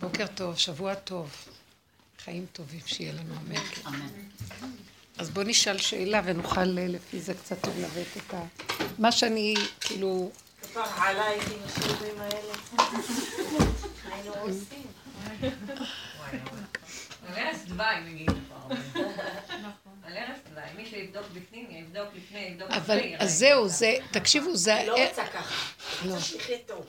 בוקר 0.00 0.26
טוב, 0.26 0.58
שבוע 0.58 0.94
טוב. 0.94 1.48
חיים 2.24 2.46
טובים 2.52 2.80
שיהיה 2.86 3.12
לנו, 3.12 3.34
אמן. 3.36 3.60
אז 5.18 5.30
בוא 5.30 5.42
נשאל 5.42 5.78
שאלה 5.78 6.20
ונוכל 6.24 6.64
לפי 6.64 7.20
זה 7.20 7.34
קצת 7.34 7.66
לנווט 7.66 8.16
את 8.16 8.34
ה... 8.34 8.42
מה 8.98 9.12
שאני, 9.12 9.54
כאילו... 9.80 10.30
כפר 10.62 10.80
עלייך 10.80 11.52
עם 11.52 11.58
השיעורים 11.64 12.20
האלה. 12.20 12.54
היינו 14.04 14.34
עושים. 14.34 14.86
על 17.26 17.34
ערש 17.36 17.56
דווי 17.66 18.00
נגיד. 18.06 18.30
על 20.04 20.16
ערש 20.16 20.38
דווי, 20.50 20.62
מי 20.76 20.86
שיבדוק 20.86 21.26
בפנים, 21.32 21.70
יבדוק 21.70 22.08
לפני, 22.14 22.38
יבדוק 22.38 22.70
אבל, 22.70 23.00
אז 23.18 23.38
זהו, 23.38 23.68
זה, 23.68 23.96
תקשיבו, 24.10 24.56
זה... 24.56 24.74
היא 24.74 24.88
לא 24.88 25.08
רוצה 25.08 25.26
ככה. 25.26 25.72
לא. 26.04 26.16
בסדר, 26.16 26.80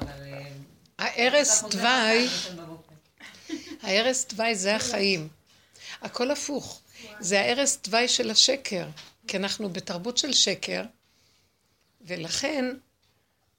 אבל... 0.00 0.22
הערש 0.98 1.48
חוזר 1.48 2.54
בבוקר. 2.56 2.94
הערש 3.82 4.24
דווי 4.28 4.54
זה 4.54 4.76
החיים. 4.76 5.28
הכל 6.02 6.30
הפוך. 6.30 6.80
זה 7.20 7.40
הערש 7.40 7.76
דווי 7.84 8.08
של 8.08 8.30
השקר. 8.30 8.86
כי 9.28 9.36
אנחנו 9.36 9.68
בתרבות 9.68 10.18
של 10.18 10.32
שקר, 10.32 10.82
ולכן 12.00 12.64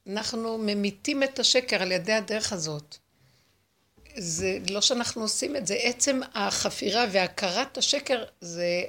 אנחנו 0.08 0.58
ממיתים 0.58 1.23
את 1.23 1.40
השקר 1.40 1.81
על 1.81 1.91
ידי 1.91 2.14
הדרך 2.14 2.54
הזאת. 2.54 2.98
זה 4.17 4.58
לא 4.70 4.81
שאנחנו 4.81 5.22
עושים 5.22 5.56
את 5.56 5.67
זה, 5.67 5.73
עצם 5.73 6.20
החפירה 6.34 7.06
והכרת 7.12 7.78
השקר 7.78 8.23
זה 8.42 8.84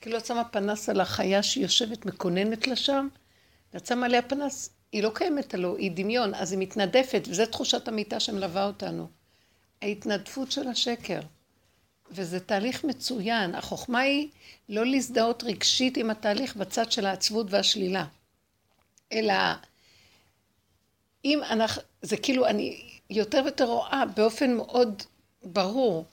כאילו 0.00 0.18
את 0.18 0.26
שמה 0.26 0.44
פנס 0.44 0.88
על 0.88 1.00
החיה 1.00 1.42
שיושבת 1.42 2.06
מקוננת 2.06 2.66
לה 2.66 2.76
שם, 2.76 3.08
ואת 3.74 3.86
שמה 3.86 4.06
עליה 4.06 4.22
פנס, 4.22 4.70
היא 4.94 5.02
לא 5.02 5.10
קיימת 5.14 5.54
הלא, 5.54 5.76
היא 5.78 5.90
דמיון, 5.94 6.34
אז 6.34 6.52
היא 6.52 6.60
מתנדפת, 6.60 7.22
וזו 7.28 7.46
תחושת 7.46 7.88
המיטה 7.88 8.20
שמלווה 8.20 8.66
אותנו. 8.66 9.08
ההתנדפות 9.82 10.52
של 10.52 10.68
השקר. 10.68 11.20
וזה 12.10 12.40
תהליך 12.40 12.84
מצוין. 12.84 13.54
החוכמה 13.54 14.00
היא 14.00 14.28
לא 14.68 14.86
להזדהות 14.86 15.42
רגשית 15.42 15.96
עם 15.96 16.10
התהליך 16.10 16.56
בצד 16.56 16.92
של 16.92 17.06
העצבות 17.06 17.46
והשלילה. 17.50 18.06
אלא 19.12 19.34
אם 21.24 21.40
אנחנו, 21.42 21.82
זה 22.02 22.16
כאילו, 22.16 22.46
אני 22.46 22.90
יותר 23.10 23.40
ויותר 23.44 23.64
רואה 23.64 24.04
באופן 24.16 24.56
מאוד 24.56 25.02
ברור, 25.42 26.04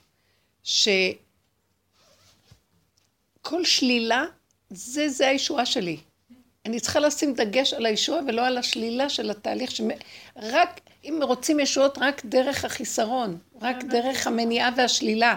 שכל 0.63 1.15
שלילה, 3.63 4.23
זה, 4.69 5.09
זה 5.09 5.27
הישועה 5.27 5.65
שלי. 5.65 5.97
אני 6.65 6.79
צריכה 6.79 6.99
לשים 6.99 7.33
דגש 7.33 7.73
על 7.73 7.85
הישועה 7.85 8.21
ולא 8.27 8.45
על 8.47 8.57
השלילה 8.57 9.09
של 9.09 9.29
התהליך, 9.29 9.71
שרק, 9.71 10.79
אם 11.03 11.19
רוצים 11.21 11.59
ישועות, 11.59 11.97
רק 11.97 12.25
דרך 12.25 12.65
החיסרון, 12.65 13.37
רק 13.61 13.83
דרך 13.83 14.27
המניעה 14.27 14.69
והשלילה. 14.77 15.35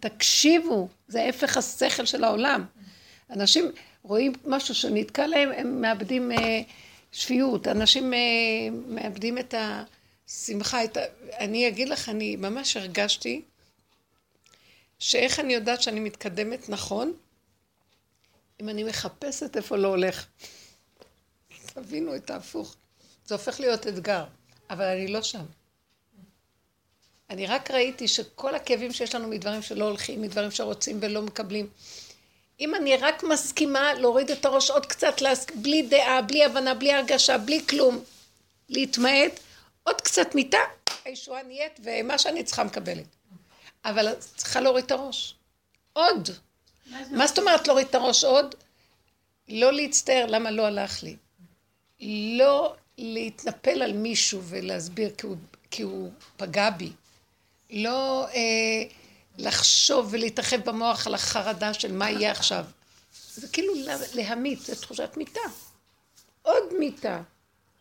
תקשיבו, 0.00 0.88
זה 1.08 1.24
הפך 1.28 1.56
השכל 1.56 2.06
של 2.06 2.24
העולם. 2.24 2.64
אנשים 3.30 3.70
רואים 4.02 4.32
משהו 4.44 4.74
שנתקע 4.74 5.26
להם, 5.26 5.52
הם 5.56 5.80
מאבדים 5.80 6.32
אה, 6.32 6.60
שפיות, 7.12 7.68
אנשים 7.68 8.14
אה, 8.14 8.18
מאבדים 8.86 9.38
את 9.38 9.54
השמחה, 10.28 10.84
את 10.84 10.96
ה... 10.96 11.00
אני 11.38 11.68
אגיד 11.68 11.88
לך, 11.88 12.08
אני 12.08 12.36
ממש 12.36 12.76
הרגשתי 12.76 13.42
שאיך 14.98 15.40
אני 15.40 15.54
יודעת 15.54 15.82
שאני 15.82 16.00
מתקדמת 16.00 16.68
נכון, 16.68 17.12
אם 18.62 18.68
אני 18.68 18.84
מחפשת 18.84 19.56
איפה 19.56 19.76
לא 19.76 19.88
הולך. 19.88 20.26
תבינו 21.66 22.16
את 22.16 22.30
ההפוך. 22.30 22.76
זה 23.26 23.34
הופך 23.34 23.60
להיות 23.60 23.86
אתגר, 23.86 24.24
אבל 24.70 24.84
אני 24.84 25.08
לא 25.08 25.22
שם. 25.22 25.44
אני 27.30 27.46
רק 27.46 27.70
ראיתי 27.70 28.08
שכל 28.08 28.54
הכאבים 28.54 28.92
שיש 28.92 29.14
לנו 29.14 29.28
מדברים 29.28 29.62
שלא 29.62 29.84
הולכים, 29.84 30.22
מדברים 30.22 30.50
שרוצים 30.50 30.98
ולא 31.02 31.22
מקבלים, 31.22 31.68
אם 32.60 32.74
אני 32.74 32.96
רק 32.96 33.22
מסכימה 33.22 33.94
להוריד 33.94 34.30
את 34.30 34.44
הראש 34.44 34.70
עוד 34.70 34.86
קצת, 34.86 35.14
בלי 35.54 35.82
דעה, 35.82 36.22
בלי 36.22 36.44
הבנה, 36.44 36.74
בלי 36.74 36.92
הרגשה, 36.92 37.38
בלי 37.38 37.66
כלום, 37.66 38.04
להתמעט, 38.68 39.40
עוד 39.82 40.00
קצת 40.00 40.34
מיטה, 40.34 40.58
הישועה 41.04 41.42
נהיית, 41.42 41.80
ומה 41.84 42.18
שאני 42.18 42.44
צריכה 42.44 42.64
מקבלת. 42.64 43.06
אבל 43.84 44.14
צריכה 44.36 44.60
להוריד 44.60 44.84
את 44.84 44.90
הראש. 44.90 45.34
עוד. 45.92 46.28
מה 47.10 47.26
זאת 47.26 47.38
אומרת 47.38 47.66
להוריד 47.66 47.86
את 47.86 47.94
הראש 47.94 48.24
עוד? 48.24 48.54
לא 49.48 49.72
להצטער 49.72 50.26
למה 50.26 50.50
לא 50.50 50.66
הלך 50.66 51.02
לי. 51.02 51.16
לא 52.38 52.74
להתנפל 52.98 53.82
על 53.82 53.92
מישהו 53.92 54.42
ולהסביר 54.44 55.10
כי 55.18 55.26
הוא, 55.26 55.36
כי 55.70 55.82
הוא 55.82 56.10
פגע 56.36 56.70
בי. 56.70 56.92
לא 57.70 58.26
אה, 58.26 58.84
לחשוב 59.38 60.08
ולהתרחב 60.10 60.70
במוח 60.70 61.06
על 61.06 61.14
החרדה 61.14 61.74
של 61.74 61.92
מה 61.92 62.10
יהיה 62.10 62.30
עכשיו. 62.30 62.64
זה 63.34 63.48
כאילו 63.48 63.74
להמית, 64.14 64.60
זה 64.60 64.76
תחושת 64.76 65.16
מיתה. 65.16 65.40
עוד 66.42 66.62
מיתה, 66.78 67.20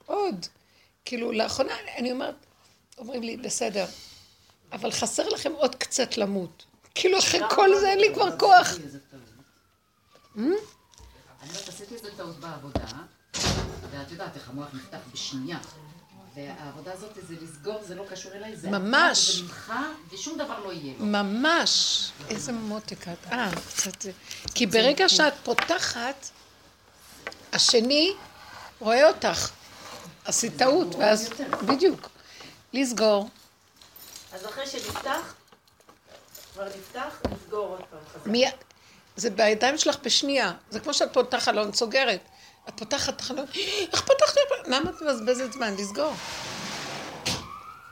עוד. 0.06 0.46
כאילו, 1.06 1.32
לאחרונה 1.32 1.74
אני 1.98 2.12
אומרת, 2.12 2.36
אומרים 2.98 3.24
לי, 3.24 3.38
בסדר, 3.38 3.86
אבל 4.72 4.92
חסר 4.92 5.30
לכם 5.30 5.52
עוד 5.52 5.76
קצת 5.76 6.18
למות. 6.18 6.64
כאילו, 6.96 7.20
אחרי 7.20 7.40
כל 7.50 7.70
זה 7.80 7.90
אין 7.90 8.00
לי 8.00 8.14
כבר 8.14 8.38
כוח. 8.40 8.68
אני 10.36 11.50
אומרת, 11.50 11.68
עשיתי 11.68 11.96
איזה 11.96 12.10
טעות 12.18 12.40
בעבודה, 12.40 12.86
ואת 13.92 14.12
יודעת 14.12 14.36
איך 14.36 14.50
המוח 14.50 14.68
נפתח 14.74 14.98
בשנייה. 15.14 15.58
והעבודה 16.36 16.94
הזאת 16.94 17.10
זה 17.28 17.36
לסגור, 17.42 17.84
זה 17.84 17.96
לא 17.96 18.04
קשור 18.10 18.32
אליי, 18.32 18.56
זה 18.56 18.70
ממש. 18.70 19.36
זה 19.36 19.44
ממך, 19.44 19.74
ושום 20.12 20.38
דבר 20.38 20.60
לא 20.60 20.74
יהיה 20.74 20.94
לו. 21.00 21.06
ממש. 21.06 22.12
איזה 22.30 22.52
מותק 22.52 23.08
את. 23.08 23.32
אה, 23.32 23.52
קצת... 23.76 24.06
כי 24.56 24.66
ברגע 24.66 25.10
שאת 25.10 25.34
פותחת, 25.44 26.30
השני 27.54 28.14
רואה 28.80 29.08
אותך. 29.08 29.50
עשית 30.26 30.58
טעות, 30.58 30.96
ואז... 30.96 31.30
בדיוק. 31.66 32.10
לסגור. 32.74 33.30
אז 34.34 34.46
אחרי 34.46 34.68
שנפתח, 34.68 35.34
כבר 36.62 36.70
נפתח, 36.80 37.22
נסגור 37.32 37.68
עוד 37.68 37.80
פעם 37.90 38.00
חזק. 38.14 38.28
מי... 38.28 38.46
זה 39.16 39.30
בידיים 39.30 39.78
שלך 39.78 39.98
בשנייה. 40.04 40.54
זה 40.70 40.80
כמו 40.80 40.94
שאת 40.94 41.14
פותחת 41.14 41.42
חלון, 41.42 41.74
סוגרת. 41.74 42.22
את 42.70 42.74
פותחת 42.78 43.22
חלון, 43.22 43.46
איך 43.92 44.02
פתחתי? 44.02 44.40
למה 44.68 44.90
את 44.90 45.02
מבזבזת 45.02 45.52
זמן? 45.52 45.74
לסגור. 45.74 46.14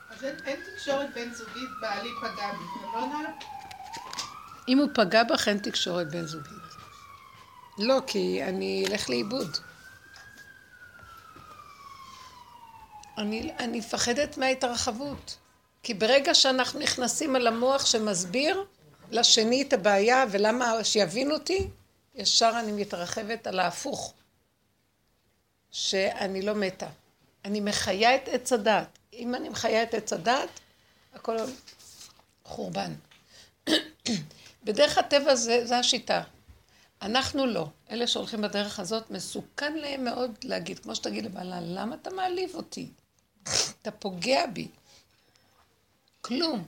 אז 0.09 0.23
אין 0.23 0.35
אין 0.45 0.59
תקשורת 0.75 1.13
בין 1.13 1.33
זוגית, 1.33 1.69
בעלי 1.81 2.09
פגע 2.21 2.51
בי, 2.51 2.87
נכון? 2.87 3.25
אם 4.67 4.77
הוא 4.77 4.87
פגע 4.93 5.23
בך, 5.23 5.47
אין 5.47 5.57
תקשורת 5.57 6.11
בין 6.11 6.25
זוגית. 6.25 6.53
לא, 7.77 7.99
כי 8.07 8.43
אני 8.43 8.85
אלך 8.87 9.09
לאיבוד. 9.09 9.57
אני, 13.17 13.51
אני 13.59 13.79
מפחדת 13.79 14.37
מההתרחבות. 14.37 15.37
כי 15.89 15.93
ברגע 15.93 16.33
שאנחנו 16.33 16.79
נכנסים 16.79 17.35
על 17.35 17.47
המוח 17.47 17.85
שמסביר 17.85 18.65
לשני 19.11 19.61
את 19.61 19.73
הבעיה 19.73 20.25
ולמה 20.31 20.83
שיבין 20.83 21.31
אותי, 21.31 21.67
ישר 22.15 22.51
אני 22.59 22.71
מתרחבת 22.71 23.47
על 23.47 23.59
ההפוך. 23.59 24.13
שאני 25.71 26.41
לא 26.41 26.55
מתה. 26.55 26.87
אני 27.45 27.59
מחיה 27.59 28.15
את 28.15 28.27
עץ 28.27 28.53
הדעת. 28.53 28.99
אם 29.13 29.35
אני 29.35 29.49
מחיה 29.49 29.83
את 29.83 29.93
עץ 29.93 30.13
הדעת, 30.13 30.49
הכל 31.13 31.37
חורבן. 32.43 32.93
בדרך 34.65 34.97
הטבע 34.97 35.35
זה, 35.35 35.65
זה 35.65 35.77
השיטה. 35.77 36.23
אנחנו 37.01 37.45
לא. 37.45 37.67
אלה 37.91 38.07
שהולכים 38.07 38.41
בדרך 38.41 38.79
הזאת, 38.79 39.11
מסוכן 39.11 39.73
להם 39.73 40.03
מאוד 40.03 40.31
להגיד, 40.43 40.79
כמו 40.79 40.95
שתגיד 40.95 41.25
לבעלה, 41.25 41.59
למה 41.61 41.95
אתה 41.95 42.09
מעליב 42.09 42.55
אותי? 42.55 42.89
אתה 43.81 43.91
פוגע 43.91 44.45
בי. 44.45 44.67
כלום. 46.29 46.65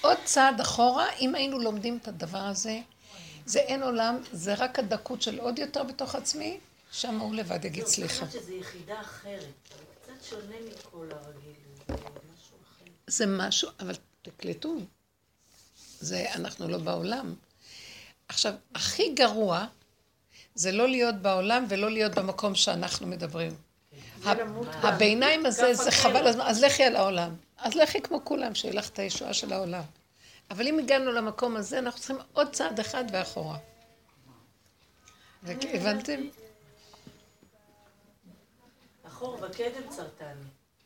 עוד 0.00 0.18
צעד 0.24 0.60
אחורה, 0.60 1.06
אם 1.20 1.34
היינו 1.34 1.58
לומדים 1.58 1.98
את 2.02 2.08
הדבר 2.08 2.38
הזה, 2.38 2.80
זה 3.46 3.58
אין 3.58 3.82
עולם, 3.82 4.16
זה 4.32 4.54
רק 4.54 4.78
הדקות 4.78 5.22
של 5.22 5.38
עוד 5.38 5.58
יותר 5.58 5.82
בתוך 5.82 6.14
עצמי, 6.14 6.58
שם 6.92 7.18
הוא 7.18 7.34
לבד 7.34 7.64
יגיד 7.64 7.86
סליחה. 7.86 8.26
זאת 8.26 8.34
אומרת 8.34 8.44
שזו 8.44 8.52
יחידה 8.52 9.00
אחרת, 9.00 9.44
קצת 10.02 10.24
שונה 10.30 10.54
מכל 10.70 11.08
הרגיל, 11.10 11.52
זה 11.88 11.94
משהו 11.94 12.56
אחר. 12.62 12.84
זה 13.06 13.26
משהו, 13.26 13.68
אבל 13.80 13.94
תקלטו, 14.22 14.76
זה, 16.00 16.26
אנחנו 16.34 16.68
לא 16.68 16.78
בעולם. 16.78 17.34
עכשיו, 18.28 18.54
הכי 18.74 19.14
גרוע 19.14 19.66
זה 20.54 20.72
לא 20.72 20.88
להיות 20.88 21.14
בעולם 21.14 21.64
ולא 21.68 21.90
להיות 21.90 22.14
במקום 22.14 22.54
שאנחנו 22.54 23.06
מדברים. 23.06 23.54
הביניים 24.82 25.46
הזה, 25.46 25.74
זה 25.74 25.90
חבל, 25.90 26.28
אז, 26.28 26.36
אז 26.42 26.64
לכי 26.64 26.84
על 26.84 26.96
העולם. 26.96 27.34
אז 27.62 27.74
לכי 27.74 28.00
כמו 28.02 28.24
כולם, 28.24 28.54
שיהיה 28.54 28.74
לך 28.74 28.88
את 28.88 28.98
הישועה 28.98 29.34
של 29.34 29.52
העולם. 29.52 29.82
אבל 30.50 30.66
אם 30.66 30.78
הגענו 30.78 31.12
למקום 31.12 31.56
הזה, 31.56 31.78
אנחנו 31.78 31.98
צריכים 32.00 32.18
עוד 32.32 32.52
צעד 32.52 32.80
אחד 32.80 33.04
ואחורה. 33.12 33.58
הבנתם? 35.46 36.20
אחור 39.06 39.36
בקדם 39.36 39.88
צרטני. 39.88 40.28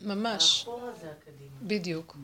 ממש, 0.00 0.60
האחורה 0.60 0.92
זה 1.00 1.10
הקדימה. 1.10 1.50
בדיוק. 1.62 2.16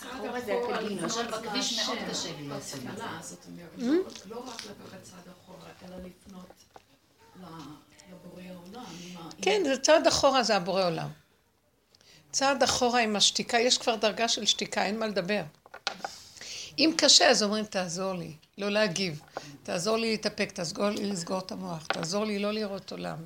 האחורה 0.00 0.40
זה 0.40 0.54
הקדימה. 0.54 1.00
למשל 1.02 1.30
בכביש 1.30 1.78
מאוד 1.78 1.98
קשה 2.10 2.36
לי 2.36 2.48
לעשות 2.48 2.78
את 3.38 3.54
זה. 3.76 3.86
לא- 3.86 4.02
לא 4.26 4.38
רק 4.38 4.60
לקחת 4.64 5.02
צעד 5.02 5.28
אחורה, 5.42 5.68
אלא 5.88 5.96
לפנות 5.96 6.46
לבורא 8.10 8.42
עם 8.42 9.30
כן, 9.42 9.62
זה 9.64 9.80
צעד 9.82 10.06
אחורה, 10.06 10.42
זה 10.42 10.56
הבורא 10.56 10.84
עולם. 10.86 11.08
צעד 12.32 12.62
אחורה 12.62 13.00
עם 13.00 13.16
השתיקה, 13.16 13.58
יש 13.58 13.78
כבר 13.78 13.96
דרגה 13.96 14.28
של 14.28 14.44
שתיקה, 14.44 14.84
אין 14.84 14.98
מה 14.98 15.06
לדבר. 15.06 15.42
אם 16.78 16.94
קשה, 16.98 17.30
אז 17.30 17.42
אומרים, 17.42 17.64
תעזור 17.64 18.14
לי, 18.14 18.36
לא 18.58 18.68
להגיב. 18.68 19.20
תעזור 19.62 19.96
לי 19.96 20.10
להתאפק, 20.10 20.52
תעזור 20.52 20.88
לי 20.90 21.10
לסגור 21.10 21.38
את 21.38 21.52
המוח, 21.52 21.86
תעזור 21.86 22.24
לי 22.24 22.38
לא 22.38 22.52
לראות 22.52 22.92
עולם. 22.92 23.18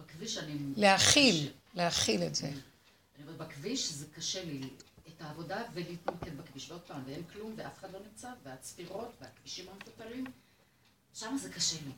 בכביש 0.00 0.38
אני... 0.38 0.56
להכיל, 0.76 1.50
להכיל 1.74 2.22
את 2.22 2.34
זה. 2.34 2.46
אני 2.46 2.56
אומרת, 3.22 3.36
בכביש 3.36 3.92
זה 3.92 4.06
קשה 4.16 4.44
לי, 4.44 4.60
את 5.08 5.22
העבודה 5.22 5.62
ולהתמקד 5.74 6.38
בכביש. 6.38 6.70
ועוד 6.70 6.80
פעם, 6.80 7.02
ואין 7.06 7.22
כלום, 7.32 7.54
ואף 7.56 7.78
אחד 7.78 7.92
לא 7.92 7.98
נמצא, 7.98 8.28
והצפירות, 8.44 9.12
והכבישים 9.20 9.66
המפותלים, 9.72 10.24
שם 11.14 11.36
זה 11.42 11.48
קשה 11.48 11.76
לי. 11.84 11.92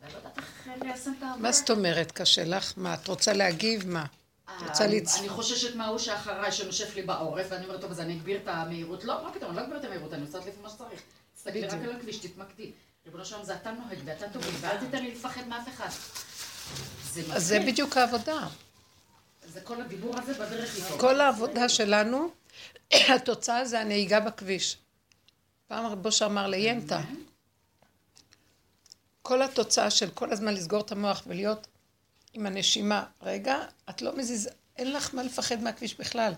ואני 0.00 0.12
לא 0.12 0.18
יודעת 0.18 0.38
איך 0.38 0.68
ליישם 0.82 1.12
את 1.18 1.22
העבודה. 1.22 1.42
מה 1.42 1.52
זאת 1.52 1.70
אומרת, 1.70 2.12
קשה 2.12 2.44
לך? 2.44 2.72
מה, 2.76 2.94
את 2.94 3.08
רוצה 3.08 3.32
להגיב? 3.32 3.88
מה? 3.88 4.06
רוצה 4.68 4.86
לצ- 4.86 5.18
אני 5.20 5.28
חוששת 5.28 5.74
מההוא 5.76 5.98
שאחריי 5.98 6.52
שנושף 6.52 6.94
לי 6.94 7.02
בעורף, 7.02 7.46
ואני 7.50 7.64
אומרת, 7.64 7.80
טוב, 7.80 7.90
אז 7.90 8.00
אני 8.00 8.14
אגביר 8.14 8.40
את 8.42 8.48
המהירות. 8.48 9.04
לא, 9.04 9.24
מה 9.24 9.32
פתאום, 9.32 9.50
אני 9.50 9.56
לא 9.56 9.62
אגביר 9.64 9.78
את 9.78 9.84
המהירות, 9.84 10.12
אני 10.12 10.22
עושה 10.22 10.38
את 10.38 10.46
לפי 10.46 10.60
מה 10.62 10.68
שצריך. 10.70 11.00
תסתכלי 11.36 11.66
רק. 11.66 11.72
על 11.72 11.96
הכביש, 11.96 12.16
תתמקדי. 12.18 12.72
ריבונו 13.06 13.24
שלום, 13.24 13.44
זה 13.44 13.54
אתה 13.54 13.70
נוהג 13.72 13.98
ואתה 14.04 14.28
תוביל, 14.28 14.54
ואל 14.60 14.76
תיתן 14.78 15.02
לי 15.02 15.14
לפחד 15.14 15.48
מאף 15.48 15.68
אחד. 15.68 15.88
זה 17.12 17.22
אז 17.34 17.46
זה. 17.46 17.60
בדיוק 17.66 17.96
העבודה. 17.96 18.46
זה 19.46 19.60
כל 19.60 19.80
הדיבור 19.80 20.18
הזה 20.18 20.34
בדרך 20.34 20.76
איתו. 20.76 20.98
כל 20.98 21.20
העבודה 21.20 21.68
שלנו, 21.68 22.30
התוצאה 23.14 23.64
זה 23.64 23.80
הנהיגה 23.80 24.20
בכביש. 24.20 24.76
פעם 25.66 25.86
רב 25.86 26.06
אושר 26.06 26.26
אמר 26.26 26.46
ליינטה, 26.46 27.00
כל 29.22 29.42
התוצאה 29.42 29.90
של 29.90 30.10
כל 30.10 30.32
הזמן 30.32 30.54
לסגור 30.54 30.80
את 30.80 30.92
המוח 30.92 31.22
ולהיות 31.26 31.66
עם 32.32 32.46
הנשימה, 32.46 33.04
רגע, 33.22 33.58
את 33.90 34.02
לא 34.02 34.16
מזיזה, 34.16 34.50
אין 34.76 34.92
לך 34.92 35.14
מה 35.14 35.22
לפחד 35.22 35.62
מהכביש 35.62 35.94
בכלל. 35.94 36.32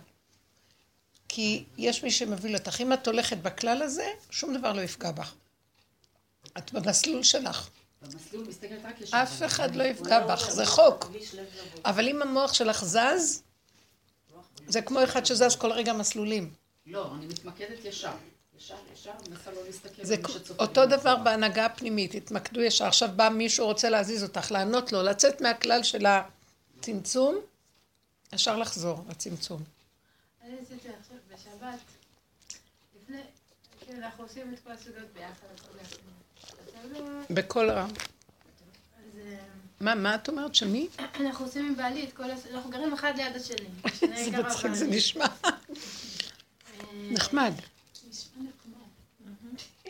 כי 1.28 1.64
יש 1.76 2.04
מי 2.04 2.10
שמביא 2.10 2.56
אותך. 2.56 2.80
אם 2.80 2.92
את 2.92 3.06
הולכת 3.06 3.36
בכלל 3.36 3.82
הזה, 3.82 4.06
שום 4.30 4.58
דבר 4.58 4.72
לא 4.72 4.80
יפגע 4.80 5.10
בך. 5.10 5.34
את 6.58 6.72
במסלול 6.72 7.22
שלך. 7.22 7.68
במסלול 8.02 8.48
מסתכלת 8.48 8.84
רק 8.84 9.00
ישר. 9.00 9.22
אף 9.22 9.42
אחד 9.42 9.74
לא 9.76 9.82
יפגע 9.82 10.26
בך, 10.26 10.50
זה 10.50 10.66
חוק. 10.66 11.10
אבל 11.84 12.08
אם 12.08 12.22
המוח 12.22 12.54
שלך 12.54 12.84
זז, 12.84 13.42
זה 14.66 14.82
כמו 14.82 15.04
אחד 15.04 15.26
שזז 15.26 15.56
כל 15.56 15.72
רגע 15.72 15.92
מסלולים. 15.92 16.54
לא, 16.86 17.14
אני 17.14 17.26
מתמקדת 17.26 17.84
ישר. 17.84 18.12
ישר, 18.60 18.74
ישר, 18.94 19.10
מנסה 19.30 19.50
לא 19.50 19.64
להסתכל 19.66 20.04
זה 20.04 20.16
אותו 20.58 20.86
דבר. 20.86 21.16
בהנהגה 21.16 21.66
הפנימית, 21.66 22.14
התמקדו 22.14 22.60
ישר. 22.60 22.86
עכשיו 22.86 23.08
בא 23.16 23.28
מישהו 23.28 23.66
רוצה 23.66 23.88
להזיז 23.90 24.22
אותך, 24.22 24.50
לענות 24.50 24.92
לו, 24.92 25.02
לצאת 25.02 25.40
מהכלל 25.40 25.82
של 25.82 26.06
הצמצום, 26.06 27.38
ישר 28.32 28.56
לחזור 28.56 29.04
לצמצום. 29.08 29.62
אני 30.44 30.54
עשיתי 30.62 30.88
עכשיו 31.00 31.16
בשבת, 31.34 31.78
לפני, 33.02 33.20
כאילו 33.80 33.98
אנחנו 33.98 34.24
עושים 34.24 34.54
את 34.54 34.58
כל 34.64 34.72
הסוגיות 34.72 35.08
ביחד, 35.14 35.46
בכל 37.30 37.70
רם. 37.70 37.88
אה, 39.18 39.36
מה, 39.80 39.94
מה 39.94 40.14
את 40.14 40.28
אומרת? 40.28 40.54
שמי? 40.54 40.88
אנחנו 41.20 41.44
עושים 41.44 41.66
עם 41.66 41.76
בעלי 41.76 42.04
את 42.04 42.12
כל, 42.12 42.30
הס- 42.30 42.46
אנחנו 42.54 42.70
גרים 42.70 42.92
אחד 42.92 43.12
ליד 43.16 43.36
השני. 43.36 43.68
שני 44.00 44.24
זה. 44.30 44.38
מצחיק, 44.38 44.72
זה 44.72 44.86
נשמע 44.86 45.24
אה, 45.44 45.50
נחמד. 46.92 47.52
נשמע 48.10 48.42
נחמד. 48.42 48.80
יואל 49.20 49.28
אברהם 49.30 49.54
ויואל 49.54 49.58
שרה. 49.86 49.89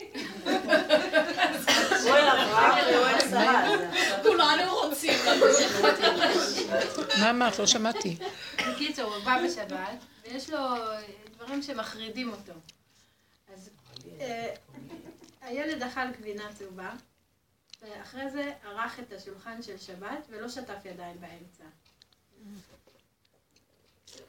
כולנו 4.23 4.75
רוצים. 4.75 5.13
מה 7.19 7.29
אמרת? 7.29 7.59
לא 7.59 7.67
שמעתי. 7.67 8.17
בקיצור, 8.71 9.15
הוא 9.15 9.23
בא 9.23 9.41
בשבת, 9.45 10.05
ויש 10.23 10.49
לו 10.49 10.59
דברים 11.35 11.61
שמחרידים 11.61 12.31
אותו. 12.31 12.53
אז 13.53 13.69
אה, 14.19 14.53
הילד 15.41 15.83
אכל 15.83 16.11
גבינה 16.19 16.53
צהובה, 16.53 16.91
ואחרי 17.81 18.29
זה 18.29 18.53
ערך 18.63 18.99
את 18.99 19.13
השולחן 19.13 19.61
של 19.61 19.77
שבת, 19.77 20.27
ולא 20.29 20.49
שטף 20.49 20.85
ידיים 20.85 21.21
באמצע. 21.21 21.63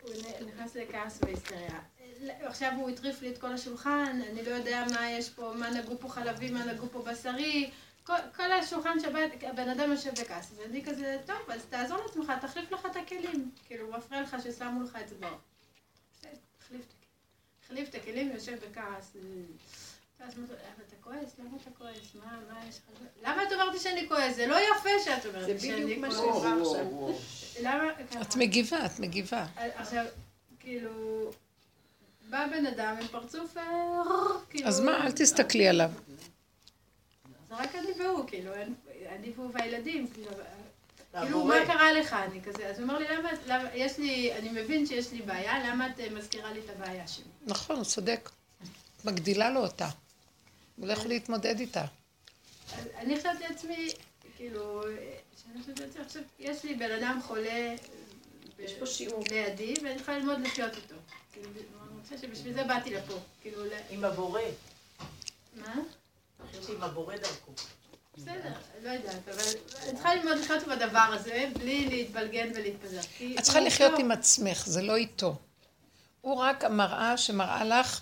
הוא 0.03 0.49
נכנס 0.49 0.77
לכעס 0.77 1.19
והיסטריה. 1.23 1.81
עכשיו 2.43 2.73
הוא 2.77 2.91
הטריף 2.91 3.23
לי 3.23 3.31
את 3.31 3.39
כל 3.39 3.53
השולחן, 3.53 4.21
אני 4.31 4.43
לא 4.43 4.51
יודע 4.51 4.85
מה 4.95 5.11
יש 5.11 5.31
פה, 5.31 5.53
מה 5.57 5.71
נגעו 5.71 5.99
פה 5.99 6.09
חלבי, 6.09 6.51
מה 6.51 6.65
נגעו 6.65 6.89
פה 6.93 7.03
בשרי. 7.03 7.71
כל, 8.05 8.17
כל 8.37 8.53
השולחן 8.53 9.01
שבת, 9.01 9.31
הבן 9.43 9.69
אדם 9.69 9.91
יושב 9.91 10.11
בכעס. 10.21 10.53
ואני 10.57 10.85
כזה, 10.85 11.19
טוב, 11.27 11.51
אז 11.51 11.65
תעזור 11.65 11.99
לעצמך, 11.99 12.33
תחליף 12.41 12.73
לך 12.73 12.87
את 12.87 12.97
הכלים. 12.97 13.51
כאילו, 13.67 13.91
מפריע 13.91 14.23
לך 14.23 14.37
ששמו 14.45 14.83
לך 14.83 14.99
תחליף 16.59 16.83
את 16.83 16.93
הכלים. 16.93 17.03
החליף 17.65 17.89
את 17.89 17.95
הכלים, 17.95 18.33
יושב 18.33 18.59
בכעס. 18.71 19.17
אז 20.27 20.39
אמרתי 20.39 20.53
לו, 20.53 20.59
"אבל 20.59 20.85
אתה 20.89 20.97
כועס? 21.01 21.35
למה 21.39 21.57
אתה 21.63 21.71
כועס? 21.79 22.15
מה, 22.15 22.39
מה 22.53 22.61
יש 22.69 22.77
לך? 22.77 23.03
למה 23.23 23.43
את 23.43 23.53
אומרת 23.53 23.81
שאני 23.81 24.09
כועס? 24.09 24.37
זה 24.37 24.47
לא 24.47 24.57
יפה 24.57 24.91
שאת 25.05 25.27
אומרת 25.27 25.47
זה 25.47 25.53
לי 25.53 25.61
שאני 25.61 25.85
בדיוק 25.85 25.99
מה 25.99 26.11
כועס. 26.11 26.43
שבא 26.43 27.79
עכשיו. 28.11 28.23
את 28.23 28.37
מגיבה, 28.37 28.87
את 28.87 28.99
מגיבה. 28.99 29.47
עכשיו, 29.57 30.05
כאילו, 30.61 30.91
בא 32.31 32.47
בן 32.47 32.67
אדם 32.67 32.97
עם 33.01 33.09
פרצוף, 33.09 33.57
אה, 33.57 33.63
כאילו... 34.51 34.69
אז 34.69 34.81
מה, 34.81 35.07
אל 35.07 35.13
תסתכלי 35.13 35.69
עליו. 35.69 35.91
זה 37.49 37.55
רק 37.55 37.75
אני 37.75 37.89
והוא, 37.99 38.27
כאילו, 38.27 38.53
אני 39.09 39.33
והוא 39.37 39.51
והילדים, 39.55 40.09
כאילו, 40.15 40.31
כאילו. 41.13 41.45
מה 41.45 41.55
קרה 41.67 41.93
לך? 41.93 42.13
אני 42.13 42.43
כזה, 42.43 42.67
אז 42.67 42.79
הוא 42.79 42.83
אומר 42.83 42.99
לי, 42.99 43.05
למה, 43.47 43.69
יש 43.75 43.99
לי, 43.99 44.33
אני 44.33 44.49
מבין 44.63 44.87
שיש 44.87 45.13
לי 45.13 45.23
בעיה, 45.23 45.69
למה 45.69 45.87
את 45.87 46.01
אה, 46.01 46.11
מזכירה 46.11 46.53
לי 46.53 46.61
את 46.61 46.71
הבעיה 46.71 47.09
שלי? 47.09 47.25
נכון, 47.47 47.85
צודק. 47.85 48.31
מגדילה 49.05 49.51
לו 49.51 49.61
אותה. 49.61 49.89
הוא 50.77 50.87
לא 50.87 50.93
יכול 50.93 51.09
להתמודד 51.09 51.61
איתה. 51.61 51.85
אני 52.97 53.19
חשבתי 53.19 53.45
לעצמי, 53.49 53.89
כאילו, 54.37 54.83
שאני 55.43 55.61
חושבת 55.61 55.81
לעצמי, 55.81 56.03
עכשיו, 56.03 56.23
יש 56.39 56.65
לי 56.65 56.75
בן 56.75 56.91
אדם 56.91 57.21
חולה 57.27 57.75
יש 58.59 58.73
פה 58.73 58.87
שיעור. 58.87 59.25
לידי, 59.31 59.75
ואני 59.83 59.97
צריכה 59.97 60.19
ללמוד 60.19 60.41
לחיות 60.41 60.77
איתו. 60.77 60.95
כאילו, 61.33 61.49
אני 61.49 62.03
חושבת 62.03 62.19
שבשביל 62.19 62.53
זה 62.55 62.65
באתי 62.65 62.95
לפה. 62.95 63.15
כאילו, 63.41 63.63
עם 63.91 64.05
הבורא. 64.05 64.41
מה? 65.57 65.75
עם 66.69 66.83
הבורא 66.83 67.17
דרכו. 67.17 67.53
בסדר, 68.17 68.53
לא 68.83 68.91
יודעת, 68.91 69.29
אבל 69.29 69.43
אני 69.83 69.93
צריכה 69.95 70.15
ללמוד 70.15 70.39
לחיות 70.39 70.63
עם 70.63 70.71
הדבר 70.71 70.99
הזה, 70.99 71.51
בלי 71.55 71.87
להתבלגן 71.89 72.51
ולהתפזר. 72.55 73.01
את 73.39 73.43
צריכה 73.43 73.59
הוא 73.59 73.67
לחיות. 73.67 73.99
עם 73.99 74.11
עצמך, 74.11 74.67
זה 74.67 74.83
לא 74.83 74.97
איתו. 74.97 75.37
הוא 76.21 76.37
רק 76.37 76.65
המראה 76.65 77.17
שמראה 77.17 77.65
לך 77.65 78.01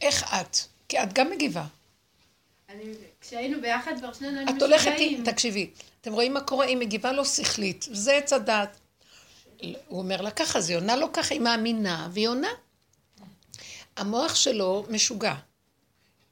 איך 0.00 0.24
את, 0.24 0.56
כי 0.92 1.02
את 1.02 1.12
גם 1.12 1.30
מגיבה. 1.30 1.64
אני, 2.68 2.82
כשהיינו 3.20 3.60
ביחד 3.60 3.92
כבר 3.98 4.12
שנינו 4.12 4.38
היינו 4.38 4.56
את 4.56 4.62
הולכת, 4.62 4.88
משוגעים. 4.88 5.18
עם- 5.18 5.24
תקשיבי, 5.24 5.70
אתם 6.00 6.12
רואים 6.12 6.34
מה 6.34 6.40
קורה? 6.40 6.66
היא 6.66 6.76
מגיבה 6.76 7.12
לא 7.12 7.24
שכלית, 7.24 7.86
זה 7.90 8.12
עץ 8.12 8.32
הדת. 8.32 8.76
הוא 9.88 9.98
אומר 9.98 10.20
לה 10.20 10.30
ככה, 10.30 10.58
אז 10.58 10.68
היא 10.70 10.76
עונה 10.78 10.96
לו 10.96 11.12
ככה, 11.12 11.34
היא 11.34 11.40
מאמינה, 11.40 12.08
והיא 12.12 12.28
עונה. 12.28 12.48
המוח 13.96 14.34
שלו 14.34 14.86
משוגע. 14.90 15.34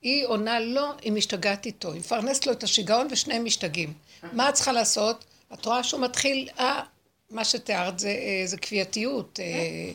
היא 0.02 0.26
עונה 0.26 0.60
לו, 0.60 0.86
היא 1.02 1.12
משתגעת 1.12 1.66
איתו. 1.66 1.92
היא 1.92 2.00
מפרנסת 2.00 2.46
לו 2.46 2.52
את 2.52 2.62
השיגעון 2.62 3.08
ושניהם 3.10 3.44
משתגעים. 3.44 3.92
מה 4.32 4.48
את 4.48 4.54
צריכה 4.54 4.72
לעשות? 4.72 5.24
את 5.52 5.64
רואה 5.66 5.84
שהוא 5.84 6.00
מתחיל, 6.00 6.48
אה, 6.58 6.82
מה 7.30 7.44
שתיארת 7.44 7.98
זה, 7.98 8.08
אה, 8.08 8.42
זה 8.46 8.56
כפייתיות. 8.56 9.40
אה, 9.42 9.92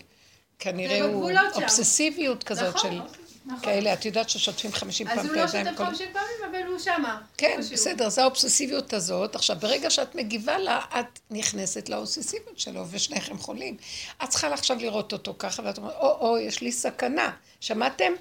כנראה 0.60 0.98
זה 1.00 1.04
הוא. 1.06 1.32
אובססיביות 1.56 2.44
כזאת 2.44 2.76
נכון, 2.76 2.92
של 2.92 2.98
נכון. 2.98 3.25
כאלה. 3.62 3.94
את 3.94 4.06
יודעת 4.06 4.30
ששוטפים 4.30 4.72
חמישים 4.74 5.08
פעם 5.08 5.20
אז 5.20 5.26
את 5.26 5.30
הוא 5.30 5.38
לא 5.38 5.42
הידיים. 5.42 5.66
שותף 5.66 5.78
כל- 5.78 5.86
50 5.86 6.08
פעמים, 6.14 6.30
אבל 6.64 6.72
הוא 6.72 6.80
שמה. 6.80 7.22
כן. 7.38 7.60
בסדר, 7.72 8.10
זה 8.10 8.22
האובססיביות 8.22 8.94
הזאת. 8.94 9.36
עכשיו, 9.36 9.58
ברגע 9.60 9.90
שאת 9.90 10.16
מגיבה 10.16 10.58
לה, 10.58 10.80
את 11.00 11.20
נכנסת 11.32 11.90
לאובססיביות 11.90 12.60
שלו, 12.60 12.86
ושניכם 12.92 13.38
חולים. 13.38 13.78
את 14.24 14.30
צריכה 14.30 14.54
עכשיו 14.54 14.78
לראות 14.80 15.14
אותו 15.14 15.36
ככה, 15.40 15.62
ואת 15.66 15.78
אומרת, 15.78 15.94
או-או, 16.00 16.38
יש 16.38 16.62
לי 16.62 16.72
סכנה. 16.72 17.32
שמעתם? 17.60 18.12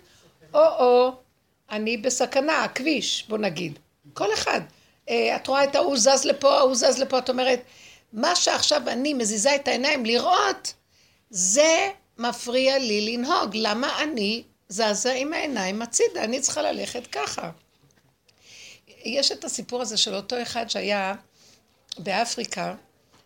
או-או, 0.55 1.13
אני 1.71 1.97
בסכנה, 1.97 2.65
הכביש, 2.65 3.25
בוא 3.29 3.39
נגיד. 3.39 3.79
כל 4.15 4.35
אחד. 4.35 4.61
אה, 5.09 5.37
את 5.37 5.47
רואה 5.47 5.65
את 5.65 5.75
ההוא 5.77 5.97
זז 5.99 6.25
לפה, 6.25 6.59
ההוא 6.59 6.75
זז 6.75 6.99
לפה, 6.99 7.19
את 7.19 7.31
אומרת, 7.31 7.61
מה 8.13 8.37
שעכשיו 8.37 8.83
אני 8.89 9.15
מזיזה 9.15 9.55
את 9.55 9.69
העיניים 9.69 10.07
לראות, 10.07 10.75
זה 11.31 11.89
מפריע 12.19 12.79
לי 12.79 13.17
לנהוג. 13.17 13.51
למה 13.55 14.03
אני 14.03 14.43
זזה 14.69 15.13
עם 15.13 15.33
העיניים 15.33 15.83
הצידה? 15.83 16.25
אני 16.25 16.41
צריכה 16.41 16.63
ללכת 16.63 17.07
ככה. 17.07 17.51
יש 19.05 19.33
את 19.33 19.45
הסיפור 19.45 19.83
הזה 19.83 19.97
של 19.97 20.15
אותו 20.15 20.43
אחד 20.43 20.71
שהיה 20.71 21.15
באפריקה, 21.99 22.75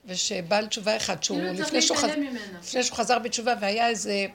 ושבעל 0.04 0.66
תשובה 0.66 0.96
אחד, 0.96 1.22
שהוא 1.22 1.38
כאילו 1.38 1.52
לפני 1.52 1.82
שהוא, 1.82 1.96
חז... 1.96 2.10
לפני 2.62 2.82
שהוא 2.82 2.96
חזר 2.96 3.18
בתשובה 3.18 3.54
והיה 3.60 3.88
איזה, 3.88 4.26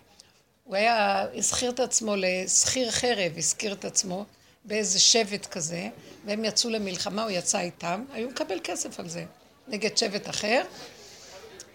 הוא 0.63 0.75
היה, 0.75 1.25
הזכיר 1.35 1.71
את 1.71 1.79
עצמו 1.79 2.15
לשכיר 2.17 2.91
חרב, 2.91 3.37
הזכיר 3.37 3.73
את 3.73 3.85
עצמו 3.85 4.25
באיזה 4.65 4.99
שבט 4.99 5.45
כזה, 5.45 5.89
והם 6.25 6.45
יצאו 6.45 6.69
למלחמה, 6.69 7.23
הוא 7.23 7.31
יצא 7.31 7.59
איתם, 7.59 8.05
היו 8.13 8.29
מקבל 8.29 8.59
כסף 8.63 8.99
על 8.99 9.09
זה, 9.09 9.25
נגד 9.67 9.97
שבט 9.97 10.29
אחר. 10.29 10.63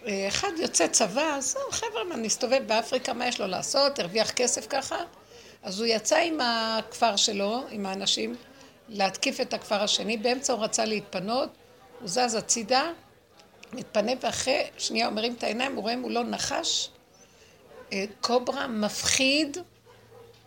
אה, 0.07 0.27
אחד 0.27 0.51
יוצא 0.57 0.87
צבא, 0.87 1.35
אז 1.35 1.51
זהו, 1.51 1.71
חבר'ה, 1.71 2.17
נסתובב 2.17 2.63
באפריקה, 2.67 3.13
מה 3.13 3.27
יש 3.27 3.39
לו 3.39 3.47
לעשות? 3.47 3.99
הרוויח 3.99 4.31
כסף 4.31 4.67
ככה. 4.69 4.97
אז 5.63 5.79
הוא 5.79 5.87
יצא 5.87 6.17
עם 6.17 6.39
הכפר 6.41 7.15
שלו, 7.15 7.63
עם 7.69 7.85
האנשים, 7.85 8.35
להתקיף 8.89 9.41
את 9.41 9.53
הכפר 9.53 9.83
השני, 9.83 10.17
באמצע 10.17 10.53
הוא 10.53 10.63
רצה 10.63 10.85
להתפנות, 10.85 11.49
הוא 11.99 12.07
זז 12.07 12.35
הצידה, 12.35 12.91
מתפנה 13.73 14.11
ואחרי 14.21 14.63
שנייה 14.77 15.07
הוא 15.07 15.15
מרים 15.15 15.33
את 15.33 15.43
העיניים, 15.43 15.75
הוא 15.75 15.81
רואה 15.81 15.95
מולו 15.95 16.23
נחש, 16.23 16.89
אה, 17.93 18.05
קוברה 18.21 18.67
מפחיד 18.67 19.57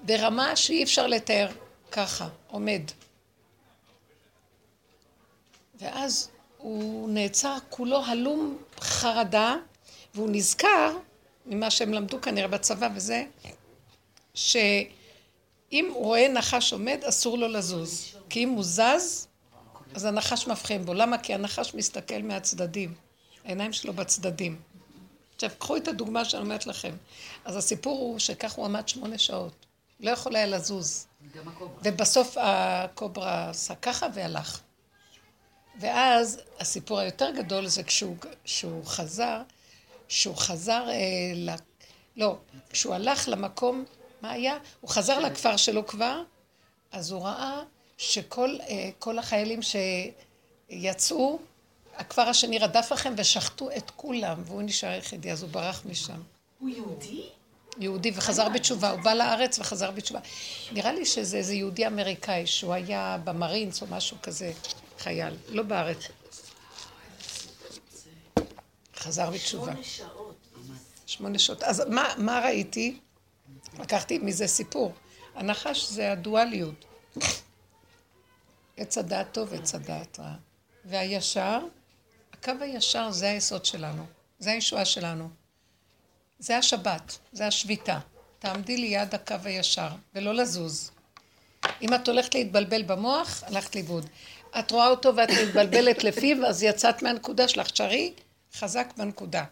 ברמה 0.02 0.57
שאי 0.57 0.83
אפשר 0.83 1.07
לתאר, 1.07 1.49
ככה, 1.90 2.28
עומד. 2.49 2.83
ואז 5.75 6.31
הוא 6.59 7.09
נעצר 7.09 7.57
כולו 7.71 8.04
הלום 8.04 8.59
חרדה, 8.81 9.57
והוא 10.14 10.28
נזכר, 10.33 10.97
ממה 11.47 11.71
שהם 11.71 11.95
למדו 11.95 12.21
כנראה 12.21 12.49
בצבא 12.49 12.88
וזה, 12.95 13.25
שאם 15.73 15.91
הוא 15.95 16.05
רואה 16.05 16.29
נחש 16.29 16.73
עומד, 16.73 17.05
אסור 17.09 17.38
לו 17.38 17.49
לזוז. 17.49 18.17
כי 18.29 18.45
אם 18.45 18.49
הוא 18.49 18.64
זז, 18.64 19.29
אז 19.95 20.05
הנחש 20.05 20.47
מבחין 20.47 20.85
בו. 20.85 20.95
למה? 20.95 21.19
כי 21.19 21.35
הנחש 21.35 21.75
מסתכל 21.75 22.23
מהצדדים. 22.23 22.95
העיניים 23.45 23.73
שלו 23.73 23.93
בצדדים. 23.93 24.61
עכשיו, 25.35 25.50
קחו 25.59 25.76
את 25.76 25.88
הדוגמה 25.88 26.25
שאני 26.25 26.43
אומרת 26.43 26.67
לכם. 26.67 26.95
אז 27.45 27.57
הסיפור 27.57 27.99
הוא 27.99 28.19
שכך 28.19 28.52
הוא 28.52 28.64
עמד 28.64 28.88
שמונה 28.88 29.19
שעות. 29.19 29.67
לא 30.00 30.11
יכול 30.11 30.37
היה 30.37 30.47
לזוז. 30.47 31.07
ובסוף 31.85 32.37
הקוברה 32.41 33.50
עשה 33.50 33.75
ככה 33.75 34.07
והלך. 34.14 34.61
ואז 35.81 36.41
הסיפור 36.59 36.99
היותר 36.99 37.31
גדול 37.31 37.67
זה 37.67 37.83
כשהוא, 37.83 38.17
חזר, 38.85 39.43
כשהוא 40.09 40.37
חזר 40.37 40.88
אה, 40.88 41.33
ל... 41.35 41.50
לא, 42.17 42.37
כשהוא 42.71 42.95
הלך 42.95 43.29
למקום, 43.29 43.85
מה 44.23 44.31
היה? 44.31 44.59
הוא 44.81 44.91
חזר 44.91 45.19
לכפר 45.19 45.57
שלו 45.57 45.87
כבר, 45.87 46.23
אז 46.93 47.11
הוא 47.11 47.23
ראה 47.23 47.62
שכל 47.99 48.57
אה, 48.61 48.91
כל 48.99 49.19
החיילים 49.19 49.61
שיצאו, 50.71 51.38
הכפר 51.97 52.23
השני 52.23 52.59
רדף 52.59 52.93
אחריהם 52.93 53.14
ושחטו 53.19 53.71
את 53.76 53.91
כולם, 53.91 54.43
והוא 54.47 54.62
נשאר 54.62 54.99
יחידי, 54.99 55.33
אז 55.33 55.43
הוא 55.43 55.50
ברח 55.50 55.83
משם. 55.91 56.21
הוא 56.59 56.69
יהודי? 56.69 57.23
יהודי 57.79 58.11
וחזר 58.14 58.49
בתשובה, 58.49 58.91
הוא 58.91 59.00
בא 59.00 59.14
לארץ 59.14 59.59
וחזר 59.59 59.91
בתשובה. 59.91 60.21
נראה 60.73 60.93
לי 60.93 61.07
שזה 61.07 61.37
איזה 61.37 61.55
יהודי 61.55 61.87
אמריקאי 61.87 62.47
שהוא 62.47 62.73
היה 62.73 63.19
במרינס 63.25 63.83
או 63.83 63.87
משהו 63.91 64.17
כזה, 64.23 64.52
חייל, 64.99 65.35
לא 65.49 65.62
בארץ. 65.62 65.99
חזר 68.97 69.31
בתשובה. 69.31 69.73
שמונה 69.73 69.85
שעות. 69.85 70.37
שמונה 71.07 71.38
שעות. 71.38 71.62
אז 71.62 71.83
מה, 71.88 72.14
מה 72.19 72.41
ראיתי? 72.45 72.99
לקחתי 73.79 74.19
מזה 74.19 74.47
סיפור. 74.47 74.93
הנחש 75.35 75.88
זה 75.88 76.12
הדואליות. 76.12 76.85
עץ 78.76 78.99
הדעת 78.99 79.33
טוב, 79.33 79.55
עץ 79.55 79.75
הדעת 79.75 80.21
רע. 80.21 80.35
והישר, 80.85 81.59
הקו 82.33 82.52
הישר 82.61 83.11
זה 83.11 83.31
היסוד 83.31 83.64
שלנו, 83.64 84.07
זה 84.38 84.50
הישועה 84.50 84.85
שלנו. 84.85 85.29
זה 86.38 86.59
השבת, 86.59 87.19
זה 87.33 87.47
השביתה. 87.47 87.99
תעמדי 88.38 88.76
ליד 88.76 89.14
הקו 89.14 89.35
הישר, 89.45 89.88
ולא 90.14 90.35
לזוז. 90.35 90.91
אם 91.83 91.95
את 91.95 92.09
הולכת 92.09 92.35
להתבלבל 92.35 92.83
במוח, 92.83 93.43
הלכת 93.47 93.75
לאיבוד. 93.75 94.07
את 94.59 94.71
רואה 94.71 94.87
אותו 94.88 95.17
ואת 95.17 95.29
מתבלבלת 95.31 96.05
לפיו, 96.05 96.47
אז 96.47 96.62
יצאת 96.62 97.02
מהנקודה 97.02 97.49
שלך. 97.49 97.71
תשארי 97.71 98.12
חזק 98.55 98.93
בנקודה. 98.97 99.45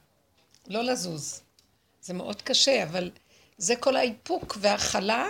לא 0.66 0.82
לזוז. 0.82 1.40
זה 2.00 2.14
מאוד 2.14 2.42
קשה, 2.42 2.82
אבל 2.82 3.10
זה 3.60 3.76
כל 3.76 3.96
האיפוק 3.96 4.58
וההכלה 4.60 5.26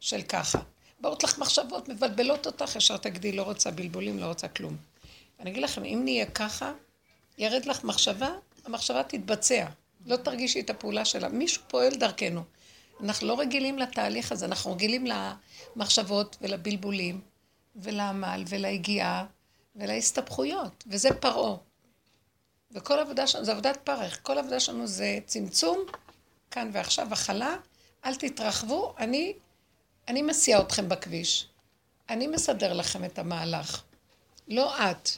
של 0.00 0.22
ככה. 0.22 0.58
באות 1.00 1.24
לך 1.24 1.38
מחשבות, 1.38 1.88
מבלבלות 1.88 2.46
אותך, 2.46 2.76
ישר 2.76 2.96
תגידי, 2.96 3.32
לא 3.32 3.42
רוצה 3.42 3.70
בלבולים, 3.70 4.18
לא 4.18 4.26
רוצה 4.26 4.48
כלום. 4.48 4.76
אני 5.40 5.50
אגיד 5.50 5.62
לכם, 5.62 5.84
אם 5.84 6.00
נהיה 6.04 6.26
ככה, 6.26 6.72
ירד 7.38 7.64
לך 7.64 7.84
מחשבה, 7.84 8.30
המחשבה 8.64 9.02
תתבצע. 9.02 9.66
לא 10.06 10.16
תרגישי 10.16 10.60
את 10.60 10.70
הפעולה 10.70 11.04
שלה. 11.04 11.28
מישהו 11.28 11.62
פועל 11.68 11.94
דרכנו. 11.94 12.42
אנחנו 13.00 13.26
לא 13.26 13.40
רגילים 13.40 13.78
לתהליך 13.78 14.32
הזה, 14.32 14.46
אנחנו 14.46 14.72
רגילים 14.72 15.04
למחשבות 15.76 16.36
ולבלבולים 16.40 17.20
ולעמל 17.76 18.44
וליגיעה 18.48 19.26
ולהסתבכויות, 19.76 20.84
וזה 20.86 21.14
פרעה. 21.20 21.56
וכל 22.72 22.98
עבודה 22.98 23.26
שלנו, 23.26 23.44
זה 23.44 23.52
עבודת 23.52 23.78
פרך, 23.84 24.18
כל 24.22 24.38
עבודה 24.38 24.60
שלנו 24.60 24.86
זה 24.86 25.18
צמצום, 25.26 25.78
כאן 26.52 26.70
ועכשיו, 26.72 27.12
הכלה, 27.12 27.56
אל 28.04 28.14
תתרחבו, 28.14 28.94
אני, 28.98 29.32
אני 30.08 30.22
מסיע 30.22 30.60
אתכם 30.60 30.88
בכביש. 30.88 31.46
אני 32.08 32.26
מסדר 32.26 32.72
לכם 32.72 33.04
את 33.04 33.18
המהלך. 33.18 33.82
לא 34.48 34.90
את. 34.90 35.08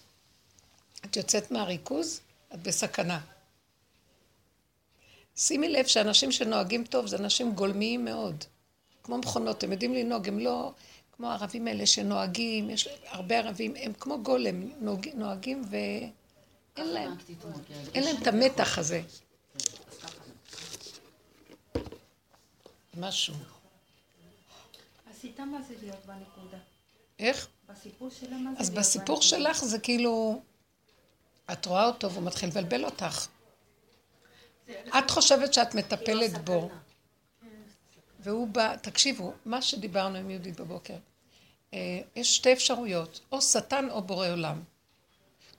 את 1.05 1.17
יוצאת 1.17 1.50
מהריכוז, 1.50 2.21
את 2.55 2.62
בסכנה. 2.62 3.21
שימי 5.37 5.69
לב 5.69 5.87
שאנשים 5.87 6.33
שנוהגים 6.33 6.85
טוב 6.85 7.07
זה 7.07 7.17
אנשים 7.17 7.55
גולמיים 7.55 8.05
מאוד. 8.05 8.45
כמו 9.03 9.19
מכונות, 9.19 9.64
הם 9.64 9.73
יודעים 9.73 9.95
לנהוג, 9.95 10.29
הם 10.29 10.38
לא 10.38 10.73
כמו 11.17 11.31
הערבים 11.31 11.67
האלה 11.67 11.87
שנוהגים, 11.87 12.71
יש 12.71 12.88
הרבה 13.07 13.38
ערבים, 13.38 13.75
הם 13.76 13.93
כמו 13.93 14.23
גולם, 14.23 14.71
נוהג, 14.81 15.09
נוהגים 15.14 15.62
ואין 15.71 16.87
להם, 16.87 17.17
אין 17.95 18.05
להם 18.05 18.17
את 18.23 18.26
המתח 18.26 18.79
הזה. 18.79 19.03
אז 19.55 19.99
ככה. 20.03 20.19
משהו. 22.96 23.34
אז 25.10 25.24
איתה 25.24 25.44
מה 25.44 25.62
זה 25.62 25.74
להיות 25.82 26.06
בנקודה? 26.06 26.58
איך? 27.18 27.48
בסיפור 27.68 28.10
שלה 28.10 28.36
מה 28.36 28.50
זה 28.54 28.60
אז 28.60 28.70
בסיפור? 28.70 29.22
שלך 29.22 29.64
זה 29.64 29.78
כאילו, 29.78 30.42
את 31.52 31.66
רואה 31.66 31.86
אותו 31.86 32.10
והוא 32.10 32.24
מתחיל 32.24 32.48
לבלבל 32.48 32.84
אותך. 32.84 33.26
את 34.98 35.10
חושבת 35.10 35.54
שאת 35.54 35.74
מטפלת 35.74 36.44
בו, 36.44 36.70
והוא 38.20 38.48
בא, 38.48 38.76
תקשיבו, 38.76 39.32
מה 39.44 39.62
שדיברנו 39.62 40.18
עם 40.18 40.30
יהודית 40.30 40.60
בבוקר, 40.60 40.96
אה, 41.74 42.00
יש 42.16 42.36
שתי 42.36 42.52
אפשרויות, 42.52 43.20
או 43.32 43.42
שטן 43.42 43.90
או 43.90 44.02
בורא 44.02 44.28
עולם. 44.28 44.62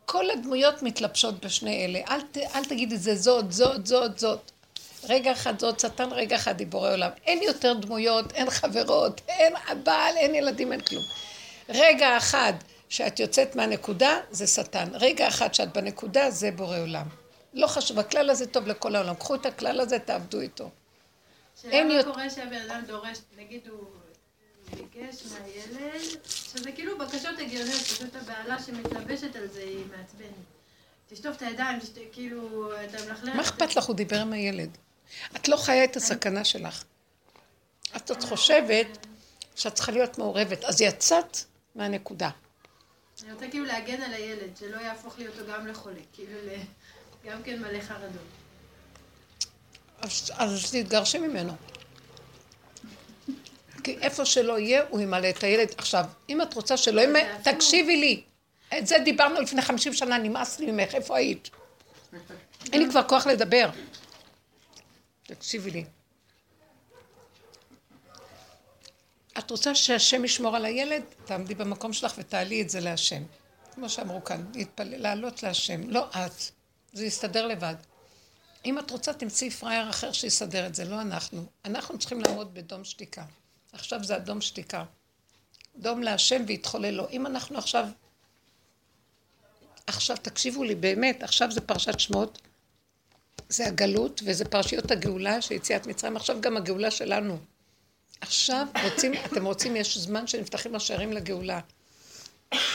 כל 0.05 0.29
הדמויות 0.29 0.81
מתלבשות 0.81 1.45
בשני 1.45 1.85
אלה, 1.85 1.99
אל, 2.09 2.21
ת, 2.21 2.37
אל 2.37 2.65
תגיד 2.65 2.91
את 2.91 3.01
זה 3.01 3.15
זאת, 3.15 3.51
זאת, 3.51 3.85
זאת, 3.85 4.19
זאת. 4.19 4.51
רגע 5.09 5.31
אחד 5.31 5.59
זאת 5.59 5.79
שטן, 5.79 6.09
רגע 6.11 6.35
אחד 6.35 6.59
היא 6.59 6.67
בורא 6.67 6.91
עולם. 6.91 7.09
אין 7.25 7.43
יותר 7.43 7.73
דמויות, 7.73 8.31
אין 8.31 8.49
חברות, 8.49 9.21
אין 9.27 9.53
בעל, 9.83 10.17
אין 10.17 10.35
ילדים, 10.35 10.71
אין 10.71 10.81
כלום. 10.81 11.03
רגע 11.69 12.17
אחד 12.17 12.53
שאת 12.89 13.19
יוצאת 13.19 13.55
מהנקודה, 13.55 14.19
זה 14.31 14.47
שטן. 14.47 14.87
רגע 14.93 15.27
אחד 15.27 15.53
שאת 15.53 15.73
בנקודה, 15.73 16.31
זה 16.31 16.51
בורא 16.51 16.79
עולם. 16.79 17.05
לא 17.53 17.67
חשוב, 17.67 17.99
הכלל 17.99 18.29
הזה 18.29 18.47
טוב 18.47 18.67
לכל 18.67 18.95
העולם. 18.95 19.15
קחו 19.15 19.35
את 19.35 19.45
הכלל 19.45 19.79
הזה, 19.79 19.99
תעבדו 19.99 20.41
איתו. 20.41 20.69
שאלה 21.61 21.83
מה 21.83 21.93
יותר- 21.93 22.11
קורה 22.11 22.29
שהבן 22.29 22.61
אדם 22.69 22.81
דורש, 22.87 23.17
נגיד 23.37 23.61
הוא 23.69 23.79
ביקש 24.69 25.15
מהילד, 25.31 26.01
שזה 26.25 26.71
כאילו 26.71 26.97
בקשות 26.97 27.39
הגיוניות, 27.39 27.81
פשוט 27.81 28.15
הבעלה 28.15 28.57
שמתלבשת 28.65 29.35
על 29.35 29.47
זה 29.47 29.59
היא 29.59 29.83
מעצבנת. 29.97 30.29
תשטוף 31.09 31.37
את 31.37 31.41
הידיים, 31.41 31.79
תשט... 31.79 31.97
כאילו, 32.13 32.69
אתה 32.85 32.97
מלכלך. 33.07 33.35
מה 33.35 33.41
אכפת 33.41 33.75
לך? 33.75 33.85
הוא 33.85 33.95
דיבר 33.95 34.21
עם 34.21 34.33
הילד. 34.33 34.69
את 35.35 35.47
לא 35.47 35.57
חיה 35.57 35.83
את 35.83 35.95
הסכנה 35.95 36.45
שלך. 36.45 36.83
את 37.95 38.09
עוד 38.09 38.23
חושבת 38.23 38.87
שאת 39.55 39.73
צריכה 39.75 39.91
להיות 39.91 40.17
מעורבת. 40.17 40.63
אז 40.63 40.81
יצאת 40.81 41.37
מהנקודה. 41.75 42.29
אני 43.23 43.33
רוצה 43.33 43.47
כאילו 43.47 43.65
להגן 43.65 44.01
על 44.01 44.13
הילד, 44.13 44.57
שלא 44.59 44.77
יהפוך 44.77 45.19
לי 45.19 45.27
אותו 45.27 45.41
גם 45.51 45.67
לחולה, 45.67 45.99
כאילו. 46.13 46.39
גם 47.25 47.43
כן 47.43 47.61
מלא 47.61 47.79
חרדות. 47.81 48.21
אז, 50.01 50.31
אז 50.35 50.71
תתגרשי 50.71 51.17
ממנו. 51.17 51.53
כי 53.83 53.97
איפה 54.01 54.25
שלא 54.25 54.59
יהיה, 54.59 54.83
הוא 54.89 55.01
ימלא 55.01 55.29
את 55.29 55.43
הילד. 55.43 55.67
עכשיו, 55.77 56.05
אם 56.29 56.41
את 56.41 56.53
רוצה 56.53 56.77
שלא 56.77 57.01
ימלא, 57.01 57.19
תקשיבי 57.43 57.97
לי. 57.97 58.23
את 58.77 58.87
זה 58.87 58.95
דיברנו 59.05 59.41
לפני 59.41 59.61
חמישים 59.61 59.93
שנה, 59.93 60.17
נמאס 60.17 60.59
לי 60.59 60.71
ממך, 60.71 60.95
איפה 60.95 61.17
היית? 61.17 61.49
אין 62.73 62.83
לי 62.83 62.89
כבר 62.89 63.03
כוח 63.03 63.27
לדבר. 63.27 63.69
תקשיבי 65.27 65.71
לי. 65.71 65.85
את 69.37 69.51
רוצה 69.51 69.75
שהשם 69.75 70.25
ישמור 70.25 70.55
על 70.55 70.65
הילד? 70.65 71.03
תעמדי 71.25 71.55
במקום 71.55 71.93
שלך 71.93 72.13
ותעלי 72.17 72.61
את 72.61 72.69
זה 72.69 72.79
להשם. 72.79 73.23
כמו 73.71 73.89
שאמרו 73.89 74.23
כאן, 74.23 74.45
להתפלל, 74.55 75.01
לעלות 75.01 75.43
להשם, 75.43 75.89
לא 75.89 76.09
את. 76.09 76.51
זה 76.93 77.05
יסתדר 77.05 77.47
לבד. 77.47 77.75
אם 78.65 78.79
את 78.79 78.91
רוצה, 78.91 79.13
תמצאי 79.13 79.49
פראייר 79.49 79.89
אחר 79.89 80.11
שיסדר 80.11 80.67
את 80.67 80.75
זה, 80.75 80.85
לא 80.85 81.01
אנחנו. 81.01 81.45
אנחנו 81.65 81.99
צריכים 81.99 82.21
לעמוד 82.21 82.53
בדום 82.53 82.83
שתיקה. 82.83 83.25
עכשיו 83.73 84.03
זה 84.03 84.15
הדום 84.15 84.41
שתיקה. 84.41 84.83
דום 85.77 86.03
להשם 86.03 86.43
ויתחולל 86.47 86.91
לו. 86.91 87.09
אם 87.09 87.25
אנחנו 87.25 87.57
עכשיו... 87.57 87.87
עכשיו, 89.87 90.17
תקשיבו 90.21 90.63
לי, 90.63 90.75
באמת, 90.75 91.23
עכשיו 91.23 91.51
זה 91.51 91.61
פרשת 91.61 91.99
שמות, 91.99 92.41
זה 93.49 93.67
הגלות, 93.67 94.21
וזה 94.25 94.45
פרשיות 94.45 94.91
הגאולה 94.91 95.41
של 95.41 95.53
יציאת 95.53 95.87
מצרים, 95.87 96.15
עכשיו 96.15 96.41
גם 96.41 96.57
הגאולה 96.57 96.91
שלנו. 96.91 97.37
עכשיו 98.21 98.67
רוצים, 98.83 99.13
אתם 99.25 99.45
רוצים, 99.45 99.75
יש 99.75 99.97
זמן 99.97 100.27
שנפתחים 100.27 100.75
השערים 100.75 101.13
לגאולה. 101.13 101.59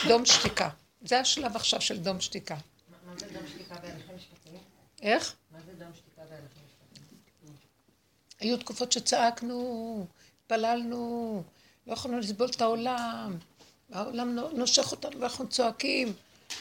דום 0.07 0.25
שתיקה. 0.25 0.69
זה 1.01 1.19
השלב 1.19 1.55
עכשיו 1.55 1.81
של 1.81 1.99
דום 1.99 2.21
שתיקה. 2.21 2.55
מה 2.55 3.13
זה 3.17 3.25
דום 3.33 3.43
שתיקה 3.47 3.75
בהליכים 3.75 4.15
משפטיים? 4.15 4.57
איך? 5.01 5.35
מה 5.51 5.59
זה 5.65 5.73
דום 5.73 5.87
שתיקה 5.95 6.21
בהליכים 6.21 6.61
משפטיים? 6.65 7.55
היו 8.39 8.57
תקופות 8.57 8.91
שצעקנו, 8.91 10.05
התפללנו, 10.43 11.43
לא 11.87 11.93
יכולנו 11.93 12.19
לסבול 12.19 12.49
את 12.49 12.61
העולם, 12.61 13.37
העולם 13.91 14.39
נושך 14.53 14.91
אותנו 14.91 15.19
ואנחנו 15.19 15.49
צועקים. 15.49 16.13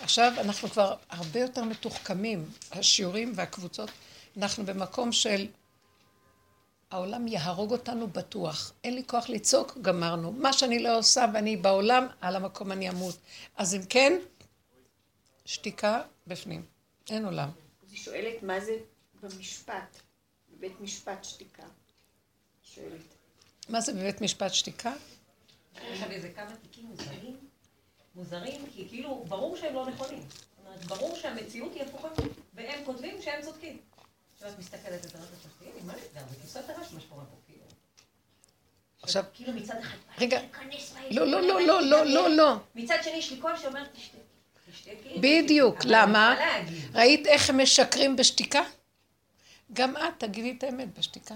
עכשיו 0.03 0.33
אנחנו 0.39 0.69
כבר 0.69 0.97
הרבה 1.11 1.41
יותר 1.41 1.65
מתוחכמים, 1.65 2.51
השיעורים 2.73 3.33
והקבוצות, 3.35 3.91
אנחנו 4.37 4.67
במקום 4.67 5.13
של 5.13 5.47
העולם 6.91 7.29
יהרוג 7.29 7.73
אותנו 7.73 8.09
בטוח. 8.09 8.73
אין 8.85 8.95
לי 8.95 9.03
כוח 9.07 9.29
לצעוק, 9.29 9.79
גמרנו. 9.83 10.33
מה 10.33 10.53
שאני 10.53 10.83
לא 10.83 10.99
עושה 10.99 11.27
ואני 11.35 11.57
בעולם, 11.57 12.07
על 12.21 12.37
המקום 12.37 12.73
אני 12.73 12.91
אמות. 12.91 13.19
אז 13.57 13.75
אם 13.75 13.81
כן, 13.89 14.19
שתיקה 15.45 16.03
בפנים. 16.27 16.65
אין 17.11 17.25
עולם. 17.25 17.51
אז 17.87 17.93
היא 17.93 17.99
שואלת 17.99 18.43
מה 18.43 18.61
זה 18.61 18.77
במשפט, 19.23 20.01
בבית 20.51 20.81
משפט 20.81 21.25
שתיקה. 21.25 21.63
שואלת. 22.63 23.15
מה 23.69 23.81
זה 23.81 23.93
בבית 23.93 24.21
משפט 24.21 24.55
שתיקה? 24.55 24.93
יש 25.83 25.99
שם 25.99 26.11
איזה 26.11 26.29
כמה 26.37 26.57
תיקים 26.63 26.85
מוזרים, 26.87 27.37
מוזרים, 28.21 28.67
כי 28.75 28.89
כאילו, 28.89 29.25
ברור 29.29 29.57
שהם 29.57 29.75
לא 29.75 29.87
נכונים. 29.87 30.23
זאת 30.29 30.67
אומרת, 30.67 30.85
ברור 30.85 31.17
שהמציאות 31.17 31.75
היא 31.75 31.83
הפוכה, 31.83 32.09
והם 32.55 32.85
כותבים 32.85 33.23
שהם 33.23 33.43
צודקים. 33.43 33.79
עכשיו 34.35 34.51
את 34.51 34.59
מסתכלת 34.59 35.05
על 35.05 35.11
זה, 35.11 35.19
תגידי, 35.59 35.79
מה 35.87 35.93
נסגר? 35.93 36.21
זה 36.29 36.37
כבשת 36.37 36.71
הרש 36.71 36.93
מה 36.93 37.01
שקורה 37.01 37.25
פה, 37.25 37.37
כאילו. 37.47 37.65
עכשיו, 39.03 39.25
כאילו 39.35 39.53
מצד 39.53 39.77
אחד, 39.81 39.97
רגע, 40.19 40.41
לא, 41.11 41.27
לא, 41.27 41.43
לא, 41.43 41.61
לא, 41.61 41.83
לא, 41.83 42.05
לא, 42.05 42.31
לא. 42.31 42.57
מצד 42.75 42.99
שני 43.03 43.13
יש 43.13 43.31
לי 43.31 43.41
קול 43.41 43.57
שאומר. 43.57 43.85
תשתקי. 44.71 45.19
בדיוק, 45.21 45.77
למה? 45.85 46.37
ראית 46.95 47.27
איך 47.27 47.51
הם 47.51 47.61
משקרים 47.61 48.17
בשתיקה? 48.17 48.63
גם 49.73 49.97
את 49.97 50.03
תגידי 50.19 50.55
את 50.59 50.63
האמת 50.63 50.99
בשתיקה. 50.99 51.35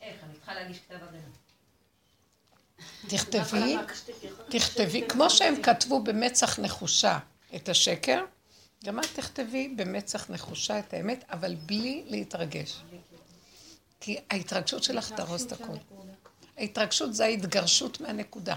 איך? 0.00 0.16
אני 0.24 0.34
צריכה 0.34 0.54
להגיש 0.54 0.78
כתב 0.78 0.94
הגנה. 0.94 1.23
תכתבי, 3.08 3.76
תכתבי, 4.48 5.08
כמו 5.08 5.30
שהם 5.30 5.62
כתבו 5.62 6.02
במצח 6.02 6.58
נחושה 6.58 7.18
את 7.54 7.68
השקר, 7.68 8.24
גם 8.84 9.00
את 9.00 9.06
תכתבי 9.14 9.68
במצח 9.68 10.30
נחושה 10.30 10.78
את 10.78 10.94
האמת, 10.94 11.24
אבל 11.30 11.54
בלי 11.54 12.04
להתרגש. 12.06 12.82
כי 14.00 14.18
ההתרגשות 14.30 14.82
שלך 14.82 15.12
תהרוס 15.12 15.46
את 15.46 15.52
הכול. 15.52 15.76
ההתרגשות 16.58 17.14
זה 17.14 17.24
ההתגרשות 17.24 18.00
מהנקודה. 18.00 18.56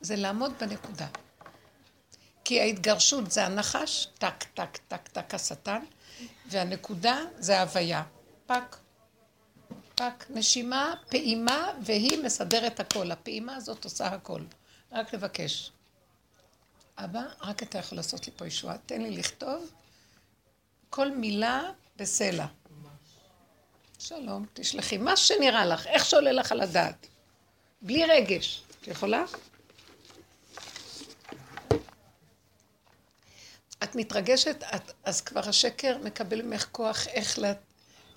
זה 0.00 0.16
לעמוד 0.16 0.52
בנקודה. 0.60 1.06
כי 2.44 2.60
ההתגרשות 2.60 3.30
זה 3.30 3.46
הנחש, 3.46 4.08
טק, 4.18 4.44
טק, 4.54 4.76
טק, 4.88 5.08
טק, 5.08 5.34
השטן, 5.34 5.80
והנקודה 6.46 7.18
זה 7.38 7.58
ההוויה. 7.58 8.02
פק, 8.46 8.76
פק, 9.96 10.24
נשימה, 10.30 10.94
פעימה, 11.08 11.72
והיא 11.82 12.22
מסדרת 12.24 12.80
הכל. 12.80 13.10
הפעימה 13.10 13.56
הזאת 13.56 13.84
עושה 13.84 14.06
הכל. 14.06 14.42
רק 14.92 15.14
לבקש. 15.14 15.72
אבא, 16.98 17.22
רק 17.40 17.62
אתה 17.62 17.78
יכול 17.78 17.98
לעשות 17.98 18.26
לי 18.26 18.32
פה 18.36 18.46
ישועה. 18.46 18.78
תן 18.78 19.02
לי 19.02 19.10
לכתוב 19.10 19.70
כל 20.90 21.10
מילה 21.10 21.62
בסלע. 21.96 22.46
שלום, 23.98 24.46
תשלחי. 24.54 24.96
מה 24.96 25.16
שנראה 25.16 25.66
לך, 25.66 25.86
איך 25.86 26.04
שעולה 26.04 26.32
לך 26.32 26.52
על 26.52 26.60
הדעת. 26.60 27.06
בלי 27.82 28.04
רגש. 28.04 28.62
את 28.80 28.88
יכולה? 28.88 29.24
את 33.82 33.94
מתרגשת, 33.94 34.62
את, 34.74 34.92
אז 35.04 35.20
כבר 35.20 35.48
השקר 35.48 35.98
מקבל 35.98 36.42
ממך 36.42 36.66
כוח 36.72 37.06
איך 37.08 37.38
לה, 37.38 37.52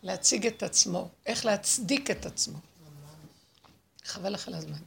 להציג 0.03 0.47
את 0.47 0.63
עצמו, 0.63 1.09
איך 1.25 1.45
להצדיק 1.45 2.11
את 2.11 2.25
עצמו. 2.25 2.57
חבל 4.03 4.33
לך 4.33 4.47
על 4.47 4.53
הזמן. 4.53 4.77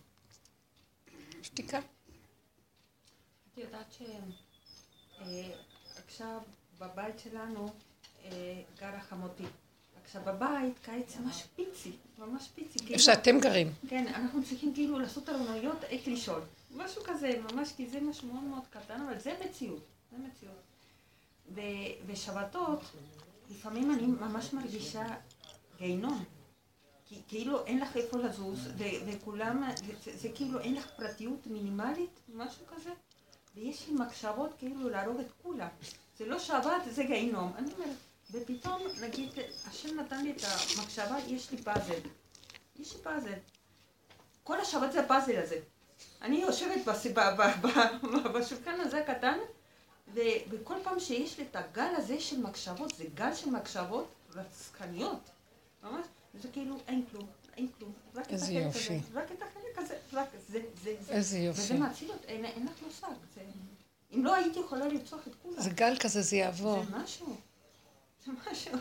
שתיקה. 1.42 1.79
את 1.79 3.59
יודעת 3.59 3.94
שעכשיו 6.09 6.40
בבית 6.79 7.18
שלנו 7.18 7.72
אה, 8.25 8.31
גרה 8.81 9.01
חמותי. 9.01 9.44
עכשיו 10.05 10.22
בבית 10.25 10.79
קיץ 10.83 11.16
ממש 11.16 11.42
פיצי, 11.57 11.92
ממש 12.18 12.48
פיצי. 12.55 12.75
איפה 12.75 12.87
כאילו- 12.87 12.98
שאתם 12.98 13.40
גרים. 13.40 13.72
כן, 13.88 14.07
אנחנו 14.07 14.44
צריכים 14.44 14.75
כאילו 14.75 14.98
לעשות 14.98 15.29
ארוניות 15.29 15.85
איך 15.85 16.07
לישון. 16.07 16.40
משהו 16.77 17.03
כזה, 17.05 17.40
ממש, 17.53 17.72
כי 17.77 17.88
זה 17.88 18.01
משהו 18.01 18.29
מאוד 18.29 18.42
מאוד 18.44 18.62
קטן, 18.70 19.01
אבל 19.03 19.18
זה 19.20 19.33
מציאות, 19.44 19.83
זה 20.12 20.18
מציאות. 20.18 20.62
ו- 21.55 21.61
ושבתות, 22.07 22.81
לפעמים 23.51 23.91
אני 23.91 24.07
ממש 24.07 24.53
מרגישה 24.53 25.07
גיהינום. 25.79 26.25
כאילו 27.29 27.65
אין 27.67 27.79
לך 27.79 27.97
איפה 27.97 28.19
לזוז, 28.19 28.69
וכולם, 29.07 29.71
זה, 30.15 30.29
כאילו 30.35 30.61
אין 30.61 30.75
לך 30.75 30.87
פרטיות 30.97 31.47
מינימלית, 31.47 32.21
משהו 32.29 32.67
כזה. 32.67 32.91
ויש 33.55 33.89
לי 33.89 33.95
מחשבות 33.95 34.55
כאילו 34.59 34.89
להרוג 34.89 35.21
את 35.21 35.27
כולם. 35.43 35.69
זה 36.19 36.27
לא 36.27 36.39
שבת, 36.39 36.83
זה 36.91 37.05
גיהינום. 37.05 37.53
אני 37.57 37.73
אומרת, 37.73 37.97
ופתאום, 38.31 38.83
נגיד, 39.01 39.29
השם 39.67 40.01
נתן 40.01 40.25
לי 40.25 40.31
את 40.31 40.43
המחשבה, 40.43 41.17
יש 41.27 41.51
לי 41.51 41.63
פאזל. 41.63 42.01
יש 42.79 42.97
לי 42.97 43.03
פאזל. 43.03 43.39
כל 44.45 44.61
השבת 44.61 44.93
זה 44.93 45.01
הפאזל 45.01 45.37
הזה. 45.43 45.61
אני 46.23 46.37
יושבת 46.37 46.85
בשולחן 48.35 48.81
הזה 48.81 48.99
הקטן, 48.99 49.39
וכל 50.51 50.75
פעם 50.85 51.01
שיש 51.01 51.38
לי 51.38 51.44
את 51.51 51.57
הגל 51.57 51.94
הזה 51.96 52.20
של 52.20 52.40
מחשבות, 52.40 52.94
זה 52.96 53.05
גל 53.14 53.35
של 53.35 53.51
מחשבות 53.51 54.09
רצחניות. 54.35 55.31
ממש, 55.83 56.07
זה 56.42 56.48
כאילו 56.53 56.77
אין 56.88 57.05
כלום, 57.11 57.27
אין 57.57 57.68
כלום. 57.79 57.92
רק 58.14 58.27
את 58.27 58.33
איזה 58.33 58.44
החלק 58.46 58.62
יופי. 58.64 58.94
הזה, 58.94 59.20
רק 59.20 59.33
את 59.33 59.42
החלק 59.42 59.79
הזה, 59.79 59.94
רק 60.12 60.29
זה, 60.48 60.61
זה, 60.83 60.94
זה. 61.01 61.12
איזה 61.12 61.38
יופי. 61.38 61.61
וזה 61.61 61.75
מצילות, 61.75 62.25
אין, 62.25 62.44
אין 62.44 62.66
לך 62.66 62.83
מושג. 62.87 63.07
זה... 63.35 63.40
אם 64.14 64.25
לא 64.25 64.35
הייתי 64.35 64.59
יכולה 64.59 64.88
לרצוח 64.88 65.20
את 65.29 65.33
כולם. 65.42 65.61
זה 65.61 65.70
גל 65.70 65.96
כזה, 66.01 66.22
זה 66.22 66.37
יעבור. 66.37 66.85
זה 66.85 66.96
משהו. 66.96 67.37
זה 68.27 68.33
משהו. 68.51 68.79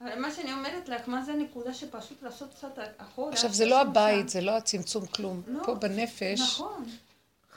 מה 0.00 0.30
שאני 0.30 0.52
אומרת 0.52 0.88
לך, 0.88 1.08
מה 1.08 1.24
זה 1.24 1.32
הנקודה 1.32 1.74
שפשוט 1.74 2.22
לעשות 2.22 2.54
קצת 2.54 2.78
אחורה. 2.96 3.32
עכשיו, 3.32 3.52
זה 3.52 3.66
לא 3.66 3.80
הבית. 3.80 4.28
זה 4.28 4.40
לא 4.40 4.56
הצמצום 4.56 5.06
כלום. 5.06 5.42
לא, 5.46 5.64
פה 5.64 5.74
בנפש 5.74 6.40
נכון. 6.40 6.86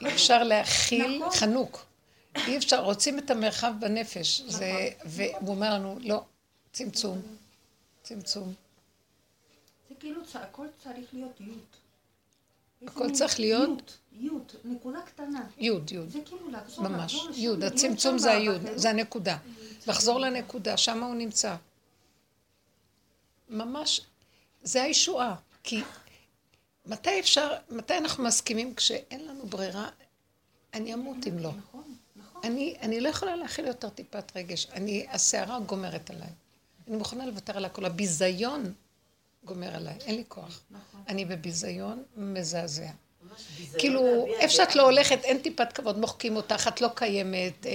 אפשר 0.08 0.44
להכיל 0.44 1.18
נכון. 1.18 1.38
חנוק. 1.38 1.86
אי 2.36 2.58
אפשר, 2.58 2.84
רוצים 2.84 3.20
את 3.20 3.32
המרחב 3.32 3.74
בנפש. 3.80 4.42
זה, 4.42 4.72
נכון. 5.00 5.12
והוא 5.12 5.56
אומר 5.56 5.74
לנו, 5.74 5.98
לא, 6.02 6.24
צמצום, 6.74 7.22
צמצום. 8.04 8.54
זה 9.90 9.96
כאילו, 10.00 10.22
הכל 10.34 10.68
צריך 10.84 11.14
להיות 11.14 11.42
יוד. 11.42 11.58
הכל 12.88 13.12
צריך 13.12 13.40
להיות? 13.40 13.70
יוד, 13.70 13.82
יוד, 14.12 14.52
נקודה 14.66 15.02
קטנה. 15.02 15.46
יוד, 15.58 15.92
יוד. 15.92 16.10
זה 16.10 16.20
כאילו 16.26 16.52
לחזור, 16.52 16.88
ממש, 16.88 17.16
יוד, 17.36 17.64
הצמצום 17.64 18.18
זה 18.18 18.32
היוד. 18.32 18.62
זה 18.76 18.90
הנקודה. 18.90 19.38
לחזור 19.88 20.20
לנקודה, 20.20 20.78
שם 20.78 21.04
הוא 21.04 21.16
נמצא. 21.16 21.56
ממש, 23.50 24.02
זה 24.64 24.84
הישועה. 24.84 25.36
כי 25.64 25.82
מתי 26.86 27.20
אפשר, 27.20 27.54
מתי 27.70 27.98
אנחנו 27.98 28.24
מסכימים 28.24 28.76
כשאין 28.76 29.28
לנו 29.28 29.46
ברירה, 29.46 29.90
אני 30.74 30.94
אמות 30.94 31.28
אם 31.28 31.40
לא. 31.40 31.52
נכון. 31.58 31.93
אני, 32.44 32.76
אני 32.82 33.02
לא 33.02 33.10
יכולה 33.10 33.36
להכיל 33.36 33.68
יותר 33.68 33.90
טיפת 33.90 34.32
רגש. 34.36 34.68
אני, 34.74 35.06
הסערה 35.10 35.60
גומרת 35.60 36.10
עליי. 36.10 36.30
אני 36.88 36.98
מוכנה 36.98 37.26
לוותר 37.26 37.58
על 37.58 37.66
הכל. 37.66 37.86
הביזיון 37.86 38.74
גומר 39.46 39.76
עליי, 39.76 39.96
אין 40.06 40.16
לי 40.16 40.24
כוח. 40.28 40.62
נכון. 40.72 41.02
אני 41.08 41.26
בביזיון 41.26 42.04
מזעזע. 42.18 42.90
כאילו, 43.78 44.26
איפה 44.40 44.54
שאת. 44.54 44.76
לא 44.76 44.84
הולכת, 44.84 45.24
אין 45.24 45.38
טיפת 45.38 45.74
כבוד, 45.74 45.98
מוחקים 46.00 46.36
אותך, 46.36 46.68
את 46.68 46.82
לא 46.82 46.88
קיימת, 46.96 47.66
אה, 47.66 47.72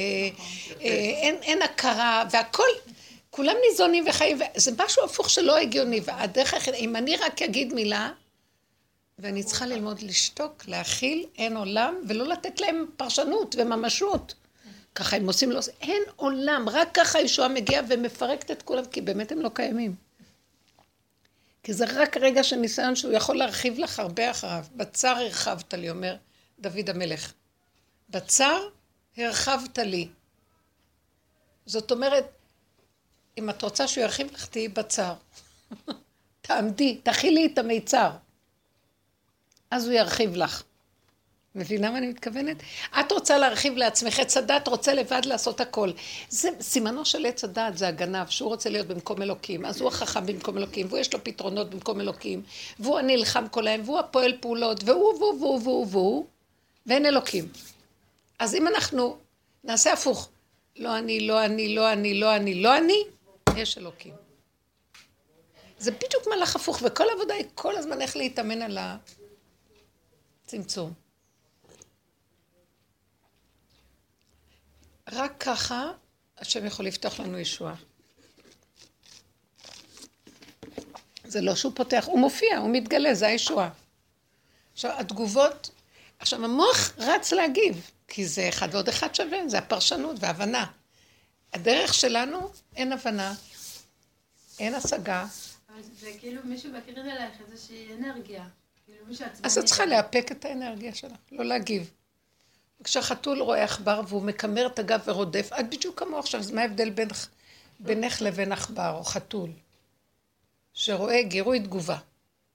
אה, 0.81 0.87
אין, 1.23 1.37
אין 1.43 1.63
הכרה, 1.63 2.25
והכל, 2.31 2.69
כולם 3.31 3.57
ניזונים 3.69 4.05
וחיים, 4.09 4.39
זה 4.57 4.73
משהו 4.79 5.05
הפוך 5.05 5.31
שלא 5.31 5.57
הגיוני, 5.57 6.01
והדרך 6.05 6.55
היחידה, 6.55 6.77
אם 6.77 6.97
אני 6.97 7.17
רק 7.17 7.43
אגיד 7.43 7.75
מילה, 7.75 8.11
ואני 9.19 9.45
צריכה 9.45 9.67
ללמוד 9.67 10.03
לשתוק, 10.03 10.65
להכיל, 10.69 11.27
אין 11.39 11.57
עולם, 11.57 11.95
ולא 12.09 12.27
לתת 12.27 12.61
להם 12.61 12.87
פרשנות 12.97 13.55
וממשות. 13.59 14.35
ככה 14.99 15.17
הם 15.17 15.27
עושים 15.27 15.51
לו, 15.51 15.61
אין 15.81 16.03
עולם, 16.17 16.69
רק 16.69 16.89
ככה 16.95 17.21
ישועה 17.21 17.49
מגיעה 17.49 17.83
ומפרקת 17.89 18.51
את 18.51 18.63
כולם, 18.63 18.85
כי 18.85 19.01
באמת 19.01 19.33
הם 19.33 19.41
לא 19.41 19.51
קיימים. 19.55 19.95
כי 21.63 21.73
זה 21.73 21.85
רק 21.95 22.17
רגע 22.17 22.45
של 22.45 22.57
ניסיון 22.57 22.97
שהוא 22.97 23.13
יכול 23.13 23.37
להרחיב 23.37 23.79
לך 23.79 23.99
הרבה 23.99 24.31
אחריו. 24.31 24.65
בצר 24.77 25.09
הרחבת 25.09 25.75
לי, 25.75 25.91
אומר 25.91 26.17
דוד 26.59 26.91
המלך. 26.91 27.33
בצר 28.11 28.69
הרחבת 29.17 29.79
לי. 29.79 30.09
זאת 31.67 31.91
אומרת, 31.91 32.25
אם 33.39 33.51
את 33.51 33.63
רוצה 33.63 33.89
שהוא 33.89 34.05
ירחיב 34.05 34.33
לך, 34.33 34.47
תהיי 34.47 34.69
בצר. 34.69 35.15
תעמדי, 36.43 37.01
תכילי 37.03 37.49
את 37.53 37.59
המיצר. 37.59 38.11
אז 39.71 39.87
הוא 39.87 39.95
ירחיב 39.95 40.37
לך. 40.37 40.63
מבינה 41.55 41.91
מה 41.91 41.99
אני 41.99 42.07
מתכוונת? 42.07 42.57
את 43.01 43.13
רוצה 43.13 43.39
להרחיב 43.39 43.77
לעצמך, 43.77 44.19
עץ 44.19 44.37
הדת 44.37 44.69
רוצה 44.69 44.95
לבד 44.95 45.21
לעשות 45.25 45.61
הכל. 45.61 45.91
זה 46.29 46.49
סימנו 46.61 47.05
של 47.05 47.27
עץ 47.27 47.45
הדת, 47.45 47.79
זה 47.79 47.89
הגנב, 47.89 48.29
שהוא 48.29 48.49
רוצה 48.49 48.71
להיות 48.71 48.87
במקום 48.87 49.23
אלוקים, 49.23 49.65
אז 49.65 49.81
הוא 49.81 49.89
החכם 49.89 50.27
במקום 50.27 50.59
אלוקים, 50.59 50.87
והוא 50.87 50.99
יש 50.99 51.15
לו 51.15 51.25
פתרונות 51.25 51.71
במקום 51.71 52.01
אלוקים, 52.01 52.43
והוא 52.79 52.99
הנלחם 52.99 53.49
כל 53.51 53.67
היום, 53.67 53.83
והוא 53.85 53.99
הפועל 53.99 54.37
פעולות, 54.41 54.85
והוא, 54.85 55.15
והוא, 55.15 55.41
והוא, 55.41 55.61
והוא, 55.63 55.87
והוא, 55.91 56.27
ואין 56.87 57.07
אלוקים. 57.07 57.49
אז 58.39 58.55
אם 58.55 58.67
אנחנו 58.67 59.17
נעשה 59.65 59.93
הפוך, 59.93 60.29
לא 60.77 60.99
אני, 60.99 61.21
לא 61.21 61.45
אני, 61.45 61.75
לא 61.75 61.93
אני, 61.93 62.15
לא 62.15 62.37
אני, 62.37 62.55
לא 62.55 62.77
אני, 62.79 63.05
יש 63.57 63.79
אלוקים. 63.79 64.15
זה 65.79 65.91
בדיוק 65.91 66.27
מהלך 66.29 66.57
הפוך, 66.57 66.83
וכל 66.83 67.05
העבודה 67.11 67.35
היא 67.35 67.45
כל 67.55 67.77
הזמן 67.77 68.03
איך 68.03 68.17
להתאמן 68.17 68.63
על 68.63 68.79
הצמצום. 70.45 71.08
רק 75.13 75.33
ככה 75.41 75.91
השם 76.39 76.67
יכול 76.67 76.87
לפתוח 76.87 77.21
לנו 77.21 77.39
ישועה. 77.39 77.75
זה 81.25 81.41
לא 81.41 81.55
שהוא 81.55 81.73
פותח, 81.75 82.05
הוא 82.07 82.19
מופיע, 82.19 82.59
הוא 82.59 82.71
מתגלה, 82.71 83.15
זה 83.15 83.27
הישועה. 83.27 83.71
עכשיו, 84.73 84.99
התגובות, 84.99 85.71
עכשיו 86.19 86.45
המוח 86.45 86.93
רץ 86.99 87.33
להגיב, 87.33 87.91
כי 88.09 88.27
זה 88.27 88.49
אחד 88.49 88.69
ועוד 88.73 88.89
אחד 88.89 89.15
שווה, 89.15 89.49
זה 89.49 89.59
הפרשנות 89.59 90.17
והבנה. 90.21 90.67
הדרך 91.53 91.95
שלנו, 91.95 92.51
אין 92.77 92.93
הבנה, 92.93 93.35
אין 94.59 94.75
השגה. 94.75 95.27
זה 96.01 96.11
כאילו 96.21 96.41
מישהו 96.45 96.73
מקרין 96.73 97.11
אלייך 97.11 97.33
איזושהי 97.49 97.95
אנרגיה. 97.95 98.45
כאילו 98.87 99.07
מישהו 99.07 99.27
עצבני. 99.27 99.47
אז 99.47 99.59
את 99.59 99.65
צריכה 99.65 99.87
לאפק 99.87 100.33
את 100.33 100.45
האנרגיה 100.45 100.95
שלך, 100.95 101.19
לא 101.33 101.45
להגיב. 101.45 101.91
כשהחתול 102.85 103.43
רואה 103.43 103.65
עכבר 103.65 104.01
והוא 104.09 104.23
מקמר 104.23 104.67
את 104.67 104.79
הגב 104.79 105.01
ורודף, 105.05 105.51
את 105.61 105.71
בדיוק 105.71 105.99
כמוהו 106.01 106.19
עכשיו, 106.19 106.41
אז 106.41 106.51
מה 106.51 106.63
ההבדל 106.63 106.91
בינך, 106.91 107.27
בינך 107.81 108.23
לבין 108.23 108.53
עכבר 108.53 108.95
או 108.99 109.05
חתול? 109.05 109.51
שרואה 110.75 111.23
גירוי 111.23 111.61
תגובה. 111.61 111.99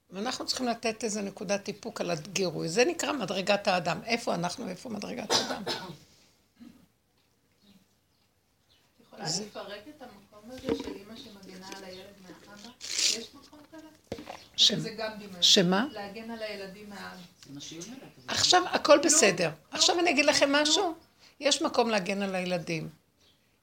ואנחנו 0.09 0.45
צריכים 0.45 0.67
לתת 0.67 1.03
איזה 1.03 1.21
נקודת 1.21 1.67
איפוק 1.67 2.01
על 2.01 2.11
הגירוי. 2.11 2.69
זה 2.69 2.85
נקרא 2.85 3.11
מדרגת 3.11 3.67
האדם. 3.67 3.99
איפה 4.05 4.35
אנחנו, 4.35 4.69
איפה 4.69 4.89
מדרגת 4.89 5.31
האדם? 5.31 5.63
יכולה 9.01 9.23
לפרק 9.23 9.81
את 9.89 10.01
המקום 10.01 10.51
הזה 10.51 10.67
של 10.83 10.93
אימא 10.95 11.15
שמגנה 11.15 11.67
על 11.77 11.83
הילד 11.83 12.13
ש-. 14.57 14.71
שמה? 15.41 15.85
להגן 15.91 16.31
על 16.31 16.41
הילדים 16.41 16.89
מה. 16.89 17.15
עכשיו 18.27 18.63
הכל 18.71 18.99
בסדר. 19.03 19.49
עכשיו 19.71 19.99
אני 19.99 20.09
אגיד 20.09 20.25
לכם 20.25 20.51
משהו. 20.51 20.93
יש 21.39 21.61
מקום 21.61 21.89
להגן 21.89 22.21
על 22.21 22.35
הילדים. 22.35 22.89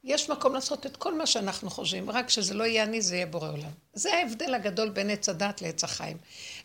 יש 0.05 0.31
מקום 0.31 0.55
לעשות 0.55 0.87
את 0.87 0.97
כל 0.97 1.15
מה 1.15 1.27
שאנחנו 1.27 1.71
חושבים, 1.71 2.11
רק 2.11 2.31
שזה 2.31 2.55
לא 2.55 2.65
יהיה 2.65 2.83
אני, 2.83 3.03
זה 3.03 3.15
יהיה 3.15 3.27
בורא 3.27 3.49
עולם. 3.49 3.71
זה 3.95 4.15
ההבדל 4.15 4.55
הגדול 4.55 4.89
בין 4.89 5.11
עץ 5.11 5.29
הדת 5.29 5.63
לעץ 5.63 5.85
החיים. 5.85 6.17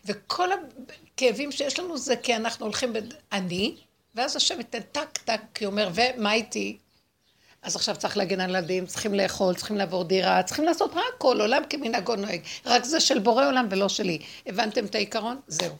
וכל 0.04 0.48
הכאבים 0.52 1.52
שיש 1.52 1.78
לנו 1.78 1.98
זה 1.98 2.16
כי 2.16 2.36
אנחנו 2.36 2.66
הולכים 2.66 2.92
ב"אני", 2.92 3.76
ואז 4.14 4.36
השם 4.36 4.58
ייתן 4.58 4.80
טק 4.80 5.18
טק, 5.24 5.40
כי 5.54 5.64
הוא 5.64 5.70
אומר, 5.70 5.90
ומה 5.94 6.32
איתי? 6.32 6.78
אז 7.62 7.76
עכשיו 7.76 7.96
צריך 7.96 8.16
להגן 8.16 8.40
על 8.40 8.50
ילדים, 8.50 8.86
צריכים 8.86 9.14
לאכול, 9.14 9.54
צריכים 9.54 9.76
לעבור 9.76 10.04
דירה, 10.04 10.42
צריכים 10.42 10.64
לעשות 10.64 10.90
רק 10.94 11.04
כל 11.18 11.40
עולם 11.40 11.62
כמנהגו 11.70 12.16
נוהג. 12.16 12.40
רק 12.66 12.84
זה 12.84 13.00
של 13.00 13.18
בורא 13.18 13.46
עולם 13.46 13.68
ולא 13.70 13.88
שלי. 13.88 14.18
הבנתם 14.46 14.84
את 14.84 14.94
העיקרון? 14.94 15.40
זהו. 15.48 15.74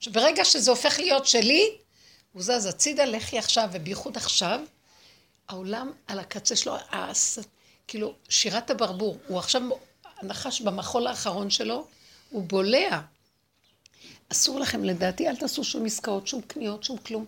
שברגע 0.00 0.44
שזה 0.44 0.70
הופך 0.70 0.98
להיות 0.98 1.26
שלי, 1.26 1.70
הוא 2.32 2.42
זז 2.42 2.66
הצידה, 2.66 3.04
לכי 3.04 3.38
עכשיו, 3.38 3.68
ובייחוד 3.72 4.16
עכשיו, 4.16 4.60
העולם 5.48 5.92
על 6.06 6.18
הקצה 6.18 6.56
שלו, 6.56 6.76
הס... 6.92 7.38
כאילו, 7.88 8.14
שירת 8.28 8.70
הברבור, 8.70 9.18
הוא 9.28 9.38
עכשיו, 9.38 9.62
הנחש 10.20 10.60
במחול 10.60 11.06
האחרון 11.06 11.50
שלו, 11.50 11.86
הוא 12.30 12.42
בולע. 12.42 13.00
אסור 14.32 14.60
לכם, 14.60 14.84
לדעתי, 14.84 15.28
אל 15.28 15.36
תעשו 15.36 15.64
שום 15.64 15.86
עסקאות, 15.86 16.26
שום 16.26 16.40
קניות, 16.42 16.84
שום 16.84 16.98
כלום. 16.98 17.24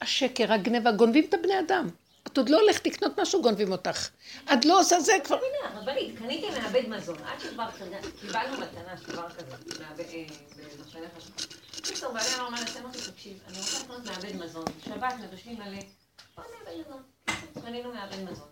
השקר, 0.00 0.52
הגניבה, 0.52 0.92
גונבים 0.92 1.24
את 1.28 1.34
הבני 1.34 1.58
אדם. 1.66 1.88
את 2.26 2.38
עוד 2.38 2.48
לא 2.48 2.60
הולכת 2.60 2.86
לקנות 2.86 3.20
משהו, 3.20 3.42
גונבים 3.42 3.72
אותך. 3.72 4.08
את 4.52 4.64
לא 4.64 4.80
עושה 4.80 5.00
זה 5.00 5.12
כבר... 5.24 5.38
רבנית, 5.74 6.18
קניתי 6.18 6.50
מעבד 6.50 6.88
מזון, 6.88 7.18
עד 7.24 7.40
שכבר 7.40 7.68
קיבלנו 8.20 8.56
מתנה 8.60 8.96
של 8.96 9.12
דבר 9.12 9.30
כזה, 9.30 9.56
אה, 9.80 10.26
במחסני 10.56 11.06
חשמל. 11.16 11.46
קיצור, 11.82 12.12
בעלי 12.12 12.34
אמר 12.38 12.48
מה 12.48 12.60
נעשה, 12.60 12.80
אמרתי, 12.80 12.98
תקשיב, 13.12 13.38
אני 13.48 13.58
רוצה 13.58 13.78
לקנות 13.82 14.04
מעבד 14.04 14.36
מזון, 14.36 14.64
שבת 14.84 15.14
מבשלים 15.20 15.56
מלא, 15.58 15.78
בוא 16.36 16.44
מעבד 16.58 16.78
מזון. 16.80 17.02
קנינו 17.64 17.92
מעבד 17.92 18.30
מזון. 18.30 18.48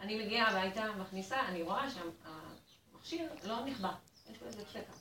אני 0.00 0.24
מגיעה 0.24 0.48
הביתה, 0.48 0.86
מכניסה, 0.98 1.40
אני 1.48 1.62
רואה 1.62 1.86
שהמכשיר 1.90 3.28
לא 3.44 3.64
נכבה, 3.64 3.92
יש 4.30 4.40
לו 4.42 4.46
איזה 4.46 4.62
שקע. 4.72 4.92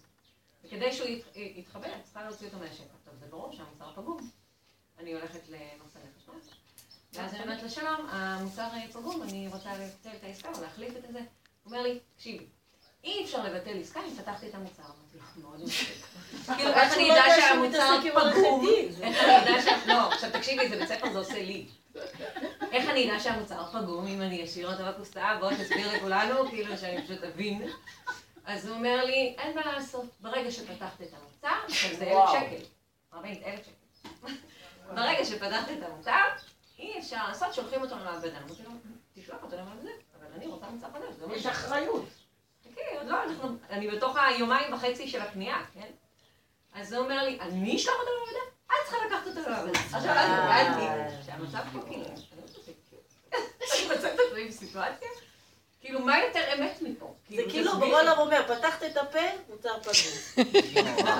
וכדי 0.65 0.93
שהוא 0.93 1.07
ית- 1.07 1.25
יתחבר, 1.35 1.89
צריכה 2.03 2.23
להוציא 2.23 2.47
אותו 2.47 2.57
מהשקע. 2.59 2.83
טוב, 3.05 3.13
זה 3.19 3.25
ברור 3.29 3.51
שהמוצר 3.53 3.91
פגום. 3.95 4.29
אני 4.99 5.13
הולכת 5.13 5.39
למחסני 5.49 6.01
חשמל. 6.17 6.18
ואז 7.13 7.33
אני 7.33 7.43
אומרת 7.43 7.63
לו, 7.63 7.69
שלום, 7.69 8.07
המוצר 8.09 8.67
פגום, 8.93 9.23
אני 9.23 9.47
רוצה 9.47 9.69
לבטל 9.77 10.09
את 10.17 10.23
העסקה 10.23 10.49
או 10.55 10.61
להחליף 10.61 10.95
את 10.95 11.01
זה. 11.11 11.19
הוא 11.19 11.25
אומר 11.65 11.81
לי, 11.81 11.99
תקשיבי, 12.15 12.45
אי 13.03 13.23
אפשר 13.23 13.43
לבטל 13.43 13.79
עסקה 13.81 13.99
אם 13.99 14.15
פתחתי 14.15 14.49
את 14.49 14.55
המוצר. 14.55 14.83
אמרתי 14.83 15.17
לך, 15.17 15.37
מאוד 15.37 15.63
מצחיק. 15.63 16.05
כאילו, 16.57 16.71
איך 16.73 16.93
אני 16.93 17.11
אדע 17.11 17.23
שהמוצר 17.39 17.99
פגום? 18.11 18.65
איך 19.01 19.23
אני 19.23 19.37
אדע 19.37 19.61
ש... 19.61 19.87
לא, 19.87 20.13
עכשיו 20.13 20.29
תקשיבי, 20.33 20.69
זה 20.69 20.77
בית 20.77 20.89
ספר, 20.89 21.11
זה 21.13 21.19
עושה 21.19 21.43
לי. 21.43 21.65
איך 22.71 22.89
אני 22.89 23.11
אדע 23.11 23.19
שהמוצר 23.19 23.65
פגום 23.71 24.07
אם 24.07 24.21
אני 24.21 24.45
אשאיר 24.45 24.71
אותו 24.71 24.83
בקופסה? 24.85 25.37
בוא 25.39 25.51
תסביר 25.51 25.95
לכולנו, 25.95 26.49
כאילו 26.49 26.77
שאני 26.77 27.03
פשוט 27.03 27.23
אבין. 27.23 27.69
אז 28.45 28.67
הוא 28.67 28.75
אומר 28.75 29.05
לי, 29.05 29.35
אין 29.37 29.55
מה 29.55 29.65
לעשות, 29.65 30.05
ברגע 30.19 30.51
שפתחת 30.51 31.01
את 31.01 31.13
המוצר, 31.13 31.65
עכשיו 31.65 31.95
זה 31.95 32.03
אלף 32.03 32.29
שקל. 32.29 32.65
רבנית, 33.13 33.43
אלף 33.45 33.59
שקל. 33.65 34.33
ברגע 34.95 35.25
שפתחת 35.25 35.71
את 35.71 35.83
המוצר, 35.83 36.23
אי 36.79 36.99
אפשר 36.99 37.27
לעשות, 37.27 37.53
שולחים 37.53 37.81
אותו 37.81 37.95
למעבדה. 37.95 38.37
אמרתי 38.37 38.63
לו, 38.63 38.71
תשלח 39.15 39.43
אותו 39.43 39.55
למעבדה, 39.55 39.89
אבל 40.19 40.27
אני 40.35 40.47
רוצה 40.47 40.69
מוצר 40.69 40.87
חדש. 40.93 41.15
זה 41.19 41.27
לא 41.27 41.33
יש 41.33 41.39
משנה." 41.39 41.51
אחריות. 41.51 42.05
עוד 42.97 43.07
לא, 43.07 43.23
אנחנו, 43.23 43.49
אני 43.69 43.87
בתוך 43.87 44.17
היומיים 44.17 44.73
וחצי 44.73 45.07
של 45.07 45.21
הקנייה, 45.21 45.57
כן? 45.73 45.87
אז 46.73 46.93
הוא 46.93 47.03
אומר 47.03 47.23
לי, 47.23 47.39
אני 47.39 47.75
אשלח 47.75 47.93
אותו 47.99 48.11
למעבדה? 48.15 48.39
את 48.65 48.73
צריכה 48.85 48.97
לקחת 49.05 49.27
אותו 49.27 49.49
למעבדה. 49.49 49.79
עכשיו, 49.79 50.11
אז 50.11 50.29
הבנתי 50.31 51.15
שהמצב 51.25 51.63
פה 51.73 51.79
כאילו, 51.87 52.05
אני 52.05 52.15
לא 52.37 52.47
אני 53.73 53.97
מצאת 53.97 54.13
את 54.15 54.19
עצמי 54.27 54.47
בסיטואציה, 54.47 55.09
כאילו, 55.81 55.99
מה 55.99 56.19
יותר 56.23 56.39
אמת 56.53 56.81
מפה? 56.81 57.13
זה 57.29 57.41
כאילו. 57.49 57.75
בורא 57.75 58.01
עולם 58.01 58.17
אומר, 58.17 58.41
פתחת 58.47 58.83
את 58.83 58.97
הפה, 58.97 59.19
מוצר 59.49 59.69
פגום. 59.79 60.45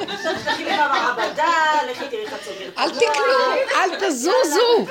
עכשיו 0.10 0.34
תלכי 0.44 0.64
לי 0.64 0.72
במעבדה, 0.74 1.54
לכי 1.92 2.08
תראי 2.10 2.26
איך 2.26 2.34
את 2.34 2.40
סוגרת. 2.44 2.78
אל 2.78 2.90
תקנו, 2.90 3.54
אל 3.76 4.08
תזוזו. 4.08 4.86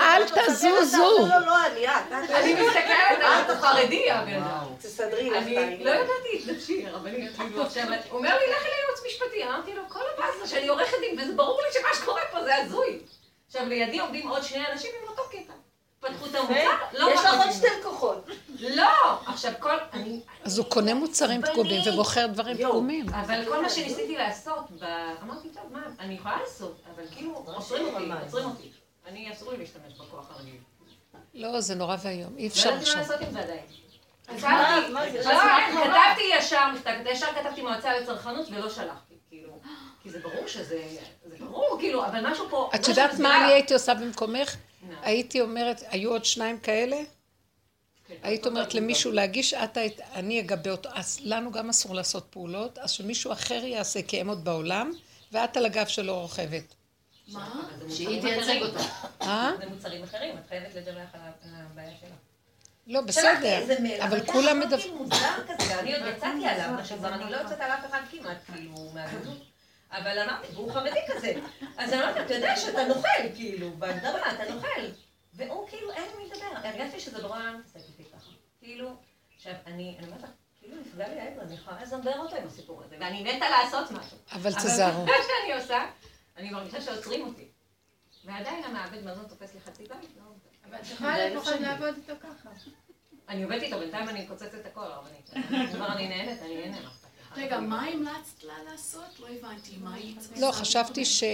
אל 0.00 0.24
תזוזו. 0.28 1.18
לא, 1.18 1.28
לא, 1.28 1.46
לא, 1.46 1.66
אני 1.66 1.86
את. 1.86 1.92
את. 2.08 2.30
אני 2.30 2.54
מסתכלת 2.54 3.18
על 3.22 3.56
החרדי, 3.56 4.10
הבן 4.10 4.34
אדם. 4.34 4.64
תסדרי 4.78 5.30
לך 5.30 5.42
את 5.42 5.46
אני. 5.46 5.84
לא 5.84 5.90
ידעתי, 5.90 6.54
תקשיבי, 6.54 6.86
הרבנית, 6.86 7.36
כאילו 7.36 7.62
עכשיו, 7.62 7.84
הוא 8.10 8.18
אומר 8.18 8.38
לי, 8.38 8.52
לכי 8.52 8.68
לייעוץ 8.68 9.00
משפטי, 9.06 9.44
אמרתי 9.44 9.74
לו, 9.74 9.82
כל 9.88 10.00
הבאסה 10.14 10.46
שאני 10.46 10.68
עורכת 10.68 10.96
דין, 11.00 11.20
וזה 11.20 11.32
ברור 11.32 11.60
לי 11.62 11.68
שמה 11.72 11.88
שקורה 12.02 12.22
פה 12.30 12.44
זה 12.44 12.56
הזוי. 12.56 12.98
עכשיו, 13.46 13.68
לידי 13.68 13.98
עומדים 13.98 14.28
עוד 14.28 14.42
שני 14.42 14.64
אנשים 14.72 14.90
עם 15.02 15.08
אותו 15.08 15.22
קטע. 15.30 15.52
פתחו 16.00 16.26
את 16.26 16.34
המוצר, 16.34 16.76
לא 16.92 17.10
יש 17.14 17.20
לך 17.20 17.34
עוד. 17.38 17.52
שתי 17.52 17.66
לקוחות. 17.80 18.26
לא! 18.60 19.18
עכשיו, 19.26 19.52
כל... 19.58 19.76
אני... 19.92 20.20
אז 20.44 20.58
הוא 20.58 20.66
קונה 20.66 20.94
מוצרים 20.94 21.42
פגומים 21.42 21.80
ומוכר 21.86 22.26
דברים. 22.26 22.56
פגומים. 22.56 23.08
אבל 23.08 23.44
כל 23.48 23.62
מה 23.62 23.68
שניסיתי 23.68 24.16
לעשות, 24.16 24.70
ב... 24.70 24.84
אמרתי, 25.22 25.48
טוב, 25.48 25.62
מה, 25.72 25.80
אני 26.00 26.14
יכולה 26.14 26.36
לעשות, 26.40 26.82
אבל 26.94 27.02
כאילו, 27.10 27.34
עוצרים 27.46 27.86
אותי, 27.86 28.04
עוצרים 28.24 28.44
אותי. 28.44 28.70
אני, 29.06 29.32
אסור 29.32 29.52
לי 29.52 29.58
להשתמש 29.58 29.92
בכוח 29.94 30.30
הרגיל. 30.30 30.56
לא, 31.34 31.60
זה 31.60 31.74
נורא 31.74 31.96
ואיום. 32.02 32.36
אי 32.36 32.42
לא 32.42 32.48
אפשר 32.48 32.68
יודעת 32.68 32.82
מה 32.82 32.82
עכשיו. 32.82 33.00
לעשות 33.00 33.20
עם 33.20 33.32
זה 33.32 33.40
עדיין. 33.40 33.60
כתבתי, 34.26 34.42
מה, 34.42 34.80
מה 34.92 35.10
זה? 35.10 35.22
לא? 35.24 35.40
כתבתי 35.70 36.22
ישר 36.38 36.72
מכתב, 36.74 36.90
ישר 37.06 37.26
כתבתי 37.26 37.62
מועצה 37.62 37.98
לצרכנות 37.98 38.46
ולא 38.50 38.70
שלחתי, 38.70 39.14
כאילו, 39.28 39.52
כי 40.02 40.10
זה 40.10 40.18
ברור 40.18 40.46
שזה, 40.46 40.82
זה 41.26 41.36
ברור, 41.40 41.76
כאילו, 41.80 42.06
אבל 42.06 42.30
משהו 42.30 42.46
פה... 42.50 42.70
את 42.74 42.88
יודעת. 42.88 43.18
מה 43.18 43.44
אני 43.44 43.52
הייתי 43.52 43.74
עושה 43.74 43.94
במקומך? 43.94 44.56
הייתי 45.02 45.40
אומרת, 45.40 45.82
היו 45.88 46.10
עוד 46.10 46.24
שניים 46.24 46.58
כאלה, 46.58 46.96
היית 48.22 48.46
אומרת 48.46 48.74
למישהו 48.74 49.12
להגיש, 49.12 49.54
את 49.54 49.78
אני 50.14 50.40
אגבה 50.40 50.70
אותו, 50.70 50.88
אז 50.92 51.18
לנו 51.22 51.52
גם 51.52 51.68
אסור 51.68 51.94
לעשות 51.94 52.26
פעולות, 52.30 52.78
אז 52.78 52.90
שמישהו 52.90 53.32
אחר 53.32 53.64
יעשה 53.64 54.02
כי 54.02 54.20
הם 54.20 54.28
עוד 54.28 54.44
בעולם, 54.44 54.92
ואת 55.32 55.56
על 55.56 55.66
הגב 55.66 55.86
שלו 55.86 56.20
רוכבת. 56.20 56.74
מה? 57.28 57.68
שהיא 57.90 58.20
תייצג 58.20 58.62
אותו. 58.62 58.78
אה? 59.22 59.50
זה 59.58 59.66
מוצרים 59.66 60.04
אחרים, 60.04 60.38
את 60.38 60.48
חייבת 60.48 60.74
לדווח 60.74 61.14
על 61.14 61.50
הבעיה 61.54 61.90
שלה. 62.00 62.14
לא, 62.86 63.00
בסדר, 63.00 63.64
אבל 64.00 64.26
כולם. 64.26 64.60
מדווחים. 64.60 65.08
כזה, 65.48 65.80
אני 65.80 65.96
עוד 65.96 66.06
יצאתי 66.16 66.46
עליו, 66.46 66.74
עכשיו 66.78 67.06
אני 67.06 67.30
לא 67.30 67.36
יוצאת 67.36 67.60
על 67.60 67.70
אף 67.70 67.86
אחד 67.90 68.00
כמעט, 68.10 68.36
כאילו, 68.52 68.90
מהגדות. 68.94 69.38
אבל 69.92 70.18
אמרתי, 70.18 70.46
והוא 70.54 70.72
חרדי 70.72 71.00
כזה. 71.08 71.32
אז 71.76 71.92
אמרתי, 71.92 72.20
אתה 72.20 72.34
יודע 72.34 72.56
שאתה 72.56 72.84
נוכל, 72.84 73.34
כאילו, 73.34 73.70
בהגדרה, 73.78 74.32
אתה 74.32 74.54
נוכל. 74.54 74.80
והוא 75.38 75.68
כאילו, 75.68 75.92
אין 75.92 76.04
עם 76.14 76.18
מי 76.18 76.30
לדבר. 76.30 76.68
הרגשתי 76.68 77.00
שזה 77.00 77.22
נורא 77.22 77.40
מתעסק 77.58 77.76
איתי 77.88 78.10
ככה. 78.10 78.30
כאילו, 78.60 78.90
עכשיו, 79.36 79.52
אני, 79.66 79.96
אני 79.98 80.06
אומרת 80.06 80.22
לך, 80.22 80.30
כאילו 80.60 80.76
נפגע 80.80 81.08
לי 81.08 81.20
העבר, 81.20 81.42
אני 81.42 81.54
יכולה 81.54 81.82
לזמבר 81.82 82.18
אותו 82.18 82.36
עם 82.36 82.46
הסיפור 82.46 82.82
הזה, 82.84 82.96
ואני 83.00 83.22
מתה 83.22 83.46
לעשות 83.50 83.90
משהו. 83.90 84.16
אבל 84.32 84.52
תזהרו. 84.52 85.02
אבל 85.02 85.10
מה 85.10 85.16
שאני 85.22 85.60
עושה, 85.62 85.90
אני 86.36 86.50
מרגישה 86.50 86.80
שעוצרים 86.80 87.26
אותי. 87.26 87.48
ועדיין 88.24 88.64
המעבד 88.64 89.04
מזון 89.04 89.24
תופס 89.28 89.54
לי 89.54 89.60
חצי 89.60 89.82
בית, 89.82 90.10
לא... 90.16 90.24
אבל 90.64 90.78
את 90.80 90.86
יכולה 90.90 91.28
לפחות 91.28 91.60
לעבוד 91.60 91.94
איתו 91.96 92.12
ככה. 92.20 92.50
אני 93.28 93.42
עובדת 93.42 93.62
איתו, 93.62 93.78
בינתיים 93.78 94.08
אני 94.08 94.26
קוצצת 94.26 94.54
את 94.54 94.66
הכל, 94.66 94.80
הרבנית. 94.84 95.30
כבר 95.72 95.92
אני 95.92 96.08
נהנית, 96.08 96.42
אני 96.42 96.56
נהנה. 96.56 96.80
מה 96.80 96.88
אכפת 96.88 97.08
לך? 97.20 97.38
רגע, 97.38 97.60
מה 97.60 97.86
המלצת 97.86 98.42
לה 98.42 98.54
לעשות? 98.70 99.20
לא 99.20 99.28
הבנתי. 99.28 99.76
מה 99.76 99.94
היא... 99.94 100.16
לא, 100.40 100.52
חשבתי 100.52 101.04
שמה 101.04 101.28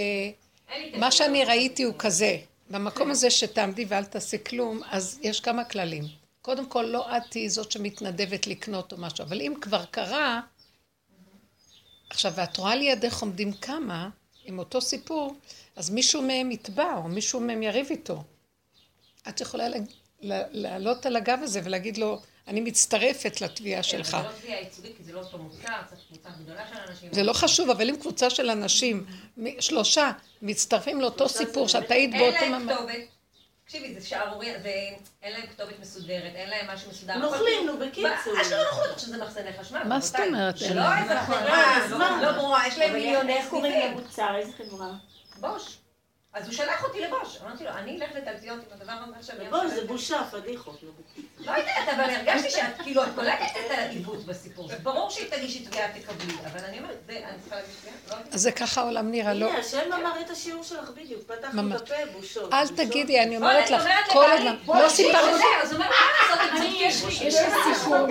לי 0.69 0.91
טלפון. 0.91 1.11
שאני 1.11 1.45
ראיתי 1.45 1.83
הוא 1.83 1.93
כזה, 1.99 2.37
במקום 2.69 3.11
הזה 3.11 3.29
שתעמדי 3.31 3.85
ואל 3.87 4.05
תעשי 4.05 4.37
כלום, 4.43 4.81
אז 4.91 5.19
יש 5.21 5.39
כמה 5.39 5.65
כללים. 5.65 6.03
קודם 6.41 6.69
כל, 6.69 6.81
לא 6.81 7.17
את 7.17 7.23
תהיי 7.29 7.49
זאת 7.49 7.71
שמתנדבת 7.71 8.47
לקנות 8.47 8.91
או 8.93 8.97
משהו, 8.97 9.23
אבל 9.25 9.41
אם 9.41 9.53
כבר 9.61 9.85
קרה, 9.85 10.41
עכשיו, 12.09 12.33
ואת 12.35 12.57
רואה 12.57 12.75
לידך 12.75 13.21
עומדים 13.21 13.53
כמה, 13.53 14.09
עם 14.45 14.59
אותו 14.59 14.81
סיפור, 14.81 15.35
אז 15.75 15.89
מישהו 15.89 16.21
מהם 16.21 16.51
יתבע, 16.51 16.95
או 16.95 17.03
מישהו 17.03 17.39
מהם 17.39 17.63
יריב 17.63 17.87
איתו. 17.89 18.23
את 19.29 19.41
יכולה 19.41 19.69
לה- 19.69 19.77
לה- 20.21 20.47
לעלות 20.51 21.05
על 21.05 21.15
הגב 21.15 21.39
הזה 21.43 21.61
ולהגיד 21.63 21.97
לו, 21.97 22.21
אני 22.47 22.61
מצטרפת 22.61 23.41
לתביעה 23.41 23.83
כן, 23.83 23.89
שלך. 23.89 24.09
זה 24.09 24.17
לא 24.17 24.29
תביעה 24.41 24.59
ייצוגית, 24.59 24.97
כי 24.97 25.03
זה 25.03 25.13
לא 25.13 25.19
אותו 25.19 25.37
מוצר, 25.37 25.73
צריך 25.89 26.01
קבוצה 26.07 26.29
גדולה 26.43 26.61
של 26.67 26.77
אנשים. 26.89 27.13
זה 27.13 27.23
לא 27.23 27.33
חשוב, 27.33 27.69
אבל 27.69 27.89
אם 27.89 27.95
קבוצה 27.95 28.29
של 28.29 28.49
אנשים, 28.49 29.05
שלושה, 29.59 30.11
מצטרפים 30.41 31.01
לאותו 31.01 31.29
סיפור 31.29 31.67
שאת 31.67 31.91
היית 31.91 32.13
אין 32.13 32.21
באותו 32.21 32.37
להם 32.51 32.63
ממד. 32.63 32.75
כתובת. 32.75 32.95
תקשיבי, 33.65 33.99
זה 33.99 34.07
שערוריה, 34.07 34.59
זה... 34.61 34.69
אין 35.23 35.33
להם 35.33 35.47
כתובת 35.47 35.79
מסודרת, 35.79 36.31
אין 36.35 36.49
להם 36.49 36.67
משהו 36.67 36.89
מסודר. 36.89 37.17
נוכלים, 37.17 37.65
נו, 37.65 37.77
בקיצור. 37.77 38.41
אשכרה 38.41 38.63
נוכלות 38.71 38.99
שזה 38.99 39.17
מחסני 39.17 39.49
חשמל. 39.59 39.83
מה 39.83 39.99
זאת. 39.99 40.19
אומרת, 40.19 40.61
אין 40.61 40.69
שלא 40.69 40.81
להם? 40.81 41.03
איזה 41.03 41.19
חברה? 41.21 42.21
לא 42.21 42.31
ברורה, 42.31 42.67
יש 42.67 42.77
להם 42.77 42.89
אבל 42.89 42.99
מיליוני 42.99 43.33
איך 43.33 43.49
קוראים. 43.49 43.97
למוצר? 43.97 44.35
איזה 44.37 44.51
חברה? 44.57 44.91
בוש. 45.39 45.77
אז 46.35 46.45
הוא 46.45 46.53
שלח 46.53 46.83
אותי 46.83 47.01
לבוש. 47.01 47.37
אמרתי 47.45 47.63
לו, 47.63 47.69
אני 47.69 47.97
אלך 48.01 48.15
לתלפיות 48.15 48.59
עם 48.59 48.79
הדבר 48.79 48.91
הזה 48.91 49.13
עכשיו. 49.19 49.35
שבת." 49.35 49.75
זה 49.75 49.85
בושה, 49.87 50.21
פדיחות. 50.31 50.75
בקיצור. 50.75 51.25
לא 51.39 51.51
יודעת, 51.51 51.89
אבל 51.95 52.09
הרגשתי 52.09 52.49
שאת, 52.49 52.81
כאילו, 52.83 53.03
את 53.03 53.09
קולטת 53.15 53.57
את 53.65 53.71
העיוות 53.71 54.25
בסיפור. 54.25 54.67
זה 54.67 54.75
ברור 54.83 55.09
שאם 55.09 55.25
תגישי 55.29 55.65
תביעה 55.65 55.87
תקבלי, 55.99 56.33
אבל 56.45 56.65
אני 56.65 56.79
אומרת, 56.79 56.97
זה, 57.07 57.21
אני 57.29 57.39
צריכה 57.41 57.55
להגיש 57.55 57.75
תביעה? 57.81 58.19
לא. 58.19 58.25
אז 58.31 58.41
זה 58.41 58.51
ככה 58.51 58.81
העולם 58.81 59.11
נראה, 59.11 59.33
לא? 59.33 59.49
הנה, 59.49 59.59
השם 59.59 59.93
אמר 59.93 60.21
את 60.21 60.29
השיעור 60.29 60.63
שלך 60.63 60.89
בדיוק. 60.89 61.23
פתחנו. 61.23 61.75
את 61.75 61.81
הפה, 61.81 61.93
בושות. 62.13 62.53
אל. 62.53 62.67
תגידי, 62.67 63.23
אני 63.23 63.37
אומרת 63.37 63.65
את 63.65 63.71
לך, 63.71 63.83
כל 64.09 64.31
הזמן, 64.31 64.55
לא 64.67 64.89
סיפרנו, 64.89 65.37
אז 65.63 65.71
הוא 65.71 65.79
אומר, 65.79 65.89
מה 65.89 66.05
לעשות, 66.21 66.51
הם 66.51 66.57
אני, 66.57 66.77
יש 66.79 67.03
לי 67.03 67.11
צודקים. 67.11 67.27
יש 67.27 67.35
לי 67.35 67.75
סיפור, 67.75 68.07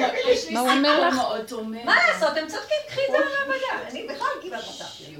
מה 0.51 0.61
הוא 0.61 0.71
אומר 0.71 1.09
לך? 1.09 1.15
מה 1.85 1.97
לעשות, 2.07 2.37
הם 2.37 2.49
צודקים, 2.49 2.77
קחי 2.89 3.01
את 3.01 3.13
זה 3.13 3.19
מהעבודה. 3.19 3.89
אני 3.91 4.07
בכלל 4.07 4.29
כמעט 4.43 4.65
פתחתי. 4.65 5.17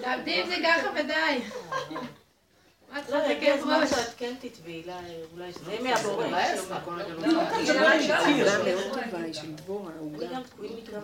תעבדי 0.00 0.40
עם 0.40 0.48
זה 0.48 0.56
ככה 0.64 0.88
ודי. 0.94 1.40
לא, 3.08 3.16
הגיע 3.16 3.54
הזמן? 3.54 3.86
שאת 3.86 4.14
כן 4.16 4.34
תתביעי, 4.40 4.82
אולי 5.32 5.52
מהבורא. 5.82 6.26
לא, 6.26 7.40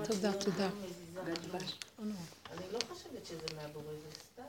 תודה, 0.05 0.33
תודה. 0.33 0.69
אני 2.53 2.67
לא 2.73 2.79
חושבת 2.89 3.27
שזה 3.27 3.47
מהבורא, 3.57 3.85
זה 3.85 4.21
סתם. 4.33 4.43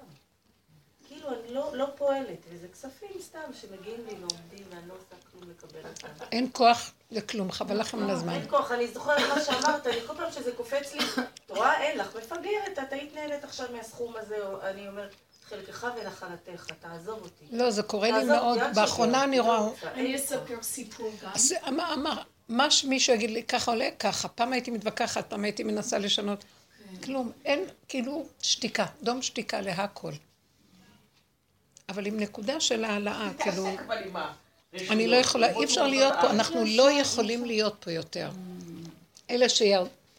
כאילו, 1.08 1.30
אני 1.30 1.54
לא- 1.54 1.72
לא 1.78 1.86
פועלת, 1.96 2.38
וזה 2.50 2.68
כספים 2.68 3.10
סתם 3.22 3.40
שמגיעים 3.62 4.06
לי 4.08 4.16
ועומדים, 4.16 4.66
ואני 4.70 4.88
לא 4.88 4.94
עושה 4.94 5.16
כלום 5.32 5.50
לקבל 5.50 5.80
אותם. 5.90 6.26
אין 6.32 6.50
כוח 6.54 6.92
לכלום, 7.12 7.52
חבל 7.52 7.80
לכם 7.80 8.04
על 8.04 8.10
הזמן. 8.10 8.34
אין 8.34 8.50
כוח, 8.50 8.72
אני 8.72 8.88
זוכרת 8.88 9.22
מה 9.36 9.42
שאמרת, 9.42 9.88
אני 9.88 10.02
כל 10.08 10.14
פעם 10.18 10.32
שזה 10.32 10.52
קופץ 10.52 10.94
לי, 10.94 11.00
את 11.46 11.52
רואה, 11.52 11.82
אין 11.82 11.98
לך, 11.98 12.16
מפגרת, 12.16 12.80
את 12.88 12.94
היית 12.94 13.14
נהנית 13.14 13.44
עכשיו 13.44 13.68
מהסכום 13.78 14.14
הזה, 14.18 14.36
אני 14.64 14.88
אומרת, 14.88 15.16
חלקך 15.50 15.88
ונחלתך, 16.02 16.66
תעזוב 16.80 17.20
אותי. 17.22 17.46
לא, 17.52 17.72
זה 17.72 17.84
קורה 17.84 18.20
לי 18.20 18.26
מאוד, 18.26 18.60
באחרונה 18.76 19.24
אני 19.24 19.38
לא 19.38 19.44
רואה, 19.44 19.70
אין 19.96 20.06
אני. 20.06 20.16
אספר 20.16 20.64
סיפור 20.64 21.12
גם. 21.24 21.30
אז 21.34 21.54
אמר, 21.68 21.94
אמר, 21.94 22.22
מה 22.50 22.72
שמישהו 22.72 23.14
יגיד 23.14 23.30
לי, 23.30 23.44
ככה 23.44 23.72
עולה, 23.72 23.90
ככה. 24.00 24.28
פעם 24.28 24.54
הייתי 24.54 24.72
מתווכחת, 24.72 25.30
פעם 25.30 25.44
הייתי 25.44 25.64
מנסה 25.64 25.98
לשנות. 25.98 26.44
כלום, 27.04 27.32
אין, 27.46 27.66
כאילו, 27.88 28.26
שתיקה, 28.42 28.86
דום 29.04 29.22
שתיקה 29.22 29.62
להכל. 29.62 30.12
אבל 31.90 32.06
עם 32.06 32.20
נקודה 32.20 32.60
של 32.60 32.84
העלאה, 32.84 33.30
כאילו, 33.40 33.68
אני 34.90 35.08
לא 35.08 35.16
יכולה, 35.16 35.56
אי 35.56 35.66
אפשר 35.66 35.88
להיות 35.88 36.14
פה, 36.22 36.30
אנחנו 36.30 36.64
לא 36.66 36.92
יכולים 36.92 37.46
להיות 37.46 37.76
פה 37.80 37.92
יותר. 37.92 38.30
אלה 39.30 39.46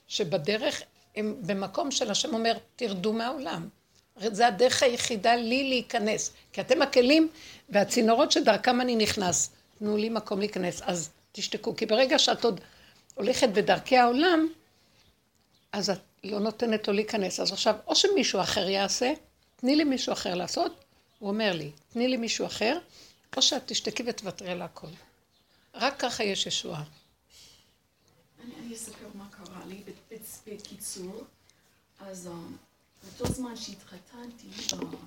שבדרך, 0.09 0.83
הם 1.17 1.35
במקום 1.41 1.91
של 1.91 2.11
השם 2.11 2.35
אומר, 2.35 2.59
תרדו 2.77 3.13
מהעולם. 3.13 3.69
זה 4.21 4.47
הדרך 4.47 4.83
היחידה 4.83 5.37
לי 5.37 5.69
להיכנס. 5.69 6.33
כי 6.53 6.61
אתם 6.61 6.83
הכלים 6.83 7.29
והצינורות 7.69 8.33
שדרכם 8.33 8.81
אני 8.81 8.97
נכנס. 8.97 9.51
תנו 9.79 9.97
לי 9.97 10.09
מקום 10.09 10.39
להיכנס. 10.39 10.83
אז 10.83 11.11
תשתקו. 11.33 11.77
כי 11.77 11.87
ברגע 11.87 12.19
שאת 12.19 12.45
עוד 12.45 12.61
הולכת 13.15 13.49
בדרכי 13.49 13.97
העולם, 13.97 14.49
אז 15.73 15.91
את 15.91 15.99
לא 16.25 16.41
נותנת 16.41 16.89
לו 16.89 16.95
להיכנס. 16.95 17.41
אז 17.41 17.53
עכשיו, 17.53 17.75
או 17.87 17.95
שמישהו 17.95 18.41
אחר 18.41 18.69
יעשה, 18.69 19.13
תני 19.57 19.77
לי 19.77 19.85
מישהו 19.85 20.13
אחר 20.13 20.35
לעשות, 20.35 20.85
הוא 21.19 21.29
אומר 21.29 21.53
לי, 21.53 21.71
תני 21.93 22.09
לי 22.09 22.17
מישהו 22.17 22.47
אחר, 22.47 22.79
או 23.37 23.43
שאת 23.43 23.63
תשתקי 23.67 24.03
ותוותרי 24.07 24.51
על 24.51 24.63
הכל. 24.63 24.87
רק 25.75 25.99
ככה 25.99 26.25
יש 26.25 26.47
ישועה. 26.47 26.83
אני, 28.45 28.75
אספר 28.75 29.07
מה 29.15 29.27
קרה 29.31 29.61
לי 29.67 29.83
בקיצור. 30.47 31.25
אז 32.01 32.27
um, 32.27 32.68
באותו 33.09 33.33
זמן 33.35 33.57
שהתחתנתי, 33.57 34.49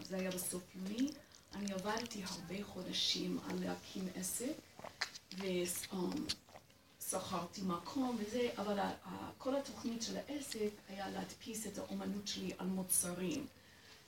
זה 0.09 0.15
היה 0.15 0.31
בסוף 0.31 0.63
יוני, 0.75 1.11
אני 1.55 1.73
עבדתי 1.73 2.23
הרבה 2.23 2.63
חודשים 2.63 3.39
על 3.49 3.59
להקים 3.59 4.07
עסק, 4.15 4.53
ושכרתי 6.99 7.61
מקום 7.61 8.17
וזה, 8.19 8.49
אבל 8.57 8.79
כל 9.37 9.55
התוכנית 9.55 10.01
של 10.01 10.17
העסק 10.17 10.69
היה 10.89 11.09
להדפיס 11.09 11.67
את 11.67 11.77
האומנות 11.77 12.27
שלי 12.27 12.51
על 12.57 12.67
מוצרים. 12.67 13.45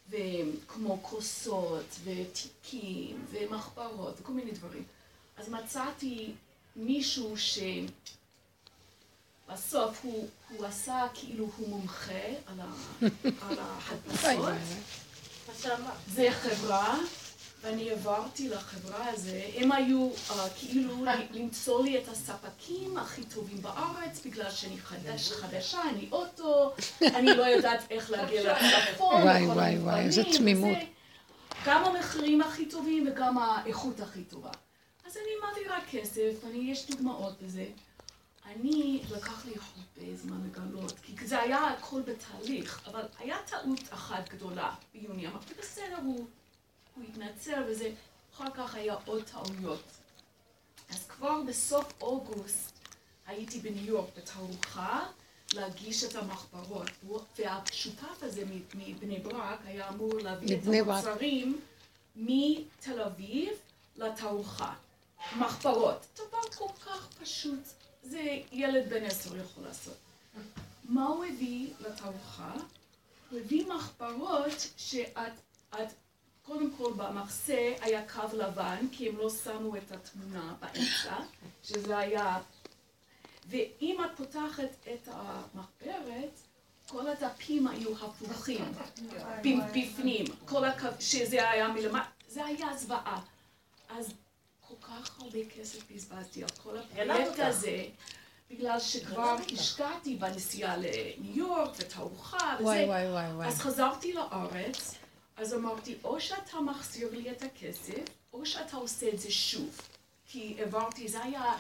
וכמו 0.10 1.00
כוסות 1.02 1.86
ותיקים 2.04 3.26
ומחברות 3.32 4.22
וכל 4.22 4.32
מיני 4.32 4.52
דברים. 4.52 4.84
אז 5.38 5.50
מצאתי 5.50 6.34
מישהו 6.76 7.38
ש... 7.38 7.60
בסוף 9.54 10.00
הוא, 10.04 10.28
הוא 10.50 10.66
עשה 10.66 11.08
כאילו 11.14 11.50
הוא 11.58 11.70
מומחה 11.70 12.26
על, 12.48 12.60
ה, 12.60 12.66
על 13.50 13.58
ההדפסות. 13.60 14.54
זה 16.08 16.28
חברה, 16.32 17.00
ואני 17.62 17.92
עברתי 17.92 18.50
לחברה 18.50 19.10
הזו, 19.10 19.32
הם 19.56 19.72
היו 19.72 20.10
uh, 20.30 20.34
כאילו 20.56 21.06
למצוא 21.38 21.84
לי 21.84 21.98
את 21.98 22.08
הספקים 22.08 22.98
הכי 22.98 23.24
טובים 23.24 23.62
בארץ, 23.62 24.22
בגלל 24.26 24.52
שאני 24.52 24.78
חדש, 24.78 25.32
חדשה, 25.42 25.82
אני 25.90 26.10
אוטו, 26.12 26.74
אני 27.02 27.34
לא 27.38 27.44
יודעת 27.44 27.80
איך 27.90 28.12
להגיע 28.12 28.54
לצפון, 28.54 29.22
וואי, 29.22 29.46
וואי, 29.46 29.78
וואי, 29.78 30.00
איזה 30.00 30.24
תמימות. 30.38 30.78
גם 31.66 31.86
המחירים 31.86 32.42
הכי 32.42 32.66
טובים 32.66 33.08
וגם 33.12 33.38
האיכות 33.38 34.00
הכי 34.00 34.24
טובה. 34.24 34.52
אז 35.06 35.18
אני 35.18 35.32
מעבירה 35.42 35.80
כסף, 35.92 36.46
אני, 36.50 36.72
יש 36.72 36.88
דוגמאות 36.90 37.34
לזה. 37.42 37.66
אני, 38.46 39.02
לקח 39.12 39.46
לי 39.46 39.54
הרבה 39.56 40.16
זמן 40.16 40.48
לגלות, 40.48 41.00
כי 41.04 41.28
זה 41.28 41.40
היה 41.40 41.68
הכל 41.68 42.02
בתהליך, 42.02 42.88
אבל 42.88 43.06
היה 43.20 43.38
טעות 43.46 43.80
אחת 43.90 44.30
גדולה 44.30 44.76
ביוני. 44.94 45.28
אמרתי, 45.28 45.54
בסדר, 45.54 45.98
הוא, 46.04 46.28
הוא 46.96 47.04
התנצל 47.04 47.64
וזה, 47.68 47.92
אחר 48.34 48.50
כך 48.54 48.76
היה 48.76 48.96
עוד 49.06 49.24
טעויות. 49.24 49.84
אז 50.90 51.08
כבר 51.08 51.42
בסוף 51.48 51.94
אוגוסט 52.02 52.74
הייתי 53.26 53.60
בניו 53.60 53.86
יורק 53.86 54.10
בתערוכה 54.18 55.06
להגיש 55.54 56.04
את 56.04 56.16
המחברות, 56.16 56.90
והשותף 57.38 58.24
הזה 58.24 58.44
מבני 58.76 59.20
ברק 59.20 59.60
היה 59.66 59.90
אמור 59.90 60.14
להביא 60.20 60.58
את. 60.58 60.64
המוצרים 60.68 61.62
מתל 62.16 63.02
אביב 63.02 63.50
לתערוכה. 63.96 64.74
מחברות. 65.38 66.06
דבר 66.16 66.42
כל 66.58 66.74
כך 66.86 67.08
פשוט, 67.22 67.60
זה 68.04 68.38
ילד 68.52 68.90
בן 68.90 69.04
עשר 69.04 69.38
יכול 69.38 69.64
לעשות. 69.64 69.98
מה 70.90 71.06
הוא 71.06 71.26
הביא 71.26 71.70
לתערוכה? 71.80 72.54
הוא 73.32 73.40
הביא 73.40 73.66
מחברות 73.68 74.68
שאת, 74.78 75.34
את, 75.70 75.88
קודם 76.44 76.72
כל 76.78 76.94
במחסה 76.98 77.74
היה 77.82 78.10
קו 78.10 78.38
לבן, 78.38 78.86
כי 78.92 79.10
הם 79.10 79.18
לא 79.18 79.30
שמו 79.30 79.78
את 79.78 79.92
התמונה 79.92 80.56
באמצע, 80.60 81.16
שזה 81.64 81.98
היה... 81.98 82.40
ואם 83.50 83.98
את 84.06 84.18
פותחת 84.18 84.70
את 84.94 85.08
המחברת, 85.12 86.40
כל 86.88 87.08
הדפים 87.08 87.68
היו 87.68 88.06
הפוכים, 88.06 88.66
בפנים, 89.74 90.26
כל 90.46 90.66
הקו, 90.66 90.88
שזה 91.00 91.50
היה 91.50 91.68
מלמטה, 91.68 92.10
זה 92.28 92.46
היה 92.46 92.78
זוועה. 92.78 93.22
אז 93.90 94.14
כך 95.02 95.20
הרבה 95.20 95.40
כסף 95.56 95.92
בזבזתי 95.92 96.44
על 96.44 96.50
כל 96.64 96.78
הפרויקט 96.78 97.40
הזה, 97.40 97.86
בגלל 98.52 98.80
שכבר 98.80 99.36
השקעתי 99.54 100.16
בנסיעה 100.16 100.78
לניו 100.78 101.38
יורק 101.38 101.72
ותערוכה 101.78 102.58
וואי, 102.60 102.76
וזה. 102.76 102.88
וואי, 102.88 103.10
וואי, 103.10 103.34
וואי. 103.34 103.48
אז 103.48 103.60
חזרתי 103.60 104.14
לארץ, 104.14 104.96
אז 105.38 105.54
אמרתי, 105.54 105.96
או 106.04 106.22
שאתה 106.22 106.60
מחזיר 106.60 107.10
לי 107.12 107.32
את 107.32 107.44
הכסף, 107.44 108.04
או 108.34 108.46
שאתה 108.46 108.78
עושה 108.78 109.10
את 109.10 109.20
זה 109.20 109.32
שוב. 109.32 109.82
כי 110.26 110.56
העברתי, 110.60 111.08
זה 111.08 111.24
היה 111.24 111.54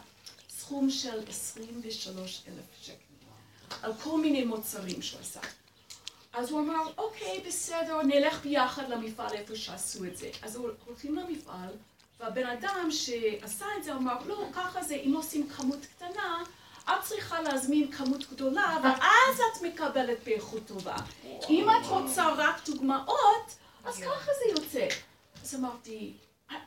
סכום 0.49 0.89
של 0.89 1.27
23 1.29 2.43
אלף 2.47 2.65
שקל, 2.81 2.95
על 3.81 3.93
כל 4.03 4.21
מיני 4.21 4.45
מוצרים 4.45 5.01
שהוא 5.01 5.21
עשה. 5.21 5.39
אז 6.33 6.51
הוא 6.51 6.59
אמר, 6.59 6.83
אוקיי, 6.97 7.43
בסדר, 7.47 8.01
נלך 8.01 8.43
ביחד 8.43 8.89
למפעל 8.89 9.33
איפה 9.33 9.55
שעשו 9.55 10.05
את 10.05 10.17
זה. 10.17 10.29
אז 10.41 10.55
הולכים 10.85 11.15
למפעל, 11.15 11.73
והבן 12.23 12.45
אדם 12.47 12.87
שעשה 12.91 13.65
את 13.77 13.83
זה 13.83 13.93
אמר, 13.93 14.13
לא, 14.25 14.43
ככה 14.53 14.83
זה, 14.83 14.95
אם 14.95 15.13
עושים 15.15 15.47
כמות 15.49 15.85
קטנה, 15.95 16.43
את 16.85 17.03
צריכה 17.03 17.41
להזמין 17.41 17.91
כמות 17.91 18.31
גדולה, 18.31 18.77
ואז 18.83 18.99
את 19.53 19.61
מקבלת 19.61 20.17
באיכות 20.25 20.61
טובה. 20.67 20.95
אם 21.49 21.67
את 21.69 21.87
רוצה 21.89 22.29
רק 22.37 22.55
דוגמאות, 22.69 23.55
אז 23.85 23.97
ככה 23.97 24.31
זה 24.45 24.61
יוצא. 24.61 24.95
אז 25.43 25.55
אמרתי, 25.55 26.13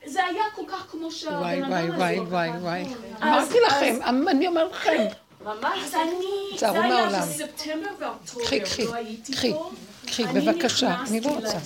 זה 0.07 0.25
היה 0.25 0.45
כל 0.55 0.63
כך 0.69 0.87
כמו 0.91 1.01
וואי, 1.01 1.11
שהבן 1.15 1.63
אדם 1.73 1.73
וואי, 1.99 2.19
הזה. 2.19 2.29
וואי, 2.29 2.51
וואי, 2.51 2.59
וואי. 2.61 2.83
אז- 2.83 3.23
אמרתי 3.23 3.55
אז- 3.67 3.73
לכם, 3.73 3.99
אני 4.29 4.47
אומרת 4.47 4.73
לכם. 4.73 5.05
ממש. 5.45 5.79
אז 5.85 5.95
אני, 5.95 6.59
זה 6.59 6.71
היה. 6.71 7.09
בספטמבר 7.21 7.91
ואוקטובר, 7.99 8.45
קחי, 8.45 8.61
קחי, 8.61 8.85
לא 8.85 8.95
הייתי 8.95 9.33
קחי, 9.33 9.53
פה. 9.53 9.71
קחי, 10.07 10.25
אני 10.25 10.41
בבקשה, 10.53 10.97
אני 11.09 11.21
לא 11.21 11.29
רוצה. 11.29 11.59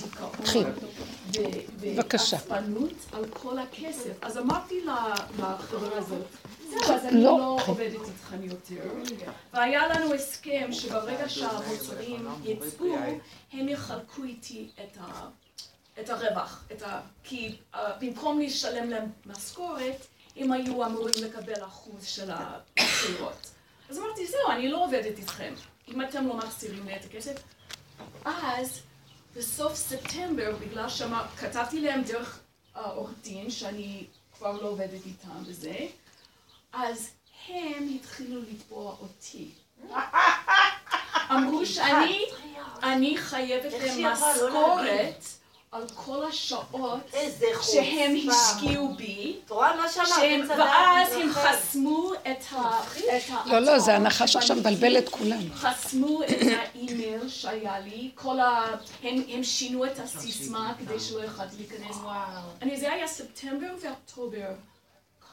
קחי. 0.43 0.63
בבקשה. 1.81 2.37
ועצבנות 2.47 2.93
על 3.11 3.25
כל 3.29 3.59
הכסף. 3.59 4.13
אז 4.21 4.37
אמרתי 4.37 4.85
לחברה 5.37 5.97
הזאת, 5.97 6.25
זהו, 6.69 6.95
אז 6.95 7.05
אני 7.05 7.23
לא, 7.23 7.37
לא. 7.37 7.57
עובדת 7.67 8.07
איתכם 8.07 8.43
יותר. 8.43 8.89
והיה 9.53 9.87
לנו 9.87 10.13
הסכם 10.13 10.69
שברגע 10.71 11.29
שהמוצרים 11.29 12.27
יצאו, 12.43 12.95
הם 13.53 13.69
יחלקו 13.69 14.23
איתי 14.23 14.69
את 14.83 14.97
ה... 14.99 15.27
את 15.99 16.09
הרווח, 16.09 16.65
את 16.71 16.81
ה... 16.81 17.01
כי 17.23 17.55
uh, 17.73 17.77
במקום 17.99 18.39
לשלם 18.39 18.89
להם 18.89 19.09
משכורת, 19.25 20.07
הם 20.35 20.51
היו 20.51 20.85
אמורים 20.85 21.13
לקבל 21.23 21.63
אחוז 21.65 22.05
של 22.05 22.31
המכירות. 22.31 23.51
אז 23.89 23.97
אמרתי, 23.97 24.27
זהו, 24.27 24.51
אני 24.51 24.69
לא 24.69 24.85
עובדת 24.85 25.17
איתכם. 25.17 25.53
אם 25.87 26.01
אתם 26.01 26.27
לא 26.27 26.37
מחזירים 26.37 26.85
לי 26.85 26.95
את 26.95 27.05
הכסף, 27.05 27.35
אז 28.25 28.81
בסוף 29.35 29.75
ספטמבר, 29.75 30.55
בגלל 30.61 30.89
שכתבתי 30.89 31.81
להם 31.81 32.01
דרך 32.03 32.39
העורך 32.75 33.11
דין, 33.23 33.49
שאני 33.49 34.05
כבר 34.37 34.61
לא 34.61 34.67
עובדת 34.67 35.05
איתם 35.05 35.43
וזה, 35.45 35.87
אז 36.73 37.09
הם 37.47 37.89
התחילו 37.95 38.41
לתבוע 38.41 38.95
אותי. 39.01 39.49
אמרו 41.31 41.65
שאני 41.65 42.25
אני 42.83 43.17
חייבת 43.17 43.73
להם 43.73 44.03
לא 44.03 44.13
משכורת 44.13 45.25
על 45.71 45.83
כל 45.95 46.25
השעות. 46.25 46.99
שהם 47.61 48.15
השקיעו 48.29 48.95
בי, 48.95 49.35
ואז 49.49 51.13
הם. 51.13 51.31
חסמו 51.33 52.11
את 52.13 52.43
ה... 52.51 52.81
לא, 53.45 53.59
לא, 53.59 53.79
זה 53.79 53.95
הנחש. 53.95 54.35
עכשיו 54.35 54.55
מבלבל 54.57 54.97
את 54.97 55.09
כולם. 55.09 55.53
חסמו 55.53 56.23
את 56.23 56.37
האימייל 56.57 57.29
שהיה 57.29 57.79
לי, 57.79 58.11
כל 58.15 58.39
ה... 58.39 58.65
הם, 59.03 59.23
הם 59.29 59.43
שינו 59.43 59.85
את 59.85 59.99
הסיסמה 59.99 60.73
כדי 60.79 60.99
שלא 60.99 61.23
יכולתי 61.23 61.55
להיכנס. 61.57 61.97
אני, 62.61 62.77
זה 62.77 62.93
היה 62.93 63.07
ספטמבר 63.07 63.73
ואוקטובר. 63.81 64.47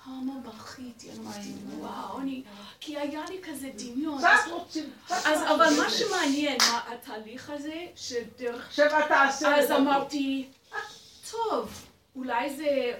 כמה 0.05 0.33
בכיתי, 0.45 1.09
אמרתי, 1.19 1.53
וואו, 1.79 2.19
אני... 2.19 2.43
כי 2.81 2.99
היה 2.99 3.25
לי 3.29 3.39
כזה 3.43 3.71
דמיון. 3.75 4.25
אז 5.11 5.43
אבל 5.43 5.69
מה 5.79 5.91
שמעניין, 5.91 6.59
מה 6.61 6.81
התהליך 6.93 7.51
הזה, 7.51 7.87
שדרך... 7.97 8.73
שבע 8.73 9.09
תעשה. 9.09 9.57
אז 9.57 9.71
אמרתי, 9.71 10.49
טוב, 11.31 11.89
אולי 12.17 12.57
זה, 12.57 12.93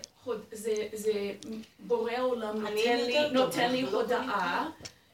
זה, 0.93 1.33
בורא 1.79 2.13
עולם 2.21 2.67
נותן 3.33 3.71
לי, 3.73 3.83
לא 3.83 4.01
הודעה, 4.01 4.69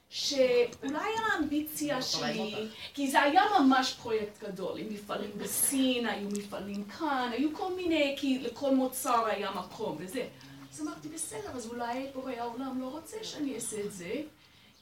שאולי 0.09 1.11
האמביציה 1.27 2.03
שלי, 2.03 2.55
כי 2.95 3.11
זה 3.11 3.23
היה 3.23 3.43
ממש 3.61 3.95
פרויקט 4.03 4.43
גדול, 4.43 4.79
עם 4.79 4.87
מפעלים 4.91 5.31
בסין, 5.37 6.07
היו 6.07 6.29
מפעלים 6.29 6.85
כאן, 6.85 7.31
היו 7.33 7.49
כל 7.57 7.73
מיני, 7.73 8.15
כי 8.19 8.39
לכל 8.39 8.75
מוצר 8.75 9.27
היה 9.27 9.51
מקום 9.51 9.97
וזה. 10.01 10.27
אז 10.75 10.81
אמרתי, 10.81 11.09
בסדר, 11.09 11.51
אז 11.51 11.67
אולי 11.67 12.11
בורא 12.15 12.33
העולם 12.33 12.81
לא 12.81 12.87
רוצה 12.87 13.17
שאני 13.23 13.55
אעשה 13.55 13.85
את 13.85 13.93
זה, 13.93 14.23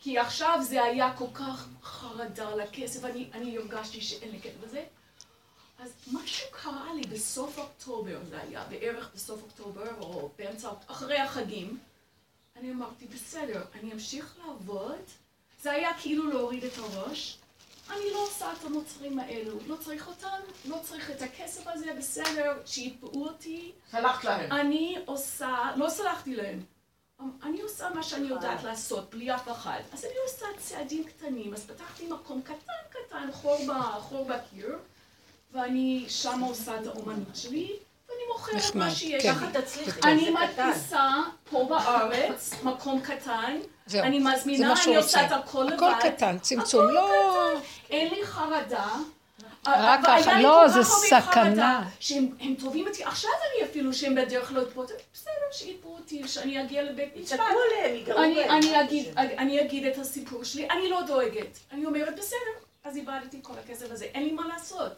כי 0.00 0.18
עכשיו 0.18 0.58
זה 0.62 0.82
היה 0.82 1.16
כל 1.16 1.26
כך 1.34 1.66
חרדה 1.82 2.48
על 2.48 2.60
הכסף, 2.60 3.04
אני, 3.04 3.30
אני 3.34 3.58
הרגשתי 3.58 4.00
שאין 4.00 4.30
לי 4.30 4.40
כסף 4.40 4.56
בזה. 4.62 4.84
אז 5.78 5.92
משהו 6.12 6.46
קרה 6.50 6.94
לי 6.94 7.02
בסוף 7.02 7.58
אוקטובר, 7.58 8.18
זה 8.28 8.40
היה 8.40 8.64
בערך 8.64 9.10
בסוף 9.14 9.42
אוקטובר, 9.42 10.00
או 10.00 10.30
באמצע, 10.38 10.70
אחרי 10.86 11.18
החגים. 11.18 11.78
אני 12.56 12.70
אמרתי, 12.70 13.06
בסדר, 13.06 13.64
אני 13.74 13.92
אמשיך 13.92 14.36
לעבוד. 14.46 15.00
זה 15.62 15.72
היה 15.72 15.90
כאילו 16.00 16.28
להוריד 16.30 16.64
את 16.64 16.78
הראש. 16.78 17.38
אני 17.96 18.10
לא 18.12 18.22
עושה 18.22 18.52
את 18.52 18.64
המוצרים 18.64 19.18
האלו, 19.18 19.58
לא 19.66 19.76
צריך 19.76 20.08
אותם, 20.08 20.38
לא 20.64 20.76
צריך 20.82 21.10
את 21.10 21.22
הכסף 21.22 21.66
הזה, 21.66 21.94
בסדר, 21.98 22.52
שיתבעו 22.66 23.26
אותי. 23.28 23.72
סלחת 23.90 24.24
להם. 24.24 24.52
אני 24.52 24.98
עושה, 25.06 25.56
לא 25.76 25.88
סלחתי 25.88 26.34
להם. 26.36 26.60
אני 27.42 27.60
עושה 27.60 27.90
מה 27.94 28.02
שאני 28.02 28.26
יודעת 28.28 28.62
לעשות, 28.62 29.10
בלי 29.10 29.34
אף 29.34 29.48
אחד. 29.48 29.80
אז 29.92 30.04
אני 30.04 30.14
עושה 30.26 30.46
צעדים 30.58 31.04
קטנים. 31.04 31.54
אז 31.54 31.66
פתחתי 31.66 32.06
מקום 32.06 32.42
קטן 32.42 32.82
קטן, 32.90 33.32
חור, 33.32 33.58
ב, 33.68 33.72
חור 34.00 34.24
בקיר, 34.24 34.78
ואני 35.52 36.04
שם 36.08 36.40
עושה 36.40 36.80
את 36.80 36.86
האומנות 36.86 37.36
שלי, 37.36 37.76
ואני 38.12 38.28
מוכרת 38.32 38.74
מה 38.74 38.90
שיש. 38.90 39.22
כן. 39.22 39.34
ככה 39.34 39.46
תצליחי, 39.60 40.00
אני. 40.04 40.30
מדפיסה 40.30 41.10
פה 41.50 41.66
בארץ, 41.68 42.54
מקום 42.62 43.00
קטן, 43.00 43.58
זהו, 43.86 44.02
אני 44.02 44.18
מזמינה, 44.18 44.74
אני 44.86 44.96
עושה 44.96 45.26
את. 45.26 45.32
הכל 45.32 45.62
לבד. 45.62 45.74
הכל 45.74 45.92
קטן, 46.00 46.38
צמצום, 46.38 46.90
לא... 46.90 47.10
אין 47.90 48.14
לי 48.14 48.26
חרדה. 48.26 48.88
רק 49.66 50.00
ככה, 50.06 50.40
לא, 50.40 50.68
זה 50.68 50.84
סכנה. 50.84 51.88
שהם 52.00 52.28
הם 52.40 52.54
תובעים 52.54 52.86
אותי, 52.88 53.04
עכשיו 53.04 53.30
אני 53.40 53.70
אפילו 53.70 53.92
שהם 53.92 54.14
בדרך 54.14 54.52
לא 54.52 54.62
אותי, 54.76 54.92
בסדר, 55.14 55.32
שיתבעו 55.52 55.94
אותי, 55.94 56.28
שאני 56.28 56.62
אגיע 56.62 56.82
לבית 56.82 57.16
משפט. 57.16 57.40
אני. 58.16 58.74
אני, 59.16 59.38
אני 59.38 59.60
אגיד 59.60 59.86
את 59.86 59.98
הסיפור 59.98 60.44
שלי, 60.44 60.70
אני 60.70 60.88
לא 60.88 61.02
דואגת. 61.02 61.58
אני 61.72 61.86
אומרת, 61.86 62.16
בסדר, 62.16 62.38
אז 62.84 62.96
איבדתי 62.96 63.38
כל 63.42 63.52
הכסף 63.64 63.90
הזה, 63.90 64.04
אין 64.04 64.24
לי 64.24 64.32
מה 64.32 64.48
לעשות. 64.48 64.92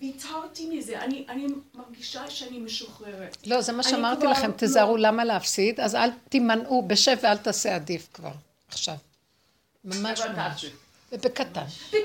ויתרתי 0.00 0.66
מזה, 0.66 0.98
אני, 1.00 1.24
אני 1.28 1.46
מרגישה 1.74 2.30
שאני 2.30 2.58
משוחררת. 2.58 3.36
לא, 3.46 3.60
זה 3.60 3.72
מה 3.72 3.82
שאמרתי 3.82 4.20
כבר 4.20 4.30
לכם, 4.30 4.46
לא- 4.50 4.52
תיזהרו 4.56 4.96
למה 4.96 5.24
להפסיד, 5.24 5.80
אז 5.80 5.94
אל 5.94 6.10
תימנעו, 6.28 6.82
בשב 6.86 7.16
ואל 7.22 7.36
תעשה 7.36 7.74
עדיף 7.74 8.08
כבר, 8.14 8.30
עכשיו. 8.68 8.94
ממש 9.84 10.20
ממש. 10.20 10.66
ובקטן. 11.12 11.64
בקטן, 11.88 11.98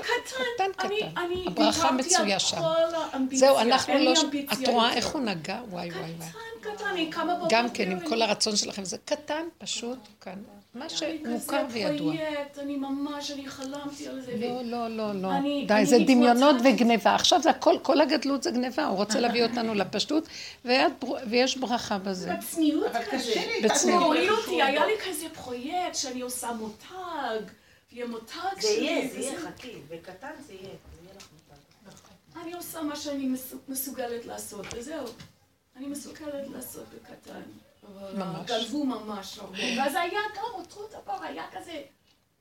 קטן, 0.56 0.86
אני, 0.86 0.98
קטן. 1.00 1.20
אני 1.20 1.44
הברכה 1.46 1.92
מצויה 1.92 2.38
שם. 2.40 2.56
כל 2.58 2.64
האמביציה, 2.94 3.48
זהו, 3.48 3.58
אנחנו 3.58 3.94
לא... 3.98 4.14
ש- 4.16 4.18
את 4.52 4.68
רואה 4.68 4.84
יותר. 4.86 4.96
איך 4.96 5.06
הוא 5.06 5.20
נגע? 5.20 5.60
וואי, 5.68 5.90
וואי, 5.90 6.12
וואי. 6.18 6.28
קטן, 6.30 6.70
קטן, 6.76 6.84
אני 6.84 7.10
קמה 7.10 7.34
בבוקר. 7.34 7.56
גם 7.56 7.70
כן, 7.70 7.90
עם 7.90 8.08
כל 8.08 8.22
הרצון 8.22 8.56
שלכם, 8.56 8.84
זה 8.84 8.96
קטן, 9.04 9.42
פשוט, 9.58 9.98
כאן. 10.20 10.38
מה 10.74 10.80
אני 10.84 10.90
שמוכר 10.90 11.36
כזה 11.66 11.74
וידוע. 11.74 12.12
פרויקט, 12.14 12.58
אני 12.58 12.76
ממש, 12.76 13.30
אני 13.30 13.48
חלמתי 13.48 14.08
על 14.08 14.20
זה. 14.20 14.36
לא, 14.36 14.62
לא, 14.62 14.88
לא, 14.88 15.12
לא. 15.14 15.32
אני- 15.32 15.64
די, 15.68 15.74
אני 15.74 15.86
זה 15.86 15.96
דמיונות. 16.06 16.56
וגניבה. 16.64 17.14
עכשיו 17.14 17.42
זה 17.42 17.50
הכל, 17.50 17.76
כל 17.82 18.00
הגדלות 18.00 18.42
זה 18.42 18.50
גניבה, 18.50 18.84
הוא 18.86 18.96
רוצה 18.96 19.20
להביא 19.20 19.44
אותנו 19.44 19.74
לפשטות, 19.74 20.28
ויש 21.26 21.56
ברכה 21.56 21.98
בזה. 21.98 22.34
בצניעות 22.34 22.92
כזה. 23.10 23.34
בצניעות. 23.64 24.02
הוא 24.02 24.14
הוריד. 24.14 24.30
אותי, 24.30 24.62
היה 24.62 24.86
לי 24.86 24.92
כזה 25.10 25.26
פרויקט 25.34 25.94
שאני 25.94 26.20
עושה 26.20 26.52
מותג, 26.52 27.40
ויהיה 27.92 28.06
מותג 28.06 28.34
זה 28.60 28.68
שלי. 28.68 28.84
יהיה, 28.84 29.08
זה 29.12 29.18
יהיה, 29.18 29.40
חכי. 29.40 29.72
בקטן 29.90 30.28
זה 30.46 30.52
יהיה. 30.52 30.62
זה 30.62 30.68
יהיה. 31.04 32.44
אני 32.44 32.52
עושה 32.52 32.82
מה 32.82 32.96
שאני 32.96 33.26
מס- 33.26 33.54
מסוגלת 33.68 34.26
לעשות, 34.26 34.66
וזהו. 34.76 35.04
אני 35.76 35.86
מסוגלת 35.86 36.48
לעשות 36.54 36.84
בקטן. 36.94 37.40
ממש. 38.14 38.50
גנבו 38.50 38.84
ממש 38.84 39.38
הרבה. 39.38 39.58
ואז 39.78 39.94
היה 39.94 40.20
גם 40.36 40.44
אותו 40.54 40.88
דבר, 40.88 41.22
היה 41.22 41.44
כזה, 41.52 41.82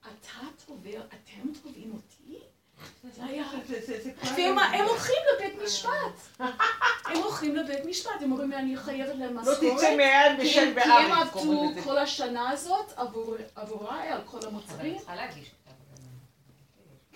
אתה 0.01 0.31
תובע, 0.65 0.89
אתם 0.99 1.53
תובעים 1.63 1.93
אותי? 1.93 2.39
זה 3.15 3.23
היה... 3.25 3.43
והם 4.35 4.59
הם 4.59 4.85
הולכים 4.87 5.15
לבית 5.35 5.63
משפט. 5.63 6.39
הם 7.05 7.17
הולכים 7.23 7.55
לבית 7.55 7.85
משפט, 7.85 8.11
הם 8.21 8.31
אומרים, 8.31 8.53
אני 8.53 8.77
חייבת 8.77 9.15
להם 9.15 9.33
לא 9.35 9.41
משכורת. 9.41 9.77
תצא 9.77 9.95
מהיד 9.97 10.41
כי 10.41 10.47
בשם 10.49 10.59
הם- 10.59 10.73
כי 10.83 10.89
הם 10.91 11.09
בארץ, 11.09 11.27
עבדו. 11.35 11.71
כל 11.83 11.97
השנה 11.97 12.49
הזאת 12.49 12.93
עבור- 12.95 13.35
עבוריי 13.55 14.09
על 14.09 14.21
כל 14.25 14.39
המוצרים. 14.47 14.93
את 14.93 14.97
צריכה 14.97 15.15
להגיש 15.15 15.47
כתב 15.49 15.71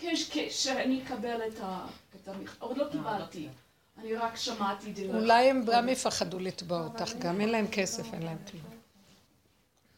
הגנה. 0.02 0.16
כש- 0.16 0.30
כשאני 0.38 1.04
אקבל 1.04 1.42
את 1.48 1.60
ה... 1.62 1.86
את 2.16 2.28
המכ... 2.28 2.56
עוד 2.60 2.78
לא 2.78 2.86
קיבלתי. 2.92 3.48
אני 3.98 4.16
רק 4.16 4.36
שמעתי 4.36 4.92
דרך. 4.92 5.16
אולי 5.16 5.50
הם 5.50 5.64
גם 5.66 5.90
יפחדו 5.90 6.40
לתבוע 6.40 6.84
אותך, 6.84 7.14
גם 7.20 7.42
אין 7.42 7.50
להם 7.50 7.68
כסף, 7.72 8.14
אין 8.14 8.24
להם 8.24 8.38
כלום. 8.52 8.64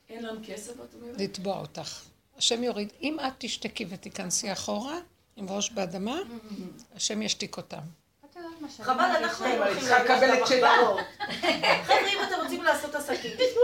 אין 0.09 0.23
להם 0.23 0.43
כסף, 0.43 0.73
את 0.73 0.93
אומרת? 0.93 1.21
לתבוע 1.21 1.59
אותך. 1.59 2.01
השם 2.37 2.63
יוריד, 2.63 2.93
אם 3.01 3.17
את 3.27 3.33
תשתקי 3.37 3.85
ותיכנסי 3.89 4.51
אחורה, 4.51 4.97
עם 5.35 5.49
ראש 5.49 5.69
באדמה, 5.71 6.19
השם 6.95 7.21
ישתיק 7.21 7.57
אותם. 7.57 7.79
חבל, 8.81 8.99
אנחנו 8.99 9.45
הולכים 9.45 9.83
לקבל 10.01 10.33
את. 10.33 10.39
למחברות. 10.39 10.99
חבר'ה, 11.83 12.07
אם 12.13 12.17
אתם 12.27 12.35
רוצים 12.43 12.63
לעשות 12.63 12.95
עסקים, 12.95 13.31
תפנו 13.31 13.61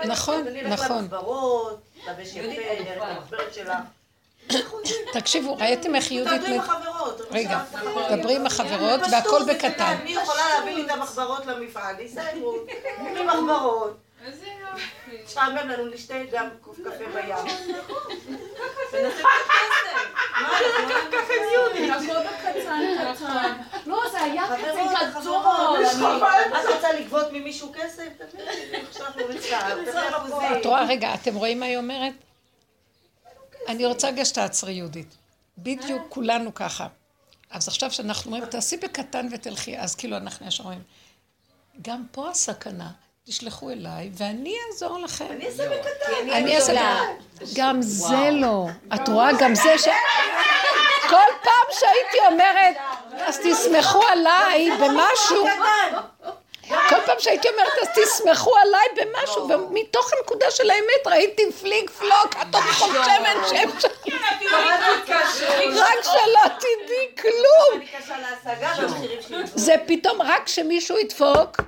לי. 0.00 0.08
נכון, 0.08 0.42
ונלך 0.46 0.80
נכון. 0.80 0.98
למחברות, 0.98 1.80
נלבש 2.06 2.34
יהודית 2.34 2.58
יפה, 2.58 2.82
נלך 2.82 2.88
אלופה. 2.88 3.08
למחברת 3.10 3.54
שלה. 3.54 3.80
תקשיבו, 5.12 5.56
ראיתם 5.56 5.94
איך 5.94 6.10
יהודית... 6.10 6.40
תעבדו 6.40 6.54
עם 6.54 6.60
החברות. 6.60 7.20
רגע, 7.30 7.60
דברי 8.16 8.36
עם 8.36 8.46
החברות 8.46 9.00
והכל 9.12 9.44
זה 9.44 9.54
בקטן. 9.54 9.70
קטן. 9.72 9.96
מי 10.04 10.12
יכולה 10.12 10.42
להביא 10.48 10.74
לי 10.74 10.84
את 10.84 10.90
המחברות 10.90 11.46
למפעל? 11.46 12.00
יסיימו. 12.00 12.52
בלי 13.04 13.24
מחברות. 13.24 13.96
איזה 14.26 14.46
יופי. 14.46 15.22
משעמם 15.24 15.68
לנו 15.68 15.86
לשתה 15.86 16.14
גם 16.32 16.46
קוף 16.60 16.76
קפה 16.76 17.04
בים. 17.14 17.34
מה, 20.40 20.60
לא 20.60 20.66
הכל 20.78 22.20
בקטן, 22.28 22.80
קטן. 23.14 23.56
לא, 23.86 24.02
זה 24.12 24.22
היה 24.22 24.42
כזה 24.46 24.80
גדול. 25.20 25.46
את 26.60 26.74
רוצה 26.74 26.92
לגבות 26.92 27.26
ממישהו 27.32 27.72
כסף? 27.74 28.08
אחוזים. 30.10 30.60
את 30.60 30.66
רואה, 30.66 30.84
רגע, 30.84 31.14
אתם 31.14 31.34
רואים 31.34 31.60
מה 31.60 31.66
היא 31.66 31.76
אומרת? 31.76 32.12
אני 33.70 33.86
רוצה 33.86 34.08
רגע 34.08 34.24
שתעצרי 34.24 34.72
יהודית. 34.72 35.16
בדיוק 35.58 36.02
כולנו 36.08 36.54
ככה. 36.54 36.86
אז 37.50 37.68
עכשיו 37.68 37.90
שאנחנו 37.90 38.30
אומרים, 38.30 38.50
תעשי 38.50 38.76
בקטן 38.76 39.28
ותלכי, 39.32 39.78
אז 39.78 39.94
כאילו 39.94 40.16
אנחנו 40.16 40.46
ישר 40.46 40.62
אומרים, 40.62 40.82
גם 41.82 42.04
פה 42.12 42.30
הסכנה, 42.30 42.90
תשלחו 43.24 43.70
אליי 43.70 44.10
ואני 44.14 44.54
אעזור 44.66 44.98
לכם. 44.98 45.26
אני 45.30 45.46
אעשה 45.46 45.68
בקטן. 45.68 46.30
אני 46.32 46.56
אעשה 46.56 46.72
את 46.72 47.48
גם 47.54 47.82
זה 47.82 48.30
לא. 48.32 48.66
את 48.94 49.08
רואה, 49.08 49.30
גם 49.40 49.54
זה 49.54 49.78
ש... 49.78 49.88
כל 51.08 51.30
פעם 51.42 51.66
שהייתי 51.72 52.32
אומרת, 52.32 52.76
אז 53.26 53.38
תסמכו 53.38 54.02
עליי 54.06 54.70
במשהו, 54.70 55.46
כל 56.88 56.96
פעם 57.06 57.16
שהייתי 57.18 57.48
אומרת, 57.48 57.72
אז 57.82 57.88
תסמכו 57.94 58.56
עליי 58.56 58.86
במשהו, 58.96 59.48
ומתוך 59.48 60.12
הנקודה 60.12 60.50
של 60.50 60.70
האמת 60.70 61.06
ראיתי 61.06 61.52
פליג 61.60 61.90
פלוק, 61.90 62.36
את 62.42 62.54
עוד 62.54 62.64
חושבת 62.64 63.04
שהם 63.04 63.70
שם, 63.80 63.88
רק 65.74 66.02
שלא 66.02 66.48
תדעי 66.58 67.08
כלום. 67.20 67.82
אני. 69.32 69.46
זה 69.54 69.74
פתאום 69.86 70.22
רק 70.22 70.48
שמישהו 70.48 70.98
ידפוק, 70.98 71.60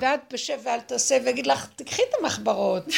ואת 0.00 0.20
בשב 0.32 0.58
ואל 0.62 0.80
תעשה, 0.80 1.18
ויגיד 1.24 1.46
לך, 1.46 1.66
תקחי 1.76 2.02
את 2.02 2.14
המחברות. 2.20 2.84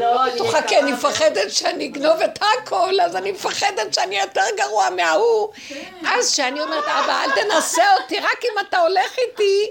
לא, 0.00 0.24
אני 0.24 0.32
בטוחה, 0.32 0.62
כי 0.62 0.78
אני 0.78 0.92
מפחדת 0.92 1.50
שאני 1.50 1.86
אגנוב 1.86 2.20
את 2.20 2.38
הכל, 2.42 3.00
אז 3.00 3.16
אני 3.16 3.32
מפחדת 3.32 3.94
שאני 3.94 4.20
יותר 4.20 4.44
גרוע 4.56 4.90
מההוא. 4.90 5.48
אז 6.06 6.32
כשאני 6.32 6.60
אומרת, 6.60 6.84
אבא, 6.84 7.24
אל 7.24 7.30
תנסה 7.30 7.84
אותי, 8.00 8.20
רק 8.20 8.44
אם 8.44 8.66
אתה 8.68 8.78
הולך 8.78 9.18
איתי, 9.18 9.70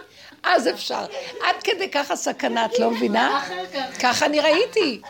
אז 0.55 0.67
אפשר. 0.67 1.05
עד 1.43 1.55
כדי 1.63 1.89
ככה 1.89 2.15
סכנה, 2.15 2.65
את 2.65 2.79
לא 2.79 2.91
מבינה? 2.91 3.45
ככה 4.01 4.25
אני 4.25 4.39
ראיתי. 4.39 5.01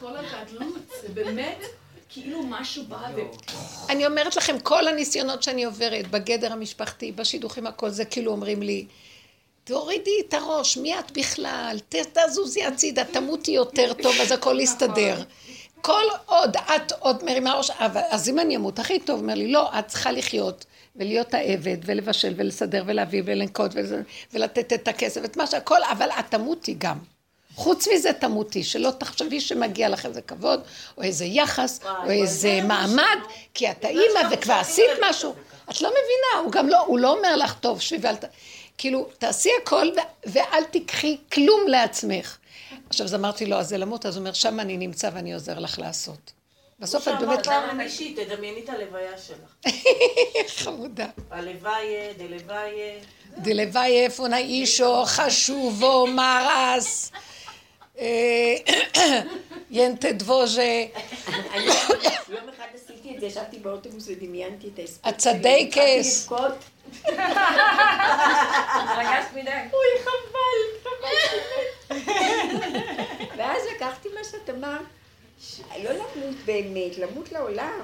כל 0.00 0.16
הגדלות, 0.16 0.74
זה 1.02 1.08
באמת 1.08 1.64
כאילו 2.08 2.42
משהו 2.42 2.84
בא 2.84 3.08
ו... 3.16 3.20
אני 3.88 4.06
אומרת 4.06 4.36
לכם, 4.36 4.60
כל 4.60 4.88
הניסיונות 4.88 5.42
שאני 5.42 5.64
עוברת, 5.64 6.10
בגדר 6.10 6.52
המשפחתי, 6.52 7.12
בשידוכים, 7.12 7.66
הכל 7.66 7.90
זה 7.90 8.04
כאילו 8.04 8.32
אומרים 8.32 8.62
לי, 8.62 8.86
תורידי 9.64 10.10
את 10.28 10.34
הראש, 10.34 10.76
מי 10.76 10.98
את 10.98 11.10
בכלל? 11.10 11.78
תזוזי 11.88 12.64
הצידה, 12.64 13.04
תמותי 13.04 13.50
יותר 13.50 13.92
טוב, 14.02 14.14
אז 14.20 14.32
הכל 14.32 14.60
יסתדר. 14.60 15.22
כל 15.80 16.04
עוד 16.26 16.56
את 16.56 16.92
עוד 16.98 17.24
מרימה 17.24 17.54
ראש, 17.54 17.70
אבל 17.70 18.00
אז 18.10 18.28
אם 18.28 18.38
אני 18.38 18.56
אמות, 18.56 18.78
הכי 18.78 19.00
טוב, 19.00 19.20
אומר 19.20 19.34
לי, 19.34 19.52
לא, 19.52 19.78
את 19.78 19.88
צריכה 19.88 20.12
לחיות 20.12 20.64
ולהיות 20.96 21.34
העבד 21.34 21.76
ולבשל 21.84 22.34
ולסדר 22.36 22.84
ולהביא 22.86 23.22
ולנקוט 23.24 23.70
ולזה, 23.74 24.02
ולתת 24.32 24.72
את 24.72 24.88
הכסף, 24.88 25.24
את 25.24 25.36
מה 25.36 25.46
שהכל, 25.46 25.82
אבל 25.92 26.08
את 26.18 26.24
תמותי 26.30 26.74
גם. 26.78 26.98
חוץ 27.54 27.88
מזה 27.88 28.12
תמותי, 28.12 28.64
שלא 28.64 28.90
תחשבי 28.98 29.40
שמגיע 29.40 29.88
לך 29.88 30.06
איזה 30.06 30.22
כבוד, 30.22 30.60
או 30.96 31.02
איזה 31.02 31.24
יחס, 31.24 31.80
וואי, 31.82 31.92
או 32.04 32.10
איזה 32.10 32.34
זה 32.34 32.60
מעמד. 32.62 33.18
כי 33.54 33.70
את 33.70 33.84
לא 33.84 33.88
האימא 33.88 34.02
שאנחנו 34.14 34.36
וכבר 34.36 34.54
עשית 34.54 34.90
משהו. 35.08 35.34
את 35.70 35.80
לא 35.80 35.88
מבינה, 35.90 36.44
הוא 36.44 36.52
גם 36.52 36.68
לא, 36.68 36.80
הוא 36.80 36.98
לא 36.98 37.16
אומר 37.16 37.36
לך, 37.36 37.54
טוב, 37.54 37.80
שבי 37.80 37.98
ואל 38.06 38.16
ת... 38.16 38.24
כאילו, 38.78 39.08
תעשי 39.18 39.50
הכל 39.62 39.86
ואל 40.26 40.64
תיקחי 40.70 41.16
כלום 41.32 41.68
לעצמך. 41.68 42.36
עכשיו, 42.88 43.06
אז 43.06 43.14
אמרתי 43.14 43.46
לו, 43.46 43.56
אז 43.56 43.68
זה 43.68 43.78
למות, 43.78 44.06
אז 44.06 44.16
הוא 44.16 44.20
אומר, 44.20 44.32
שם 44.32 44.60
אני 44.60 44.76
נמצא 44.76 45.10
ואני 45.14 45.34
עוזר 45.34 45.58
לך 45.58 45.78
לעשות. 45.78 46.32
בסוף 46.80 47.08
את 47.08 47.14
באמת 47.20 47.46
פעם 47.46 47.68
למישהי, 47.68 48.14
תדמייני 48.14 48.60
את 48.64 48.68
הלוויה 48.68 49.18
שלך. 49.18 49.74
חמודה. 50.62 51.06
הלוואי, 51.30 52.12
דלוואי. 52.18 52.98
דלוואי 53.38 54.04
איפה 54.04 54.26
אישו 54.36 55.02
חשובו 55.06 56.06
מרס. 56.06 57.12
אה, 57.98 58.54
ינטה 59.70 60.12
דבוז'ה. 60.12 60.84
אני 61.54 61.64
יום 62.34 62.48
אחד 62.56 62.66
עשיתי 62.74 63.14
את 63.14 63.20
זה, 63.20 63.26
ישבתי 63.26 63.58
באוטובוס 63.58 64.08
ודמיינתי 64.08 64.70
את 64.74 64.78
ההספק. 64.78 65.06
הצדייקס. 65.06 65.76
התחלתי 65.76 66.48
לבכות. 66.48 66.64
רגשת 68.98 69.32
מדי. 69.34 69.50
אוי, 69.72 70.04
חבל, 70.04 70.60
חבל. 70.82 71.96
ואז 73.36 73.62
לקחתי 73.76 74.08
מה 74.14 74.24
שאת 74.24 74.50
אמרת, 74.50 74.80
לא 75.84 75.90
למות 75.92 76.36
באמת, 76.44 76.98
למות 76.98 77.32
לעולם. 77.32 77.80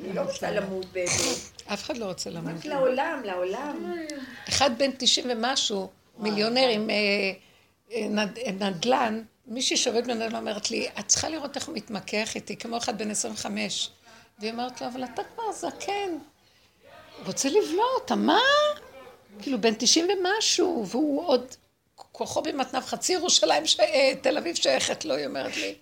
אני 0.00 0.12
לא 0.12 0.20
רוצה 0.20 0.50
למות 0.50 0.86
באמת. 0.92 1.08
אף 1.72 1.84
אחד 1.84 1.96
לא 1.96 2.04
רוצה 2.04 2.30
למות. 2.30 2.50
למות 2.50 2.64
לעולם, 2.64 3.20
לעולם. 3.24 3.94
אחד 4.48 4.78
בן 4.78 4.90
90 4.98 5.26
ומשהו, 5.30 5.90
מיליונר 6.18 6.68
עם 6.68 6.90
אה, 6.90 6.94
אה, 7.92 8.24
אה, 8.46 8.52
נדל"ן, 8.52 9.22
מישהי 9.46 9.76
שעובדת 9.76 10.06
בנדל"ן 10.06 10.36
אומרת 10.36 10.70
לי, 10.70 10.88
את 10.98 11.08
צריכה 11.08 11.28
לראות 11.28 11.56
איך 11.56 11.66
הוא 11.66 11.76
מתמקח 11.76 12.34
איתי, 12.34 12.56
כמו 12.56 12.76
אחד 12.76 12.98
בן 12.98 13.10
25. 13.10 13.90
והיא 14.38 14.52
אומרת 14.52 14.80
לו, 14.80 14.86
אבל 14.86 15.04
אתה 15.04 15.22
כבר 15.34 15.52
זקן. 15.52 16.18
רוצה 17.26 17.48
לבלוע 17.48 17.86
אותה, 18.00 18.14
מה? 18.14 18.40
כאילו, 19.42 19.60
בן 19.60 19.74
90 19.74 20.08
ומשהו, 20.08 20.86
והוא 20.88 21.26
עוד, 21.26 21.46
כוחו 21.94 22.42
במתנ"ב, 22.42 22.80
חצי 22.80 23.12
ירושלים, 23.12 23.66
ש... 23.66 23.76
תל 24.20 24.38
אביב 24.38 24.54
שייכת 24.56 25.04
לו, 25.04 25.14
היא 25.14 25.26
אומרת 25.26 25.56
לי. 25.56 25.74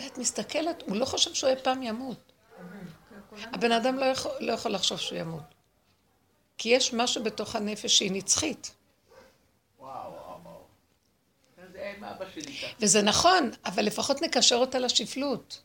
ואת 0.00 0.18
מסתכלת, 0.18 0.82
הוא 0.86 0.96
לא 0.96 1.04
חושב 1.04 1.34
שהוא 1.34 1.50
אי 1.50 1.56
פעם 1.62 1.82
ימות. 1.82 2.32
הבן 3.42 3.72
אדם 3.72 3.98
לא 3.98 4.04
יכול, 4.04 4.32
לא 4.40 4.52
יכול 4.52 4.72
לחשוב 4.72 4.98
שהוא 4.98 5.18
ימות. 5.18 5.42
כי 6.58 6.68
יש 6.68 6.94
משהו 6.94 7.24
בתוך 7.24 7.56
הנפש 7.56 7.98
שהיא 7.98 8.12
נצחית. 8.12 8.74
וזה 12.80 13.02
נכון, 13.02 13.50
אבל 13.64 13.84
לפחות 13.84 14.22
נקשר 14.22 14.56
אותה 14.56 14.78
לשפלות. 14.78 15.62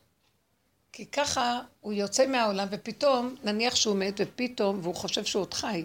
כי 0.92 1.06
ככה 1.06 1.60
הוא 1.80 1.92
יוצא 1.92 2.26
מהעולם, 2.26 2.68
ופתאום, 2.70 3.34
נניח 3.44 3.74
שהוא 3.74 3.96
מת, 3.96 4.14
ופתאום, 4.18 4.80
והוא 4.82 4.94
חושב 4.94 5.24
שהוא 5.24 5.42
עוד 5.42 5.54
חי. 5.54 5.84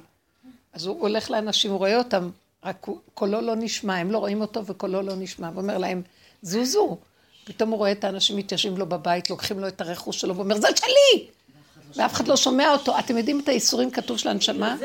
אז 0.74 0.86
הוא 0.86 1.02
הולך 1.02 1.32
לאנשים, 1.32 1.72
הוא 1.72 1.78
רואה 1.78 1.98
אותם, 1.98 2.30
רק 2.64 2.88
קולו 3.14 3.42
לא 3.42 3.56
נשמע, 3.56 3.96
הם 3.96 4.12
לא 4.12 4.18
רואים 4.18 4.42
אותו 4.42 4.66
וקולו 4.66 5.02
לא 5.02 5.16
נשמע, 5.16 5.50
ואומר 5.54 5.78
להם, 5.78 6.02
זוזו. 6.42 6.98
פתאום 7.44 7.70
הוא 7.70 7.78
רואה 7.78 7.92
את 7.92 8.04
האנשים 8.04 8.38
מתיישבים 8.38 8.78
לו 8.78 8.86
בבית, 8.86 9.30
לוקחים 9.30 9.60
לו 9.60 9.68
את 9.68 9.82
הרכוש 9.82 10.22
שלו, 10.22 10.36
ואומר, 10.36 10.56
זה 10.56 10.68
שלי! 10.76 11.28
ואף 11.96 12.14
אחד 12.14 12.28
לא 12.28 12.36
שומע 12.36 12.72
אותו. 12.72 13.00
אתם 13.00 13.18
יודעים 13.18 13.40
את 13.40 13.48
האיסורים 13.48 13.92
כתוב 13.92 14.18
של 14.18 14.30
הנשמה? 14.30 14.76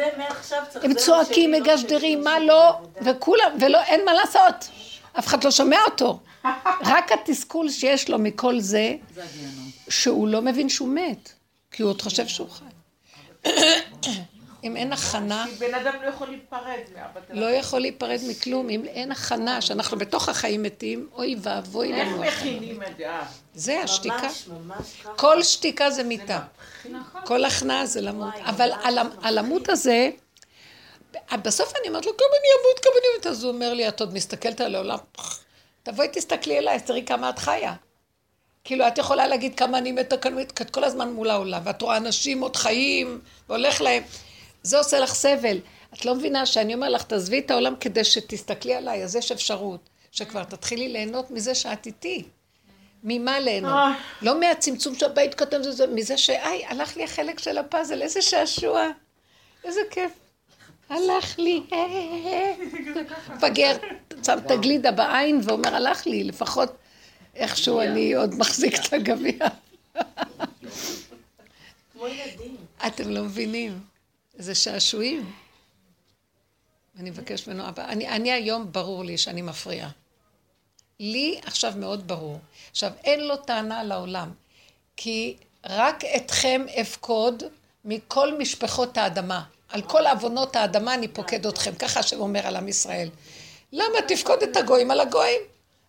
הם 0.74 0.94
צועקים, 0.94 1.52
לא 1.52 1.60
מגשדרים, 1.60 2.00
שלי, 2.00 2.16
מה 2.16 2.38
לא. 2.40 2.76
וכולם, 3.04 3.50
ולא, 3.60 3.82
אין 3.82 4.04
מה 4.04 4.14
לעשות. 4.14 4.68
אף 5.18 5.26
אחד 5.26 5.44
לא 5.44 5.50
שומע 5.50 5.78
אותו. 5.86 6.20
רק 6.84 7.12
התסכול 7.12 7.70
שיש 7.70 8.10
לו 8.10 8.18
מכל 8.18 8.60
זה. 8.60 8.94
שהוא 9.88 10.28
לא 10.28 10.42
מבין 10.42 10.68
שהוא 10.68 10.88
מת, 10.88 11.32
כי 11.70 11.82
הוא 11.82 11.90
עוד 11.90 12.02
חושב 12.02 12.26
שהוא 12.26 12.48
חי. 12.50 12.64
אם 14.64 14.76
אין 14.76 14.92
הכנה, 14.92 15.44
כי 15.50 15.54
בן 15.56 15.74
אדם 15.74 15.94
לא 16.02 16.08
יכול 16.08 16.28
להיפרד 16.28 16.78
מאבא 16.94 17.20
לא 17.30 17.46
יכול 17.50 17.80
להיפרד 17.80 18.20
מכלום, 18.28 18.70
אם 18.70 18.84
אין 18.84 19.12
הכנה, 19.12 19.60
שאנחנו 19.60 19.98
בתוך 19.98 20.28
החיים 20.28 20.62
מתים, 20.62 21.08
אוי 21.12 21.36
ואבוי 21.42 21.94
איך 21.94 22.08
לנו. 22.08 22.18
מכינים 22.22 22.82
את 22.82 22.96
זה? 22.98 23.08
אה, 23.10 23.22
זה 23.54 23.80
השתיקה. 23.84 24.22
ממש, 24.22 24.48
ממש 24.48 24.86
ככה. 25.04 25.12
כל 25.16 25.42
שתיקה 25.42 25.90
זה 25.90 26.02
מיתה. 26.02 26.40
כל 27.24 27.44
הכנעה 27.44 27.86
זה 27.86 28.00
למות. 28.00 28.34
אבל 28.44 28.70
על 28.82 28.98
ה- 28.98 29.02
על 29.22 29.38
המות 29.38 29.68
הזה, 29.68 30.10
בסוף 31.42 31.72
אני 31.80 31.88
אומרת 31.88 32.06
לו, 32.06 32.16
כמה 32.16 32.26
אני 32.40 32.48
אמות, 32.62 32.80
כמה 32.84 32.92
אני 32.98 33.06
אמות. 33.14 33.26
אז 33.26 33.44
הוא 33.44 33.52
אומר 33.52 33.74
לי, 33.74 33.88
את 33.88 34.00
עוד 34.00 34.14
מסתכלת 34.14 34.60
על 34.60 34.74
העולם, 34.74 34.98
תבואי 35.82 36.08
תסתכלי 36.12 36.58
אליי, 36.58 36.80
תראי 36.80 37.04
כמה 37.06 37.30
את 37.30 37.38
חיה. 37.38 37.74
כאילו, 38.64 38.88
את 38.88 38.98
יכולה 38.98 39.26
להגיד 39.26 39.54
כמה 39.54 39.78
אני 39.78 39.92
מתה, 39.92 40.30
מתה, 40.30 40.62
את 40.64 40.70
כל 40.70 40.84
הזמן 40.84 41.12
מול 41.12 41.30
העולם, 41.30 41.60
ואת 41.64 41.82
רואה 41.82 41.96
אנשים 41.96 42.40
עוד 42.40 42.56
חיים, 42.56 43.20
והולך 43.48 43.80
להם. 43.80 44.02
זה 44.66 44.78
עושה 44.78 45.00
לך 45.00 45.14
סבל. 45.14 45.58
את 45.94 46.04
לא 46.04 46.14
מבינה 46.14 46.46
שאני 46.46 46.74
אומר 46.74 46.88
לך, 46.88 47.02
תעזבי 47.02 47.38
את 47.38 47.50
העולם 47.50 47.74
כדי 47.80 48.04
שתסתכלי 48.04 48.74
עליי, 48.74 49.04
אז 49.04 49.16
יש 49.16 49.32
אפשרות 49.32 49.88
שכבר 50.12 50.44
תתחילי 50.44 50.88
ליהנות 50.88 51.30
מזה 51.30 51.54
שאת 51.54 51.86
איתי. 51.86 52.22
ממה 53.04 53.40
ליהנות? 53.40 53.96
לא 54.22 54.40
מהצמצום 54.40 54.94
שהבית 54.94 55.34
קטן, 55.34 55.62
זה, 55.62 55.72
זה, 55.72 55.86
מזה 55.86 56.18
שהי, 56.18 56.66
הלך 56.66 56.96
לי 56.96 57.04
החלק 57.04 57.38
של 57.38 57.58
הפאזל, 57.58 58.02
איזה 58.02 58.22
שעשוע, 58.22 58.88
איזה 59.64 59.80
כיף. 59.90 60.12
הלך 60.88 61.38
לי, 61.38 61.62
אה, 61.72 61.78
אה, 61.78 62.32
אה. 62.32 62.54
מפגר, 63.34 63.76
שם 64.26 64.38
את 64.46 64.50
הגלידה 64.50 64.90
בעין 64.90 65.40
ואומר, 65.42 65.74
הלך 65.74 66.06
לי, 66.06 66.24
לפחות 66.24 66.76
איכשהו 67.34 67.80
אני 67.80 68.14
עוד 68.14 68.34
מחזיק 68.34 68.74
את 68.74 68.92
הגביע. 68.92 69.46
כמו 71.92 72.06
ילדים. 72.06 72.56
אתם 72.86 73.10
לא 73.10 73.22
מבינים, 73.22 73.78
זה 74.36 74.54
שעשועים. 74.54 75.32
אני 76.98 77.10
מבקש 77.10 77.46
ממנו, 77.46 77.68
אבא, 77.68 77.84
אני, 77.84 78.08
אני 78.08 78.32
היום 78.32 78.72
ברור 78.72 79.04
לי 79.04 79.18
שאני 79.18 79.42
מפריעה. 79.42 79.90
לי 81.00 81.40
עכשיו 81.44 81.72
מאוד 81.76 82.08
ברור. 82.08 82.38
עכשיו, 82.70 82.92
אין 83.04 83.26
לו 83.26 83.36
טענה 83.36 83.84
לעולם, 83.84 84.30
כי 84.96 85.36
רק 85.64 86.04
אתכם 86.04 86.66
אפקוד 86.80 87.42
מכל 87.84 88.38
משפחות 88.38 88.98
האדמה. 88.98 89.44
על 89.68 89.82
כל 89.82 90.06
עוונות 90.06 90.56
האדמה 90.56 90.94
אני 90.94 91.08
פוקד 91.08 91.46
אתכם, 91.46 91.74
ככה 91.74 92.00
השם 92.00 92.20
אומר 92.20 92.46
על 92.46 92.56
עם 92.56 92.68
ישראל. 92.68 93.08
למה 93.72 94.02
תפקוד 94.08 94.42
את 94.42 94.56
הגויים 94.56 94.90
על 94.90 95.00
הגויים? 95.00 95.40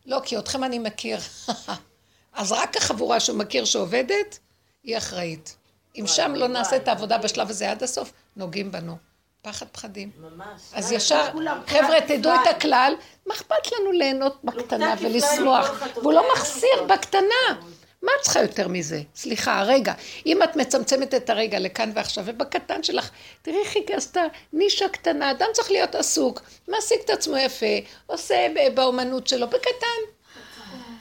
לא, 0.05 0.19
כי 0.23 0.37
אתכם 0.37 0.63
אני 0.63 0.79
מכיר. 0.79 1.17
אז 2.33 2.51
רק 2.51 2.77
החבורה 2.77 3.19
שהוא 3.19 3.37
מכיר 3.37 3.65
שעובדת, 3.65 4.39
היא 4.83 4.97
אחראית. 4.97 5.55
אם 5.95 6.07
שם 6.07 6.33
לא 6.35 6.47
נעשה 6.47 6.75
את 6.75 6.87
העבודה 6.87 7.17
בשלב 7.17 7.49
הזה 7.49 7.71
עד 7.71 7.83
הסוף, 7.83 8.13
נוגעים 8.37 8.71
בנו. 8.71 8.97
פחד 9.41 9.65
פחדים. 9.71 10.11
ממש. 10.19 10.61
אז 10.73 10.91
ישר, 10.91 11.25
חבר'ה, 11.67 12.01
תדעו 12.07 12.33
את 12.35 12.47
הכלל, 12.55 12.93
מה 13.25 13.33
אכפת 13.33 13.71
לנו 13.71 13.91
ליהנות 13.91 14.43
בקטנה 14.43 14.95
ולשמוח? 15.01 15.83
והוא 15.95 16.13
לא 16.13 16.23
מחסיר 16.33 16.83
בקטנה. 16.87 17.61
מה 18.01 18.11
את 18.19 18.23
צריכה 18.23 18.41
יותר 18.41 18.67
מזה? 18.67 19.01
סליחה, 19.15 19.59
הרגע. 19.59 19.93
אם 20.25 20.43
את 20.43 20.55
מצמצמת 20.55 21.13
את 21.13 21.29
הרגע 21.29 21.59
לכאן 21.59 21.91
ועכשיו, 21.95 22.23
ובקטן 22.27 22.83
שלך, 22.83 23.09
תראי 23.41 23.57
איך 23.65 23.75
היא 23.75 23.83
עשתה 23.95 24.21
נישה 24.53 24.89
קטנה, 24.89 25.31
אדם 25.31 25.47
צריך 25.53 25.71
להיות 25.71 25.95
עסוק, 25.95 26.41
מעסיק 26.67 27.01
את 27.05 27.09
עצמו 27.09 27.37
יפה, 27.37 27.65
עושה 28.05 28.47
באומנות 28.73 29.27
שלו, 29.27 29.47
בקטן. 29.47 30.01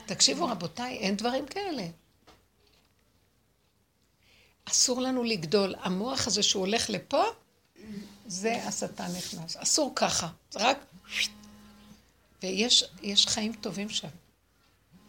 תקשיבו, 0.07 0.47
רבותיי, 0.47 0.99
אין 0.99 1.17
דברים 1.17 1.47
כאלה. 1.47 1.83
אסור 4.71 5.01
לנו 5.01 5.25
לגדול. 5.25 5.75
המוח 5.81 6.27
הזה 6.27 6.43
שהוא 6.43 6.61
הולך 6.61 6.91
לפה, 6.91 7.23
זה 8.27 8.55
השטן 8.65 9.09
נכנס. 9.19 9.57
אסור 9.57 9.93
ככה. 9.97 10.29
זה 10.51 10.59
רק... 10.59 10.79
ויש 12.43 12.85
יש 13.03 13.27
חיים 13.27 13.53
טובים 13.53 13.89
שם. 13.89 14.09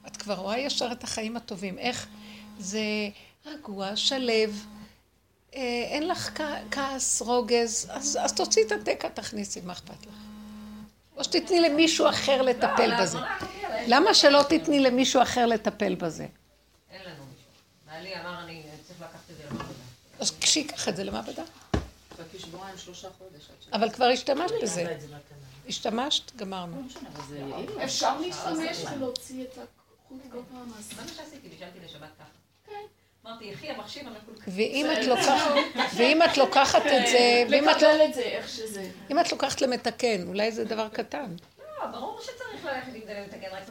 את 0.08 0.18
כבר 0.18 0.34
רואה 0.34 0.60
ישר 0.60 0.92
את 0.92 1.04
החיים 1.04 1.38
הטובים. 1.38 1.78
איך 1.78 2.08
זה 2.60 3.10
רגוע, 3.46 3.90
אה, 5.56 5.62
אין 5.92 6.08
לך 6.08 6.42
כעס, 6.72 7.22
רוגז, 7.22 7.88
אז, 7.92 8.20
אז 8.22 8.34
תוציאי 8.34 8.66
את 8.66 8.72
התקע, 8.72 9.10
תכניסי, 9.10 9.62
מה 9.62 9.74
אכפת 9.74 10.06
לך? 10.06 10.14
או 11.18 11.24
שתתני 11.24 11.60
למישהו 11.60 12.10
אחר 12.10 12.42
לטפל 12.42 13.02
בזה. 13.02 13.18
למה 13.88 14.14
שלא 14.14 14.44
תתני 14.50 14.80
למישהו 14.80 15.22
אחר 15.22 15.46
לטפל 15.46 15.96
בזה? 15.96 16.28
אין 16.92 17.02
לנו 17.06 17.24
מישהו. 17.26 17.52
בעלי 17.86 18.22
אמר, 18.22 18.44
אני 18.44 18.64
צריך 18.88 19.02
לקחת 19.02 19.32
את 19.32 19.38
זה 19.38 19.44
למעבדה. 19.50 19.74
אז 20.28 20.34
שייקח 20.42 20.90
את 20.90 20.96
זה 20.96 21.04
למעבדה. 21.04 21.44
אבל 23.74 23.90
כבר 23.90 24.06
השתמשת 24.06 24.52
אבל 24.52 24.62
בזה. 24.62 24.92
את 24.92 25.02
זה 25.02 25.08
מתנה. 25.08 25.18
השתמשת, 25.68 26.36
גמרנו. 26.36 26.82
לא. 27.50 27.84
אפשר 27.84 28.20
להשתמש 28.20 28.78
ולהוציא 28.96 29.44
את 29.44 29.58
החוט 29.58 30.22
כל 30.32 30.40
פעם, 30.52 30.72
אז... 30.80 30.86
זה 30.96 31.02
מה 31.02 31.08
שעשיתי, 31.08 31.50
בישלתי 31.50 31.80
לשבת 31.86 32.10
ככה. 32.20 32.74
אמרתי, 33.26 33.46
יחי 33.46 33.70
המכשיר 33.70 34.08
המקולקל. 34.08 34.52
ואם 34.52 34.86
את 34.94 35.08
לוקחת, 35.08 35.52
ואם 35.96 36.22
את 36.22 37.08
זה, 37.08 37.44
ואם 37.52 37.70
את, 37.70 37.82
לא- 37.82 37.94
לקבל 37.94 38.06
את 38.06 38.14
זה 38.14 38.22
איך 38.22 38.50
שזה. 38.50 38.90
אם 39.12 39.20
את 39.20 39.32
לוקחת 39.32 39.62
למתקן, 39.62 40.28
אולי 40.28 40.52
זה 40.52 40.66
דבר 40.66 40.90
קטן. 40.90 41.36
לא, 41.80 41.86
ברור 41.86 42.22
שצריך 42.22 42.66
ללכת 42.66 42.88
עם 42.96 43.02
זה 43.06 43.26
לתקן, 43.28 43.48
רק 43.52 43.70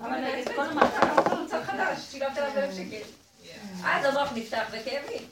כל 0.54 0.62
המערכת, 0.62 1.32
מוצר 1.42 1.64
חדש, 1.64 1.98
שילמת 2.11 2.38
עליו 2.38 2.59
אלף 2.59 2.74
שקל. 2.74 3.09
אז 3.84 4.04
המוח 4.04 4.32
נפתח 4.34 4.66
וכאבים. 4.72 5.22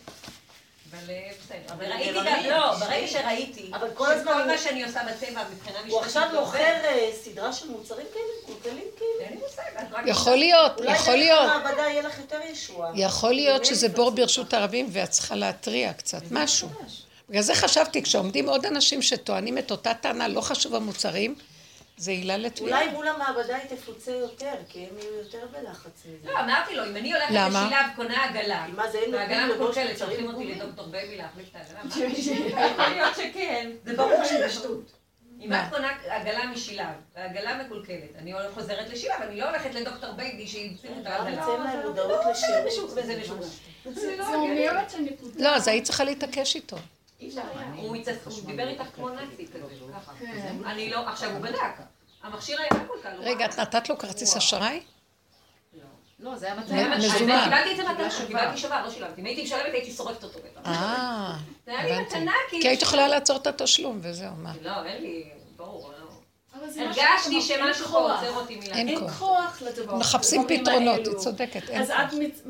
אבל 1.70 1.92
ראיתי 1.92 2.18
גם. 2.18 2.50
לא, 2.50 2.74
ברגע 2.74 3.08
שראיתי, 3.08 3.70
אבל 3.74 3.88
כל 3.94 4.12
הזמן 4.12 4.46
מה 4.46 4.58
שאני 4.58 4.84
עושה 4.84 5.00
בטבע 5.04 5.42
מבחינה 5.52 5.78
משפטית 5.78 5.92
הוא 5.92 6.00
עכשיו 6.00 6.28
לא 6.32 6.40
מוכר. 6.40 6.58
אה, 6.58 7.10
סדרה 7.24 7.52
של 7.52 7.70
מוצרים 7.70 8.06
כאלה, 8.14 8.24
מקולקלים 8.42 8.88
כאלה. 8.98 9.28
אין 9.28 9.38
לי 9.38 9.40
מושג, 9.44 9.62
את 9.78 9.92
רק... 9.92 10.02
יכול 10.06 10.36
להיות, 10.36 10.78
אולי 10.78 10.92
יכול 10.92 11.16
להיות. 11.16 11.50
המעבדה 11.50 11.82
יהיה 11.82 12.02
לך 12.02 12.18
יותר 12.18 12.38
ישועה. 12.52 12.90
יכול 12.94 13.32
להיות 13.32 13.64
שזה 13.64 13.88
בור 13.88 14.10
ברשות. 14.10 14.54
הרבים 14.54 14.86
ואת 14.92 15.10
צריכה 15.10 15.34
להתריע 15.34 15.92
קצת, 15.92 16.22
משהו. 16.30 16.68
בגלל 17.28 17.42
זה 17.42 17.54
חשבתי, 17.54 18.02
כשעומדים 18.02 18.48
עוד 18.48 18.66
אנשים 18.66 19.02
שטוענים 19.02 19.58
את 19.58 19.70
אותה 19.70 19.94
טענה, 19.94 20.28
לא 20.28 20.40
חשוב 20.40 20.74
המוצרים, 20.74 21.34
זה 21.96 22.10
עילה 22.10 22.36
לתביעה. 22.36 22.80
אולי 22.80 22.92
מול 22.92 23.08
המעבדה 23.08 23.56
היא 23.56 23.76
תפוצה 23.76 24.12
יותר, 24.12 24.54
כי 24.68 24.78
הם 24.78 24.98
יהיו 24.98 25.14
יותר 25.14 25.46
בלחץ 25.52 26.04
מזה. 26.06 26.32
לא, 26.32 26.40
אמרתי 26.40 26.74
לו, 26.74 26.84
אם 26.86 26.96
אני 26.96 27.12
הולכת? 27.12 27.30
לשילב, 27.30 27.86
קונה 27.96 28.24
עגלה, 28.24 28.64
כי 28.66 28.72
מה 28.72 28.90
זה, 28.90 28.98
אין 28.98 29.14
והעגלה 29.14 29.46
נותנים 29.46 29.60
לבוש 29.60 29.78
מקולקלת, 29.78 29.98
שולחים 29.98 30.26
אותי? 30.26 30.54
לדוקטור 30.54 30.86
בייבי 30.86 31.16
להחליף 31.16 31.48
את 31.50 31.56
העגלה, 31.56 31.84
מה? 32.54 32.66
יכול 32.66 32.88
להיות 32.94 33.16
שכן. 33.16 33.70
זה 33.84 33.96
ברור 33.96 34.24
שזה 34.24 34.50
שטות. 34.50 34.92
אם? 35.40 35.52
את 35.52 35.58
קונה 35.70 35.88
עגלה 36.08 36.46
משילב, 36.46 36.86
והעגלה 37.16 37.62
מקולקלת, 37.62 38.16
אני 38.18 38.32
חוזרת 38.54 38.90
לשילב, 38.90 39.14
אני 39.20 39.40
לא 39.40 39.48
הולכת 39.48 39.74
לדוקטור 39.74 40.12
בייבי 40.12 40.46
שימצאו 40.46 40.90
את 40.90 41.04
גם 41.04 41.12
העגלה. 41.12 41.46
משוגע. 43.20 43.44
זה 43.94 44.14
אומר 44.36 44.82
את 44.86 44.94
הנקודה. 44.94 45.44
לא, 45.44 45.56
אז 45.56 45.68
היית 45.68 45.84
צריכה 45.84 46.04
להתעקש 46.04 46.56
איתו. 46.56 46.76
הוא 47.84 47.96
דיבר 48.46 48.68
איתך 48.68 48.84
כמו 48.94 49.08
נאצי 49.08 49.46
כזה, 49.46 49.74
ככה. 49.94 50.12
כן. 50.18 50.56
אני 50.66 50.90
לא, 50.90 51.08
עכשיו 51.08 51.30
הוא 51.30 51.40
בדק. 51.40 51.58
המכשיר 52.22 52.60
היה 52.60 52.82
מקולקל. 52.82 53.16
הוא 53.16 53.24
רגע, 53.24 53.46
ראה. 53.46 53.54
את 53.54 53.58
נתת 53.58 53.88
לו 53.88 53.98
כרטיס 53.98 54.36
אשראי? 54.36 54.80
לא, 56.20 56.36
זה 56.36 56.46
היה 56.46 56.54
מתנה. 56.54 56.96
מזומן. 56.96 57.44
קיבלתי 57.44 57.70
את 57.72 57.76
זה 57.76 57.82
מתנה. 57.82 58.26
קיבלתי 58.26 58.58
שובר, 58.58 58.84
לא 58.84 58.90
שילמתי. 58.90 59.20
אם 59.20 59.26
הייתי 59.26 59.42
משלמת 59.42 59.72
הייתי 59.72 59.92
שורפת 59.92 60.24
אותו 60.24 60.38
בטח. 60.38 60.66
אה, 60.66 61.36
זה 61.66 61.72
היה 61.72 61.84
לי 61.84 61.92
הבנתי. 61.94 62.16
מתנה, 62.16 62.32
כאילו. 62.48 62.62
כי 62.62 62.68
היית 62.68 62.82
יכולה 62.82 63.08
לעצור 63.08 63.36
את 63.36 63.46
התשלום 63.46 63.98
וזהו, 64.02 64.34
מה? 64.36 64.52
לא, 64.62 64.84
אין 64.84 65.02
לי, 65.02 65.30
ברור, 65.56 65.92
לא. 65.92 66.04
הרגשתי 66.76 67.42
שמשהו 67.42 67.86
פה 67.86 67.92
כוח. 67.92 68.20
עוצר 68.20 68.34
אותי 68.34 68.56
מלהגיד. 68.56 68.74
אין 68.76 68.88
אין 68.88 69.00
כוח. 69.00 69.18
כוח 69.18 69.62
לדבר. 69.62 69.94
מחפשים 69.94 70.44
פתרונות. 70.48 71.06
היא 71.06 71.16
צודקת, 71.16 71.70
אז 71.70 71.88
כוח. 71.88 72.00
את. 72.00 72.46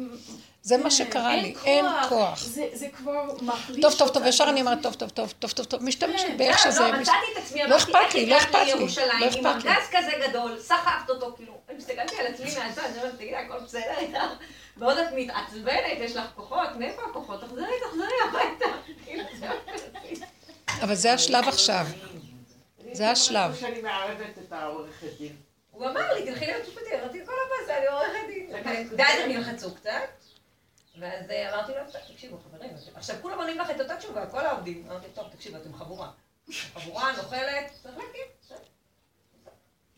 זה 0.65 0.77
מה 0.77 0.83
כן, 0.83 0.91
שקרה 0.91 1.37
לי, 1.37 1.55
אין 1.65 1.85
כוח. 2.09 2.45
זה 2.45 2.69
זה 2.73 2.89
כבר 2.89 3.25
מחליש 3.43 3.83
טוב, 3.83 3.95
טוב, 3.99 4.09
טוב. 4.09 4.27
ישר 4.27 4.45
אני 4.49 4.61
אומרת, 4.61 4.79
טוב, 4.83 4.95
טוב, 4.95 5.11
טוב, 5.11 5.33
טוב, 5.39 5.51
טוב, 5.51 5.67
טוב, 5.67 5.83
משתמשת 5.83 6.27
כן, 6.27 6.37
באיך 6.37 6.67
לא, 6.67 6.73
שזה... 6.73 6.81
לא, 6.81 7.01
מצאתי 7.01 7.27
את 7.33 7.39
עצמי, 7.39 7.63
לא 7.67 7.77
אכפת 7.77 7.95
איך 7.95 8.15
לי, 8.15 8.27
לא 8.27 8.37
אכפת 8.37 8.55
לי, 8.55 8.73
לא 8.73 8.79
עם 8.79 8.87
אכפת 9.29 9.65
לי. 9.65 9.71
ארגז 9.71 9.89
כזה 9.93 10.11
גדול, 10.29 10.59
סחבת 10.61 11.11
אותו, 11.11 11.33
כאילו, 11.37 11.53
אני 11.69 11.79
הסתכלתי 11.79 12.17
על 12.17 12.27
עצמי 12.27 12.47
מהצד, 12.59 12.83
אני 12.85 12.99
אומרת, 12.99 13.15
תגידי, 13.17 13.37
הכל 13.37 13.59
בסדר 13.65 13.99
איתך? 13.99 14.19
ועוד 14.77 14.99
את 14.99 15.07
מתעצבנת, 15.17 15.99
יש 15.99 16.17
לך 16.17 16.25
כוחות, 16.35 16.69
מאיפה 16.79 17.03
הכוחות? 17.11 17.41
תחזרי, 17.41 17.67
תחזרי 17.89 18.15
הביתה. 18.29 18.67
כאילו, 19.05 19.25
זה. 19.39 19.47
אבל 20.83 20.95
זה 20.95 21.13
השלב 21.13 21.49
עכשיו. 21.49 21.87
זה 22.93 23.11
השלב. 23.11 23.55
שאני 23.61 23.83
מערבת 23.83 24.39
את 24.47 24.53
העורכת 24.53 25.19
דין. 25.19 25.37
הוא 25.71 25.87
אמר 25.87 26.15
לי, 26.15 26.25
תלכי 26.27 26.47
להיות 26.47 26.69
משפטי, 26.69 26.95
אמרתי, 27.01 27.19
כל 27.27 27.33
הבאסה, 27.47 27.79
אני 27.79 27.87
עורכת 27.87 28.27
דין. 28.29 28.97
די, 28.97 29.03
הם 29.03 29.29
נלחצו 29.31 29.75
קצת. 29.75 30.24
ואז 30.99 31.31
אה, 31.31 31.55
אמרתי 31.55 31.73
לו, 31.73 31.93
"טוב, 31.93 32.01
תקשיבו, 32.13 32.37
חברים, 32.39 32.71
עכשיו 32.95 33.17
כולם 33.23 33.39
עונים 33.39 33.59
לך 33.59 33.71
את 33.71 33.81
אותה 33.81 33.97
תשובה, 33.97 34.27
כל 34.27 34.47
העובדים. 34.47 34.87
אמרתי, 34.91 35.07
טוב, 35.15 35.25
תקשיבו, 35.33 35.57
אתם 35.57 35.75
חבורה. 35.75 36.11
חבורה, 36.75 37.13
נוכלת, 37.17 37.71
צריך 37.83 37.97
להקים. 37.97 38.27
בסדר." 38.43 38.57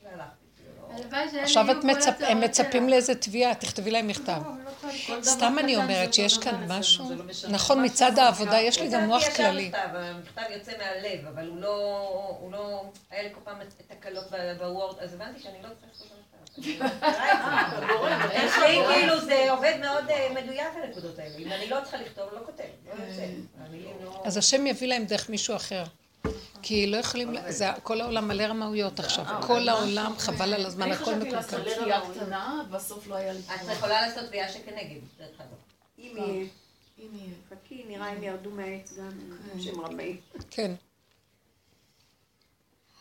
והלכתי. 0.03 0.47
כאילו, 0.57 1.13
לא- 1.37 1.43
עכשיו 1.43 1.71
את 1.71 1.85
מצפ... 1.85 2.15
הם 2.21 2.41
מצפים. 2.41 2.89
לאיזה 2.89 3.15
תביעה, 3.15 3.55
תכתבי 3.55 3.91
להם 3.91 4.07
מכתב. 4.07 4.43
לא, 4.47 5.17
לא 5.17 5.23
סתם 5.23 5.57
אני 5.59 5.77
אומרת 5.77 6.15
שיש 6.15 6.39
כאן 6.39 6.65
משהו. 6.69 7.05
נכון, 7.49 7.85
מצד 7.85 8.19
העבודה. 8.19 8.61
יש 8.61 8.81
לי 8.81 8.89
גם 8.89 9.07
מוח 9.07 9.23
כללי. 9.37 9.69
מכתב, 9.69 9.89
המכתב 9.95 10.43
יוצא 10.51 10.73
מהלב, 10.79 11.27
אבל 11.27 11.49
הוא 11.49 12.53
לא, 12.53 12.85
היה 13.11 13.23
לי 13.23 13.35
כל 13.35 13.41
פעם 13.45 13.59
תקלות 13.89 14.25
בוורד, 14.59 14.99
אז 14.99 15.15
הבנתי 15.15 15.41
שאני 15.41 15.63
לא 15.63 15.69
צריכה 15.69 15.87
לכתוב 16.59 16.83
את 16.83 16.93
המכתב. 17.45 17.83
אני 17.83 17.87
מכירה 17.87 18.27
את 18.27 18.31
זה. 18.31 18.35
יש 18.35 18.53
לי 18.59 18.95
כאילו 18.95 19.21
זה 19.21 19.51
עובד 19.51 19.75
מאוד 19.81 20.11
אה, 20.11 20.43
מדויק 20.43 20.69
הנקודות 20.83 21.19
האלה. 21.19 21.37
אם 21.39 21.53
אני 21.53 21.71
לא 21.71 21.79
צריכה 21.83 21.97
לכתוב, 21.97 22.25
לא 22.33 22.39
כותבת, 22.47 22.67
לא. 22.87 22.93
המילים 23.59 23.97
לא... 24.05 24.23
אז 24.25 24.37
השם 24.37 24.67
יביא 24.67 24.89
להם 24.89 25.05
דרך 25.05 25.31
מישהו 25.31 25.57
אחר. 25.57 25.85
כי 26.63 26.87
לא 26.87 26.97
יכולים, 26.97 27.35
זה, 27.49 27.67
כל 27.83 28.01
העולם 28.01 28.29
מלא 28.29 28.43
רמאויות 28.43 29.01
עכשיו. 29.01 29.25
כל 29.47 29.69
העולם 29.69 30.13
חבל 30.19 30.55
על 30.55 30.67
הזמן, 30.67 30.83
אני 30.83 30.93
הכל 30.93 31.05
חשבתי 31.05 31.31
לעשות. 31.31 31.61
תביעה 31.61 32.01
קטנה, 32.15 32.63
בסוף 32.71 33.07
לא 33.07 33.15
היה 33.15 33.33
לי 33.33 33.39
את 33.39 33.61
יכולה 33.73 34.07
לעשות 34.07 34.25
תביעה 34.25 34.49
שכנגד, 34.49 35.01
דרך 35.19 35.41
אגב. 35.41 35.49
אם 35.99 36.13
יהיה. 36.17 36.47
אם 36.99 37.09
יהיה. 37.15 37.35
חכי, 37.51 37.85
נראה 37.89 38.13
אם 38.13 38.23
ירדו 38.23 38.51
מהעץ 38.51 38.93
גם, 38.99 39.11
שהם 39.61 39.81
רמאים. 39.81 40.21
כן. 40.51 40.73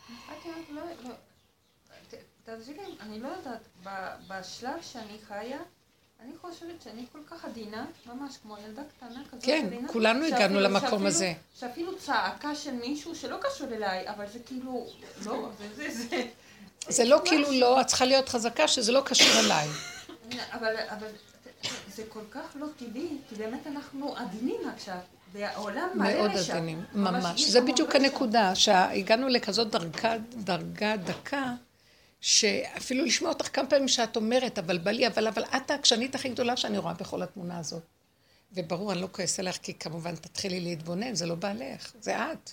את 0.08 0.46
יודעת, 0.46 0.70
לא, 0.70 0.82
ת- 2.46 2.50
תעזבי 2.50 2.74
לי, 2.74 2.96
אני 3.00 3.20
לא 3.20 3.28
יודעת, 3.28 3.60
בשלב 4.28 4.82
שאני 4.82 5.18
חיה, 5.28 5.58
אני 6.24 6.32
חושבת 6.42 6.82
שאני 6.84 7.06
כל 7.12 7.20
כך 7.30 7.46
עדינה, 7.46 7.86
ממש 8.06 8.38
כמו 8.44 8.58
ילדה 8.68 8.82
קטנה 8.98 9.22
כזאת 9.32 9.46
כן, 9.46 9.64
עדינה, 9.68 9.88
כולנו 9.88 10.26
הגענו 10.26 10.40
שאפילו- 10.40 10.60
למקום 10.60 10.90
שאפילו- 10.90 11.08
הזה. 11.08 11.34
שאפילו 11.60 11.98
צעקה 11.98 12.56
של 12.56 12.72
מישהו 12.72 13.16
שלא 13.16 13.38
קשור 13.42 13.68
אליי, 13.68 14.10
אבל 14.10 14.26
זה 14.34 14.40
כאילו, 14.46 14.88
לא, 15.26 15.50
זה, 15.58 15.68
זה, 15.76 15.90
זה, 16.10 16.24
זה 16.90 17.04
לא 17.06 17.22
כאילו 17.26 17.52
לא, 17.52 17.82
את 17.82 17.88
צריכה 17.88 18.06
להיות 18.06 18.30
חזקה 18.30 18.68
שזה 18.68 18.92
לא 18.92 19.02
קשור 19.06 19.40
אליי. 19.46 19.68
אבל, 20.52 20.76
אבל 20.90 21.08
זה 21.96 22.04
כל 22.10 22.24
כך 22.32 22.56
לא 22.56 22.68
טבעי, 22.78 23.18
כי 23.30 23.36
באמת 23.36 23.68
אנחנו 23.68 24.16
עדינים 24.18 24.62
עכשיו, 24.74 24.98
והעולם 25.32 25.90
מלא 25.96 26.14
מאוד 26.14 26.32
רשע. 26.32 26.54
עדינים, 26.54 26.84
ממש 26.94 27.42
זה 27.42 27.62
בדיוק. 27.62 27.96
הנקודה, 27.96 28.56
שהגענו 28.56 29.28
לכזאת 29.28 29.70
דרגה, 29.72 30.14
דרגה 30.38 30.96
דקה, 30.98 31.54
שאפילו 32.26 33.06
לשמוע 33.06 33.30
אותך 33.30 33.50
כמה 33.54 33.68
פעמים 33.68 33.88
שאת 33.88 34.16
אומרת, 34.16 34.60
אבל 34.60 34.78
בא 34.78 34.92
לי, 34.92 35.08
אבל, 35.08 35.28
אבל 35.28 35.44
את 35.44 35.72
העקשנית 35.72 36.16
הכי 36.16 36.30
גדולה 36.30 36.58
שאני 36.58 36.78
רואה 36.78 36.94
בכל 36.94 37.24
התמונה 37.24 37.60
הזאת. 37.60 37.84
וברור, 38.54 38.92
אני 38.92 39.02
לא 39.02 39.08
כועס 39.12 39.40
עליך, 39.40 39.58
כי 39.58 39.74
כמובן 39.74 40.16
תתחילי 40.16 40.60
להתבונן, 40.60 41.16
זה 41.16 41.26
לא 41.26 41.36
בעלך, 41.36 41.94
זה 42.02 42.18
את. 42.18 42.52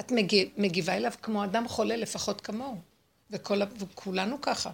את 0.00 0.10
מגיב, 0.12 0.48
מגיבה 0.56 0.96
אליו 0.96 1.12
כמו 1.22 1.44
אדם 1.44 1.68
חולה, 1.68 1.96
לפחות 1.96 2.40
כמוהו. 2.40 2.76
וכל, 3.30 3.60
וכולנו 3.78 4.40
ככה. 4.40 4.70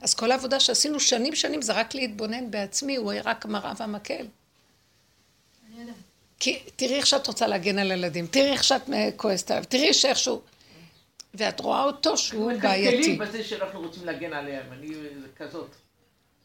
אז 0.00 0.14
כל 0.14 0.30
העבודה 0.30 0.60
שעשינו 0.60 1.00
שנים 1.00 1.34
שנים 1.34 1.62
זה 1.62 1.72
רק 1.72 1.94
להתבונן 1.94 2.50
בעצמי, 2.50 2.96
הוא 2.96 3.10
היה 3.10 3.22
רק 3.24 3.44
המראה 3.44 3.72
והמקל. 3.78 4.26
כי 6.40 6.62
תראי 6.76 6.94
איך 6.94 7.06
שאת 7.06 7.26
רוצה 7.26 7.46
להגן 7.46 7.78
על 7.78 7.90
הילדים, 7.90 8.26
תראי 8.26 8.50
איך 8.50 8.64
שאת 8.64 8.90
אה, 8.92 9.08
כועסת 9.16 9.50
עליו, 9.50 9.64
תראי 9.68 9.94
שאיכשהו... 9.94 10.42
ואת 11.38 11.60
רואה 11.60 11.84
אותו 11.84 12.16
שהוא 12.16 12.52
בעייתי. 12.62 12.96
מקלקלים 12.96 13.18
בזה 13.18 13.44
שאנחנו 13.44 13.80
רוצים 13.80 14.04
להגן 14.04 14.32
עליהם, 14.32 14.72
אני 14.72 14.88
כזאת. 15.36 15.70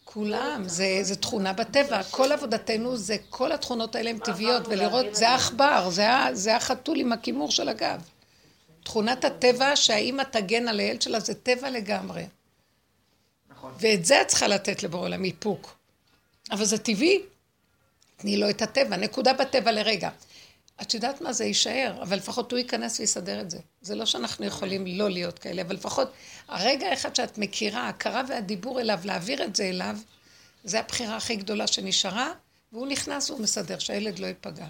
כולם, 0.04 0.64
זה, 0.66 1.00
זה 1.02 1.16
תכונה 1.16 1.54
בטבע, 1.54 2.04
כל 2.04 2.32
עבודתנו 2.32 2.98
זה, 2.98 3.16
כל 3.30 3.52
התכונות 3.52 3.96
האלה 3.96 4.10
הן 4.10 4.18
טבעיות, 4.18 4.68
ולראות, 4.68 5.16
זה 5.16 5.30
העכבר, 5.30 5.90
זה, 5.90 6.08
זה 6.34 6.56
החתול 6.56 7.00
עם 7.00 7.12
הכימור 7.12 7.52
של 7.52 7.70
הגב. 7.70 8.02
תכונת 8.84 9.26
הטבע 9.26 9.76
שהאימא 9.76 10.24
תגן 10.24 10.68
על 10.68 10.80
הילד 10.80 11.02
שלה 11.02 11.20
זה 11.20 11.36
טבע 11.36 11.70
לגמרי. 11.70 12.24
נכון. 13.50 13.74
ואת 13.80 14.06
זה 14.06 14.22
את 14.22 14.28
צריכה 14.28 14.48
לתת 14.48 14.84
לבורא 14.84 15.04
עולם 15.04 15.26
איפוק. 15.26 15.76
אבל 16.52 16.66
זה 16.66 16.78
טבעי. 16.78 17.22
תני 18.18 18.38
לו 18.38 18.50
את 18.50 18.62
הטבע, 18.62 18.98
נקודה 18.98 19.34
בטבע 19.34 19.72
לרגע. 19.72 20.10
את 20.82 20.94
יודעת 20.94 21.22
מה 21.22 21.34
זה 21.34 21.46
יישאר, 21.46 22.00
אבל 22.02 22.18
לפחות 22.18 22.52
הוא 22.52 22.58
ייכנס 22.58 23.00
ויסדר 23.00 23.42
את 23.42 23.52
זה. 23.52 23.60
זה 23.82 23.96
לא 23.96 24.06
שאנחנו 24.06 24.46
יכולים 24.46 24.88
לא 24.88 25.10
להיות 25.10 25.40
כאלה, 25.40 25.62
אבל 25.62 25.76
לפחות 25.76 26.12
הרגע 26.48 26.88
האחד 26.88 27.16
שאת 27.16 27.38
מכירה, 27.38 27.82
ההכרה 27.82 28.22
והדיבור 28.28 28.82
אליו, 28.82 29.00
להעביר 29.04 29.44
את 29.44 29.56
זה 29.56 29.64
אליו, 29.64 29.98
זה 30.64 30.80
הבחירה 30.80 31.16
הכי 31.16 31.36
גדולה 31.36 31.68
שנשארה, 31.68 32.32
והוא 32.72 32.88
נכנס 32.88 33.30
והוא 33.30 33.42
מסדר, 33.42 33.80
שהילד 33.80 34.20
לא 34.20 34.28
ייפגע. 34.28 34.68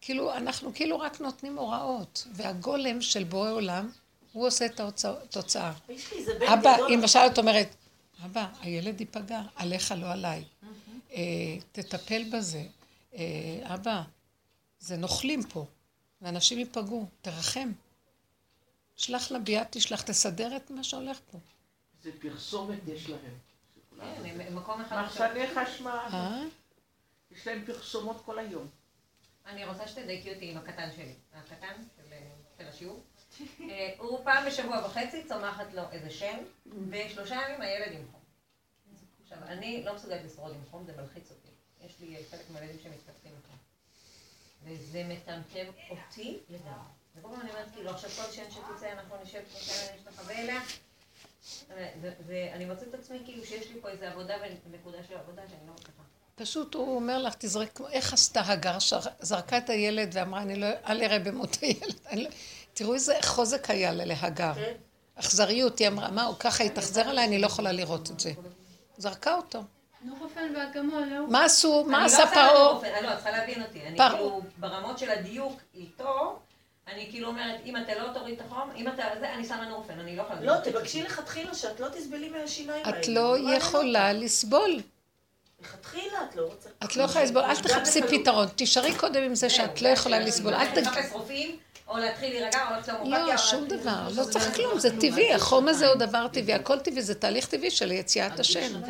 כאילו, 0.00 0.34
אנחנו 0.34 0.74
כאילו 0.74 1.00
רק 1.00 1.20
נותנים 1.20 1.58
הוראות, 1.58 2.26
והגולם 2.32 3.00
של 3.00 3.24
בורא 3.24 3.50
עולם, 3.50 3.90
הוא 4.32 4.46
עושה 4.46 4.66
את 4.66 4.80
התוצאה. 4.80 5.72
אבא. 6.46 6.76
אם 6.88 7.00
למשל 7.00 7.18
את 7.18 7.38
אומרת, 7.38 7.74
אבא, 8.24 8.46
הילד 8.60 9.00
ייפגע, 9.00 9.42
עליך, 9.56 9.94
לא 9.96 10.12
עליי. 10.12 10.44
אה, 11.12 11.20
תטפל 11.72 12.22
בזה. 12.32 12.62
אה, 13.14 13.74
אבא, 13.74 14.02
זה 14.78 14.96
נוכלים 14.96 15.42
פה, 15.42 15.66
ואנשים 16.22 16.58
ייפגעו, 16.58 17.06
תרחם. 17.22 17.72
שלח 18.96 19.30
לביאה, 19.30 19.64
תשלח, 19.70 20.02
תסדר 20.02 20.56
את 20.56 20.70
מה 20.70 20.84
שהולך 20.84 21.18
פה. 21.30 21.38
זה 22.02 22.10
פרסומת 22.20 22.78
יש 22.86 23.08
להם. 23.08 23.38
כן. 24.00 24.46
מחסני 24.54 25.46
חשמל, 25.54 25.90
אה? 25.90 26.42
יש 27.30 27.46
להם 27.46 27.64
פרסומות 27.66 28.22
כל 28.24 28.38
היום. 28.38 28.68
אני 29.46 29.64
רוצה 29.64 29.88
שתדייקי 29.88 30.34
אותי 30.34 30.50
עם 30.50 30.56
הקטן 30.56 30.88
שלי. 30.96 31.14
הקטן 31.34 31.74
של, 31.96 32.14
של 32.58 32.68
השיעור. 32.68 33.02
אה, 33.60 33.94
הוא 33.98 34.24
פעם 34.24 34.46
בשבוע 34.46 34.86
וחצי 34.86 35.24
צומחת 35.28 35.74
לו 35.74 35.82
איזה 35.92 36.10
שם, 36.10 36.38
ושלושה 36.66 37.34
ימים 37.34 37.60
הילד 37.60 37.92
עם 37.92 38.06
חום. 38.10 38.20
עכשיו, 39.22 39.38
אני 39.44 39.82
לא 39.84 39.94
מסוגלת 39.94 40.24
לשרוד 40.24 40.54
עם 40.54 40.64
חום, 40.70 40.84
זה 40.84 40.92
מלחיץ 40.96 41.30
אותי. 41.30 41.41
יש 41.86 41.92
לי 42.00 42.16
חלק 42.30 42.50
מהילדים 42.50 42.76
שמתפתחים 42.82 43.32
איתו. 43.36 43.52
וזה 44.64 45.04
מטמטם 45.04 45.66
אותי 45.90 46.38
לגמרי. 46.48 46.72
וכל 47.16 47.28
פעם 47.28 47.40
אני 47.40 47.50
אומרת, 47.50 47.68
כאילו, 47.74 47.90
עכשיו 47.90 48.10
כל 48.10 48.32
שן 48.32 48.50
שתצא, 48.50 48.92
אנחנו 48.92 49.16
נשב 49.22 49.40
כמו 49.50 49.60
שהילדים 49.60 50.00
שתחווה 50.04 50.38
אליה. 50.38 50.60
ו- 52.00 52.12
ואני 52.26 52.64
מוצאת 52.64 52.88
את 52.88 52.94
עצמי 52.94 53.18
כאילו 53.24 53.44
שיש 53.44 53.70
לי 53.70 53.80
פה 53.80 53.88
איזו 53.88 54.04
עבודה 54.04 54.34
ונקודה 54.70 54.98
של 55.08 55.16
עבודה 55.16 55.42
שאני 55.48 55.66
לא 55.66 55.72
מצליחה. 55.72 56.02
פשוט 56.34 56.74
הוא 56.74 56.96
אומר 56.96 57.18
לך, 57.22 57.34
תזרק, 57.38 57.80
איך 57.90 58.12
עשתה 58.12 58.40
הגר, 58.46 58.78
שר- 58.78 59.00
זרקה 59.20 59.58
את 59.58 59.70
הילד 59.70 60.10
ואמרה, 60.12 60.42
אני 60.42 60.56
לא, 60.56 60.66
אל 60.86 61.02
אראה 61.04 61.18
במות 61.18 61.56
הילד. 61.60 62.00
לא... 62.24 62.30
תראו 62.74 62.94
איזה 62.94 63.14
חוזק 63.22 63.70
היה 63.70 63.92
לה 63.92 64.04
להגר. 64.04 64.54
כן. 64.54 64.74
אכזריות, 65.14 65.78
היא 65.78 65.88
אמרה, 65.88 66.10
מה, 66.10 66.24
הוא 66.24 66.36
ככה 66.38 66.64
התאכזר 66.64 67.00
עליי, 67.08 67.24
אני 67.24 67.38
לא 67.38 67.46
יכולה 67.46 67.72
לראות 67.72 68.10
את 68.10 68.20
זה. 68.20 68.32
זרקה 68.96 69.34
אותו. 69.34 69.62
נורופן 70.04 70.52
ואגמון, 70.56 71.08
לא? 71.08 71.26
מה 71.28 71.44
עשו, 71.44 71.84
מה 71.88 71.98
אני 71.98 72.06
עשה 72.06 72.18
לא 72.18 72.24
לנו 72.24 72.34
פרעה? 72.34 72.54
באופן, 72.54 72.88
לא, 73.02 73.14
צריכה 73.14 73.30
להבין 73.30 73.62
אותי. 73.62 73.80
אני. 73.86 73.98
כאילו, 73.98 74.40
ברמות 74.56 74.98
של 74.98 75.10
הדיוק 75.10 75.60
איתו, 75.74 76.38
אני 76.92 77.06
כאילו 77.10 77.28
אומרת, 77.28 77.60
אם 77.64 77.76
אתה 77.76 77.94
לא 77.98 78.08
תוריד 78.14 78.40
את 78.40 78.46
החום, 78.46 78.70
אם 78.76 78.88
אתה 78.88 79.02
זה, 79.20 79.34
אני 79.34 79.44
שמה 79.44 79.68
נורפן, 79.68 79.98
אני 80.00 80.16
לא 80.16 80.22
יכולה... 80.22 80.40
לא, 80.40 80.54
תבקשי 80.64 81.02
לכתחילה 81.02 81.54
שאת 81.54 81.80
לא 81.80 81.88
תסבלי 81.88 82.28
מהשיניים 82.28 82.84
האלה. 82.86 82.98
את 83.00 83.08
לא 83.08 83.38
יכולה 83.38 84.12
לסבול. 84.12 84.80
לכתחילה 85.60 86.18
את 86.30 86.36
לא 86.36 86.42
רוצה... 86.42 86.68
את 86.84 86.96
לא 86.96 87.02
יכולה 87.02 87.24
לסבול, 87.24 87.42
אל 87.42 87.56
תחפשי. 87.56 88.02
פתרון. 88.02 88.48
תישארי 88.48 88.94
קודם 88.94 89.22
עם 89.22 89.34
זה 89.34 89.50
שאת 89.50 89.82
לא 89.82 89.88
יכולה 89.88 90.18
לסבול. 90.18 90.54
אל 90.54 90.66
תג... 90.74 90.78
לחפש 90.78 91.12
רופאים, 91.12 91.56
או 91.88 91.98
להתחיל 91.98 92.30
להירגע, 92.30 92.68
או 92.68 92.74
ללכת 92.74 92.88
להומופתיה, 92.88 93.26
לא, 93.26 93.36
שום 93.36 93.62
להתחיל- 93.62 93.78
דבר, 93.80 94.08
לא 94.16 94.24
צריך 94.24 94.54
כלום, 94.54 94.78
זה 94.78 95.00
טבעי, 95.00 95.34
החום 95.34 95.68
הזה 95.68 95.86
הוא 95.86 95.94
דבר 95.94 96.28
טבעי, 96.28 96.54
הכל 96.54 96.78
טבעי, 96.78 97.02
זה 97.02 97.14
תהליך 97.14 97.46
טבעי 97.46 97.70
של 97.70 97.92
יציאת 97.92 98.40
השם. 98.40 98.80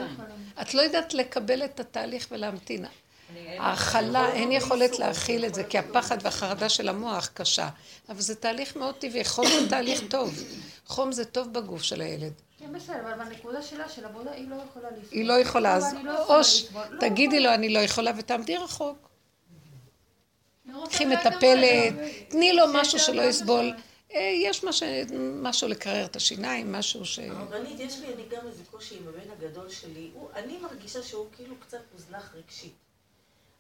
את 0.61 0.75
לא 0.75 0.83
יודעת 0.83 1.15
לקבל 1.15 1.65
את 1.65 1.81
התהליך 1.81 2.27
ולהמתין. 2.31 2.85
אני- 2.85 3.59
ההכלה, 3.59 4.33
אין 4.33 4.53
יכולת 4.53 4.99
להכיל 4.99 5.45
את 5.45 5.55
זה, 5.55 5.65
כי 5.65 5.79
הפחד 5.79 6.19
והחרדה 6.23 6.69
של 6.69 6.89
המוח 6.89 7.31
קשה. 7.35 7.69
אבל 8.09 8.21
זה 8.21 8.35
תהליך 8.35 8.77
מאוד 8.77 8.95
טבעי, 8.95 9.25
חום 9.25 9.47
זה 9.47 9.69
תהליך 9.69 10.01
טוב. 10.11 10.35
חום 10.87 11.13
זה 11.13 11.25
טוב 11.25 11.53
בגוף 11.53 11.83
של 11.83 12.01
הילד. 12.01 12.33
כן, 12.59 12.73
בסדר, 12.73 13.01
אבל 13.01 13.25
בנקודה 13.25 13.63
שלה, 13.63 13.89
של 13.89 14.05
עבודה, 14.05 14.31
היא 14.33 14.49
לא 14.49 14.55
יכולה 14.71 14.89
לסבול. 14.91 15.09
היא 15.19 15.25
לא 15.25 15.33
יכולה, 15.33 15.75
אז 15.75 15.95
לא 16.05 16.25
או. 16.25 16.35
לא, 16.91 16.99
תגידי 17.01 17.41
לו, 17.41 17.55
אני 17.55 17.69
לא 17.69 17.79
יכולה, 17.79 18.11
ותעמדי 18.17 18.57
רחוק. 18.57 19.09
קחי 20.91 21.05
מטפלת, 21.05 21.93
לא? 21.97 22.07
תני 22.29 22.53
לו 22.53 22.65
משהו 22.73 22.99
שלא 22.99 23.23
יסבול. 23.23 23.73
אה, 24.15 24.21
יש 24.43 24.65
מש- 24.65 24.83
משהו 25.43 25.69
לקרר 25.69 26.05
את 26.05 26.17
השיניים, 26.17 26.73
משהו 26.73 27.05
ש... 27.05 27.19
הרבנית, 27.19 27.81
יש 27.81 27.99
לי 27.99 28.15
אני 28.15 28.23
גם 28.31 28.47
איזה 28.47 28.63
קושי 28.71 28.97
עם 28.99 29.09
הבן 29.09 29.31
הגדול 29.31 29.69
שלי. 29.71 30.11
הוא, 30.15 30.29
אני 30.35 30.59
מרגישה 30.59 31.03
שהוא 31.03 31.27
כאילו 31.37 31.55
קצת 31.61 31.79
מוזנח 31.93 32.35
רגשית. 32.35 32.73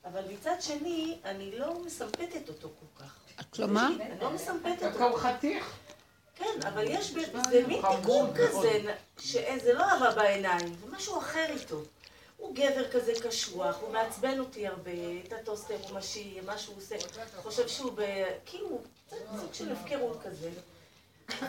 אבל 0.04 0.22
מצד 0.32 0.54
שני, 0.60 1.18
אני 1.24 1.58
לא 1.58 1.80
מסמפתת 1.86 2.48
אותו 2.48 2.70
כל 2.80 3.02
כך. 3.04 3.14
כלומר? 3.54 3.88
אני 4.00 4.20
לא 4.20 4.30
מסמפתת 4.30 4.82
דווקא 4.82 5.02
הוא 5.02 5.10
אותו. 5.12 5.18
חתיך. 5.18 5.72
כן, 6.34 6.44
אבל 6.68 6.84
יש, 6.88 7.10
ב- 7.12 7.18
זה 7.50 7.66
מין 7.66 7.80
תיקון 8.00 8.30
כזה, 8.34 8.94
שזה 9.20 9.72
לא 9.72 9.84
אהבה 9.84 10.10
בעיניים, 10.14 10.74
זה 10.74 10.96
משהו 10.96 11.18
אחר 11.18 11.46
איתו. 11.60 11.80
הוא 12.42 12.54
גבר 12.54 12.90
כזה 12.90 13.12
קשוח, 13.28 13.76
הוא 13.80 13.92
מעצבן 13.92 14.38
אותי 14.38 14.66
הרבה, 14.66 14.90
את 15.26 15.32
הטוסטר 15.32 15.76
הוא 15.82 15.98
משאיר, 15.98 16.44
מה 16.44 16.58
שהוא 16.58 16.76
עושה, 16.76 16.96
חושב 17.36 17.68
שהוא 17.68 17.92
ב... 17.94 18.02
כאילו, 18.46 18.80
סוג 19.10 19.54
של 19.54 19.72
הפקרות 19.72 20.18
כזה. 20.24 20.50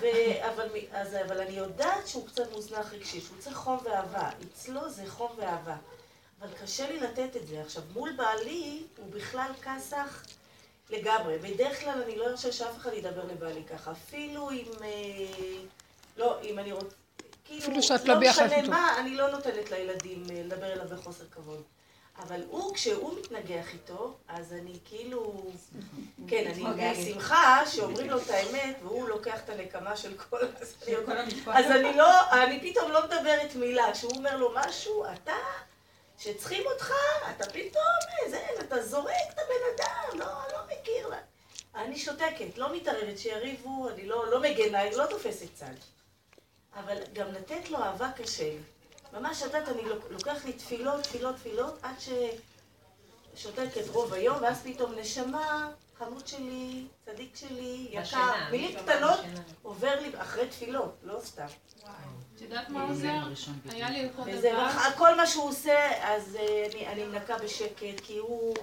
ו... 0.01 0.05
אבל, 0.47 0.67
אז, 0.91 1.15
אבל 1.25 1.41
אני 1.41 1.51
יודעת 1.51 2.07
שהוא 2.07 2.27
קצת 2.27 2.51
מוזנח 2.51 2.93
רגשי, 2.93 3.21
שהוא 3.21 3.37
צריך 3.39 3.57
חום 3.57 3.77
ואהבה. 3.83 4.29
אצלו 4.43 4.89
זה 4.89 5.03
חום 5.07 5.31
ואהבה. 5.37 5.75
אבל 6.39 6.49
קשה 6.61 6.89
לי 6.89 6.99
לתת 6.99 7.35
את 7.35 7.47
זה. 7.47 7.61
עכשיו, 7.61 7.83
מול 7.93 8.11
בעלי, 8.11 8.83
הוא 8.97 9.11
בכלל 9.11 9.51
כסח 9.61 10.23
לגמרי. 10.89 11.37
בדרך 11.37 11.79
כלל 11.79 12.01
אני 12.01 12.15
לא 12.15 12.25
ארשה 12.25 12.51
שאף 12.51 12.77
אחד 12.77 12.93
ידבר 12.93 13.25
לבעלי 13.25 13.63
ככה. 13.63 13.91
אפילו 13.91 14.51
אם... 14.51 14.71
אה, 14.81 15.63
לא, 16.17 16.41
אם 16.41 16.59
אני 16.59 16.71
רוצה... 16.71 17.03
כאילו, 17.45 17.79
לא 18.05 18.15
ביחד 18.15 18.45
משנה. 18.45 18.69
מה, 18.69 18.99
אני 18.99 19.15
לא 19.15 19.31
נותנת 19.31 19.71
לילדים 19.71 20.23
אה, 20.31 20.41
לדבר 20.43 20.73
אליו 20.73 20.87
בחוסר 20.89 21.23
כבוד. 21.31 21.63
אבל 22.19 22.41
הוא, 22.49 22.75
כשהוא 22.75 23.19
מתנגח 23.19 23.73
איתו, 23.73 24.13
אז 24.27 24.53
אני 24.53 24.79
כאילו... 24.85 25.43
כן, 26.29 26.51
אני 26.51 26.63
מהשמחה 26.63 27.63
שאומרים 27.67 28.09
לו 28.09 28.17
את 28.17 28.29
האמת, 28.29 28.75
והוא 28.83 29.09
לוקח 29.09 29.43
את 29.43 29.49
הנקמה 29.49 29.97
של 29.97 30.17
כל... 30.17 30.37
המשפט. 31.07 31.53
אז 31.55 31.65
אני 31.65 31.97
לא, 31.97 32.31
אני 32.31 32.71
פתאום 32.71 32.91
לא 32.91 33.03
מדברת 33.03 33.55
מילה. 33.55 33.93
כשהוא 33.93 34.11
אומר 34.15 34.37
לו 34.37 34.51
משהו, 34.55 35.05
אתה, 35.13 35.35
שצריכים 36.17 36.63
אותך, 36.73 36.93
אתה 37.29 37.45
פתאום, 37.45 37.93
אה, 38.23 38.29
זה, 38.29 38.39
אתה 38.59 38.83
זורק 38.83 39.29
את 39.29 39.39
הבן 39.39 39.75
אדם, 39.75 40.19
לא, 40.19 40.25
לא 40.25 40.59
מכיר. 40.65 41.09
אני 41.75 41.99
שותקת, 41.99 42.57
לא 42.57 42.75
מתערבת, 42.75 43.17
שיריבו, 43.17 43.89
אני 43.89 44.05
לא, 44.05 44.31
לא 44.31 44.41
מגנה, 44.41 44.81
אני 44.81 44.95
לא 44.95 45.05
תופסת 45.05 45.47
צד. 45.55 45.73
אבל 46.80 46.97
גם 47.13 47.28
לתת 47.32 47.69
לו 47.69 47.78
אהבה 47.78 48.09
קשה 48.15 48.43
לי. 48.49 48.57
ממש, 49.13 49.41
את 49.41 49.47
יודעת, 49.47 49.69
אני 49.69 49.86
לוק- 49.86 50.05
לוקח 50.09 50.45
לי 50.45 50.53
תפילות, 50.53 51.03
תפילות, 51.03 51.36
תפילות, 51.36 51.80
עד 51.82 51.95
ששותקת 53.36 53.88
רוב 53.89 54.13
היום, 54.13 54.38
ואז 54.41 54.61
פתאום 54.63 54.93
נשמה, 54.99 55.69
חמוד 55.99 56.28
שלי, 56.28 56.86
צדיק 57.05 57.36
שלי, 57.36 57.88
יקר, 57.91 58.01
מילים 58.51 58.80
קטנות, 58.80 59.19
בשינה. 59.19 59.41
עובר 59.61 59.99
לי 59.99 60.11
אחרי 60.17 60.47
תפילות, 60.47 60.95
לא 61.03 61.19
סתם. 61.24 61.45
את 62.36 62.41
יודעת 62.41 62.69
מה 62.69 62.84
עוזר? 62.84 63.13
היה 63.69 63.89
לי 63.89 64.09
וזה, 64.26 64.49
דבר. 64.53 64.67
כל 64.97 65.15
מה 65.15 65.28
שהוא 65.28 65.49
עושה, 65.49 65.89
אז 66.13 66.36
אה, 66.39 66.67
אני, 66.74 66.88
אני 66.88 67.05
מנקה 67.05 67.38
בשקט, 67.38 67.99
כי 68.03 68.17
הוא... 68.17 68.55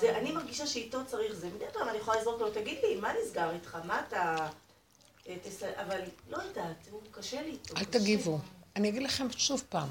זה, 0.00 0.16
אני 0.18 0.32
מרגישה 0.32 0.66
שאיתו 0.66 0.98
צריך 1.06 1.32
זה. 1.32 1.46
מדי 1.48 1.64
פעם 1.72 1.88
אני 1.88 1.98
יכולה 1.98 2.20
לזרוק 2.20 2.40
לו, 2.40 2.50
תגיד 2.50 2.78
לי, 2.82 2.96
מה 2.96 3.12
נסגר 3.22 3.50
איתך? 3.50 3.78
מה 3.84 4.00
אתה... 4.08 4.48
אבל 5.76 6.00
לא 6.30 6.36
יודעת, 6.36 6.88
הוא 6.90 7.00
קשה 7.10 7.42
לי 7.42 7.50
איתו. 7.50 7.76
אל. 7.76 7.84
תגיבו. 7.84 8.38
אני 8.76 8.88
אגיד 8.88 9.02
לכם 9.02 9.26
שוב 9.36 9.64
פעם, 9.68 9.88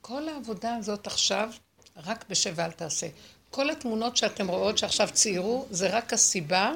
כל 0.00 0.28
העבודה 0.28 0.76
הזאת 0.76 1.06
עכשיו, 1.06 1.50
רק 1.96 2.24
בשב 2.28 2.52
ואל 2.56 2.70
תעשה. 2.70 3.06
כל 3.50 3.70
התמונות 3.70 4.16
שאתם 4.16 4.48
רואות 4.48 4.78
שעכשיו 4.78 5.08
ציירו, 5.12 5.66
זה 5.70 5.96
רק 5.96 6.12
הסיבה 6.12 6.72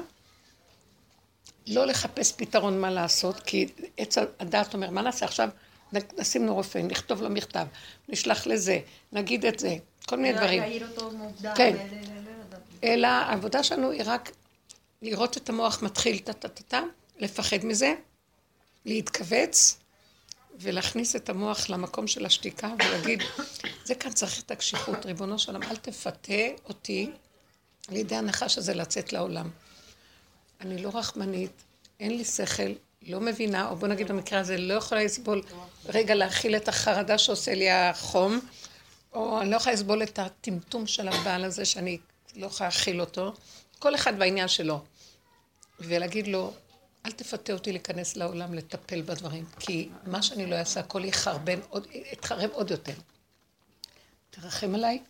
לא 1.67 1.85
לחפש 1.85 2.31
פתרון 2.31 2.81
מה 2.81 2.91
לעשות, 2.91 3.39
כי 3.39 3.67
עץ 3.97 4.17
הדעת 4.17 4.73
אומר, 4.73 4.89
מה 4.89 5.01
נעשה 5.01 5.25
עכשיו? 5.25 5.49
נשים 6.17 6.45
לו 6.45 6.53
רופא, 6.53 6.77
נכתוב 6.77 7.21
לו 7.21 7.29
מכתב, 7.29 7.67
נשלח 8.09 8.47
לזה, 8.47 8.79
נגיד 9.11 9.45
את 9.45 9.59
זה, 9.59 9.75
כל 10.05 10.17
מיני 10.17 10.37
דברים. 10.37 10.63
אותו 10.83 11.11
מוקדם. 11.11 11.53
כן. 11.55 11.75
לא. 12.51 12.57
אלא 12.83 13.07
העבודה 13.07 13.63
שלנו 13.63 13.91
היא 13.91 14.01
רק 14.05 14.31
לראות 15.01 15.37
את 15.37 15.49
המוח 15.49 15.83
מתחיל 15.83 16.19
טה-טה-טה, 16.19 16.81
לפחד 17.19 17.65
מזה, 17.65 17.93
להתכווץ 18.85 19.77
ולהכניס 20.59 21.15
את 21.15 21.29
המוח 21.29 21.69
למקום 21.69 22.07
של 22.07 22.25
השתיקה 22.25 22.73
ולהגיד, 22.79 23.23
זה 23.85 23.95
כאן 23.95 24.13
צריך 24.13 24.41
את 24.41 24.51
הקשיחות, 24.51 25.05
ריבונו 25.05 25.39
של 25.39 25.55
עולם, 25.55 25.63
אל 25.63 25.75
תפתה 25.75 26.33
אותי 26.65 27.11
על 27.87 27.95
ידי 27.95 28.15
הנחש 28.15 28.57
הזה 28.57 28.73
לצאת 28.73 29.13
לעולם. 29.13 29.49
אני 30.61 30.81
לא 30.81 30.91
רחמנית, 30.93 31.63
אין 31.99 32.17
לי 32.17 32.25
שכל, 32.25 32.71
לא 33.01 33.19
מבינה, 33.19 33.69
או 33.69 33.75
בוא 33.75 33.87
נגיד 33.87 34.07
במקרה 34.07 34.39
הזה, 34.39 34.57
לא 34.57 34.73
יכולה 34.73 35.03
לסבול 35.03 35.41
רגע 35.85 36.15
להכיל 36.15 36.55
את 36.55 36.67
החרדה 36.67 37.17
שעושה 37.17 37.53
לי 37.53 37.71
החום, 37.71 38.39
או 39.13 39.41
אני 39.41 39.51
לא 39.51 39.55
יכולה 39.55 39.75
לסבול 39.75 40.03
את 40.03 40.19
הטמטום 40.19 40.87
של 40.87 41.07
הבעל 41.07 41.43
הזה 41.43 41.65
שאני 41.65 41.97
לא 42.35 42.45
יכולה 42.45 42.69
להכיל 42.69 43.01
אותו. 43.01 43.33
כל 43.79 43.95
אחד 43.95 44.19
בעניין 44.19 44.47
שלו. 44.47 44.83
ולהגיד 45.79 46.27
לו, 46.27 46.53
אל 47.05 47.11
תפתה 47.11 47.53
אותי 47.53 47.71
להיכנס 47.71 48.15
לעולם 48.15 48.53
לטפל 48.53 49.01
בדברים, 49.01 49.45
כי 49.59 49.89
מה 50.05 50.21
שאני 50.21 50.45
לא 50.45 50.55
אעשה, 50.55 50.79
הכל 50.79 51.05
יחרבן, 51.05 51.59
עוד, 51.69 51.87
יתחרב 51.91 52.49
עוד 52.51 52.71
יותר. 52.71 52.93
תרחם 54.29 54.75
עליי, 54.75 55.03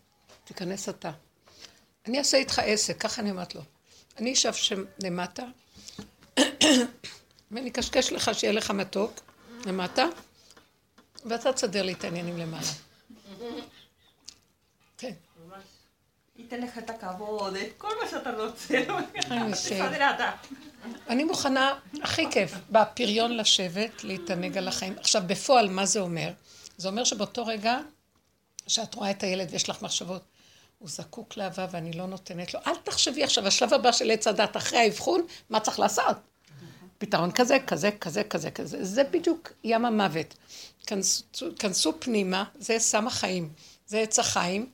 תיכנס 0.43 0.89
אתה. 0.89 1.11
אני 2.07 2.19
אעשה 2.19 2.37
איתך 2.37 2.59
עסק, 2.65 3.01
ככה 3.01 3.21
אני 3.21 3.31
אומרת 3.31 3.55
לו. 3.55 3.61
אני 4.17 4.33
אשב 4.33 4.53
שם 4.53 4.83
למטה, 5.03 5.43
ואני 7.51 7.69
אקשקש 7.69 8.11
לך 8.11 8.31
שיהיה 8.33 8.53
לך 8.53 8.71
מתוק 8.71 9.19
למטה, 9.65 10.05
ואתה 11.25 11.53
תסדר 11.53 11.83
לי 11.83 11.93
את 11.93 12.03
העניינים 12.03 12.37
למעלה. 12.37 12.67
כן. 16.35 16.41
ייתן 16.41 16.61
לך 16.61 16.77
את 16.77 16.89
הכבוד, 16.89 17.55
את 17.55 17.73
כל 17.77 17.91
מה 18.01 18.09
שאתה 18.09 18.31
רוצה. 18.31 18.83
אשב. 19.53 19.53
תסדר 19.53 20.09
אתה. 20.15 20.31
אני 21.09 21.23
מוכנה, 21.23 21.73
הכי 22.03 22.31
כיף, 22.31 22.53
בפריון 22.69 23.37
לשבת, 23.37 24.03
להתענג 24.03 24.57
על 24.57 24.67
החיים. 24.67 24.95
עכשיו, 24.99 25.23
בפועל, 25.27 25.69
מה 25.69 25.85
זה 25.85 25.99
אומר? 25.99 26.31
זה 26.77 26.87
אומר 26.87 27.03
שבאותו 27.03 27.45
רגע 27.45 27.79
שאת 28.67 28.95
רואה 28.95 29.11
את 29.11 29.23
הילד 29.23 29.47
ויש 29.51 29.69
לך 29.69 29.81
מחשבות, 29.81 30.21
הוא 30.79 30.89
זקוק 30.89 31.37
לאהבה 31.37 31.67
ואני 31.71 31.93
לא 31.93 32.07
נותנת 32.07 32.53
לו. 32.53 32.59
אל 32.67 32.75
תחשבי 32.75 33.23
עכשיו, 33.23 33.47
השלב 33.47 33.73
הבא 33.73 33.91
של 33.91 34.11
עץ 34.11 34.27
הדת, 34.27 34.57
אחרי 34.57 34.79
האבחון, 34.79 35.25
מה 35.49 35.59
צריך 35.59 35.79
לעשות? 35.79 36.17
פתרון 36.97 37.31
כזה, 37.31 37.57
כזה, 37.67 37.91
כזה, 37.91 38.23
כזה, 38.23 38.51
כזה. 38.51 38.85
זה 38.85 39.03
בדיוק 39.03 39.53
ים 39.63 39.85
המוות. 39.85 40.33
כנסו, 40.87 41.25
כנסו 41.59 41.99
פנימה, 41.99 42.43
זה 42.59 42.79
סם 42.79 43.07
החיים, 43.07 43.49
זה 43.85 43.99
עץ 43.99 44.19
החיים, 44.19 44.69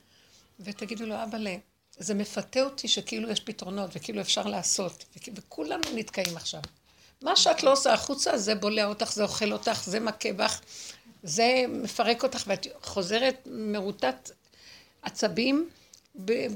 ותגידו 0.60 1.06
לו, 1.06 1.24
אבאלה, 1.24 1.56
זה 1.98 2.14
מפתה 2.14 2.62
אותי 2.62 2.88
שכאילו 2.88 3.30
יש 3.30 3.40
פתרונות 3.40 3.90
וכאילו 3.94 4.22
אפשר 4.22 4.44
לעשות, 4.44 5.06
וכ- 5.18 5.30
וכולנו 5.36 5.84
נתקעים 5.96 6.38
עכשיו. 6.38 6.62
מה 7.22 7.36
שאת 7.36 7.64
לא 7.64 7.72
עושה 7.72 7.94
החוצה, 7.94 8.38
זה 8.38 8.56
בולע 8.56 8.86
אותך, 8.86 9.12
זה 9.14 9.24
אוכל 9.24 9.54
אותך, 9.54 9.84
זה 9.86 10.00
מכה 10.00 10.34
בך, 10.34 10.62
זה 11.24 11.66
מפרק 11.70 12.24
אותך, 12.24 12.44
ואת 12.48 12.68
חוזרת 12.84 13.48
מרוטת 13.52 14.32
עצבים, 15.02 15.70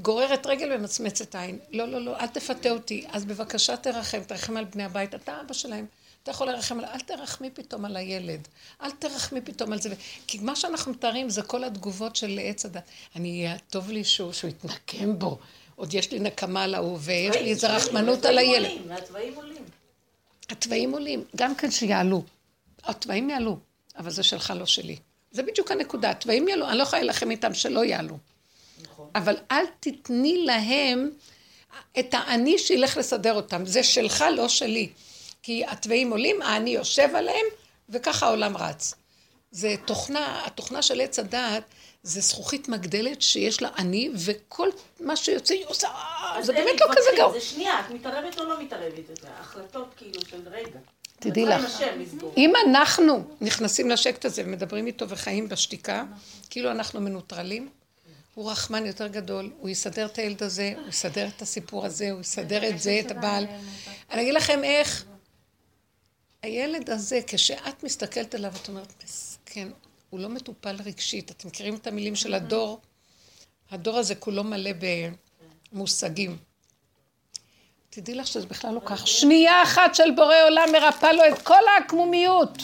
גוררת 0.01 0.45
רגל 0.45 0.71
ומצמצת 0.75 1.35
עין. 1.35 1.59
לא, 1.71 1.87
לא, 1.87 2.01
לא, 2.01 2.19
אל 2.19 2.27
תפתה 2.27 2.69
אותי. 2.69 3.05
אז 3.09 3.25
בבקשה 3.25 3.77
תרחם, 3.77 4.23
תרחם 4.23 4.57
על 4.57 4.63
בני 4.65 4.83
הבית. 4.83 5.15
אתה 5.15 5.41
אבא 5.41 5.53
שלהם, 5.53 5.85
אתה 6.23 6.31
יכול 6.31 6.47
לרחם 6.47 6.79
על... 6.79 6.85
אל 6.85 6.99
תרחמי 6.99 7.49
פתאום 7.49 7.85
על 7.85 7.97
הילד. 7.97 8.47
אל 8.81 8.91
תרחמי 8.91 9.41
פתאום 9.41 9.73
על 9.73 9.81
זה. 9.81 9.95
כי 10.27 10.39
מה 10.39 10.55
שאנחנו 10.55 10.91
מתארים 10.91 11.29
זה 11.29 11.41
כל 11.41 11.63
התגובות 11.63 12.15
של 12.15 12.39
עץ 12.43 12.65
הדת. 12.65 12.83
אני, 13.15 13.47
טוב 13.69 13.91
לי 13.91 14.03
שהוא, 14.03 14.33
שהוא 14.33 14.49
יתנקם 14.49 15.19
בו. 15.19 15.39
עוד 15.75 15.93
יש 15.93 16.11
לי 16.11 16.19
נקמה 16.19 16.63
על 16.63 16.75
ההוא, 16.75 16.97
ויש 17.01 17.35
לי 17.35 17.49
איזה 17.49 17.75
רחמנות 17.75 18.25
על 18.25 18.37
הילד. 18.37 18.69
עולים, 18.69 18.89
והצבעים 18.89 19.35
עולים. 19.35 19.63
התוואים 20.49 20.91
עולים, 20.91 21.23
גם 21.35 21.55
כן 21.55 21.71
שיעלו. 21.71 22.23
התוואים 22.83 23.29
יעלו, 23.29 23.57
אבל 23.97 24.09
זה 24.09 24.23
שלך, 24.23 24.53
לא 24.55 24.65
שלי. 24.65 24.97
זה 25.31 25.43
בדיוק 25.43 25.71
הנקודה, 25.71 26.09
התוואים 26.09 26.47
יעלו, 26.47 26.69
אני 26.69 26.77
לא 26.77 26.83
יכולה 26.83 27.01
להילחם 27.01 27.31
איתם 27.31 27.53
שלא 27.53 27.85
יעלו. 27.85 28.17
נכון. 28.83 29.09
אבל 29.15 29.37
אל 29.51 29.65
תתני 29.79 30.45
להם 30.45 31.09
את 31.99 32.13
האני 32.13 32.57
שילך 32.57 32.97
לסדר 32.97 33.33
אותם. 33.33 33.65
זה 33.65 33.83
שלך, 33.83 34.25
לא 34.35 34.47
שלי. 34.47 34.89
כי 35.43 35.65
התוואים 35.67 36.11
עולים, 36.11 36.41
האני 36.41 36.69
יושב 36.69 37.09
עליהם, 37.15 37.45
וככה 37.89 38.25
העולם 38.25 38.57
רץ. 38.57 38.93
זה 39.51 39.75
תוכנה, 39.85 40.45
התוכנה 40.45 40.81
של 40.81 41.01
עץ 41.01 41.19
הדעת, 41.19 41.63
זה 42.03 42.21
זכוכית 42.21 42.69
מגדלת 42.69 43.21
שיש 43.21 43.61
לה 43.61 43.69
אני, 43.77 44.09
וכל 44.25 44.69
מה 44.99 45.15
שיוצא 45.15 45.53
היא 45.53 45.65
עושה, 45.67 45.87
אז 46.35 46.45
זה 46.45 46.53
באמת 46.53 46.81
לא 46.81 46.87
כזה 46.91 47.09
גרוע. 47.17 47.33
זה 47.33 47.41
שנייה, 47.41 47.79
את 47.79 47.91
מתערבת 47.91 48.39
או 48.39 48.43
לא 48.43 48.61
מתערבת? 48.63 49.07
זה 49.21 49.27
החלטות 49.39 49.93
כאילו 49.97 50.21
של 50.29 50.41
רגע. 50.51 50.79
תדעי 51.19 51.45
לך. 51.45 51.81
אם 52.37 52.53
אנחנו 52.65 53.23
נכנסים 53.41 53.89
לשקט 53.89 54.25
הזה 54.25 54.43
ומדברים 54.45 54.87
איתו 54.87 55.09
וחיים 55.09 55.49
בשתיקה, 55.49 56.03
כאילו 56.49 56.71
אנחנו 56.71 57.01
מנוטרלים, 57.01 57.69
הוא 58.35 58.51
רחמן 58.51 58.85
יותר 58.85 59.07
גדול, 59.07 59.51
הוא 59.59 59.69
יסדר 59.69 60.05
את 60.05 60.17
הילד 60.17 60.43
הזה, 60.43 60.73
הוא 60.75 60.89
יסדר 60.89 61.27
את 61.27 61.41
הסיפור 61.41 61.85
הזה, 61.85 62.11
הוא 62.11 62.21
יסדר 62.21 62.69
את 62.69 62.79
זה, 62.79 63.01
את 63.05 63.11
הבעל. 63.11 63.45
אני 64.11 64.21
אגיד 64.21 64.33
לכם 64.33 64.63
איך, 64.63 65.05
הילד 66.43 66.89
הזה, 66.89 67.19
כשאת 67.27 67.83
מסתכלת 67.83 68.35
עליו, 68.35 68.51
את 68.61 68.69
אומרת, 68.69 68.93
מסכן, 69.03 69.67
הוא 70.09 70.19
לא 70.19 70.29
מטופל 70.29 70.75
רגשית. 70.85 71.31
אתם 71.31 71.47
מכירים 71.47 71.75
את 71.75 71.87
המילים 71.87 72.15
של 72.15 72.33
הדור? 72.33 72.79
הדור 73.71 73.97
הזה 73.97 74.15
כולו 74.15 74.43
מלא 74.43 74.71
במושגים. 75.71 76.37
תדעי 77.89 78.15
לך 78.15 78.27
שזה 78.27 78.47
בכלל 78.47 78.73
לא 78.73 78.81
כך. 78.85 79.07
שנייה 79.07 79.63
אחת 79.63 79.95
של 79.95 80.11
בורא 80.11 80.35
עולם 80.43 80.71
מרפא 80.71 81.05
לו 81.05 81.21
את 81.27 81.41
כל 81.41 81.61
העקמומיות. 81.75 82.57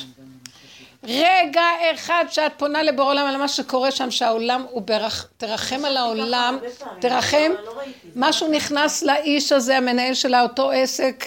רגע 1.03 1.63
אחד 1.93 2.25
שאת 2.29 2.51
פונה 2.57 2.83
לבורא 2.83 3.09
עולם 3.09 3.27
על 3.27 3.37
מה 3.37 3.47
שקורה 3.47 3.91
שם, 3.91 4.11
שהעולם 4.11 4.65
הוא 4.69 4.81
ברח... 4.81 5.27
תרחם 5.37 5.85
על 5.85 5.97
העולם, 5.97 6.57
תרחם. 7.01 7.51
לא-. 7.65 7.81
משהו 8.15 8.51
נכנס 8.51 9.03
לאיש 9.03 9.51
הזה, 9.51 9.77
המנהל 9.77 10.13
של 10.13 10.35
אותו 10.35 10.71
עסק, 10.71 11.25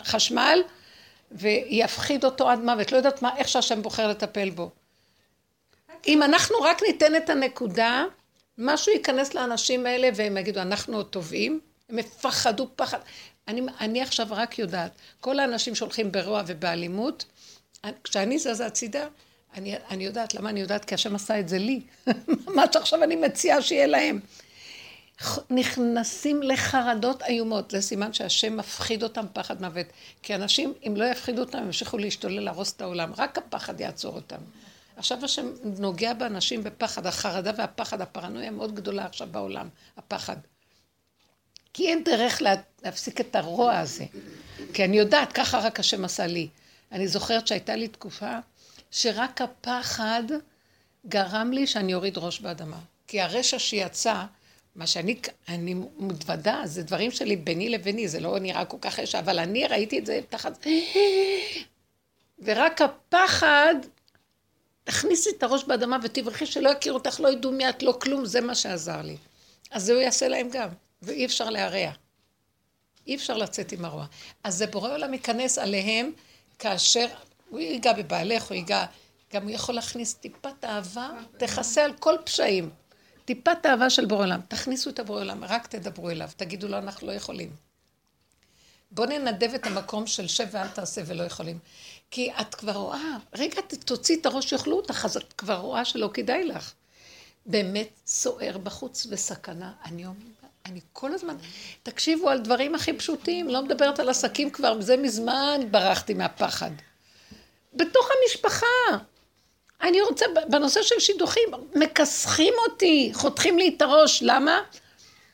החשמל, 0.00 0.62
ויפחיד 1.34 2.24
אותו 2.24 2.50
עד 2.50 2.58
מוות. 2.58 2.92
לא 2.92 2.96
יודעת 2.96 3.22
מה, 3.22 3.36
איך 3.36 3.48
שהשם 3.48 3.82
בוחר 3.82 4.08
לטפל 4.08 4.50
בו. 4.50 4.70
אם 6.08 6.22
אנחנו 6.22 6.56
רק 6.62 6.82
ניתן 6.82 7.16
את 7.16 7.30
הנקודה, 7.30 8.04
משהו 8.58 8.92
ייכנס 8.92 9.34
לאנשים 9.34 9.86
האלה 9.86 10.08
והם 10.14 10.36
יגידו, 10.36 10.60
אנחנו 10.60 10.96
עוד 10.96 11.06
טובים, 11.06 11.60
הם 11.88 11.98
יפחדו 11.98 12.68
פחד. 12.76 12.98
אני, 13.48 13.62
אני 13.80 14.02
עכשיו 14.02 14.26
רק 14.30 14.58
יודעת, 14.58 14.92
כל 15.20 15.38
האנשים 15.38 15.74
שהולכים 15.74 16.12
ברוע 16.12 16.42
ובאלימות, 16.46 17.24
כשאני 18.04 18.38
זזה 18.38 18.66
הצידה, 18.66 19.06
אני, 19.54 19.74
אני 19.90 20.04
יודעת, 20.04 20.34
למה 20.34 20.50
אני 20.50 20.60
יודעת? 20.60 20.84
כי 20.84 20.94
השם 20.94 21.14
עשה 21.14 21.40
את 21.40 21.48
זה 21.48 21.58
לי. 21.58 21.80
מה 22.56 22.64
שעכשיו 22.72 23.02
אני 23.02 23.16
מציעה 23.16 23.62
שיהיה 23.62 23.86
להם. 23.86 24.20
נכנסים 25.50 26.42
לחרדות 26.42 27.22
איומות, 27.22 27.70
זה 27.70 27.80
סימן 27.80 28.12
שהשם 28.12 28.56
מפחיד 28.56 29.02
אותם 29.02 29.26
פחד 29.32 29.60
מוות. 29.60 29.86
כי 30.22 30.34
אנשים, 30.34 30.74
אם 30.86 30.94
לא 30.96 31.04
יפחידו 31.04 31.40
אותם, 31.40 31.58
ימשיכו 31.58 31.98
להשתולל, 31.98 32.40
להרוס 32.40 32.72
את 32.72 32.80
העולם. 32.80 33.12
רק 33.18 33.38
הפחד 33.38 33.80
יעצור 33.80 34.14
אותם. 34.14 34.40
עכשיו 34.96 35.24
השם 35.24 35.46
נוגע 35.64 36.14
באנשים 36.14 36.64
בפחד, 36.64 37.06
החרדה 37.06 37.50
והפחד, 37.56 38.00
הפרנויה 38.00 38.50
מאוד 38.50 38.74
גדולה 38.74 39.04
עכשיו 39.04 39.28
בעולם, 39.30 39.68
הפחד. 39.96 40.36
כי 41.74 41.88
אין 41.88 42.04
דרך 42.04 42.42
לה, 42.42 42.54
להפסיק 42.84 43.20
את 43.20 43.36
הרוע 43.36 43.78
הזה. 43.78 44.04
כי 44.74 44.84
אני 44.84 44.98
יודעת, 44.98 45.32
ככה 45.32 45.58
רק 45.58 45.80
השם 45.80 46.04
עשה 46.04 46.26
לי. 46.26 46.48
אני 46.92 47.08
זוכרת 47.08 47.46
שהייתה 47.46 47.76
לי 47.76 47.88
תקופה 47.88 48.38
שרק 48.90 49.40
הפחד 49.40 50.22
גרם 51.06 51.50
לי 51.52 51.66
שאני 51.66 51.94
אוריד 51.94 52.18
ראש 52.18 52.40
באדמה. 52.40 52.78
כי 53.06 53.20
הרשע 53.20 53.58
שיצא, 53.58 54.24
מה 54.74 54.86
שאני 54.86 55.16
אני 55.48 55.74
מתוודה, 55.98 56.62
זה 56.64 56.82
דברים 56.82 57.10
שלי 57.10 57.36
ביני 57.36 57.68
לביני, 57.68 58.08
זה 58.08 58.20
לא 58.20 58.38
נראה 58.38 58.64
כל 58.64 58.76
כך 58.80 58.98
רשע, 58.98 59.18
אבל 59.18 59.38
אני 59.38 59.66
ראיתי 59.66 59.98
את 59.98 60.06
זה 60.06 60.20
תחת... 60.28 60.66
ורק 62.44 62.82
הפחד, 62.82 63.74
תכניסי 64.84 65.30
את 65.38 65.42
הראש 65.42 65.64
באדמה 65.64 65.98
ותברכי 66.02 66.46
שלא 66.46 66.68
יכירו 66.68 66.98
אותך, 66.98 67.20
לא 67.20 67.28
ידעו 67.28 67.52
מי 67.52 67.68
את, 67.68 67.82
לא 67.82 67.98
כלום, 68.02 68.24
זה 68.24 68.40
מה 68.40 68.54
שעזר 68.54 69.02
לי. 69.02 69.16
אז 69.70 69.84
זה 69.84 69.92
הוא 69.92 70.00
יעשה 70.00 70.28
להם 70.28 70.48
גם, 70.52 70.68
ואי 71.02 71.26
אפשר 71.26 71.50
להרע. 71.50 71.90
אי 73.06 73.14
אפשר 73.14 73.36
לצאת 73.36 73.72
עם 73.72 73.84
הרוע. 73.84 74.06
אז 74.44 74.56
זה 74.56 74.66
בורא 74.66 74.92
עולם 74.92 75.12
ייכנס 75.14 75.58
עליהם 75.58 76.12
כאשר 76.58 77.06
הוא 77.50 77.60
ייגע 77.60 77.92
בבעלך, 77.92 78.48
הוא 78.48 78.54
ייגע, 78.54 78.84
גם 79.32 79.42
הוא 79.42 79.50
יכול 79.50 79.74
להכניס 79.74 80.14
טיפת 80.14 80.64
אהבה, 80.64 81.10
תכסה 81.38 81.84
על 81.84 81.92
כל 81.92 82.14
פשעים. 82.24 82.70
טיפת 83.24 83.66
אהבה 83.66 83.90
של 83.90 84.04
בורא 84.04 84.24
עולם. 84.24 84.40
תכניסו 84.48 84.90
את 84.90 84.98
הבורא 84.98 85.20
עולם, 85.20 85.44
רק 85.44 85.66
תדברו 85.66 86.10
אליו, 86.10 86.28
תגידו 86.36 86.68
לו, 86.68 86.78
אנחנו 86.78 87.06
לא 87.06 87.12
יכולים. 87.12 87.50
בואו 88.90 89.08
ננדב 89.08 89.54
את 89.54 89.66
המקום 89.66 90.06
של 90.06 90.28
שב 90.28 90.46
ואל 90.50 90.68
תעשה 90.68 91.02
ולא 91.06 91.22
יכולים. 91.22 91.58
כי 92.10 92.30
את 92.40 92.54
כבר 92.54 92.72
רואה, 92.72 93.16
רגע 93.34 93.60
תוציא 93.84 94.16
את 94.20 94.26
הראש, 94.26 94.52
יאכלו 94.52 94.76
אותך, 94.76 95.04
אז 95.04 95.16
את 95.16 95.32
כבר 95.32 95.56
רואה 95.56 95.84
שלא 95.84 96.10
כדאי 96.14 96.44
לך. 96.44 96.72
באמת 97.46 97.88
סוער 98.06 98.58
בחוץ 98.58 99.06
וסכנה. 99.10 99.72
אני 99.84 100.06
אומרת, 100.06 100.42
אני 100.66 100.80
כל 100.92 101.14
הזמן, 101.14 101.36
תקשיבו 101.82 102.28
על 102.28 102.40
דברים 102.40 102.74
הכי 102.74 102.92
פשוטים, 102.92 103.48
לא 103.48 103.62
מדברת 103.62 103.98
על 103.98 104.08
עסקים 104.08 104.50
כבר, 104.50 104.80
זה 104.80 104.96
מזמן 104.96 105.60
ברחתי 105.70 106.14
מהפחד. 106.14 106.70
בתוך 107.74 108.08
המשפחה. 108.10 108.66
אני 109.82 110.00
רוצה, 110.00 110.26
בנושא 110.50 110.82
של 110.82 111.00
שידוכים, 111.00 111.48
מכסחים 111.74 112.54
אותי, 112.68 113.10
חותכים 113.14 113.58
לי 113.58 113.74
את 113.76 113.82
הראש, 113.82 114.22
למה? 114.22 114.60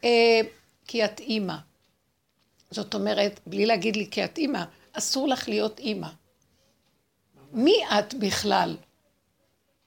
אה, 0.05 0.41
כי 0.87 1.05
את 1.05 1.21
אימא. 1.21 1.55
זאת 2.71 2.95
אומרת, 2.95 3.41
בלי 3.47 3.67
להגיד 3.67 3.97
לי 3.97 4.09
כי 4.11 4.25
את 4.25 4.39
אימא, 4.39 4.63
אסור 4.93 5.29
לך 5.29 5.49
להיות 5.49 5.79
אימא. 5.79 6.09
מי 7.53 7.85
את 7.99 8.15
בכלל? 8.15 8.77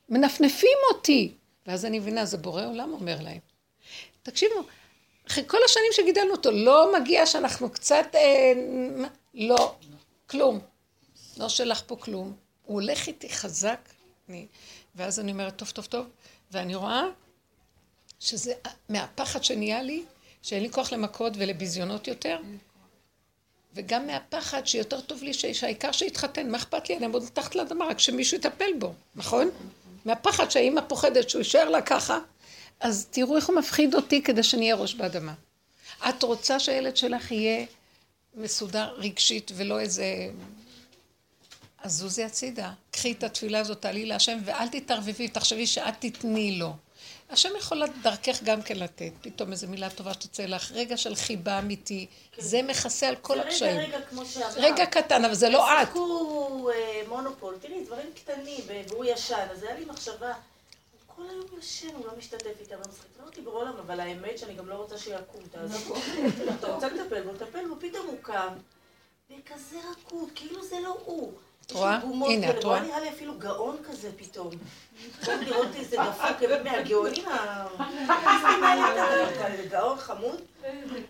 מנפנפים 0.09 0.77
אותי. 0.93 1.33
ואז 1.67 1.85
אני 1.85 1.99
מבינה, 1.99 2.25
זה 2.25 2.37
בורא 2.37 2.65
עולם 2.65 2.93
אומר 2.93 3.17
להם. 3.21 3.39
תקשיבו, 4.23 4.55
אחרי 5.27 5.43
כל 5.47 5.57
השנים 5.65 5.91
שגידלנו 5.91 6.31
אותו, 6.31 6.51
לא 6.51 6.93
מגיע 6.99 7.25
שאנחנו 7.25 7.69
קצת... 7.69 8.05
אה, 8.15 8.53
לא, 9.33 9.75
כלום. 10.27 10.59
לא 11.37 11.49
שלח 11.49 11.83
פה 11.87 11.95
כלום. 11.95 12.33
הוא 12.65 12.81
הולך 12.81 13.07
איתי 13.07 13.29
חזק, 13.29 13.89
אני, 14.31 14.47
ואז 14.95 15.19
אני 15.19 15.31
אומרת, 15.31 15.55
טוב, 15.55 15.69
טוב, 15.69 15.85
טוב, 15.85 16.05
ואני 16.51 16.75
רואה 16.75 17.03
שזה 18.19 18.53
מהפחד 18.89 19.43
שנהיה 19.43 19.81
לי, 19.81 20.03
שאין 20.41 20.63
לי 20.63 20.69
כוח 20.69 20.93
למכות 20.93 21.33
ולביזיונות 21.37 22.07
יותר, 22.07 22.37
וגם 23.73 24.07
מהפחד 24.07 24.67
שיותר 24.67 25.01
טוב 25.01 25.23
לי 25.23 25.33
שהעיקר 25.33 25.91
שיתחתן, 25.91 26.49
מה 26.49 26.57
אכפת 26.57 26.89
לי? 26.89 26.97
אני 26.97 27.05
אעמוד 27.05 27.23
מתחת 27.23 27.55
לאדמה, 27.55 27.85
רק 27.85 27.99
שמישהו 27.99 28.37
יטפל 28.37 28.73
בו, 28.79 28.93
נכון? 29.15 29.49
מהפחד 30.05 30.51
שהאימא 30.51 30.81
פוחדת 30.87 31.29
שהוא 31.29 31.39
יישאר 31.39 31.69
לה 31.69 31.81
ככה, 31.81 32.19
אז 32.79 33.07
תראו 33.11 33.35
איך 33.35 33.47
הוא 33.47 33.55
מפחיד 33.55 33.95
אותי 33.95 34.21
כדי 34.21 34.43
שאני 34.43 34.61
אהיה 34.61 34.75
ראש 34.75 34.93
באדמה. 34.93 35.33
את 36.09 36.23
רוצה 36.23 36.59
שהילד 36.59 36.97
שלך 36.97 37.31
יהיה 37.31 37.65
מסודר 38.35 38.93
רגשית 38.97 39.51
ולא 39.55 39.79
איזה 39.79 40.05
אז 41.83 41.91
זוזי 41.91 42.23
הצידה, 42.23 42.71
קחי 42.91 43.11
את 43.11 43.23
התפילה 43.23 43.59
הזאת, 43.59 43.81
תעלי 43.81 44.05
להשם, 44.05 44.37
ואל 44.45 44.67
תתערבבי, 44.67 45.27
תחשבי 45.27 45.67
שאת 45.67 45.93
תתני 45.99 46.51
לו. 46.59 46.73
השם 47.29 47.49
יכול 47.57 47.83
דרכך 48.01 48.43
גם 48.43 48.61
כן 48.61 48.77
לתת, 48.77 49.11
פתאום 49.21 49.51
איזו 49.51 49.67
מילה 49.67 49.89
טובה 49.89 50.13
שתצא 50.13 50.45
לך, 50.45 50.71
רגע 50.71 50.97
של 50.97 51.15
חיבה 51.15 51.59
אמיתי. 51.59 52.07
זה 52.37 52.61
מכסה 52.61 53.07
על 53.07 53.15
כל 53.15 53.39
הקשיים. 53.39 53.77
רגע, 53.79 53.97
רגע, 53.97 54.05
כמו 54.05 54.25
שאמרת. 54.25 54.57
רגע 54.57 54.85
קטן, 54.85 55.25
אבל 55.25 55.33
זה 55.33 55.49
לא 55.49 55.81
את. 55.81 55.87
תעסקו 55.87 56.69
אה, 56.69 57.01
מונופול, 57.07 57.55
תראי, 57.61 57.83
דברים 57.85 58.07
קטנים, 58.15 58.63
והוא 58.89 59.05
ישן, 59.05 59.47
אז 59.51 59.63
היה 59.63 59.79
לי 59.79 59.85
מחשבה, 59.85 60.33
כל 61.15 61.23
היום 61.29 61.45
ישן, 61.59 61.95
הוא 61.95 62.05
לא 62.05 62.11
משתתף 62.17 62.59
איתם, 62.59 62.75
לא 62.75 62.85
משחק. 62.89 63.05
אמרתי 63.21 63.41
בעולם, 63.41 63.73
אבל 63.77 63.99
האמת 63.99 64.37
שאני 64.37 64.53
גם 64.53 64.69
לא 64.69 64.75
רוצה 64.75 64.97
שיקום, 64.97 65.41
תעזוב. 65.51 65.97
אתה 66.59 66.73
רוצה 66.73 66.87
לטפל 66.87 67.21
בו, 67.21 67.33
לטפל 67.33 67.67
בו, 67.67 67.75
פתאום 67.79 68.07
הוא 68.07 68.17
קם, 68.21 68.53
וכזה 69.29 69.77
רקוד, 69.91 70.29
כאילו 70.35 70.65
זה 70.65 70.79
לא 70.83 70.97
הוא. 71.05 71.33
רואה? 71.73 71.99
הנה, 72.27 72.49
את 72.49 72.63
רואה? 72.63 72.81
נראה 72.81 72.99
לי 72.99 73.09
אפילו 73.09 73.39
גאון 73.39 73.77
כזה 73.89 74.09
פתאום. 74.17 74.49
צריך 75.21 75.49
לראות 75.49 75.67
איזה 75.75 75.97
דפוק 75.97 76.49
מהגאונים 76.63 77.25
האלה, 77.27 77.65
גאון 79.69 79.97
חמוד. 79.97 80.41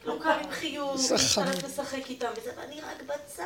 לא 0.06 0.18
קם 0.22 0.38
עם 0.44 0.52
חיוך, 0.52 1.02
מתחלף 1.12 1.64
לשחק 1.64 2.10
איתם, 2.10 2.28
ואני 2.58 2.82
רק 2.82 3.02
בצד. 3.02 3.44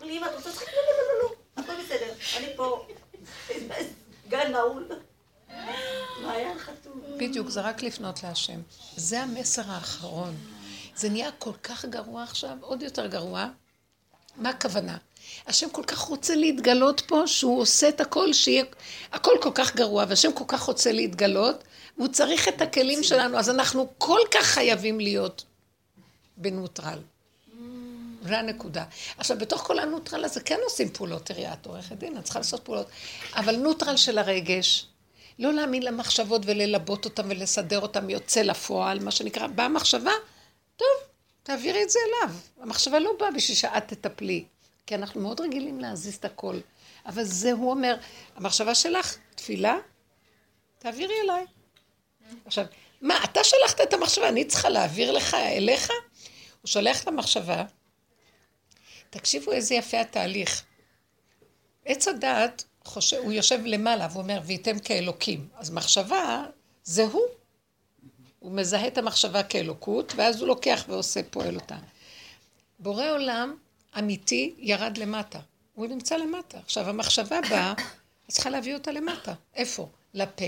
לי, 0.00 0.18
אמא, 0.18 0.26
את 0.26 0.34
רוצה 0.34 0.50
לשחק? 0.50 0.66
לא, 0.66 0.72
לא, 0.74 1.04
לא, 1.08 1.14
לא, 1.22 1.34
הכל 1.62 1.82
בסדר. 1.84 2.12
אני 2.36 2.56
פה, 2.56 2.86
גן 4.28 4.52
נעול. 4.52 4.88
מעיין 6.22 6.58
חתום. 6.58 7.00
בדיוק, 7.16 7.48
זה 7.48 7.60
רק 7.60 7.82
לפנות 7.82 8.22
להשם. 8.22 8.60
זה 8.96 9.20
המסר 9.20 9.62
האחרון. 9.66 10.36
זה 10.96 11.08
נהיה 11.08 11.30
כל 11.38 11.52
כך 11.62 11.84
גרוע 11.84 12.22
עכשיו, 12.22 12.56
עוד 12.60 12.82
יותר 12.82 13.06
גרוע. 13.06 13.46
מה 14.36 14.50
הכוונה? 14.50 14.96
השם 15.46 15.70
כל 15.70 15.82
כך 15.82 15.98
רוצה 15.98 16.34
להתגלות 16.34 17.00
פה, 17.00 17.22
שהוא 17.26 17.60
עושה 17.60 17.88
את 17.88 18.00
הכל, 18.00 18.32
שיהיה... 18.32 18.64
הכל 19.12 19.32
כל 19.40 19.50
כך 19.54 19.76
גרוע, 19.76 20.04
והשם 20.08 20.32
כל 20.32 20.44
כך 20.48 20.62
רוצה 20.62 20.92
להתגלות, 20.92 21.64
והוא 21.96 22.08
צריך 22.08 22.48
את 22.48 22.62
הכלים 22.62 23.02
שלנו, 23.02 23.38
אז 23.38 23.50
אנחנו 23.50 23.88
כל 23.98 24.20
כך 24.30 24.44
חייבים 24.44 25.00
להיות 25.00 25.44
בנוטרל. 26.36 26.98
זה 28.22 28.38
הנקודה. 28.38 28.84
עכשיו, 29.18 29.38
בתוך 29.38 29.60
כל 29.60 29.78
הנוטרל 29.78 30.24
הזה 30.24 30.40
כן 30.40 30.58
עושים 30.64 30.88
פעולות, 30.88 31.26
תראי, 31.26 31.52
את 31.52 31.66
עורכת 31.66 31.96
דין, 31.96 32.18
את 32.18 32.24
צריכה 32.24 32.38
לעשות 32.38 32.64
פעולות, 32.64 32.86
אבל 33.34 33.56
נוטרל 33.56 33.96
של 33.96 34.18
הרגש, 34.18 34.86
לא 35.38 35.52
להאמין 35.52 35.82
למחשבות 35.82 36.42
וללבות 36.44 37.04
אותן 37.04 37.30
ולסדר 37.30 37.80
אותן 37.80 38.10
יוצא 38.10 38.42
לפועל, 38.42 38.98
מה 38.98 39.10
שנקרא, 39.10 39.46
באה 39.46 39.68
מחשבה, 39.68 40.10
טוב, 40.76 40.86
תעבירי 41.42 41.82
את 41.82 41.90
זה 41.90 41.98
אליו. 42.08 42.34
המחשבה 42.60 42.98
לא 42.98 43.10
באה 43.18 43.30
בשביל 43.30 43.56
שאת 43.56 43.88
תטפלי. 43.88 44.44
כי 44.88 44.94
אנחנו 44.94 45.20
מאוד 45.20 45.40
רגילים 45.40 45.80
להזיז 45.80 46.14
את 46.14 46.24
הכל. 46.24 46.60
אבל 47.06 47.24
זה 47.24 47.52
הוא 47.52 47.70
אומר, 47.70 47.96
המחשבה 48.36 48.74
שלך, 48.74 49.16
תפילה, 49.34 49.76
תעבירי 50.78 51.14
אליי. 51.24 51.44
עכשיו, 52.44 52.64
מה, 53.00 53.24
אתה 53.24 53.44
שלחת 53.44 53.80
את 53.80 53.92
המחשבה, 53.92 54.28
אני 54.28 54.44
צריכה 54.44 54.68
להעביר 54.68 55.12
לך, 55.12 55.34
אליך? 55.34 55.90
הוא 56.62 56.68
שולח 56.68 57.02
את 57.02 57.08
המחשבה. 57.08 57.64
תקשיבו 59.10 59.52
איזה 59.52 59.74
יפה 59.74 60.00
התהליך. 60.00 60.64
עץ 61.84 62.08
הדעת, 62.08 62.64
חושב, 62.84 63.16
הוא 63.16 63.32
יושב 63.32 63.60
למעלה 63.64 64.08
והוא 64.10 64.22
אומר, 64.22 64.40
וייתם 64.44 64.78
כאלוקים. 64.78 65.48
אז 65.56 65.70
מחשבה, 65.70 66.44
זה 66.84 67.04
הוא. 67.04 67.26
הוא 68.38 68.52
מזהה 68.52 68.86
את 68.86 68.98
המחשבה 68.98 69.42
כאלוקות, 69.42 70.12
ואז 70.16 70.40
הוא 70.40 70.48
לוקח 70.48 70.84
ועושה, 70.88 71.20
פועל 71.30 71.54
אותה. 71.54 71.76
בורא 72.78 73.10
עולם 73.10 73.56
אמיתי 73.98 74.54
ירד 74.58 74.98
למטה. 74.98 75.38
הוא 75.74 75.86
נמצא 75.86 76.16
למטה. 76.16 76.58
עכשיו, 76.58 76.88
המחשבה 76.88 77.40
באה, 77.50 77.72
את 77.72 78.32
צריכה 78.32 78.50
להביא 78.50 78.74
אותה 78.74 78.92
למטה. 78.92 79.34
איפה? 79.54 79.88
לפה 80.14 80.44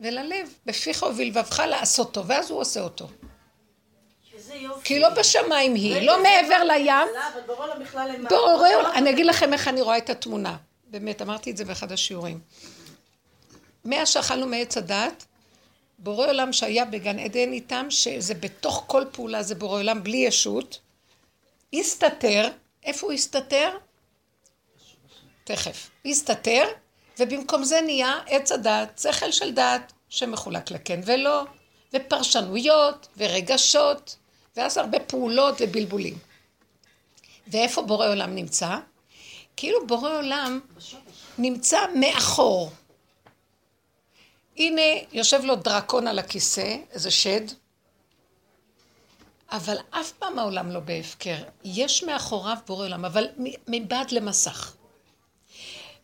וללב. 0.00 0.54
בפיך 0.66 1.02
ובלבבך 1.02 1.62
לעשותו, 1.68 2.26
ואז 2.26 2.50
הוא 2.50 2.60
עושה 2.60 2.80
אותו. 2.80 3.08
כי 4.84 5.00
לא 5.00 5.08
בשמיים 5.08 5.74
היא, 5.74 6.06
לא 6.06 6.22
מעבר 6.22 6.64
לים. 6.64 7.08
בורא, 8.28 8.68
אני 8.94 9.10
אגיד 9.10 9.26
לכם 9.26 9.52
איך 9.52 9.68
אני 9.68 9.80
רואה 9.82 9.98
את 9.98 10.10
התמונה. 10.10 10.56
באמת, 10.86 11.22
אמרתי 11.22 11.50
את 11.50 11.56
זה 11.56 11.64
באחד 11.64 11.92
השיעורים. 11.92 12.40
מאז 13.84 14.08
שאכלנו 14.08 14.46
מעץ 14.46 14.76
הדת, 14.76 15.24
בורא 15.98 16.26
עולם 16.26 16.52
שהיה 16.52 16.84
בגן 16.84 17.18
עדן 17.18 17.52
איתם, 17.52 17.86
שזה 17.90 18.34
בתוך 18.34 18.84
כל 18.86 19.04
פעולה 19.12 19.42
זה 19.42 19.54
בורא 19.54 19.78
עולם 19.78 20.02
בלי 20.02 20.16
ישות, 20.16 20.80
הסתתר, 21.74 22.48
איפה 22.84 23.06
הוא 23.06 23.12
הסתתר? 23.12 23.70
תכף. 25.44 25.90
הסתתר, 26.06 26.64
ובמקום 27.18 27.64
זה 27.64 27.80
נהיה 27.80 28.20
עץ 28.26 28.52
הדת, 28.52 28.98
שכל 28.98 29.32
של 29.32 29.54
דת, 29.54 29.92
שמחולק 30.08 30.70
לכן 30.70 31.00
ולא, 31.04 31.42
ופרשנויות, 31.94 33.08
ורגשות, 33.16 34.16
ואז 34.56 34.76
הרבה 34.76 35.00
פעולות 35.00 35.54
ובלבולים. 35.60 36.18
ואיפה 37.46 37.82
בורא 37.82 38.08
עולם 38.08 38.34
נמצא? 38.34 38.76
כאילו 39.56 39.86
בורא 39.86 40.18
עולם 40.18 40.60
נמצא 41.38 41.80
מאחור. 41.94 42.70
הנה, 44.56 44.82
יושב 45.12 45.40
לו 45.44 45.54
דרקון 45.54 46.06
על 46.06 46.18
הכיסא, 46.18 46.76
איזה 46.92 47.10
שד, 47.10 47.40
אבל 49.52 49.76
אף 49.90 50.12
פעם 50.12 50.38
העולם 50.38 50.70
לא 50.70 50.80
בהפקר. 50.80 51.36
יש 51.64 52.04
מאחוריו 52.04 52.56
בורא 52.66 52.84
עולם, 52.84 53.04
אבל 53.04 53.28
מבעד 53.68 54.12
למסך. 54.12 54.74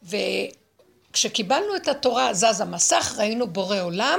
וכשקיבלנו 0.03 1.77
את 1.77 1.89
התורה, 1.89 2.35
זז 2.35 2.61
המסך, 2.61 3.15
ראינו 3.19 3.47
בורא 3.47 3.81
עולם, 3.81 4.19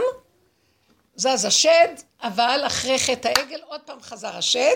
זז 1.15 1.45
השד, 1.45 1.88
אבל 2.21 2.63
אחרי 2.67 2.99
חטא 2.99 3.27
העגל 3.27 3.59
עוד 3.67 3.82
פעם 3.82 4.01
חזר 4.01 4.38
השד, 4.38 4.75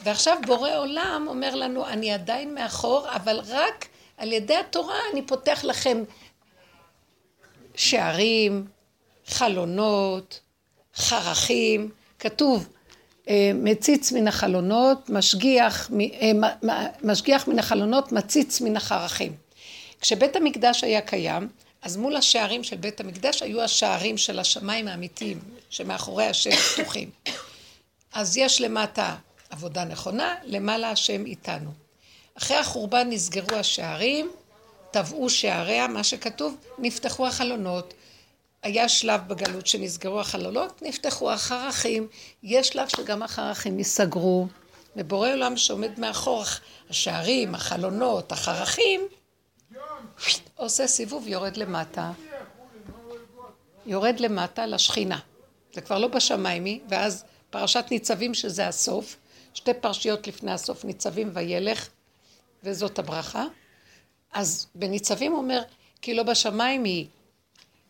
ועכשיו 0.00 0.38
בורא 0.46 0.76
עולם 0.76 1.26
אומר 1.28 1.54
לנו, 1.54 1.86
אני 1.86 2.12
עדיין 2.12 2.54
מאחור, 2.54 3.06
אבל 3.16 3.40
רק 3.46 3.88
על 4.16 4.32
ידי 4.32 4.56
התורה 4.56 4.98
אני 5.12 5.26
פותח 5.26 5.60
לכם 5.64 6.02
שערים, 7.74 8.66
חלונות, 9.26 10.40
חרכים, 10.94 11.90
כתוב, 12.18 12.68
מציץ 13.54 14.12
מן 14.12 14.28
החלונות, 14.28 15.10
משגיח, 15.10 15.90
אה, 16.22 16.32
משגיח 17.02 17.48
מן 17.48 17.58
החלונות, 17.58 18.12
מציץ 18.12 18.60
מן 18.60 18.76
החרכים. 18.76 19.32
כשבית 20.00 20.36
המקדש 20.36 20.84
היה 20.84 21.00
קיים, 21.00 21.48
אז 21.82 21.96
מול 21.96 22.16
השערים 22.16 22.64
של 22.64 22.76
בית 22.76 23.00
המקדש 23.00 23.42
היו 23.42 23.62
השערים 23.62 24.18
של 24.18 24.38
השמיים 24.38 24.88
האמיתיים, 24.88 25.40
שמאחורי 25.70 26.26
השם 26.26 26.50
פתוחים. 26.50 27.10
אז 28.12 28.36
יש 28.36 28.60
למטה 28.60 29.16
עבודה 29.50 29.84
נכונה, 29.84 30.34
למעלה 30.44 30.90
השם 30.90 31.26
איתנו. 31.26 31.70
אחרי 32.38 32.56
החורבן 32.56 33.06
נסגרו 33.10 33.56
השערים, 33.56 34.30
טבעו 34.90 35.30
שעריה, 35.30 35.88
מה 35.88 36.04
שכתוב, 36.04 36.56
נפתחו 36.78 37.26
החלונות. 37.26 37.94
היה 38.62 38.88
שלב 38.88 39.20
בגלות 39.28 39.66
שנסגרו 39.66 40.20
החלונות, 40.20 40.82
נפתחו 40.82 41.32
החרכים. 41.32 42.08
יש 42.42 42.68
שלב 42.68 42.88
שגם 42.88 43.22
החרכים 43.22 43.78
ייסגרו. 43.78 44.46
ובורא 44.96 45.32
עולם 45.32 45.56
שעומד 45.56 46.00
מאחור 46.00 46.44
השערים, 46.90 47.54
החלונות, 47.54 48.32
החרכים, 48.32 49.08
עושה 50.54 50.86
סיבוב, 50.86 51.28
יורד 51.28 51.56
למטה. 51.56 52.12
יורד 53.86 54.20
למטה 54.20 54.66
לשכינה. 54.66 55.18
זה 55.72 55.80
כבר 55.80 55.98
לא 55.98 56.08
בשמיימי, 56.08 56.80
ואז 56.88 57.24
פרשת 57.50 57.84
ניצבים 57.90 58.34
שזה 58.34 58.68
הסוף, 58.68 59.16
שתי 59.54 59.74
פרשיות 59.74 60.26
לפני 60.26 60.52
הסוף, 60.52 60.84
ניצבים 60.84 61.30
וילך, 61.34 61.88
וזאת 62.62 62.98
הברכה. 62.98 63.44
אז 64.32 64.66
בניצבים 64.74 65.32
הוא 65.32 65.38
אומר, 65.38 65.62
כי 66.02 66.14
לא 66.14 66.22
בשמיים 66.22 66.84
היא, 66.84 67.06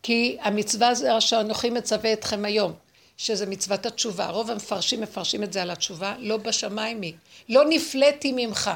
כי 0.07 0.37
המצווה 0.41 0.95
זה 0.95 1.17
אשר 1.17 1.41
אנוכי 1.41 1.69
מצווה 1.69 2.13
אתכם 2.13 2.45
היום, 2.45 2.73
שזה 3.17 3.45
מצוות 3.45 3.85
התשובה. 3.85 4.27
רוב 4.27 4.51
המפרשים 4.51 5.01
מפרשים 5.01 5.43
את 5.43 5.53
זה 5.53 5.61
על 5.61 5.71
התשובה, 5.71 6.15
לא 6.19 6.37
בשמיים 6.37 7.01
היא. 7.01 7.13
לא 7.49 7.63
נפלאתי 7.69 8.33
ממך. 8.35 8.71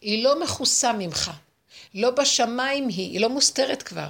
היא 0.00 0.24
לא 0.24 0.42
מכוסה 0.42 0.92
ממך. 0.92 1.30
לא 1.94 2.10
בשמיים 2.10 2.88
היא, 2.88 3.10
היא 3.12 3.20
לא 3.20 3.28
מוסתרת 3.28 3.82
כבר. 3.82 4.08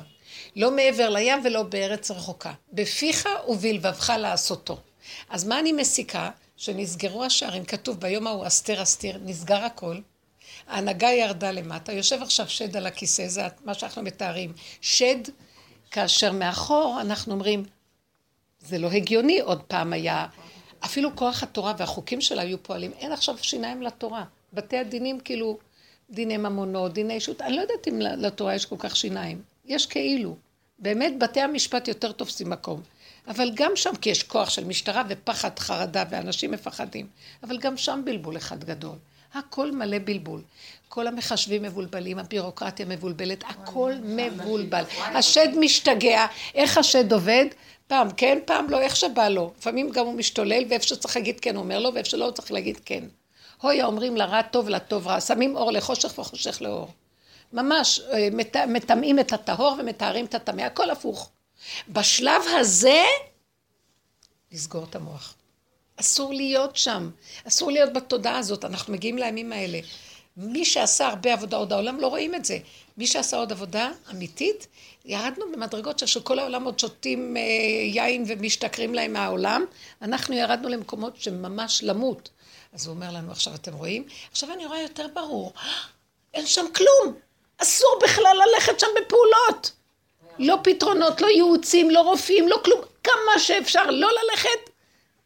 לא 0.57 0.71
מעבר 0.71 1.09
לים 1.09 1.39
ולא 1.45 1.63
בארץ 1.63 2.11
רחוקה. 2.11 2.53
בפיך 2.73 3.29
ובלבבך 3.49 4.13
לעשותו. 4.19 4.79
אז 5.29 5.45
מה 5.45 5.59
אני 5.61 5.73
מסיקה? 5.73 6.31
שנסגרו 6.57 7.25
השערים, 7.25 7.65
כתוב 7.65 8.01
ביום 8.01 8.27
ההוא 8.27 8.47
אסתר 8.47 8.83
אסתיר, 8.83 9.19
נסגר 9.25 9.65
הכל. 9.65 9.97
ההנהגה 10.69 11.09
ירדה 11.09 11.51
למטה, 11.51 11.93
יושב 11.93 12.23
עכשיו 12.23 12.49
שד 12.49 12.77
על 12.77 12.87
הכיסא, 12.87 13.29
זה 13.29 13.43
מה 13.65 13.75
שאנחנו 13.75 14.03
מתארים. 14.03 14.53
שד, 14.81 15.21
כאשר 15.91 16.33
מאחור 16.33 16.99
אנחנו 17.01 17.33
אומרים, 17.33 17.65
זה 18.61 18.79
לא 18.79 18.91
הגיוני, 18.91 19.41
עוד 19.41 19.63
פעם 19.63 19.93
היה, 19.93 20.27
אפילו 20.85 21.17
כוח 21.17 21.43
התורה 21.43 21.75
והחוקים 21.79 22.21
שלה 22.21 22.43
היו 22.43 22.63
פועלים, 22.63 22.93
אין 22.93 23.13
עכשיו 23.13 23.39
שיניים 23.43 23.83
לתורה. 23.83 24.25
בתי 24.53 24.79
הדינים 24.79 25.21
כאילו 25.21 25.59
דיני 26.11 26.37
ממונות, 26.37 26.93
דיני 26.93 27.15
אישות, 27.15 27.41
אני 27.43 27.57
לא 27.57 27.61
יודעת 27.61 27.89
אם 27.89 28.01
לתורה 28.01 28.55
יש 28.55 28.67
כל 28.67 28.77
כך 28.79 28.97
שיניים. 28.97 29.43
יש 29.65 29.87
כאילו. 29.87 30.37
באמת 30.79 31.19
בתי 31.19 31.41
המשפט 31.41 31.89
יותר 31.89 32.13
תופסים 32.13 32.51
מקום. 32.51 32.81
אבל 33.29 33.51
גם 33.55 33.73
שם, 33.75 33.97
כי 34.01 34.11
יש 34.11 34.23
כוח 34.23 34.51
של 34.51 34.65
משטרה 34.65 35.03
ופחד, 35.09 35.59
חרדה, 35.59 36.05
ואנשים 36.11 36.51
מפחדים. 36.51 37.07
אבל 37.43 37.59
גם 37.59 37.77
שם 37.77 38.03
בלבול 38.05 38.37
אחד 38.37 38.65
גדול. 38.65 38.97
הכל 39.35 39.73
מלא 39.73 39.99
בלבול. 40.05 40.43
כל 40.89 41.07
המחשבים 41.07 41.63
מבולבלים, 41.63 42.19
הבירוקרטיה 42.19 42.87
מבולבלת, 42.87 43.45
הכל 43.47 43.93
מבולבל. 44.03 44.85
השד 44.99 45.49
משתגע, 45.61 46.27
איך 46.55 46.79
השד 46.79 47.13
עובד? 47.13 47.47
פעם 47.87 48.09
כן, 48.17 48.39
פעם 48.45 48.71
לא, 48.71 48.81
איך 48.81 48.97
שבא 48.97 49.29
לו. 49.29 49.53
לפעמים 49.59 49.91
גם 49.91 50.07
הוא 50.07 50.15
משתולל, 50.15 50.65
ואיפה 50.69 50.87
שצריך 50.87 51.17
להגיד 51.17 51.41
כן, 51.41 51.57
הוא 51.57 51.65
אומר 51.65 51.79
לו, 51.79 51.95
ואיפה 51.95 52.11
שלא 52.11 52.31
צריך 52.35 52.53
להגיד 52.53 52.81
כן. 52.85 53.05
הוי 53.63 53.81
האומרים 53.81 54.17
לרע 54.17 54.43
טוב 54.43 54.69
לטוב 54.69 55.07
רע, 55.07 55.21
שמים 55.21 55.57
אור 55.57 55.73
לחושך 55.73 56.19
וחושך 56.19 56.63
לאור. 56.63 56.89
ממש, 57.53 58.01
אה, 58.01 58.29
מטמאים 58.67 59.19
את 59.19 59.33
הטהור 59.33 59.77
ומטהרים 59.79 60.25
את 60.25 60.35
הטמא, 60.35 60.63
הכל 60.63 60.91
הפוך. 60.91 61.31
בשלב 61.89 62.43
הזה, 62.61 63.03
לסגור 64.53 64.85
את 64.91 64.97
המוח. 64.97 65.35
אסור 66.01 66.35
להיות 66.35 66.77
שם, 66.77 67.11
אסור 67.49 67.71
להיות 67.71 67.93
בתודעה 67.93 68.39
הזאת, 68.39 68.65
אנחנו 68.65 68.93
מגיעים 68.93 69.19
לימים 69.19 69.53
האלה. 69.53 69.79
מי 70.37 70.65
שעשה 70.65 71.07
הרבה 71.07 71.33
עבודה, 71.33 71.57
עוד 71.57 71.73
העולם 71.73 72.01
לא 72.01 72.07
רואים 72.07 72.35
את 72.35 72.45
זה. 72.45 72.59
מי 72.97 73.07
שעשה 73.07 73.37
עוד 73.37 73.53
עבודה 73.53 73.91
אמיתית, 74.11 74.67
ירדנו 75.05 75.45
במדרגות 75.53 75.99
שכל 75.99 76.39
העולם 76.39 76.65
עוד 76.65 76.79
שותים 76.79 77.37
אה, 77.37 77.43
יין 77.85 78.25
ומשתכרים 78.27 78.95
להם 78.95 79.13
מהעולם, 79.13 79.65
אנחנו 80.03 80.35
ירדנו 80.35 80.69
למקומות 80.69 81.17
שממש 81.17 81.83
למות. 81.83 82.29
אז 82.73 82.87
הוא 82.87 82.95
אומר 82.95 83.11
לנו, 83.13 83.33
עכשיו 83.33 83.55
אתם 83.55 83.75
רואים? 83.75 84.05
עכשיו 84.31 84.53
אני 84.53 84.67
רואה 84.67 84.83
יותר 84.83 85.07
ברור, 85.15 85.53
אין 86.35 86.47
שם 86.47 86.67
כלום, 86.75 87.15
אסור 87.59 87.99
בכלל 88.03 88.37
ללכת 88.47 88.81
שם 88.81 88.87
בפעולות. 88.97 89.73
לא 90.39 90.59
פתרונות, 90.65 91.21
לא 91.21 91.27
ייעוצים, 91.27 91.91
לא 91.91 92.01
רופאים, 92.01 92.49
לא 92.49 92.61
כלום, 92.65 92.81
כמה 93.05 93.39
שאפשר 93.39 93.91
לא 93.91 94.09
ללכת, 94.23 94.70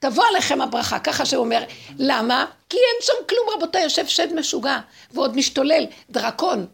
תבוא 0.05 0.25
עליכם 0.25 0.61
הברכה, 0.61 0.99
ככה 0.99 1.27
שהוא 1.27 1.45
אומר. 1.45 1.65
למה? 1.99 2.47
כי 2.69 2.77
אין 2.77 3.03
שם 3.03 3.13
כלום, 3.29 3.49
רבותיי, 3.57 3.83
יושב 3.83 4.07
שד 4.07 4.33
משוגע, 4.33 4.79
ועוד 5.13 5.37
משתולל, 5.37 5.87
דרקון. 6.11 6.67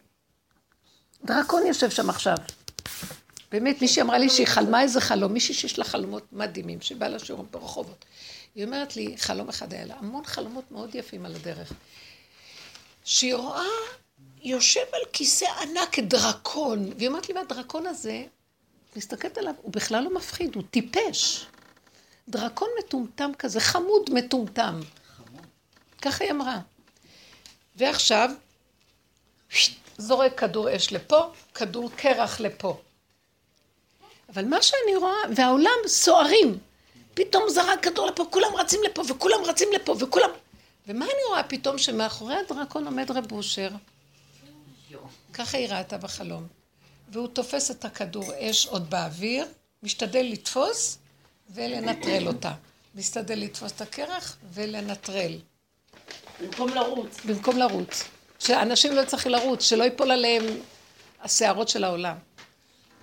דרקון 1.24 1.66
יושב 1.66 1.90
שם 1.90 2.10
עכשיו. 2.10 2.36
באמת, 3.52 3.82
מישהי 3.82 4.02
אמרה 4.02 4.18
לי 4.18 4.30
שהיא 4.30 4.46
חלמה 4.46 4.82
איזה 4.82 5.00
חלום, 5.00 5.32
מישהי 5.32 5.54
שיש 5.54 5.78
לה 5.78 5.84
חלומות 5.84 6.22
מדהימים, 6.32 6.80
שבאה 6.80 7.08
לשיעורים 7.08 7.46
ברחובות. 7.50 8.04
היא 8.54 8.64
אומרת 8.64 8.96
לי, 8.96 9.14
חלום 9.18 9.48
אחד 9.48 9.72
היה 9.72 9.84
לה, 9.84 9.94
המון 9.98 10.24
חלומות 10.24 10.64
מאוד 10.70 10.94
יפים 10.94 11.26
על 11.26 11.34
הדרך. 11.34 11.72
שהיא 13.04 13.34
רואה, 13.34 13.64
יושב 14.42 14.84
על 14.92 15.02
כיסא 15.12 15.46
ענק 15.62 15.98
דרקון, 15.98 16.90
והיא 16.96 17.08
אומרת 17.08 17.28
לי, 17.28 17.34
והדרקון 17.34 17.86
הזה, 17.86 18.22
מסתכלת 18.96 19.38
עליו, 19.38 19.54
הוא 19.62 19.72
בכלל 19.72 20.04
לא 20.04 20.14
מפחיד, 20.14 20.54
הוא 20.54 20.62
טיפש. 20.70 21.46
דרקון 22.30 22.68
מטומטם 22.78 23.30
כזה, 23.38 23.60
חמוד 23.60 24.10
מטומטם. 24.12 24.80
ככה 26.02 26.24
היא 26.24 26.32
אמרה. 26.32 26.58
ועכשיו, 27.76 28.30
זורק 29.98 30.40
כדור 30.40 30.76
אש 30.76 30.92
לפה, 30.92 31.32
כדור 31.54 31.90
קרח 31.96 32.40
לפה. 32.40 32.80
אבל 34.34 34.44
מה 34.44 34.62
שאני 34.62 34.96
רואה, 34.96 35.18
והעולם 35.36 35.78
סוערים, 35.86 36.58
פתאום 37.14 37.42
זרק 37.48 37.84
כדור 37.84 38.06
לפה, 38.06 38.24
כולם 38.30 38.56
רצים 38.56 38.80
לפה, 38.82 39.02
וכולם 39.08 39.44
רצים 39.44 39.68
לפה, 39.72 39.96
וכולם... 40.00 40.30
ומה 40.86 41.04
אני 41.04 41.22
רואה 41.28 41.42
פתאום? 41.42 41.78
שמאחורי 41.78 42.34
הדרקון 42.34 42.84
עומד 42.86 43.10
רב 43.10 43.32
אושר. 43.32 43.70
ככה 45.32 45.58
היא 45.58 45.68
ראתה 45.68 45.98
בחלום. 45.98 46.46
והוא 47.12 47.28
תופס 47.28 47.70
את 47.70 47.84
הכדור 47.84 48.24
אש 48.38 48.66
עוד 48.66 48.90
באוויר, 48.90 49.46
משתדל 49.82 50.26
לתפוס 50.32 50.98
ולנטרל 51.54 52.28
אותה. 52.28 52.52
משתדל 52.94 53.38
לתפוס 53.38 53.72
את 53.72 53.80
הקרח 53.80 54.36
ולנטרל. 54.54 55.38
במקום 56.40 56.68
לרוץ. 56.74 57.16
במקום 57.24 57.58
לרוץ. 57.58 58.04
שאנשים 58.38 58.92
לא 58.92 59.04
צריכים 59.04 59.32
לרוץ, 59.32 59.62
שלא 59.62 59.84
ייפול 59.84 60.10
עליהם 60.10 60.44
השערות 61.22 61.68
של 61.68 61.84
העולם. 61.84 62.16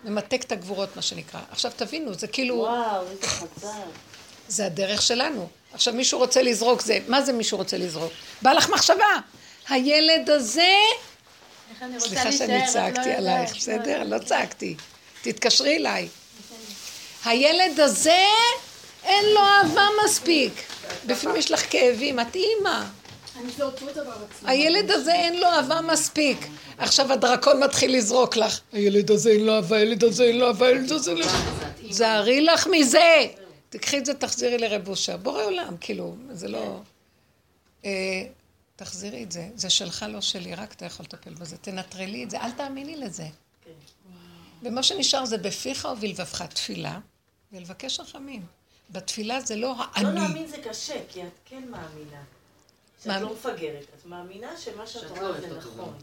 ממתק 0.03 0.41
את 0.43 0.51
הגבורות, 0.51 0.95
מה 0.95 1.01
שנקרא. 1.01 1.39
עכשיו 1.51 1.71
תבינו, 1.75 2.13
זה 2.13 2.27
כאילו, 2.27 2.55
וואו, 2.55 3.07
איזה 3.11 3.27
חזק. 3.27 3.69
זה 4.47 4.65
הדרך 4.65 5.01
שלנו. 5.01 5.47
עכשיו 5.73 5.93
מישהו 5.93 6.19
רוצה 6.19 6.41
לזרוק 6.41 6.81
זה, 6.81 6.99
מה 7.07 7.21
זה 7.21 7.33
מישהו 7.33 7.57
רוצה 7.57 7.77
לזרוק? 7.77 8.13
בא 8.41 8.53
לך 8.53 8.69
מחשבה. 8.69 9.15
הילד 9.69 10.29
הזה, 10.29 10.75
איך 11.71 11.83
אני 11.83 11.93
רוצה 11.93 12.07
סליחה 12.07 12.31
שאני 12.31 12.57
להישאר, 12.57 12.67
את 12.67 12.75
לא 12.75 12.93
צעקתי 12.93 13.09
יודעת. 13.09 13.17
עלייך, 13.17 13.55
בסדר? 13.55 14.03
לא 14.03 14.19
צעקתי. 14.19 14.75
תתקשרי 15.21 15.75
אליי. 15.75 16.07
הילד 17.27 17.79
הזה, 17.79 18.25
אין 19.03 19.25
לו 19.33 19.41
אהבה 19.41 19.87
מספיק. 20.05 20.53
בפנים 21.05 21.35
יש 21.35 21.51
לך 21.51 21.71
כאבים, 21.71 22.19
את 22.19 22.35
אימא. 22.35 22.83
אצלי. 24.25 24.51
הילד 24.51 24.91
הזה 24.91 25.13
אין 25.13 25.39
לו 25.39 25.47
אהבה 25.47 25.81
מספיק. 25.81 26.47
עכשיו 26.77 27.13
הדרקון 27.13 27.63
מתחיל 27.63 27.97
לזרוק 27.97 28.37
לך. 28.37 28.59
הילד 28.71 29.11
הזה 29.11 29.29
אין 29.29 29.45
לו 29.45 29.55
אהבה, 29.55 29.77
הילד 29.77 30.03
הזה 30.03 30.23
אין 30.23 30.37
לו 30.37 30.47
אהבה, 30.47 30.67
הילד 30.67 30.91
הזה 30.91 31.11
אין 31.11 31.19
לו 31.19 31.25
אהבה. 31.25 31.67
זהרי 31.89 32.41
לך 32.41 32.67
מזה. 32.71 33.25
תקחי 33.69 33.97
את 33.97 34.05
זה, 34.05 34.13
תחזירי 34.13 34.57
לרב 34.57 34.87
אושר. 34.87 35.17
בורא 35.17 35.43
עולם, 35.43 35.77
כאילו, 35.81 36.15
זה 36.31 36.47
לא... 36.47 36.79
אה, 37.85 37.91
תחזירי 38.75 39.23
את 39.23 39.31
זה. 39.31 39.47
זה 39.55 39.69
שלך, 39.69 40.05
לא 40.09 40.21
שלי, 40.21 40.55
רק 40.55 40.73
אתה 40.73 40.85
יכול 40.85 41.05
לטפל 41.05 41.33
בזה. 41.33 41.57
תנטרלי 41.57 42.23
את 42.23 42.29
זה, 42.29 42.41
אל 42.41 42.51
תאמיני 42.51 42.95
לזה. 42.95 43.25
ומה 44.63 44.83
שנשאר 44.83 45.25
זה 45.25 45.37
בפיך 45.37 45.87
ובלבבך 45.91 46.41
תפילה, 46.41 46.99
ולבקש 47.51 47.99
רחמים. 47.99 48.41
בתפילה 48.89 49.41
זה 49.41 49.55
לא 49.55 49.61
לא 49.61 49.75
האני. 49.93 50.19
להאמין 50.19 50.47
זה 50.47 50.57
קשה, 50.57 50.93
כי 51.09 51.21
את 51.23 51.27
כן 51.45 51.63
מאמינה. 51.69 52.21
שאת 52.99 53.07
מאמין. 53.07 53.23
לא 53.23 53.33
מפגרת. 53.33 53.83
את 53.99 54.05
מאמינה 54.05 54.47
שמה 54.57 54.87
שאת 54.87 55.01
שאת 55.01 55.09
רואה 55.11 55.21
לא 55.21 55.39
זה 55.41 55.57
נכון. 55.57 55.93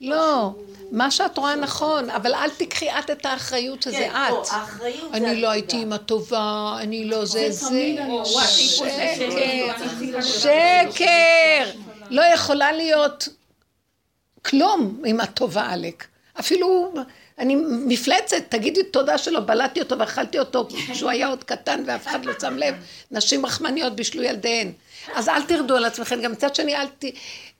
לא, 0.00 0.54
מה 0.92 1.10
שאת 1.10 1.38
רואה 1.38 1.56
נכון, 1.56 2.10
אבל 2.10 2.34
אל 2.34 2.50
תיקחי 2.50 2.90
את 2.90 3.10
את 3.10 3.26
האחריות 3.26 3.82
שזה 3.82 3.92
כן, 3.96 4.12
פה, 4.30 4.42
את. 4.42 4.46
האחריות 4.50 5.10
זה 5.10 5.16
אני 5.16 5.40
לא. 5.40 5.50
הייתי 5.50 5.76
אימא 5.76 5.96
טובה, 5.96 6.76
אני 6.80 7.04
לא 7.04 7.24
זה 7.24 7.50
זה. 7.50 7.94
שקר, 8.24 10.22
שקר. 10.22 11.70
לא 12.10 12.22
יכולה 12.22 12.72
להיות 12.72 13.28
כלום 14.44 15.02
אם 15.06 15.20
את 15.20 15.34
טובה 15.34 15.66
עלק. 15.70 16.06
אפילו 16.40 16.94
אני 17.38 17.56
מפלצת, 17.86 18.36
תגידי 18.48 18.82
תודה 18.82 19.18
שלא 19.18 19.40
בלעתי 19.40 19.80
אותו 19.80 19.98
ואכלתי 19.98 20.38
אותו 20.38 20.68
כשהוא 20.92 21.10
היה 21.10 21.26
עוד 21.26 21.44
קטן 21.44 21.82
ואף 21.86 22.06
אחד 22.06 22.24
לא 22.24 22.32
שם 22.40 22.56
לב. 22.56 22.74
נשים 23.10 23.46
רחמניות 23.46 23.96
בישלו 23.96 24.22
ילדיהן. 24.22 24.72
אז 25.14 25.28
אל 25.28 25.42
תרדו 25.42 25.76
על 25.76 25.84
עצמכם, 25.84 26.20
גם 26.20 26.32
מצד 26.32 26.54
שני 26.54 26.76
אל 26.76 26.86
ת... 26.86 27.04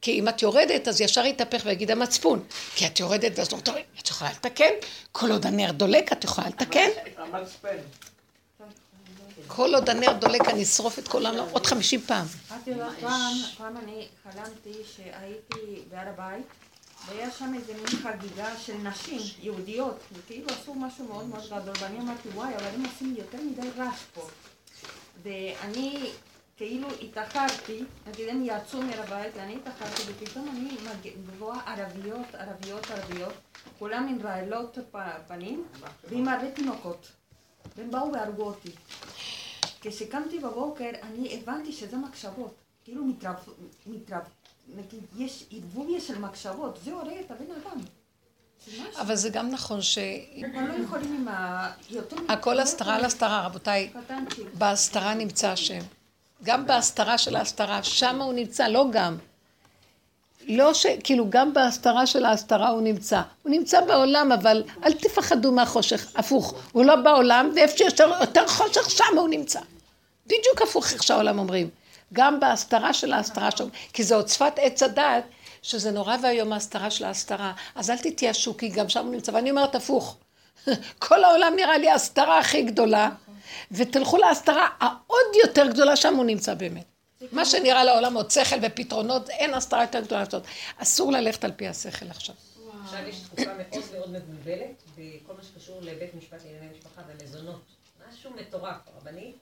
כי 0.01 0.21
אם 0.21 0.29
את 0.29 0.43
יורדת, 0.43 0.89
אז 0.89 1.01
ישר 1.01 1.27
יתהפך 1.27 1.63
ויגיד 1.65 1.91
המצפון. 1.91 2.43
כי 2.75 2.87
את 2.87 3.01
יורדת 3.01 3.39
ואז 3.39 3.53
לא 3.53 3.59
טוב, 3.59 3.75
את 4.01 4.09
יכולה 4.09 4.31
לתקן. 4.31 4.71
כל 5.13 5.31
עוד 5.31 5.47
הנר 5.47 5.73
דולק, 5.73 6.13
את 6.13 6.25
יכולה 6.25 6.49
לתקן. 6.49 6.89
המצפן. 7.17 7.77
כל 9.47 9.75
עוד 9.75 9.91
הנר 9.91 10.13
דולק, 10.13 10.49
אני 10.49 10.63
אשרוף 10.63 10.99
את 10.99 11.09
כל 11.09 11.27
העולם 11.27 11.45
עוד 11.53 11.67
חמישים 11.67 12.01
פעם. 12.01 12.27
את 12.27 12.67
יודעת, 12.67 12.89
פעם, 13.01 13.33
פעם 13.59 13.77
אני 13.77 14.07
חלמתי 14.23 14.79
שהייתי 14.97 15.83
בהר 15.91 16.09
הבית, 16.09 16.47
והיה 17.07 17.31
שם 17.31 17.55
איזה 17.55 17.75
מין 17.75 17.87
חגיגה 17.87 18.57
של 18.57 18.77
נשים 18.77 19.21
יהודיות, 19.41 19.97
וכאילו 20.13 20.49
עשו 20.49 20.75
משהו 20.75 21.05
מאוד 21.05 21.27
מאוד 21.27 21.45
גדול, 21.47 21.75
ואני 21.81 22.01
אמרתי, 22.01 22.29
וואי, 22.29 22.55
אבל 22.55 22.67
הם 22.67 22.85
עושים 22.85 23.15
יותר 23.19 23.39
מדי 23.43 23.71
רעש 23.77 24.05
פה. 24.15 24.29
ואני 25.23 26.11
כאילו 26.57 26.89
התאחרתי, 27.03 27.85
נגיד 28.07 28.29
הם 28.29 28.43
יצאו 28.45 28.83
מהר 28.83 29.03
הבית, 29.03 29.33
ואני 29.37 29.57
התאחרתי, 29.57 30.03
ופתאום 30.07 30.49
אני 30.49 30.77
רואה 31.39 31.59
ערביות, 31.67 32.35
ערביות, 32.35 32.91
ערביות, 32.91 33.35
כולם 33.79 34.09
עם 34.09 34.27
רעלות 34.27 34.79
פנים, 35.29 35.65
ועם 36.11 36.29
הרבה 36.29 36.51
תינוקות. 36.51 37.13
והם 37.77 37.91
באו 37.91 38.13
והרגו 38.13 38.43
אותי. 38.43 38.71
כשקמתי 39.81 40.39
בבוקר, 40.39 40.91
אני 41.03 41.39
הבנתי 41.39 41.73
שזה 41.73 41.97
מחשבות. 41.97 42.55
כאילו. 42.85 43.05
מתרב... 43.87 44.23
נגיד, 44.77 45.01
יש 45.19 45.45
ערבוביה 45.51 46.01
של 46.01 46.19
מחשבות, 46.19 46.79
זה 46.85 46.93
הורג 46.93 47.17
את 47.27 47.31
הבן 47.31 47.45
אדם. 47.63 47.81
אבל 49.01 49.15
זה 49.15 49.29
גם 49.29 49.51
נכון 49.51 49.83
ש... 49.83 49.99
לא. 51.91 52.01
הכל 52.29 52.61
הסתרה 52.61 52.95
על. 52.95 53.05
הסתרה, 53.05 53.47
רבותיי. 53.47 53.93
בהסתרה 54.55 55.15
נמצא 55.15 55.49
השם. 55.49 55.81
גם 56.43 56.67
בהסתרה 56.67 57.19
של 57.19 57.37
ההסתרה, 57.37 57.83
שם 57.83 58.23
הוא 58.23 58.33
נמצא, 58.33 58.69
לא 58.69 58.87
גם. 58.93 59.17
לא 60.49 60.75
ש... 60.75 60.87
כאילו, 61.05 61.27
גם 61.29 61.53
בהסתרה 61.53 62.07
של 62.07 62.25
ההסתרה 62.25 62.69
הוא 62.69 62.83
נמצא. 62.83 63.23
הוא 63.43 63.51
נמצא 63.51 63.81
בעולם, 63.81 64.33
אבל 64.33 64.63
אל 64.85 64.93
תפחדו 64.93 65.53
מהחושך. 65.53 66.13
הפוך, 66.17 66.55
הוא 66.73 66.85
לא 66.85 66.97
בעולם, 66.97 67.51
ואיפה 67.55 67.77
שיש 67.77 68.01
יותר 68.21 68.49
חושך, 68.49 68.91
שם 68.91 69.19
הוא 69.19 69.29
נמצא. 69.29 69.61
בדיוק 70.27 70.63
הפוך 70.63 70.93
איך 70.93 71.03
שהעולם 71.03 71.39
אומרים. 71.39 71.69
גם 72.13 72.41
בהסתרה 72.41 72.93
של 72.93 73.13
ההסתרה 73.13 73.51
שם, 73.51 73.69
כי 73.93 74.05
זה 74.05 74.15
עוד 74.15 74.29
שפת 74.29 74.53
עץ 74.57 74.83
הדעת, 74.83 75.25
שזה 75.63 75.91
נורא 75.91 76.17
ואיום 76.23 76.53
ההסתרה 76.53 76.91
של 76.91 77.05
ההסתרה. 77.05 77.53
אז 77.75 77.91
אל 77.91 77.99
תתייאשו, 77.99 78.57
כי 78.57 78.69
גם 78.69 78.89
שם 78.89 79.09
נמצא. 79.11 79.33
ואני 79.33 79.51
אומרת 79.51 79.75
הפוך. 79.75 80.17
כל 80.99 81.25
העולם 81.25 81.53
נראה 81.57 81.79
לי 81.79 81.91
ההסתרה 81.91 82.39
הכי 82.39 82.63
גדולה, 82.63 83.11
ותלכו 83.71 84.17
להסתרה 84.17 84.69
העוד 84.81 85.37
יותר 85.45 85.67
גדולה, 85.67 85.97
שם 85.97 86.15
הוא 86.15 86.25
נמצא 86.25 86.55
באמת. 86.55 86.85
מה 87.33 87.45
שנראה 87.45 87.85
לעולם 87.85 88.15
עוד 88.15 88.31
שכל 88.31 88.57
ופתרונות, 88.63 89.31
אין 89.31 89.55
הסתרה 89.55 89.83
יותר 89.83 90.01
גדולה 90.01 90.23
לעשות. 90.23 90.43
אסור 90.77 91.13
ללכת 91.13 91.45
על 91.45 91.53
פי 91.53 91.69
השכל 91.69 92.07
עכשיו. 92.11 92.35
עכשיו 92.85 93.09
יש 93.09 93.21
תקופה 93.21 93.51
מאוד 93.55 93.85
מאוד 93.93 94.11
מבולבלת 94.11 94.83
בכל 94.97 95.33
מה 95.37 95.43
שקשור 95.43 95.79
לבית 95.81 96.15
משפט 96.15 96.45
לענייני 96.45 96.67
משפחה 96.77 97.03
ומזונות. 97.09 97.63
משהו 98.09 98.31
מטורף, 98.31 98.77
הרבנית. 98.87 99.37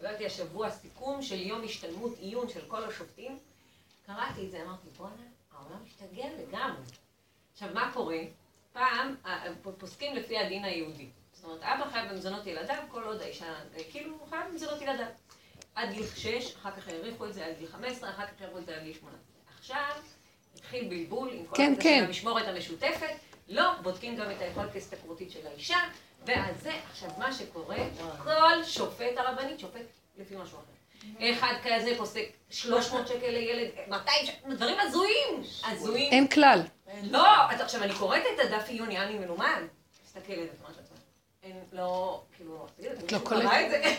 קיבלתי 0.00 0.26
השבוע 0.26 0.70
סיכום 0.70 1.22
של 1.22 1.40
יום 1.40 1.64
השתלמות 1.64 2.12
עיון 2.18 2.48
של 2.48 2.60
כל 2.68 2.84
השופטים. 2.84 3.38
קראתי 4.06 4.46
את 4.46 4.50
זה, 4.50 4.62
אמרתי, 4.62 4.88
בואנה, 4.96 5.12
העולם 5.52 5.76
משתגע 5.84 6.24
לגמרי. 6.38 6.82
עכשיו, 7.52 7.68
מה 7.74 7.90
קורה? 7.94 8.18
פעם 8.72 9.14
ה- 9.24 9.30
ה- 9.30 9.52
פוסקים 9.78 10.16
לפי 10.16 10.38
הדין 10.38 10.64
היהודי. 10.64 11.06
זאת 11.32 11.44
אומרת, 11.44 11.62
אבא 11.62 11.90
חייב 11.90 12.10
במזונות 12.12 12.46
ילדיו, 12.46 12.76
כל 12.90 13.02
עוד 13.02 13.20
האישה, 13.20 13.54
כאילו, 13.90 14.14
הוא 14.20 14.28
חייב 14.30 14.42
במזונות 14.50 14.82
ילדיו. 14.82 15.06
עד 15.74 15.92
גיל 15.92 16.06
6, 16.16 16.54
אחר 16.56 16.70
כך 16.70 16.88
האריכו 16.88 17.26
את 17.26 17.34
זה 17.34 17.46
עד 17.46 17.58
גיל 17.58 17.68
15, 17.68 18.10
אחר 18.10 18.26
כך 18.26 18.32
האריכו 18.40 18.58
את 18.58 18.66
זה 18.66 18.76
עד 18.76 18.82
גיל 18.82 18.94
18. 18.94 19.18
עכשיו, 19.58 20.02
התחיל 20.56 20.88
בלבול 20.88 21.30
עם 21.32 21.46
כל 21.46 21.56
כן, 21.56 21.74
כן. 21.80 22.04
המשמורת 22.06 22.46
המשותפת, 22.48 23.10
לא, 23.48 23.72
בודקים 23.82 24.16
גם 24.16 24.30
את 24.30 24.40
היכולת 24.40 24.74
ההשתכרותית 24.74 25.30
של 25.30 25.46
האישה, 25.46 25.78
ואז 26.26 26.54
זה, 26.62 26.72
עכשיו 26.90 27.10
מה 27.18 27.32
שקורה, 27.32 27.76
כל 28.24 28.64
שופט 28.64 29.16
הרבנית 29.16 29.60
שופט 29.60 29.80
לפי 30.18 30.36
משהו 30.36 30.58
אחר. 30.58 30.70
אחד 31.32 31.54
כזה 31.64 31.94
פוסק 31.98 32.24
300 32.50 33.08
שקל 33.08 33.28
לילד, 33.30 33.70
200 33.88 34.26
שקל, 34.26 34.54
דברים 34.54 34.80
הזויים, 34.80 35.42
הזויים. 35.64 36.12
אין 36.12 36.28
כלל. 36.28 36.62
לא, 37.02 37.50
אז 37.50 37.60
עכשיו 37.60 37.82
אני 37.82 37.94
קוראת 37.94 38.22
את 38.34 38.40
הדף 38.44 38.68
עיון, 38.68 38.88
נראה 38.88 39.06
לי 39.06 39.18
מלומד. 39.18 39.62
מסתכלת, 40.04 40.48
אמרת 40.60 40.76
לעצמה. 40.76 40.96
אין, 41.42 41.60
לא, 41.72 42.22
כאילו, 42.36 42.66
תגידו, 42.76 42.94
לא 42.94 43.02
מישהו. 43.02 43.24
קרא 43.24 43.60
את 43.60 43.70
זה? 43.70 43.94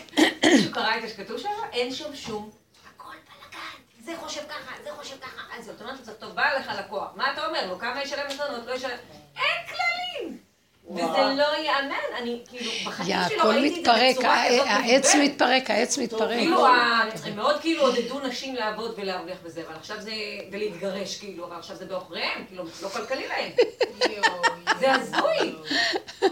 מישהו 0.49 0.73
קרא 0.73 0.97
את 0.97 1.01
זה 1.01 1.09
שכתוב 1.09 1.37
שם? 1.37 1.49
אין 1.71 1.93
שם 1.93 2.15
שום. 2.15 2.49
הכל 2.95 3.05
בלאגן. 3.13 4.03
זה 4.03 4.17
חושב 4.17 4.41
ככה, 4.49 4.83
זה 4.83 4.89
חושב 4.95 5.15
ככה. 5.21 5.41
אז 5.57 5.65
זאת 5.65 5.81
אומרת, 5.81 6.05
זה 6.05 6.13
טוב, 6.13 6.35
בא 6.35 6.53
לך 6.53 6.71
לקוח. 6.79 7.09
מה 7.15 7.33
אתה 7.33 7.45
אומר 7.45 7.67
לו? 7.67 7.79
כמה 7.79 8.03
ישלם 8.03 8.27
מזונות? 8.27 8.65
לא 8.65 8.73
ישלם? 8.73 8.97
אין 9.35 9.67
כללים! 9.67 10.50
וזה 10.95 11.03
לא 11.38 11.57
ייאמן, 11.57 11.95
אני 12.18 12.41
כאילו, 12.49 12.72
בחיים 12.85 13.18
שלי 13.27 13.38
לא 13.38 13.43
ראיתי 13.43 13.80
את 13.80 13.85
זה 13.85 13.91
בצורה 14.11 14.45
כזאת 14.47 14.65
הע- 14.65 14.72
העץ. 14.72 15.15
מתפרק, 15.15 15.69
העץ 15.69 15.97
מתפרק. 15.97 16.30
כאילו, 16.38 16.65
ה- 16.68 17.01
הם 17.26 17.35
מאוד 17.35 17.61
כאילו 17.61 17.81
עודדו 17.81 18.19
נשים 18.19 18.55
לעבוד 18.55 18.93
ולהרוויח 18.97 19.38
בזה, 19.43 19.63
אבל 19.68 19.76
עכשיו 19.76 20.01
זה, 20.01 20.11
ולהתגרש 20.51 21.18
כאילו, 21.18 21.45
אבל 21.47 21.55
עכשיו 21.55 21.76
זה 21.76 21.85
בעוכריהם, 21.85 22.45
כאילו, 22.47 22.63
לא 22.81 22.89
כלכלי 22.89 23.27
להם. 23.27 23.51
זה 24.80 24.93
הזוי. 24.93 25.55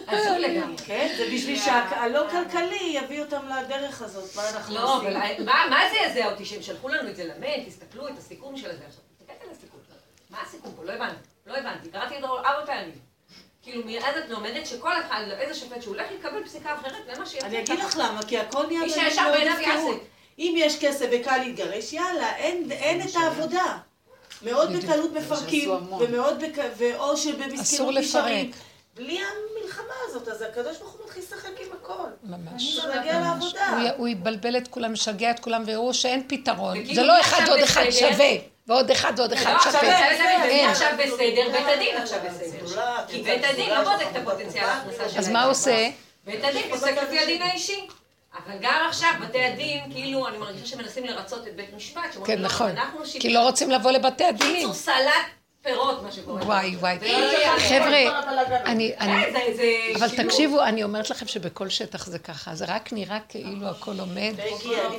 הזוי 0.07 0.39
לגמרי. 0.39 0.77
כן, 0.77 1.13
זה 1.17 1.25
בשביל 1.33 1.59
שהלא 1.59 2.21
כלכלי 2.31 2.79
יביא 3.03 3.21
אותם 3.21 3.41
לדרך 3.47 4.01
הזאת, 4.01 4.35
מה 4.35 4.49
אנחנו 4.49 4.75
לא, 4.75 4.95
עושים? 4.95 5.07
אבל 5.17 5.43
מה 5.45 5.53
מה 5.69 5.79
זה 5.91 5.97
יזע 6.05 6.31
אותי 6.31 6.45
שהם 6.45 6.61
שלחו 6.61 6.89
לנו 6.89 7.09
את 7.09 7.15
זה 7.15 7.23
למייל, 7.25 7.63
תסתכלו 7.67 8.07
את 8.07 8.17
הסיכום 8.17 8.57
של 8.57 8.63
זה 8.63 8.83
עכשיו. 8.87 9.01
תסתכלת 9.19 9.37
על 9.43 9.49
הסיכום. 9.51 9.79
מה 10.29 10.37
הסיכום 10.47 10.71
פה? 10.75 10.83
לא 10.83 10.91
הבנתי. 10.91 11.15
לא 11.47 11.57
הבנתי. 11.57 11.89
קראתי 11.89 12.15
אותו 12.15 12.37
ארבע 12.37 12.65
פעמים. 12.65 13.08
כאילו, 13.69 13.83
מאז 13.85 14.17
את 14.17 14.29
לומדת 14.29 14.65
שכל 14.65 14.91
אחד, 15.07 15.23
איזה 15.39 15.59
שופט 15.59 15.81
שהוא 15.81 15.95
הולך 15.95 16.07
לקבל 16.19 16.43
פסיקה 16.43 16.75
אחרת, 16.75 17.05
זה 17.05 17.19
מה 17.19 17.25
שיוצא. 17.25 17.47
אני 17.47 17.59
אגיד 17.59 17.79
לך 17.79 17.97
למה, 17.97 18.23
כי 18.27 18.37
הכל 18.37 18.65
נהיה 18.67 18.81
באמת 19.31 19.57
הפקרות. 19.59 19.99
אם 20.39 20.53
יש 20.57 20.79
כסף 20.79 21.05
וקל 21.11 21.37
להתגרש, 21.37 21.93
יאללה, 21.93 22.35
אין 22.35 22.71
אין 22.71 23.01
את 23.01 23.15
העבודה. 23.15 23.77
מאוד 24.41 24.73
בקלות 24.73 25.13
מפרקים. 25.13 25.69
ומאוד 25.99 26.43
בק... 26.43 26.63
ואו 26.77 27.17
שבמסכנות. 27.17 27.95
נשארים. 27.97 28.51
בלי 28.95 29.19
המלחמה 29.19 29.93
הזאת, 30.07 30.27
אז 30.27 30.41
הקדוש 30.41 30.77
ברוך 30.77 30.91
הוא 30.93 31.05
מתחיל 31.05 31.23
לשחק 31.23 31.49
עם 31.59 31.67
הכל. 31.81 32.09
ממש. 32.23 32.75
צריך 32.75 32.85
להגיע 32.95 33.19
ממש. 33.19 33.53
לעבודה. 33.53 33.69
הוא 33.69 33.97
הוא 33.97 34.07
יבלבל 34.07 34.57
את 34.57 34.67
כולם, 34.67 34.93
משגע 34.93 35.31
את 35.31 35.39
כולם, 35.39 35.63
ויראו 35.65 35.93
שאין 35.93 36.23
פתרון. 36.27 36.93
זה 36.93 37.03
לא 37.03 37.21
אחד 37.21 37.41
ועוד 37.47 37.59
אחד? 37.59 37.83
שווה. 37.89 38.35
ועוד 38.69 38.91
אחד 38.91 39.13
ועוד 39.17 39.33
אחד. 39.33 39.49
לא, 39.49 39.55
עכשיו 39.55 39.71
שווה. 39.71 40.09
אין. 40.43 40.65
זה 40.65 40.71
עכשיו 40.71 40.89
בסדר, 40.97 41.51
בית 41.51 41.65
הדין 41.67 41.97
עכשיו 41.97 42.19
בסדר. 42.25 42.81
כי 43.07 43.21
בית 43.21 43.43
הדין 43.43 43.69
לא 43.69 43.83
בודק 43.83 44.05
את 44.11 44.15
הפוטנציאל 44.15 44.63
ההכנסה 44.63 45.09
שלהם. 45.09 45.19
אז 45.19 45.29
מה 45.29 45.43
עושה? 45.43 45.89
בית 46.25 46.43
הדין 46.43 46.69
פוסק 46.69 46.93
לפי 47.03 47.19
הדין 47.19 47.41
האישי. 47.41 47.87
אבל 48.33 48.57
גם 48.61 48.85
עכשיו 48.89 49.09
בתי 49.21 49.43
הדין, 49.43 49.91
כאילו, 49.91 50.27
אני 50.27 50.37
מרגישה 50.37 50.65
שמנסים 50.65 51.05
לרצות 51.05 51.47
את 51.47 51.55
בית 51.55 51.73
משפט, 51.75 52.01
שאומרים, 52.13 52.35
כן, 52.35 52.41
לא, 52.41 52.47
נכון. 52.47 52.69
אנחנו 52.69 52.99
כי. 53.19 53.33
לא 53.33 53.39
רוצים 53.39 53.71
לבוא 53.71 53.91
לבתי 53.91 54.25
הדינים. 54.25 54.55
קיצור 54.55 54.73
סלט 54.73 55.38
פירות, 55.63 56.03
מה 56.03 56.11
שקורה. 56.11 56.43
וואי, 56.43 56.75
וואי. 56.75 56.97
לא. 57.01 57.59
חבר'ה, 57.59 58.21
אני, 58.65 58.91
אני, 58.99 59.31
זה- 59.31 59.39
זה 59.57 59.63
אבל 59.95 60.09
שילוב. 60.09 60.25
תקשיבו, 60.27 60.63
אני 60.63 60.83
אומרת 60.83 61.09
לכם 61.09 61.27
שבכל 61.27 61.69
שטח 61.69 62.05
זה 62.05 62.19
ככה, 62.19 62.55
זה 62.55 62.65
רק 62.67 62.93
נראה 62.93 63.19
כאילו 63.29 63.67
הכל 63.67 63.99
עומד, 63.99 64.33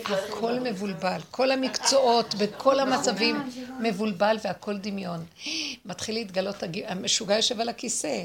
הכל 0.04 0.52
מבולבל, 0.60 1.18
כל 1.30 1.50
המקצועות 1.50 2.34
בכל 2.34 2.80
המצבים 2.80 3.42
מבולבל 3.80 4.36
והכל 4.44 4.76
דמיון. 4.78 5.24
מתחיל 5.86 6.14
להתגלות, 6.14 6.56
המשוגע 6.86 7.36
יושב 7.36 7.60
על 7.60 7.68
הכיסא, 7.68 8.22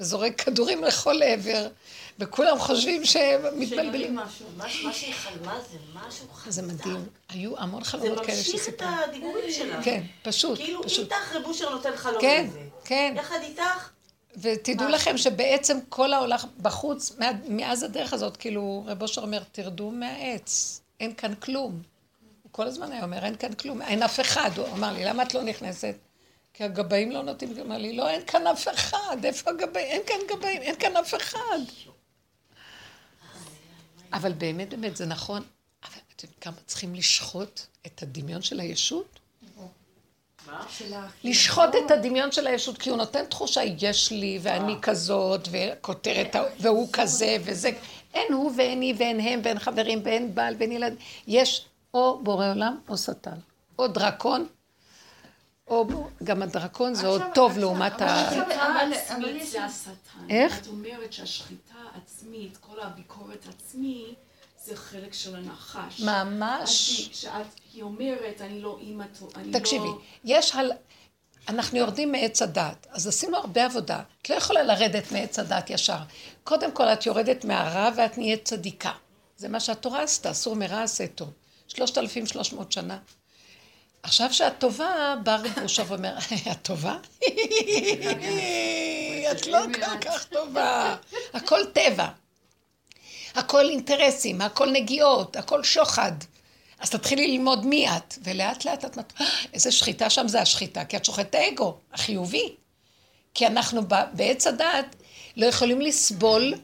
וזורק 0.00 0.40
כדורים 0.40 0.84
לכל 0.84 1.22
עבר, 1.22 1.68
וכולם 2.18 2.58
חושבים 2.58 3.04
שהם 3.04 3.60
מתבלבלים. 3.60 4.16
משהו. 4.16 4.46
מה 4.56 4.92
שהיא 4.92 5.14
חלמה 5.14 5.60
זה 5.72 5.78
משהו 5.94 6.26
חזק. 6.32 6.50
זה 6.50 6.62
מדהים, 6.62 7.06
היו 7.28 7.58
המון 7.58 7.84
זה 7.84 7.90
חלומות 7.90 8.26
כאלה 8.26 8.38
ממשיך 8.38 8.54
את 8.54 8.60
שסיפרו. 8.60 8.88
הדיבורים 9.08 9.52
שלה. 9.52 9.82
כן, 9.82 10.02
פשוט, 10.22 10.58
כאילו 10.58 10.82
פשוט. 10.82 11.12
איתך 11.12 11.36
רב 11.36 11.44
אושר 11.44 11.70
נותן 11.70 11.96
חלום 11.96 12.20
כן, 12.20 12.46
לזה. 12.48 12.60
כן. 12.84 13.14
יחד 13.16 13.38
איתך, 13.42 13.90
ותדעו 14.36 14.88
לכם 14.88 15.16
שבעצם 15.16 15.78
כל 15.88 16.12
העולם 16.12 16.38
בחוץ, 16.62 17.16
מאז 17.48 17.82
הדרך 17.82 18.12
הזאת, 18.12 18.36
כאילו, 18.36 18.84
רב 18.86 19.02
אושר 19.02 19.20
אומר, 19.22 19.42
תרדו 19.52 19.90
מהעץ, 19.90 20.80
אין 21.00 21.14
כאן 21.14 21.34
כלום. 21.34 21.82
הוא 22.42 22.52
כל 22.52 22.66
הזמן 22.66 22.92
היה 22.92 23.02
אומר, 23.02 23.24
אין 23.24 23.36
כאן 23.36 23.52
כלום, 23.52 23.82
אין 23.82 24.02
אף 24.02 24.20
אחד. 24.20 24.50
הוא 24.56 24.66
אמר 24.68 24.92
לי, 24.92 25.04
למה 25.04 25.22
את 25.22 25.34
לא 25.34 25.42
נכנסת? 25.42 25.94
כי 26.60 26.64
הגבאים 26.64 27.12
לא 27.12 27.22
נותנים, 27.22 27.60
אמר 27.60 27.78
לי, 27.78 27.96
לא, 27.96 28.08
אין 28.08 28.22
כאן 28.26 28.46
אף 28.46 28.68
אחד, 28.68 29.16
איפה 29.24 29.50
הגבאים? 29.50 29.86
אין 29.86 30.02
כאן 30.06 30.16
גבאים, 30.28 30.62
אין 30.62 30.74
כאן 30.74 30.96
אף 30.96 31.14
אחד. 31.14 31.58
אבל 34.12 34.32
באמת, 34.32 34.68
באמת, 34.68 34.96
זה 34.96 35.06
נכון. 35.06 35.42
אבל 35.84 35.98
אתם 36.16 36.28
כמה 36.40 36.56
צריכים 36.66 36.94
לשחוט 36.94 37.60
את 37.86 38.02
הדמיון 38.02 38.42
של 38.42 38.60
הישות? 38.60 39.20
לשחוט 41.24 41.70
את 41.86 41.90
הדמיון 41.90 42.32
של 42.32 42.46
הישות, 42.46 42.78
כי 42.78 42.90
הוא 42.90 42.98
נותן 42.98 43.24
תחושה, 43.26 43.60
יש 43.80 44.10
לי, 44.10 44.38
ואני 44.42 44.74
כזאת, 44.82 45.48
וכותרת, 45.50 46.36
והוא 46.60 46.88
כזה, 46.92 47.36
וזה. 47.44 47.70
אין 48.14 48.32
הוא 48.32 48.52
ואין 48.56 48.80
היא 48.80 48.94
ואין 48.98 49.20
הם 49.20 49.40
ואין 49.44 49.58
חברים 49.58 50.00
ואין 50.04 50.34
בעל 50.34 50.54
ואין 50.58 50.72
ילד. 50.72 50.94
יש 51.26 51.66
או 51.94 52.20
בורא 52.22 52.50
עולם 52.50 52.78
או 52.88 52.98
שטן. 52.98 53.38
או 53.78 53.88
דרקון, 53.88 54.46
או 55.70 55.86
גם 56.24 56.42
הדרקון 56.42 56.94
זה 56.94 57.06
עוד 57.06 57.22
טוב 57.34 57.58
לעומת 57.58 58.00
ה... 58.00 58.04
השחיטה 58.06 58.66
אבל- 58.66 58.92
העצמית 58.92 59.46
זה 59.46 59.64
השטן. 59.64 60.30
איך? 60.30 60.60
את 60.60 60.66
אומרת 60.66 61.12
שהשחיטה 61.12 61.74
העצמית, 61.94 62.56
כל 62.56 62.80
הביקורת 62.80 63.46
עצמי, 63.48 64.14
זה 64.64 64.76
חלק 64.76 65.12
של 65.14 65.36
הנחש. 65.36 66.00
ממש. 66.00 67.00
שאת, 67.12 67.46
היא 67.74 67.82
אומרת, 67.82 68.40
אני 68.40 68.60
לא 68.60 68.78
אימא 68.80 69.04
טוב, 69.18 69.32
אני 69.36 69.52
לא... 69.52 69.58
תקשיבי, 69.58 69.88
יש 70.24 70.54
הל... 70.54 70.72
אנחנו 71.48 71.78
יורדים 71.78 72.12
מעץ 72.12 72.42
הדת, 72.42 72.86
אז 72.90 73.06
עשינו 73.06 73.36
הרבה 73.36 73.64
עבודה. 73.64 74.02
את 74.22 74.30
לא 74.30 74.34
יכולה 74.34 74.62
לרדת 74.62 75.12
מעץ 75.12 75.38
הדת 75.38 75.70
ישר. 75.70 75.98
קודם 76.44 76.72
כל, 76.72 76.84
את 76.84 77.06
יורדת 77.06 77.44
מהרע 77.44 77.90
ואת 77.96 78.18
נהיית 78.18 78.44
צדיקה. 78.44 78.92
זה 79.36 79.48
מה 79.48 79.60
שהתורה 79.60 80.02
עשתה, 80.02 80.30
אסור 80.30 80.56
מרע 80.56 80.82
עשה 80.82 81.06
טוב. 81.06 81.30
3,300 81.68 82.72
שנה. 82.72 82.98
עכשיו 84.02 84.32
שאת 84.32 84.52
טובה, 84.58 85.14
בא 85.24 85.36
רב 85.36 85.58
אושר 85.62 85.84
ואומר, 85.88 86.18
את 86.52 86.62
טובה? 86.62 86.96
את 89.32 89.46
לא 89.46 89.58
כל 89.74 89.98
כך 90.00 90.24
טובה. 90.24 90.96
הכל 91.32 91.60
טבע. 91.72 92.08
הכל 93.34 93.68
אינטרסים, 93.68 94.40
הכל 94.40 94.70
נגיעות, 94.70 95.36
הכל 95.36 95.64
שוחד. 95.64 96.12
אז 96.78 96.90
תתחילי 96.90 97.26
ללמוד 97.28 97.66
מי 97.66 97.88
את, 97.88 98.18
ולאט 98.22 98.64
לאט 98.64 98.84
את 98.84 98.96
מת... 98.96 99.12
איזה 99.52 99.72
שחיטה 99.72 100.10
שם 100.10 100.28
זה 100.28 100.40
השחיטה, 100.40 100.84
כי 100.84 100.96
את 100.96 101.04
שוחטת 101.04 101.34
האגו, 101.34 101.76
החיובי. 101.92 102.54
כי 103.34 103.46
אנחנו 103.46 103.80
בעץ 104.12 104.46
הדעת 104.46 104.96
לא 105.36 105.46
יכולים 105.46 105.80
לסבול 105.80 106.54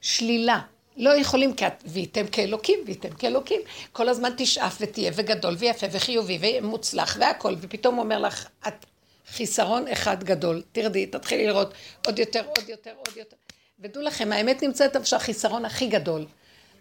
שלילה. 0.00 0.60
לא 0.96 1.16
יכולים, 1.18 1.54
כי 1.54 1.64
וייתם 1.84 2.26
כאלוקים, 2.26 2.78
וייתם 2.86 3.10
כאלוקים. 3.10 3.60
כל 3.92 4.08
הזמן 4.08 4.30
תשאף 4.36 4.76
ותהיה, 4.80 5.12
וגדול, 5.14 5.54
ויפה, 5.58 5.86
וחיובי, 5.90 6.38
ומוצלח, 6.42 7.16
והכל, 7.20 7.54
ופתאום 7.60 7.98
אומר 7.98 8.18
לך, 8.18 8.46
את 8.68 8.86
חיסרון 9.28 9.88
אחד 9.88 10.24
גדול, 10.24 10.62
תרדי, 10.72 11.06
תתחילי 11.06 11.46
לראות 11.46 11.74
עוד 12.06 12.18
יותר, 12.18 12.42
עוד 12.58 12.68
יותר, 12.68 12.92
עוד 13.06 13.16
יותר. 13.16 13.36
ודעו 13.80 14.02
לכם, 14.02 14.32
האמת 14.32 14.62
נמצאת 14.62 14.96
איפה 14.96 15.06
שהחיסרון 15.06 15.64
הכי 15.64 15.86
גדול. 15.86 16.26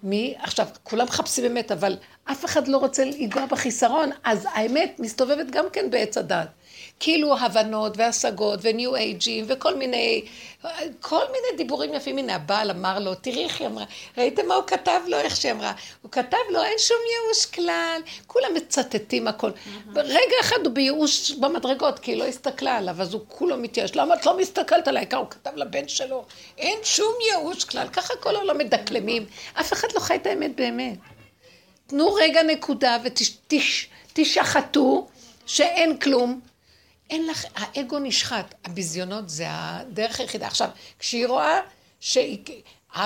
מי, 0.04 0.36
עכשיו, 0.40 0.68
כולם 0.84 1.06
מחפשים 1.06 1.46
אמת, 1.46 1.72
אבל 1.72 1.98
אף 2.26 2.46
אחד 2.46 2.68
לא 2.68 2.78
רוצה 2.78 3.06
לנגוע 3.06 3.46
בחיסרון, 3.46 4.10
אז 4.24 4.48
האמת 4.54 4.96
מסתובבת 5.00 5.46
גם 5.52 5.66
כן 5.74 5.90
בעץ 5.90 6.18
הדת. 6.18 6.48
כאילו 7.00 7.38
הבנות 7.38 7.98
והשגות 7.98 8.60
וניו 8.62 8.96
אייג'ים 8.96 9.46
וכל 9.48 9.76
מיני, 9.76 10.26
כל 11.02 11.24
מיני 11.26 11.58
דיבורים 11.58 11.94
יפים. 11.94 12.18
הנה, 12.18 12.36
הבעל 12.36 12.72
אמר 12.72 13.00
לו, 13.00 13.16
תראי 13.16 13.44
איך 13.44 13.60
היא 13.60 13.68
אמרה, 13.68 13.84
ראיתם 14.18 14.48
מה 14.48 14.56
הוא 14.56 14.64
כתב 14.68 15.00
לו, 15.08 15.18
איך 15.18 15.36
שהיא 15.36 15.52
אמרה? 15.52 15.72
הוא 16.02 16.12
כתב 16.12 16.38
לו, 16.50 16.64
אין 16.64 16.78
שום 16.78 16.98
ייאוש 17.12 17.46
כלל, 17.46 18.02
כולם 18.28 18.54
מצטטים 18.54 19.28
הכל. 19.28 19.52
ברגע 19.86 20.36
אחד 20.42 20.66
הוא 20.66 20.74
בייאוש 20.74 21.32
במדרגות, 21.32 22.00
כי 22.00 22.12
היא 22.12 22.18
לא 22.18 22.26
הסתכלה 22.26 22.78
עליו, 22.78 23.02
אז 23.02 23.14
הוא 23.14 23.22
כולו 23.28 23.58
מתייאש. 23.58 23.96
למה 23.96 24.16
את 24.16 24.26
לא 24.26 24.38
מסתכלת 24.38 24.88
עליי? 24.88 25.08
ככה 25.08 25.18
הוא 25.18 25.30
כתב 25.30 25.52
לבן 25.56 25.88
שלו, 25.88 26.26
אין 26.58 26.80
שום 26.84 27.14
ייאוש 27.30 27.64
כלל. 27.64 27.88
ככה 27.88 28.16
כל 28.16 28.36
העולם 28.36 28.58
מדקלמים. 28.58 29.26
אף 29.54 29.74
אחד 29.74 29.88
לא 29.96 30.00
חי 30.00 30.16
את 30.16 30.26
האמת 30.26 30.56
באמת. 30.56 30.98
תנו 31.88 32.14
רגע 32.14 32.44
נקודה 32.44 32.98
ותשחטו 34.14 35.08
שאין 35.46 35.98
כלום. 35.98 36.53
אין 37.14 37.28
לך, 37.28 37.46
האגו 37.56 38.00
נשחט, 38.00 38.56
הביזיונות 38.66 39.30
זה 39.30 39.46
הדרך 39.50 40.20
היחידה. 40.20 40.48
עכשיו, 40.48 40.70
כשהיא 41.00 41.28
רואה 41.28 41.60
שהיא, 42.00 42.38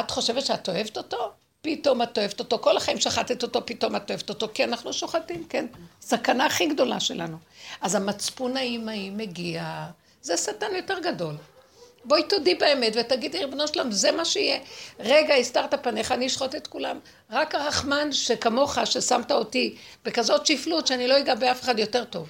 חושבת 0.10 0.46
שאת 0.46 0.70
אוהבת 0.70 0.98
אותו? 0.98 1.32
פתאום 1.62 2.02
את 2.02 2.18
אוהבת 2.18 2.40
אותו, 2.40 2.60
כל 2.60 2.78
החיים 2.78 3.00
שחטת 3.00 3.44
אותו, 3.44 3.66
פתאום 3.66 3.96
את 3.96 4.12
אוהבת 4.12 4.30
אותו, 4.30 4.48
כי 4.54 4.64
אנחנו 4.64 4.94
שוחטים, 4.94 5.46
כן. 5.50 5.66
סכנה 6.02 6.46
הכי 6.46 6.66
גדולה 6.66 7.00
שלנו. 7.00 7.38
אז 7.82 7.96
המצפון 7.96 8.58
האימהי 8.58 9.10
מגיע, 9.10 9.86
זה 10.22 10.38
שטן 10.38 10.76
יותר 10.76 11.00
גדול. 11.00 11.36
בואי 12.06 12.24
תודי 12.24 12.56
באמת 12.56 12.94
ותגידי, 12.96 13.38
ריבונו 13.38 13.68
שלום, 13.68 13.92
זה 13.92 14.12
מה 14.12 14.26
שיהיה. 14.26 14.60
רגע, 15.00 15.36
הסתרת 15.36 15.74
פניך, 15.84 16.12
אני 16.12 16.28
אשחוט 16.28 16.56
את 16.56 16.68
כולם. 16.68 17.00
רק 17.32 17.56
הרחמן 17.56 18.12
שכמוך, 18.12 18.78
ששמת 18.86 19.32
אותי 19.32 19.76
בכזאת 20.06 20.46
שפלות, 20.46 20.88
שאני 20.88 21.08
לא 21.08 21.20
אגע 21.20 21.36
באף 21.36 21.62
אחד 21.62 21.80
יותר 21.80 22.04
טוב. 22.04 22.30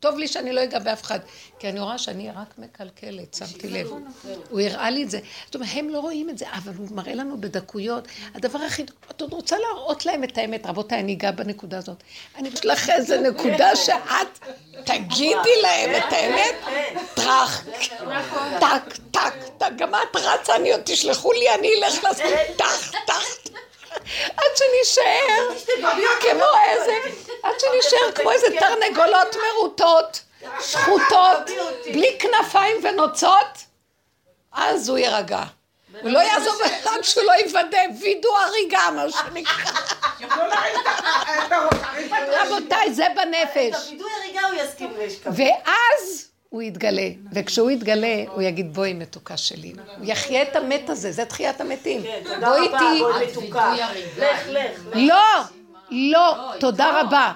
טוב 0.00 0.18
לי 0.18 0.28
שאני 0.28 0.52
לא 0.52 0.62
אגע 0.62 0.78
באף 0.78 1.02
אחד, 1.02 1.18
כי 1.58 1.68
אני 1.68 1.80
רואה 1.80 1.98
שאני 1.98 2.30
רק 2.30 2.58
מקלקלת, 2.58 3.34
שמתי 3.34 3.68
לב. 3.68 3.90
הוא 4.50 4.60
הראה 4.60 4.90
לי 4.90 5.02
את 5.02 5.10
זה. 5.10 5.18
זאת 5.44 5.54
אומרת, 5.54 5.68
הם 5.72 5.88
לא 5.88 6.00
רואים 6.00 6.30
את 6.30 6.38
זה, 6.38 6.44
אבל 6.52 6.72
הוא 6.76 6.88
מראה 6.90 7.14
לנו 7.14 7.40
בדקויות. 7.40 8.08
הדבר 8.34 8.58
הכי... 8.58 8.82
את 9.10 9.20
עוד 9.20 9.32
רוצה 9.32 9.56
להראות 9.58 10.06
להם 10.06 10.24
את 10.24 10.38
האמת. 10.38 10.66
רבותיי, 10.66 11.00
אני 11.00 11.12
אגע 11.12 11.30
בנקודה 11.30 11.78
הזאת. 11.78 12.02
אני 12.36 12.48
יש 12.48 12.66
לך 12.66 12.90
איזה 12.90 13.20
נקודה 13.20 13.76
שאת 13.76 14.38
תגידי 14.84 15.62
להם 15.62 15.90
את 15.96 16.12
האמת, 16.12 16.54
טראח, 17.14 17.64
טק, 18.60 18.96
טק, 19.10 19.34
טק, 19.58 19.72
גם 19.76 19.94
את 19.94 20.16
רצה, 20.16 20.56
אני 20.56 20.72
עוד 20.72 20.80
תשלחו 20.84 21.32
לי, 21.32 21.54
אני 21.54 21.68
אלך 21.78 22.04
לעשות 22.04 22.26
טח, 22.56 22.92
טח. 23.06 23.24
עד 24.36 24.50
שנישאר 24.56 25.48
כמו 26.20 26.44
איזה, 26.68 26.96
עד 27.42 27.54
שנישאר 27.60 28.12
כמו 28.14 28.32
איזה 28.32 28.46
תרנגולות 28.58 29.36
מרוטות, 29.36 30.20
שחוטות, 30.60 31.50
בלי 31.92 32.18
כנפיים 32.18 32.76
ונוצות, 32.82 33.58
אז 34.52 34.88
הוא 34.88 34.98
יירגע. 34.98 35.42
הוא 36.02 36.10
לא 36.10 36.18
יעזוב 36.18 36.60
עד 36.84 37.02
שהוא 37.02 37.24
לא 37.24 37.32
יוודא, 37.32 37.78
וידוא 38.00 38.38
הריגה, 38.38 38.90
מה 38.90 39.04
שנקרא. 39.10 39.72
רבותיי, 42.28 42.92
זה 42.94 43.06
בנפש. 43.16 43.92
ואז 45.24 46.29
הוא 46.50 46.62
יתגלה, 46.62 47.08
וכשהוא 47.32 47.70
יתגלה, 47.70 48.24
הוא 48.28 48.42
יגיד, 48.42 48.74
בואי 48.74 48.92
מתוקה 48.92 49.36
שלי. 49.36 49.72
הוא 49.98 50.04
יחיה 50.06 50.42
את 50.42 50.56
המת 50.56 50.90
הזה, 50.90 51.12
זה 51.12 51.24
תחיית 51.24 51.60
המתים. 51.60 52.02
כן, 52.02 52.40
בואי 52.40 52.68
מתוקה. 53.26 53.74
לך, 54.18 54.48
לך. 54.48 54.80
לא, 54.94 55.40
לא, 55.90 56.52
תודה 56.60 57.00
רבה. 57.00 57.32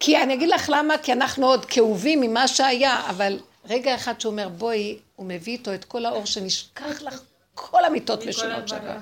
כי 0.00 0.22
אני 0.22 0.34
אגיד 0.34 0.48
לך 0.48 0.70
למה, 0.74 0.98
כי 0.98 1.12
אנחנו 1.12 1.46
עוד 1.46 1.64
כאובים 1.64 2.20
ממה 2.20 2.48
שהיה, 2.48 3.00
אבל 3.10 3.38
רגע 3.68 3.94
אחד 3.94 4.20
שהוא 4.20 4.30
אומר, 4.30 4.48
בואי, 4.48 4.98
הוא 5.16 5.26
מביא 5.26 5.52
איתו 5.52 5.74
את 5.74 5.84
כל 5.84 6.06
האור 6.06 6.26
שנשכח 6.26 7.02
לך 7.02 7.20
כל 7.54 7.84
המיטות 7.84 8.26
משונות. 8.26 8.72
האחרים. 8.72 9.00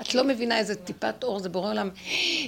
את 0.00 0.14
לא 0.14 0.24
מבינה 0.24 0.58
איזה 0.58 0.74
טיפת 0.74 1.24
אור 1.24 1.38
זה 1.38 1.48
בורא 1.48 1.70
עולם. 1.70 1.90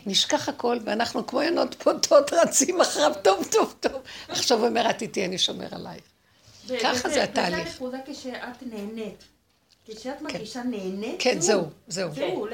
נשכח 0.06 0.48
הכל, 0.48 0.78
ואנחנו 0.84 1.26
כמו 1.26 1.42
יונות 1.42 1.74
פוטות 1.74 2.32
רצים 2.32 2.80
אחריו 2.80 3.12
טוב 3.22 3.48
טוב 3.50 3.74
טוב. 3.80 3.92
עכשיו 4.28 4.58
הוא 4.58 4.68
אומר, 4.68 4.90
את 4.90 5.02
איתי, 5.02 5.24
אני 5.24 5.38
שומר 5.38 5.66
עלייך. 5.70 6.15
ככה 6.82 7.08
זה 7.08 7.22
התהליך. 7.22 7.58
וזה 7.58 7.70
הנקודה 7.70 7.98
כשאת 8.06 8.62
נהנית. 8.62 9.24
כשאת 9.86 10.22
מרגישה 10.22 10.62
נהנית, 10.62 11.16
כן, 11.18 11.40
זהו, 11.40 11.62
זהו. 11.88 12.10
לא-. 12.16 12.46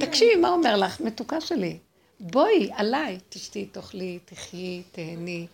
תקשיבי, 0.00 0.36
מה 0.36 0.48
אומר 0.48 0.76
לך, 0.76 1.00
מתוקה 1.00 1.40
שלי? 1.40 1.78
בואי, 2.20 2.70
עליי, 2.74 3.18
תשתי, 3.28 3.66
תאכלי, 3.66 4.18
תחיי, 4.24 4.82
תהני. 4.92 5.46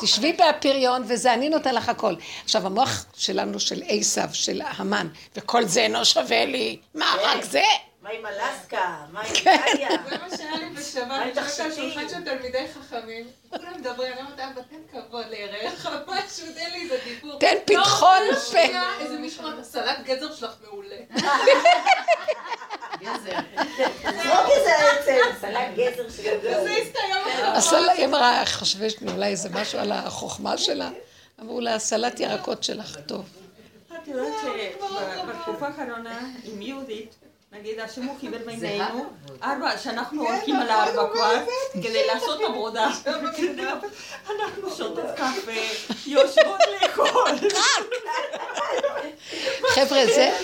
תשבי 0.00 0.32
בהפריון, 0.32 1.02
וזה 1.06 1.34
אני 1.34 1.48
נותן 1.48 1.74
לך 1.74 1.88
הכל. 1.88 2.14
עכשיו, 2.44 2.66
המוח 2.66 3.06
שלנו, 3.16 3.60
של 3.60 3.82
עשיו, 3.88 4.28
של 4.32 4.62
המן, 4.64 5.08
וכל 5.36 5.64
זה 5.64 5.80
אינו 5.80 6.04
שווה 6.04 6.44
לי, 6.44 6.78
מה, 6.94 7.16
רק 7.22 7.44
זה? 7.44 7.62
מה 8.04 8.10
עם 8.10 8.26
אלסקה? 8.26 8.96
מה 9.12 9.20
עם 9.20 9.34
כן. 9.34 9.56
איטליה? 9.66 9.88
זה 10.08 10.18
מה 10.18 10.36
שהיה 10.36 10.56
לי 10.56 10.70
בשבת, 10.70 11.06
מה 11.06 11.22
עם 11.22 11.30
תכשיטים? 11.30 11.72
שולחן 11.72 12.08
של 12.08 12.24
תלמידי 12.24 12.66
חכמים, 12.74 13.26
כולם 13.50 13.72
מדברים, 13.78 14.12
אני 14.12 14.20
אומרת, 14.20 14.40
אבא, 14.40 14.60
תן 14.70 15.00
כבוד 15.08 15.26
לירח, 15.30 15.86
משהו, 16.08 16.46
תן 16.54 16.70
לי 16.72 16.82
איזה 16.82 16.98
דיבור. 17.04 17.38
תן 17.38 17.54
פתחון 17.64 18.18
לא, 18.30 18.36
פה. 18.36 18.58
איזה 19.00 19.18
מישהו 19.18 19.44
אמר, 19.44 19.60
הסלט 19.60 19.98
גזר 20.04 20.34
שלך 20.34 20.54
מעולה. 20.64 20.96
זרוק 24.02 24.48
איזה 24.50 24.74
עצם, 24.92 25.38
סלט 25.40 25.68
גזר 25.76 26.06
הסלט, 27.44 27.90
היא 27.96 28.06
אמרה, 28.06 28.46
חשבתי 28.46 29.04
אולי 29.14 29.26
איזה 29.26 29.48
משהו 29.48 29.78
על 29.78 29.92
החוכמה 29.92 30.58
שלה. 30.58 30.90
אמרו 31.40 31.60
לה, 31.60 31.74
הסלט 31.74 32.20
ירקות 32.20 32.64
שלך 32.64 32.98
טוב. 33.06 33.24
את 34.02 34.08
יודעת 34.08 34.32
שבתקופה 34.42 35.66
האחרונה 35.66 36.18
עם 36.44 36.62
יהודית, 36.62 37.14
נגיד 37.58 37.80
השם 37.80 38.02
הוא 38.02 38.16
חיבר 38.20 38.38
בינינו, 38.46 39.04
ארבע, 39.42 39.78
שאנחנו 39.78 40.28
הולכים 40.28 40.56
על 40.56 40.70
הארבע 40.70 41.08
כבר, 41.12 41.44
כדי 41.72 42.06
לעשות 42.06 42.40
עבודה. 42.48 42.90
אנחנו 44.30 44.70
שותות 44.76 45.10
קפה, 45.16 45.52
יושבות 46.06 46.60
לאכול. 46.80 47.48
חבר'ה, 49.74 50.06
זה, 50.06 50.38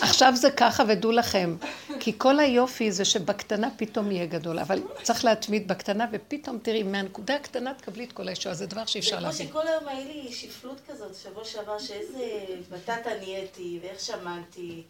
עכשיו 0.00 0.32
זה 0.36 0.50
ככה, 0.50 0.84
ודעו 0.88 1.12
לכם, 1.12 1.56
כי 2.00 2.12
כל 2.18 2.40
היופי 2.40 2.92
זה 2.92 3.04
שבקטנה 3.04 3.68
פתאום 3.76 4.10
יהיה 4.10 4.26
גדול, 4.26 4.58
אבל 4.58 4.82
צריך 5.02 5.24
להתמיד 5.24 5.68
בקטנה, 5.68 6.06
ופתאום 6.12 6.58
תראי, 6.62 6.82
מהנקודה 6.82 7.34
הקטנה 7.34 7.74
תקבלי 7.74 8.04
את 8.04 8.12
כל 8.12 8.28
הישועה, 8.28 8.54
זה 8.54 8.66
דבר 8.66 8.86
שאי 8.86 9.00
אפשר 9.00 9.10
זה 9.10 9.16
כמו 9.16 9.26
להבין. 9.26 9.48
שכל 9.48 9.66
היום 9.66 9.88
היה 9.88 10.04
לי 10.04 10.32
שפלות 10.32 10.80
כזאת, 10.88 11.14
שבוע 11.22 11.44
שעבר, 11.44 11.78
שאיזה 11.78 12.24
בטטה 12.70 13.10
נהייתי, 13.20 13.78
ואיך 13.82 14.00
שמנתי. 14.00 14.82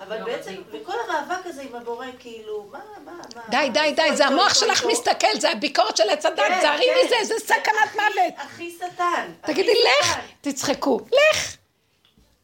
אבל 0.00 0.24
בעצם, 0.24 0.54
וכל 0.72 0.92
המאבק 1.04 1.46
הזה 1.46 1.62
עם 1.62 1.74
הבורא, 1.74 2.06
כאילו, 2.18 2.66
מה, 2.72 2.78
מה, 3.04 3.12
מה? 3.36 3.42
די, 3.48 3.70
די, 3.72 3.92
די, 3.96 4.16
זה 4.16 4.26
המוח 4.26 4.54
שלך 4.54 4.84
מסתכל, 4.84 5.38
זה 5.40 5.50
הביקורת 5.50 5.96
של 5.96 6.10
עץ 6.10 6.26
הדת, 6.26 6.38
כן, 6.38 6.58
תזהרי 6.58 6.86
כן. 6.86 7.06
מזה, 7.06 7.16
זה 7.24 7.34
סכנת 7.38 7.94
מוות. 7.94 8.34
הכי 8.36 8.70
שטן. 8.70 9.32
תגידי, 9.40 9.72
לך. 10.00 10.16
תצחקו, 10.40 11.00
לך. 11.12 11.56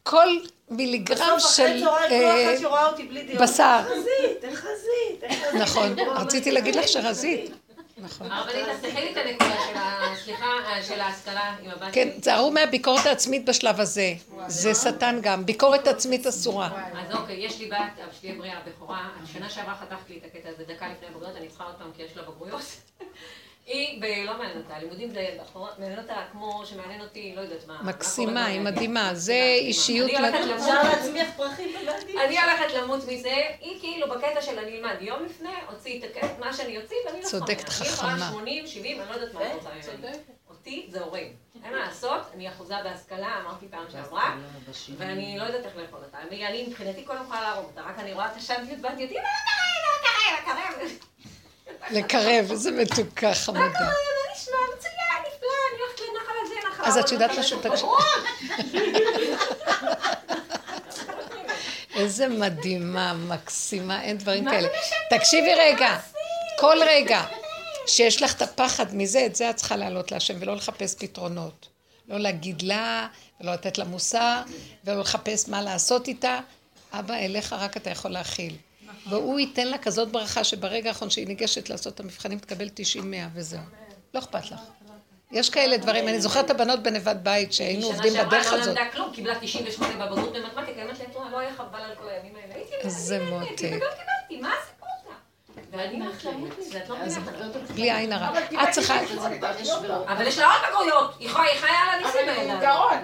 כל 0.03 0.27
מיליגרם 0.69 1.39
של 1.39 1.87
אה. 2.11 2.55
בשר. 3.39 3.79
נכון, 5.53 5.95
רציתי 5.99 6.51
להגיד 6.51 6.75
לך 6.75 6.87
שרזית. 6.87 7.51
נכון. 8.03 8.31
הרבנית, 8.31 8.83
לי 8.83 9.11
את 9.11 9.17
הנקודה 9.17 9.55
של 10.25 10.33
אה, 10.33 10.83
של 10.83 11.01
ההשכלה 11.01 11.55
עם 11.61 11.69
הבת 11.69 11.93
כן. 11.93 12.09
תזהרו 12.19 12.51
מהביקורת 12.51 13.05
העצמית 13.05 13.45
בשלב 13.45 13.79
הזה. 13.79 14.13
זה 14.47 14.75
שטן 14.75 15.19
גם. 15.21 15.45
ביקורת 15.45 15.87
עצמית 15.87 16.27
אסורה. 16.27 16.69
אז 16.93 17.15
אוקיי, 17.15 17.35
יש 17.35 17.59
לי 17.59 17.67
בת, 17.67 17.77
אבל 18.03 18.13
שתהיה 18.13 18.35
בריאה, 18.35 18.59
בכורה. 18.67 19.09
השנה 19.23 19.49
שעברה 19.49 19.75
חתכתי 19.75 20.17
את 20.17 20.25
הקטע 20.25 20.49
הזה 20.49 20.63
דקה 20.63 20.87
לפני 20.87 21.07
הבגרויות, 21.07 21.35
אני 21.37 21.47
צריכה 21.47 21.63
עוד 21.63 21.75
פעם 21.75 21.91
כי 21.95 22.03
יש 22.03 22.17
לה 22.17 22.23
בגרויות. 22.23 22.61
היא, 23.65 24.01
ב- 24.01 24.25
לא 24.25 24.37
מעניין 24.37 24.57
אותה, 24.57 24.79
לימודים 24.79 25.09
זה 25.09 25.37
בחורה, 25.41 25.69
מעניין 25.79 25.99
אותה 25.99 26.15
כמו 26.31 26.63
שמעניין 26.65 27.01
אותי, 27.01 27.33
לא 27.35 27.41
יודעת 27.41 27.67
מה. 27.67 27.73
מה 27.81 27.83
מקסימה, 27.89 28.45
היא. 28.45 28.59
מדהימה. 28.61 29.09
זה. 29.13 29.33
אישיות... 29.59 30.09
אני 30.09 30.17
הולכת 30.19 30.39
לת- 30.39 30.45
למות- 30.47 30.59
אפשר 30.59 30.83
להצמיח 30.83 31.27
פרחים 31.37 31.69
בבית. 31.81 32.15
אני 32.25 32.37
הולכת 32.41 32.73
למות 32.73 33.03
מזה, 33.07 33.35
היא 33.59 33.79
כאילו 33.79 34.07
בקטע 34.09 34.41
של 34.41 34.59
אני 34.59 34.77
אלמד 34.77 34.95
יום 35.01 35.25
לפני, 35.25 35.49
הוציא 35.69 35.99
את 35.99 36.03
הקטע, 36.03 36.27
מה 36.39 36.53
שאני 36.53 36.77
אוציא 36.77 36.95
ואני 37.05 37.21
לא 37.21 37.25
צודקת. 37.27 37.69
חכמה. 37.69 37.87
אני 38.13 38.19
יכולה 38.19 38.31
80, 38.31 38.67
70, 38.67 39.01
אני 39.01 39.09
לא 39.09 39.15
יודעת 39.15 39.33
מה 39.33 39.41
את 39.47 39.53
רוצה 39.53 39.69
ממני. 39.99 40.17
אותי 40.49 40.87
זה 40.89 41.01
הורים. 41.01 41.33
אין 41.63 41.71
מה 41.73 41.79
לעשות, 41.79 42.21
אני 42.33 42.49
אחוזה 42.49 42.75
בהשכלה, 42.83 43.39
אמרתי 43.41 43.65
פעם 43.71 43.85
שעברה, 43.91 44.35
ואני 44.97 45.37
לא 45.39 45.43
יודעת 45.43 45.65
איך 45.65 45.75
לאכול 45.77 45.99
אותה. 46.05 46.17
אני 46.21 46.65
מבחינתי 46.67 47.03
קודם 47.03 47.21
יכולה 47.23 47.41
להרוג 47.41 47.65
אותה, 47.65 47.81
רק 47.81 47.99
אני 47.99 48.13
רואה 48.13 48.25
את 48.31 48.37
השנטיות 48.37 48.79
בת 48.79 48.99
ידי, 48.99 49.13
לא 49.13 49.19
קרה, 49.19 49.73
לא 49.83 50.07
קרה, 50.07 50.55
לא 50.55 50.79
קרה. 50.79 50.87
לקרב, 51.91 52.51
איזה 52.51 52.71
מתוקה 52.71 53.33
חמודה. 53.33 53.61
מה 53.61 53.89
נשמע? 54.35 54.55
מצוין, 54.77 55.21
נפלא, 55.27 55.49
אני 55.73 55.81
הולכת 55.81 55.99
לנחל 55.99 56.33
הזה, 56.45 56.53
נחל 56.69 56.83
אז 56.83 56.97
את 56.97 57.11
יודעת 57.11 57.31
משהו. 57.65 57.97
איזה 61.95 62.27
מדהימה, 62.27 63.13
מקסימה, 63.13 64.03
אין 64.03 64.17
דברים 64.17 64.49
כאלה. 64.49 64.67
תקשיבי 65.09 65.53
רגע, 65.53 65.97
כל 66.59 66.77
רגע 66.85 67.23
שיש 67.87 68.21
לך 68.21 68.35
את 68.35 68.41
הפחד 68.41 68.95
מזה, 68.95 69.25
את 69.25 69.35
זה 69.35 69.49
את 69.49 69.55
צריכה 69.55 69.75
לעלות 69.75 70.11
להשם 70.11 70.33
ולא 70.39 70.55
לחפש 70.55 70.95
פתרונות. 70.95 71.67
לא 72.07 72.17
להגיד 72.17 72.61
לה, 72.61 73.07
ולא 73.41 73.53
לתת 73.53 73.77
לה 73.77 73.85
מוסר, 73.85 74.41
ולא 74.83 74.99
לחפש 74.99 75.49
מה 75.49 75.61
לעשות 75.61 76.07
איתה. 76.07 76.39
אבא, 76.93 77.15
אליך 77.15 77.53
רק 77.53 77.77
אתה 77.77 77.89
יכול 77.89 78.11
להכיל. 78.11 78.55
והוא 79.09 79.39
ייתן 79.39 79.67
לה 79.67 79.77
כזאת 79.77 80.11
ברכה 80.11 80.43
שברגע 80.43 80.89
האחרון 80.89 81.09
שהיא 81.09 81.27
ניגשת 81.27 81.69
לעשות 81.69 81.95
את 81.95 81.99
המבחנים 81.99 82.39
תקבל 82.39 82.67
90-100 82.67 82.99
וזהו. 83.33 83.59
לא 84.13 84.19
אכפת 84.19 84.51
לך. 84.51 84.59
יש 85.31 85.49
כאלה 85.49 85.77
דברים, 85.77 86.07
אני 86.07 86.21
זוכרת 86.21 86.45
את 86.45 86.49
הבנות 86.51 86.83
בנבד 86.83 87.15
בית 87.23 87.53
שהיינו 87.53 87.87
עובדים 87.87 88.13
בדרך 88.13 88.43
שנה 88.43 88.53
הזאת. 88.53 88.63
שעברה 88.63 88.75
לא 88.75 88.81
למדה 88.81 88.91
כלום, 88.91 89.11
קיבלה 89.13 89.39
98 89.39 90.05
בבגרות 90.05 90.33
במתמטיקה, 90.33 90.81
היא 90.81 90.83
אומרת 90.83 90.99
לי, 90.99 91.05
לא 91.31 91.39
היה 91.39 91.53
חבל 91.53 91.79
על 91.79 91.95
כל 91.95 92.09
הימים 92.09 92.35
האלה. 92.35 92.55
הייתי 92.55 92.73
איזה 92.81 93.25
מותק. 93.29 93.69
מה 94.41 94.53
הסיפור? 94.61 94.89
ואני 95.71 96.05
הולכת 96.05 96.23
למות 96.23 96.59
מזה, 96.59 96.77
את 96.77 96.89
לא 96.89 96.95
מבינה. 96.97 97.31
בלי 97.73 97.91
עין 97.91 98.13
הרע. 98.13 98.39
את 98.63 98.69
צריכה... 98.71 98.99
אבל 100.07 100.27
יש 100.27 100.37
לה 100.37 100.45
עוד 100.45 100.61
בגרויות, 100.69 101.15
היא 101.19 101.29
חיה 101.29 101.69
על 101.69 101.99
הניסים 101.99 102.29
האלה. 102.29 103.01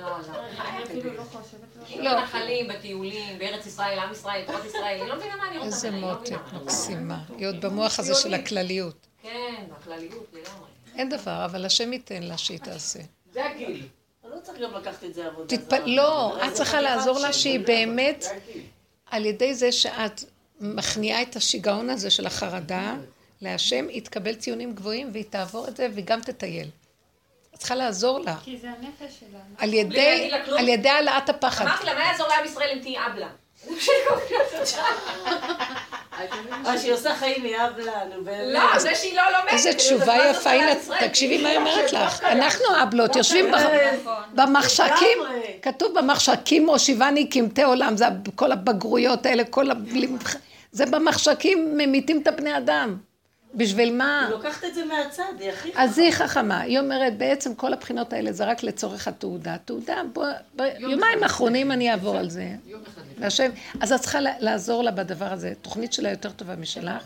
גאון. 0.00 0.20
לא, 0.26 0.34
לא. 0.34 0.84
אפילו 0.84 1.12
לא 1.14 1.22
חושבת. 1.22 1.88
היא 1.88 2.00
בנחלים, 2.10 2.68
בטיולים, 2.68 3.38
בארץ 3.38 3.66
ישראל, 3.66 3.98
עם 3.98 4.12
ישראל, 4.12 4.42
תורת 4.46 4.64
ישראל, 4.64 5.00
היא 5.00 5.08
לא 5.08 5.16
מבינה 5.16 5.36
מה 5.36 5.48
אני 5.48 5.58
רוצה. 5.58 5.66
איזה 5.66 5.90
היא 5.90 6.02
לא 6.02 6.08
מותק. 6.14 6.52
מקסימה. 6.52 7.18
להיות 7.36 7.60
במוח 7.60 7.98
הזה 7.98 8.14
של 8.14 8.34
הכלליות. 8.34 9.06
כן, 9.22 9.64
בכלליות 9.80 10.26
לגמרי. 10.32 10.68
אין 10.96 11.08
דבר, 11.08 11.44
אבל 11.44 11.64
השם 11.64 11.92
ייתן 11.92 12.22
לה 12.22 12.38
שהיא 12.38 12.58
תעשה. 12.58 13.00
זה 13.32 13.50
הגיל. 13.50 13.88
לא 14.24 14.40
צריך 14.42 14.58
גם 14.60 14.74
לקחת 14.74 15.04
את 15.04 15.14
זה 15.14 15.26
עבודה. 15.26 15.56
לא, 15.86 16.36
את 16.46 16.52
צריכה 16.52 16.80
לעזור 16.80 17.18
לה 17.18 17.32
שהיא. 17.32 17.60
באמת. 17.60 18.24
על 19.10 19.26
ידי 19.26 19.54
זה 19.54 19.72
שאת 19.72 20.20
מכניעה 20.60 21.22
את 21.22 21.36
השיגעון 21.36 21.90
הזה 21.90 22.10
של 22.10 22.26
החרדה 22.26 22.96
להשם, 23.40 23.88
היא 23.88 24.02
תקבל 24.02 24.34
ציונים 24.34 24.74
גבוהים 24.74 25.10
והיא 25.12 25.24
תעבור 25.30 25.68
את 25.68 25.76
זה 25.76 25.88
והיא 25.94 26.04
גם 26.04 26.20
תטייל. 26.20 26.68
את 27.54 27.58
צריכה 27.58 27.74
לעזור 27.74 28.20
לה. 28.20 28.34
כי 28.44 28.56
זה 28.62 28.68
הנפש 28.68 29.20
שלנו. 29.20 29.54
על 29.58 29.74
ידי. 29.74 30.30
על 30.58 30.68
ידי 30.68 30.88
העלאת 30.88 31.28
הפחד. 31.28 31.64
אמרתי 31.66 31.86
לה, 31.86 31.94
מה 31.94 32.00
יעזור 32.00 32.28
לעם 32.28 32.44
ישראל 32.44 32.68
אם 32.74 32.78
תהיי 32.78 32.96
אבלה? 33.06 33.28
אה, 36.66 36.78
שהיא 36.78 36.92
עושה 36.92 37.14
חיים 37.14 37.42
מאבלה, 37.42 38.04
נו 38.04 38.24
באמת. 38.24 38.38
לא, 38.52 38.78
זה 38.78 38.94
שהיא 38.94 39.16
לא 39.16 39.22
לומדת. 39.22 39.52
איזה 39.52 39.74
תשובה 39.74 40.14
יפה, 40.30 40.50
הנה? 40.50 40.72
תקשיבי 41.00 41.42
מה 41.42 41.48
היא 41.48 41.58
אומרת 41.60 41.92
לך. 41.92 42.24
אנחנו 42.24 42.64
האבלות, 42.76 43.16
יושבים 43.16 43.52
ב- 43.52 43.54
נכון. 43.54 44.22
במחשכים. 44.34 45.18
כתוב 45.62 45.98
במחשכים 45.98 46.66
מושיבני 46.66 47.30
קמטי 47.30 47.62
עולם, 47.62 47.96
זה 47.96 48.04
כל 48.34 48.52
הבגרויות 48.52 49.26
האלה, 49.26 49.44
כל 49.44 49.70
ה... 49.70 49.74
זה 50.72 50.86
במחשכים 50.86 51.78
ממיתים 51.78 52.22
את 52.22 52.26
הבני 52.28 52.56
אדם. 52.56 52.96
בשביל 53.54 53.94
מה? 53.94 54.20
היא 54.26 54.36
לוקחת 54.36 54.64
את 54.64 54.74
זה 54.74 54.84
מהצד, 54.84 55.32
היא 55.40 55.50
הכי 55.50 55.72
אז 55.76 55.98
היא 55.98 56.12
חכמה, 56.12 56.60
היא 56.60 56.78
אומרת, 56.78 57.18
בעצם 57.18 57.54
כל 57.54 57.72
הבחינות 57.72 58.12
האלה 58.12 58.32
זה 58.32 58.44
רק 58.44 58.62
לצורך 58.62 59.08
התעודה. 59.08 59.56
תעודה, 59.64 60.02
בוא, 60.12 60.26
ביומיים 60.54 61.22
האחרונים 61.22 61.72
אני 61.72 61.90
אעבור 61.90 62.16
על 62.16 62.30
זה. 62.30 62.48
והשם, 63.18 63.50
אז 63.80 63.92
את 63.92 64.00
צריכה 64.00 64.18
לעזור 64.20 64.82
לה 64.82 64.90
בדבר 64.90 65.32
הזה. 65.32 65.52
תוכנית 65.62 65.92
שלה 65.92 66.10
יותר 66.10 66.30
טובה 66.30 66.56
משלך. 66.56 67.04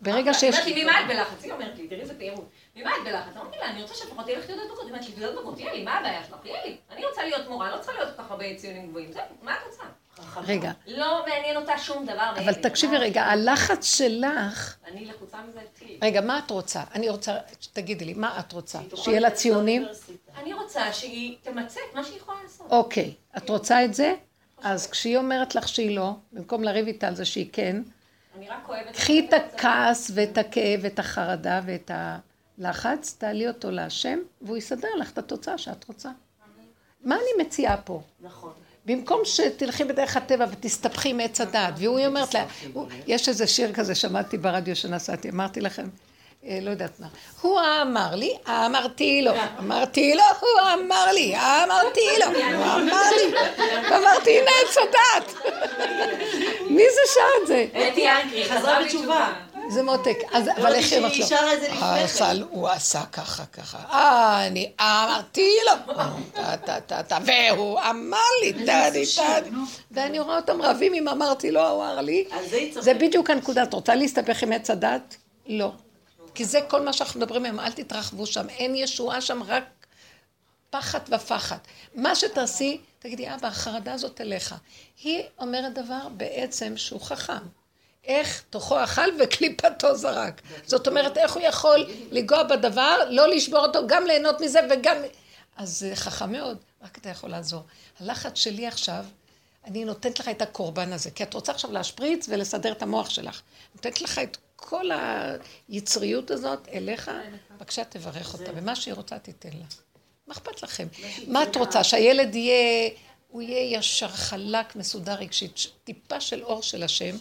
ברגע 0.00 0.30
היא 0.30 0.38
שיש... 0.38 0.54
אומרת 0.54 0.66
לי, 0.66 0.84
ממה 0.84 1.00
את 1.00 1.06
בלחץ? 1.08 1.44
היא 1.44 1.52
אומרת 1.52 1.78
לי, 1.78 1.88
תראי 1.88 2.00
איזה 2.00 2.14
תיירות. 2.14 2.48
ממה 2.76 2.90
את 2.90 3.08
בלחץ? 3.08 3.36
אמרתי 3.36 3.56
לה, 3.58 3.70
אני 3.70 3.82
רוצה 3.82 3.94
שלפחות 3.94 4.24
תהיה 4.24 4.38
לך 4.38 4.46
תעודת 4.46 4.62
בגרות. 4.64 4.80
היא 4.82 4.88
אומרת 4.88 5.06
לי, 5.06 5.12
תעודת 5.12 5.32
בגרות, 5.32 5.54
תהיה 5.54 5.72
לי, 5.72 5.84
מה 5.84 5.98
הבעיה 5.98 6.24
שלך? 6.24 6.36
תהיה 6.42 6.64
לי. 6.64 6.76
אני 6.92 7.06
רוצה 7.06 7.22
להיות 7.22 7.48
מורה, 7.48 7.76
לא 7.76 7.76
צריכה 7.76 7.92
להיות 7.98 8.16
כל 8.16 8.22
כך 8.22 8.30
הרבה 8.30 8.44
ציונים 8.56 8.88
גבוהים. 8.88 9.12
זהו, 9.12 9.22
מה 9.42 9.52
את 9.52 9.58
רוצה? 9.66 9.82
רגע, 10.46 10.72
לא 10.86 11.24
מעניין 11.28 11.56
אותה 11.56 11.78
שום 11.78 12.06
דבר. 12.06 12.32
אבל. 12.44 12.54
תקשיבי 12.54 12.96
רגע, 12.96 13.22
הלחץ 13.22 13.96
שלך... 13.96 14.76
אני 14.86 15.04
לחוצה 15.04 15.38
מזה 15.48 15.60
התחיל. 15.60 15.98
רגע, 16.02 16.20
מה 16.20 16.38
את 16.38 16.50
רוצה? 16.50 16.82
אני 16.94 17.08
רוצה, 17.08 17.36
תגידי 17.72 18.04
לי, 18.04 18.14
מה 18.14 18.40
את 18.40 18.52
רוצה? 18.52 18.78
שיהיה 18.94 19.20
לה 19.20 19.30
ציונים? 19.30 19.86
אני 20.36 20.52
רוצה 20.52 20.92
שהיא 20.92 21.36
תמצה 21.42 21.80
את 21.90 21.94
מה 21.94 22.04
שהיא 22.04 22.16
יכולה 22.16 22.38
לעשות. 22.42 22.66
אוקיי, 22.70 23.14
את 23.36 23.48
רוצה 23.48 23.84
את 23.84 23.94
זה? 23.94 24.14
אז 24.62 24.90
כשהיא 24.90 25.16
אומרת 25.16 25.54
לך 25.54 25.68
שהיא 25.68 25.96
לא, 25.96 26.12
במקום 26.32 26.62
לריב 26.62 26.86
איתה 26.86 27.08
על 27.08 27.14
זה 27.14 27.24
שהיא 27.24 27.48
כן. 27.52 27.82
קחי 28.92 29.26
את 29.28 29.32
הכעס 29.32 30.10
ואת 30.14 30.38
הכאב 30.38 30.80
ואת 30.82 30.98
החרדה 30.98 31.60
ואת 31.66 31.90
הלחץ, 32.58 33.16
תעלי 33.18 33.48
אותו 33.48 33.70
להשם, 33.70 34.18
והוא 34.42 34.56
יסדר 34.56 34.94
לך 34.98 35.12
את 35.12 35.18
התוצאה 35.18 35.58
שאת 35.58 35.88
רוצה. 35.88 36.10
מה 37.04 37.14
אני 37.14 37.44
מציעה 37.44 37.76
פה? 37.76 38.02
נכון. 38.20 38.52
במקום 38.88 39.20
שתלכי 39.24 39.84
בדרך 39.84 40.16
הטבע 40.16 40.46
ותסתבכי 40.50 41.12
מעץ 41.12 41.40
הדעת, 41.40 41.74
והוא 41.76 42.06
אומרת 42.06 42.34
לה, 42.34 42.44
יש 43.06 43.28
איזה 43.28 43.46
שיר 43.46 43.72
כזה, 43.72 43.94
שמעתי 43.94 44.38
ברדיו 44.38 44.76
שנסעתי, 44.76 45.30
אמרתי 45.30 45.60
לכם, 45.60 45.88
אה, 46.46 46.58
לא 46.62 46.70
יודעת 46.70 47.00
מה, 47.00 47.06
הוא 47.40 47.60
אמר 47.82 48.14
לי, 48.14 48.36
אמרתי 48.48 49.22
לו, 49.22 49.32
אמרתי 49.58 50.14
לו, 50.14 50.22
הוא 50.40 50.72
אמר 50.72 51.12
לי, 51.12 51.36
אמרתי 51.36 52.00
לו, 52.20 52.26
הוא 52.26 52.64
אמר 52.64 53.10
לי, 53.16 53.34
ואמרתי, 53.90 54.38
הנה 54.40 54.50
עץ 54.62 54.76
הדעת. 54.76 55.34
מי 56.76 56.82
זה 56.94 57.00
שר 57.14 57.42
את 57.42 57.46
זה? 57.46 57.66
אתי 57.92 58.08
אנקרי, 58.08 58.44
חזרה 58.44 58.82
בתשובה. 58.84 59.32
זה 59.68 59.82
מותק, 59.82 60.16
אז, 60.32 60.48
אבל 60.56 60.74
איך 60.74 60.92
אמרת 60.92 61.02
לו? 61.02 61.10
שהיא 61.10 61.24
שרה 61.24 61.54
את 61.54 61.60
זה 61.60 61.68
לפני 61.68 62.08
כן. 62.08 62.24
אבל 62.24 62.44
הוא 62.50 62.68
עשה 62.68 63.02
ככה 63.12 63.44
ככה, 63.46 63.78
אה, 63.92 64.46
אני 64.46 64.72
אמרתי 64.80 65.50
לו, 65.66 65.94
והוא 67.26 67.80
אמר 67.90 68.18
לי, 68.42 68.52
טדי 68.52 69.04
טדי, 69.16 69.50
ואני 69.90 70.20
רואה 70.20 70.36
אותם 70.36 70.62
רבים 70.62 70.94
אם 70.94 71.08
אמרתי 71.08 71.50
לו, 71.50 71.68
הוא 71.68 71.84
אמר 71.84 72.00
לי. 72.00 72.24
זה 72.70 72.94
בדיוק 72.94 73.30
הנקודה, 73.30 73.62
את 73.62 73.74
רוצה 73.74 73.94
להסתבך 73.94 74.42
עם 74.42 74.52
עץ 74.52 74.70
הדת? 74.70 75.16
לא. 75.46 75.72
כי 76.34 76.44
זה 76.44 76.60
כל 76.68 76.82
מה 76.84 76.92
שאנחנו 76.92 77.20
מדברים 77.20 77.44
היום, 77.44 77.60
אל 77.60 77.72
תתרחבו 77.72 78.26
שם, 78.26 78.48
אין 78.48 78.74
ישועה 78.74 79.20
שם, 79.20 79.42
רק 79.46 79.64
פחד 80.70 81.00
ופחד. 81.08 81.56
מה 81.94 82.14
שתעשי, 82.14 82.80
תגידי, 82.98 83.34
אבא, 83.34 83.48
החרדה 83.48 83.92
הזאת 83.92 84.20
אליך. 84.20 84.54
היא 85.02 85.22
אומרת 85.38 85.74
דבר 85.74 86.08
בעצם 86.16 86.76
שהוא 86.76 87.00
חכם. 87.00 87.57
איך 88.08 88.42
תוכו 88.50 88.84
אכל 88.84 89.08
וקליפתו 89.20 89.94
זרק. 89.96 90.42
זאת 90.66 90.88
אומרת, 90.88 91.18
איך 91.18 91.32
הוא 91.32 91.42
יכול 91.42 91.86
לנגוע 92.10 92.42
בדבר, 92.42 92.96
לא 93.10 93.28
לשבור 93.28 93.58
אותו, 93.58 93.86
גם 93.86 94.06
ליהנות 94.06 94.40
מזה 94.40 94.60
וגם... 94.70 94.96
אז 95.56 95.78
זה 95.78 95.96
חכם 95.96 96.32
מאוד, 96.32 96.58
רק 96.82 96.98
אתה 96.98 97.08
יכול 97.08 97.30
לעזור. 97.30 97.62
הלחץ 98.00 98.38
שלי 98.38 98.66
עכשיו, 98.66 99.04
אני 99.64 99.84
נותנת 99.84 100.18
לך 100.18 100.28
את 100.28 100.42
הקורבן 100.42 100.92
הזה, 100.92 101.10
כי 101.10 101.22
את 101.22 101.34
רוצה 101.34 101.52
עכשיו 101.52 101.72
להשפריץ 101.72 102.26
ולסדר 102.28 102.72
את 102.72 102.82
המוח 102.82 103.10
שלך. 103.10 103.42
נותנת 103.74 104.00
לך 104.00 104.18
את 104.18 104.36
כל 104.56 104.90
היצריות 105.68 106.30
הזאת 106.30 106.68
אליך, 106.72 107.10
בבקשה 107.56 107.84
תברך 107.84 108.34
אותה, 108.34 108.50
ומה 108.54 108.76
שהיא 108.76 108.94
רוצה 108.94 109.18
תיתן 109.18 109.48
לה. 109.52 109.64
מה 110.26 110.34
אכפת 110.34 110.62
לכם? 110.62 110.86
מה 111.26 111.42
את 111.42 111.56
רוצה? 111.56 111.84
שהילד 111.84 112.34
יהיה, 112.34 112.90
הוא 113.28 113.42
יהיה 113.42 113.78
ישר 113.78 114.08
חלק, 114.08 114.76
מסודר 114.76 115.14
רגשית, 115.14 115.66
טיפה 115.84 116.20
של 116.20 116.42
אור 116.42 116.62
של 116.62 116.82
השם, 116.82 117.16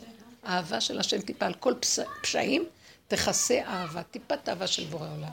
אהבה 0.48 0.82
של 0.82 1.00
השם 1.00 1.22
טיפה 1.22 1.46
על 1.46 1.54
כל 1.54 1.74
פס- 1.80 2.00
פשעים, 2.22 2.66
תכסה 3.08 3.62
אהבה, 3.66 4.04
טיפת 4.04 4.50
אהבה 4.50 4.68
של 4.68 4.86
בורא 4.86 5.08
עולם. 5.18 5.32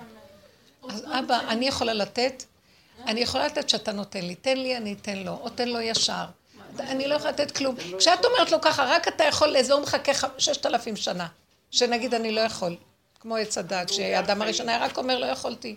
אז 0.89 1.05
אבא, 1.19 1.41
אני 1.49 1.69
יכולה 1.69 1.93
לתת, 1.93 2.45
אני 3.07 3.21
יכולה 3.21 3.47
לתת 3.47 3.69
שאתה 3.69 3.93
נותן 3.93 4.23
לי, 4.23 4.35
תן 4.35 4.57
לי, 4.57 4.77
אני 4.77 4.93
אתן 4.93 5.19
לו, 5.19 5.33
או 5.33 5.49
תן 5.51 5.69
לו 5.69 5.81
ישר. 5.81 6.25
אני 6.79 7.09
לא 7.09 7.15
יכולה 7.15 7.31
לתת 7.31 7.57
כלום. 7.57 7.77
כשאת 7.99 8.25
אומרת 8.25 8.51
לו 8.51 8.61
ככה, 8.61 8.85
רק 8.85 9.09
אתה 9.09 9.25
יכול, 9.25 9.57
הוא 9.71 9.81
מחכה 9.81 10.13
ששת 10.39 10.67
אלפים 10.67 10.97
שנה. 10.97 11.27
שנגיד 11.71 12.15
אני 12.15 12.33
לא 12.33 12.41
יכול. 12.41 12.77
כמו 13.21 13.37
עץ 13.37 13.59
הדת, 13.59 13.93
שהאדם 13.93 14.43
הראשון 14.43 14.69
היה 14.69 14.85
רק 14.85 14.99
אומר 14.99 15.19
לא 15.19 15.27
יכולתי. 15.27 15.77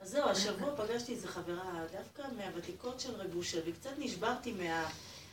אז 0.00 0.10
זהו, 0.10 0.28
השבוע 0.28 0.70
פגשתי 0.76 1.12
איזו 1.12 1.28
חברה, 1.28 1.64
דווקא 1.92 2.22
מהוותיקות 2.36 3.00
של 3.00 3.14
רב 3.14 3.36
אושר, 3.36 3.58
וקצת 3.66 3.90
נשברתי 3.98 4.52
מה... 4.52 4.88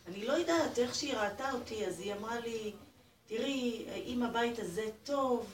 אני 0.07 0.26
לא 0.26 0.34
יודעת, 0.34 0.80
איך 0.80 0.95
שהיא 0.95 1.14
ראתה 1.14 1.52
אותי, 1.52 1.85
אז 1.85 1.99
היא 1.99 2.14
אמרה 2.14 2.39
לי, 2.39 2.73
תראי, 3.28 3.86
אם 4.06 4.24
הבית 4.24 4.60
הזה 4.60 4.90
טוב, 5.04 5.45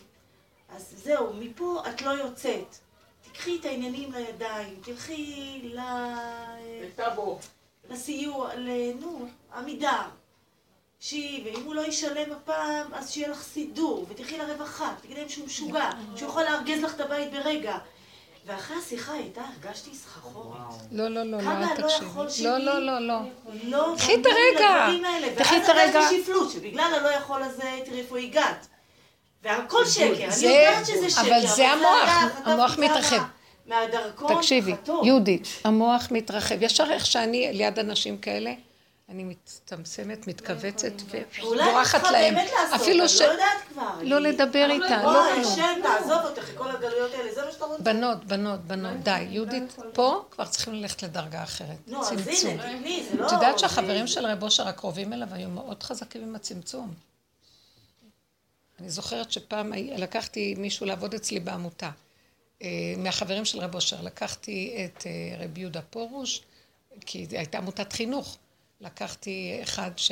אז 0.69 0.93
זהו, 1.03 1.33
מפה 1.33 1.83
את 1.89 2.01
לא 2.01 2.09
יוצאת. 2.09 2.75
תקחי 3.21 3.57
את 3.59 3.65
העניינים 3.65 4.11
לידיים, 4.11 4.79
תלכי 4.83 5.61
ל... 5.63 5.79
בטאבו. 6.85 7.39
לסיוע, 7.89 8.55
ל... 8.55 8.69
נו, 8.99 9.27
עמידר. 9.55 10.01
שהיא, 10.99 11.45
ואם 11.45 11.63
הוא 11.63 11.75
לא 11.75 11.81
ישלם 11.81 12.31
הפעם, 12.31 12.93
אז 12.93 13.11
שיהיה 13.11 13.29
לך 13.29 13.43
סידור, 13.43 14.05
ותלכי 14.09 14.37
לרווחה, 14.37 14.95
תגידי 15.01 15.19
להם 15.19 15.29
שהוא 15.29 15.45
משוגע, 15.45 15.89
שהוא 16.15 16.29
יכול 16.29 16.43
לארגז 16.43 16.83
לך 16.83 16.95
את 16.95 16.99
הבית 16.99 17.31
ברגע. 17.31 17.77
ואחרי 18.45 18.77
השיחה 18.77 19.13
איתה 19.15 19.41
הרגשתי 19.41 19.95
סחרחורת. 19.95 20.57
לא, 20.91 21.07
לא, 21.07 21.23
לא, 21.23 21.41
לא, 21.41 21.51
אל 21.51 21.61
לא 21.61 21.67
תקשיבי. 21.75 22.43
לא, 22.43 22.57
לא, 22.57 22.79
לא, 22.79 22.99
לא. 22.99 23.19
לא, 23.63 23.93
קחי 23.97 24.15
את 24.15 24.25
הרגע. 24.25 24.87
קחי 25.37 25.57
את 25.57 25.61
ואז 25.61 25.69
הרגע. 25.69 25.99
הרגשתי 25.99 26.23
שפלות, 26.23 26.51
שבגלל 26.51 26.93
הלא 26.93 27.09
יכול 27.09 27.43
הזה, 27.43 27.79
תראי 27.85 27.99
איפה 27.99 28.17
הגעת. 28.17 28.67
והכל 29.43 29.85
שקר, 29.85 30.03
אני 30.05 30.45
יודעת 30.45 30.85
שזה 30.85 31.09
שקר. 31.09 31.21
אבל 31.21 31.47
זה 31.47 31.69
המוח, 31.69 32.09
המוח 32.45 32.77
מתרחב. 32.77 33.21
מהדרכון 33.65 34.35
תקשיבי. 34.35 34.73
יהודית, 35.03 35.47
המוח 35.63 36.07
מתרחב. 36.11 36.55
ישר 36.63 36.91
איך 36.91 37.05
שאני 37.05 37.53
ליד 37.53 37.79
אנשים 37.79 38.17
כאלה, 38.17 38.53
אני 39.13 39.23
מצטמצמת, 39.23 40.27
מתכווצת 40.27 40.91
אולי 41.41 41.63
את 41.63 41.69
ובורחת 41.69 42.01
צריכה 42.01 42.11
להם. 42.11 42.35
באמת 42.35 42.49
לעשות, 42.61 42.81
אפילו 42.81 43.09
ש... 43.09 43.21
לא. 43.21 44.03
לא 44.03 44.19
לדבר 44.19 44.67
איתה, 44.71 45.03
לא 45.03 45.11
כלום. 45.11 45.45
השם, 45.45 45.79
תעזוב 45.83 46.21
אותך, 46.23 46.49
כל 46.57 46.71
הגלויות 46.71 47.13
האלה, 47.13 47.33
זה 47.33 47.45
מה 47.45 47.51
שאתה 47.51 47.65
רוצה. 47.65 47.83
בנות, 47.83 48.25
בנות, 48.25 48.59
בנות, 48.59 49.03
די. 49.03 49.21
יהודית, 49.29 49.75
פה 49.93 50.25
כבר 50.31 50.45
צריכים 50.45 50.73
ללכת 50.73 51.03
לדרגה 51.03 51.43
אחרת. 51.43 51.77
לא, 51.87 52.01
צמצום. 52.03 52.57
לא... 53.17 53.27
את 53.27 53.31
יודעת 53.31 53.59
שהחברים 53.59 54.07
של 54.07 54.25
רב 54.25 54.43
אושר 54.43 54.67
הקרובים 54.67 55.13
אליו 55.13 55.27
היו 55.31 55.49
מאוד 55.49 55.83
חזקים 55.83 56.21
עם 56.21 56.35
הצמצום. 56.35 56.93
אני 58.79 58.89
זוכרת 58.89 59.31
שפעם 59.31 59.73
לקחתי 59.73 60.55
מישהו 60.57 60.85
לעבוד 60.85 61.13
אצלי 61.13 61.39
בעמותה, 61.39 61.89
אה, 62.61 62.67
מהחברים 62.97 63.45
של 63.45 63.59
רב 63.59 63.75
אושר. 63.75 64.01
לקחתי 64.01 64.85
את 64.85 65.07
אה, 65.07 65.43
רב 65.43 65.57
יהודה 65.57 65.81
פרוש, 65.81 66.41
כי 67.05 67.25
זו 67.25 67.37
הייתה 67.37 67.57
עמותת 67.57 67.93
חינוך. 67.93 68.37
לקחתי 68.83 69.59
אחד 69.63 69.91
ש... 69.97 70.11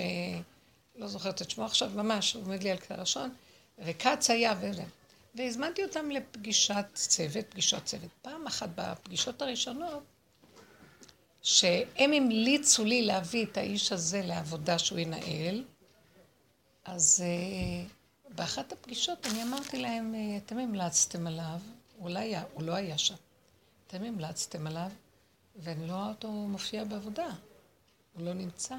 לא 0.95 1.07
זוכרת 1.07 1.41
את 1.41 1.49
שמו 1.49 1.65
עכשיו, 1.65 1.91
ממש, 1.95 2.33
הוא 2.33 2.43
עומד 2.43 2.63
לי 2.63 2.71
על 2.71 2.77
קצה 2.77 2.93
הלשון, 2.93 3.33
וכץ 3.79 4.29
היה 4.29 4.53
וזה. 4.61 4.83
והזמנתי 5.35 5.83
אותם 5.83 6.11
לפגישת 6.11 6.85
צוות, 6.93 7.45
פגישות 7.49 7.85
צוות. 7.85 8.09
פעם 8.21 8.47
אחת 8.47 8.69
בפגישות 8.75 9.41
הראשונות, 9.41 10.03
שהם 11.41 12.13
המליצו 12.13 12.85
לי 12.85 13.01
להביא 13.01 13.45
את 13.45 13.57
האיש 13.57 13.91
הזה 13.91 14.21
לעבודה 14.21 14.79
שהוא 14.79 14.99
ינהל, 14.99 15.63
אז 16.85 17.23
uh, 17.23 18.33
באחת 18.35 18.71
הפגישות 18.71 19.25
אני 19.25 19.43
אמרתי 19.43 19.81
להם, 19.81 20.15
אה, 20.15 20.37
אתם 20.37 20.57
המלצתם 20.57 21.27
עליו, 21.27 21.59
אולי 21.99 22.19
היה, 22.19 22.43
הוא 22.53 22.63
לא 22.63 22.75
היה 22.75 22.97
שם, 22.97 23.15
אתם 23.87 24.03
המלצתם 24.03 24.67
עליו, 24.67 24.91
ואני 25.55 25.87
לא 25.87 25.93
רואה 25.93 26.09
אותו 26.09 26.31
מופיע 26.31 26.83
בעבודה, 26.83 27.29
הוא 28.13 28.25
לא 28.25 28.33
נמצא. 28.33 28.75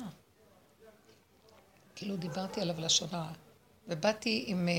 כאילו 1.95 2.17
דיברתי 2.17 2.61
עליו 2.61 2.81
לשון 2.81 3.09
הרע. 3.13 3.33
ובאתי 3.89 4.45
עם, 4.47 4.69
אה, 4.69 4.75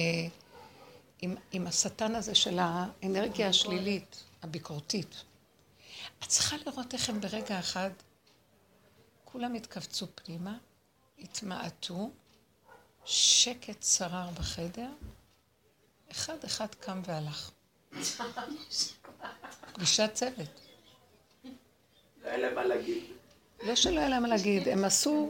עם, 1.21 1.35
עם 1.51 1.67
השטן 1.67 2.15
הזה 2.15 2.35
של 2.35 2.59
האנרגיה 2.59 3.49
השלילית, 3.49 4.23
הביקורתית. 4.41 5.23
את 6.19 6.27
צריכה 6.27 6.55
לראות 6.65 6.93
איך 6.93 7.09
הם 7.09 7.21
ברגע 7.21 7.59
אחד, 7.59 7.89
כולם 9.25 9.53
התכווצו 9.53 10.07
פנימה, 10.15 10.57
התמעטו, 11.19 12.11
שקט 13.05 13.83
שרר 13.83 14.29
בחדר, 14.29 14.89
אחד 16.11 16.43
אחד 16.45 16.75
קם 16.79 17.01
והלך. 17.05 17.51
פגישת 19.73 20.09
צוות. 20.13 20.61
לא 21.43 21.49
היה 22.23 22.37
להם 22.37 22.55
מה 22.55 22.65
להגיד. 22.65 23.03
לא 23.61 23.75
שלא 23.75 23.99
היה 23.99 24.09
להם 24.09 24.21
מה 24.21 24.27
להגיד, 24.27 24.67
הם 24.67 24.85
עשו 24.85 25.29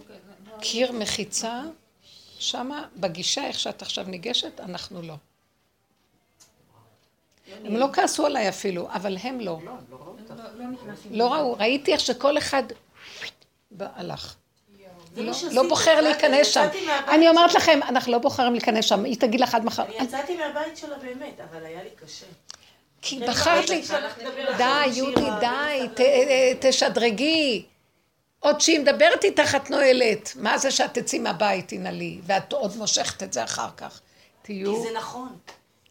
קיר 0.60 0.92
מחיצה, 0.92 1.62
שמה, 2.40 2.88
בגישה, 2.96 3.48
איך 3.48 3.60
שאת 3.60 3.82
עכשיו 3.82 4.06
ניגשת, 4.08 4.60
אנחנו 4.60 5.02
לא. 5.02 5.16
הם 7.66 7.78
לא 7.78 7.88
כעסו 7.94 8.26
עליי 8.26 8.50
אפילו, 8.50 8.88
אבל 8.92 9.18
הם 9.24 9.40
לא. 9.40 9.60
לא 11.12 11.34
ראו, 11.34 11.54
ראיתי 11.60 11.94
איך 11.94 12.00
שכל 12.00 12.38
אחד 12.38 12.64
הלך. 13.80 14.36
לא, 15.18 15.34
לא 15.52 15.70
בוחר 15.70 16.02
להיכנס 16.02 16.48
שם. 16.48 16.68
אני 17.08 17.30
אומרת. 17.30 17.54
לכם, 17.54 17.80
אנחנו 17.84 18.12
לא 18.12 18.18
בוחרים 18.18 18.54
להיכנס 18.54 18.86
שם, 18.86 19.06
היא 19.06 19.20
תגיד 19.20 19.42
לך 19.42 19.56
עד 19.56 19.66
מחר. 19.66 19.84
אני 19.84 19.96
יצאתי 20.06 20.38
מהבית 20.38 20.78
שלה 20.78 20.98
באמת, 20.98 21.40
אבל 21.52 21.66
היה 21.66 21.84
לי 21.84 21.90
קשה. 22.06 22.26
כי 23.02 23.20
בחרת 23.20 23.70
לי, 23.70 23.82
די, 24.58 24.86
יהודי, 24.94 25.26
די, 25.40 25.88
תשדרגי. 26.60 27.66
עוד 28.44 28.62
שהיא 28.62 28.80
מדברת 28.80 29.24
איתך 29.24 29.56
את 29.56 29.70
נועלת. 29.70 30.34
מה 30.36 30.58
זה 30.58 30.72
שאת 30.72 30.94
תצאי 30.94 31.20
מהבית, 31.20 31.68
תנעלי, 31.68 32.20
ואת 32.24 32.54
עוד 32.54 32.78
מושכת 32.78 33.24
את 33.24 33.34
זה 33.34 33.44
אחר 33.44 33.70
כך. 33.78 34.02
תהיו... 34.42 34.76
כי 34.76 34.82
זה 34.82 34.98
נכון. 34.98 35.38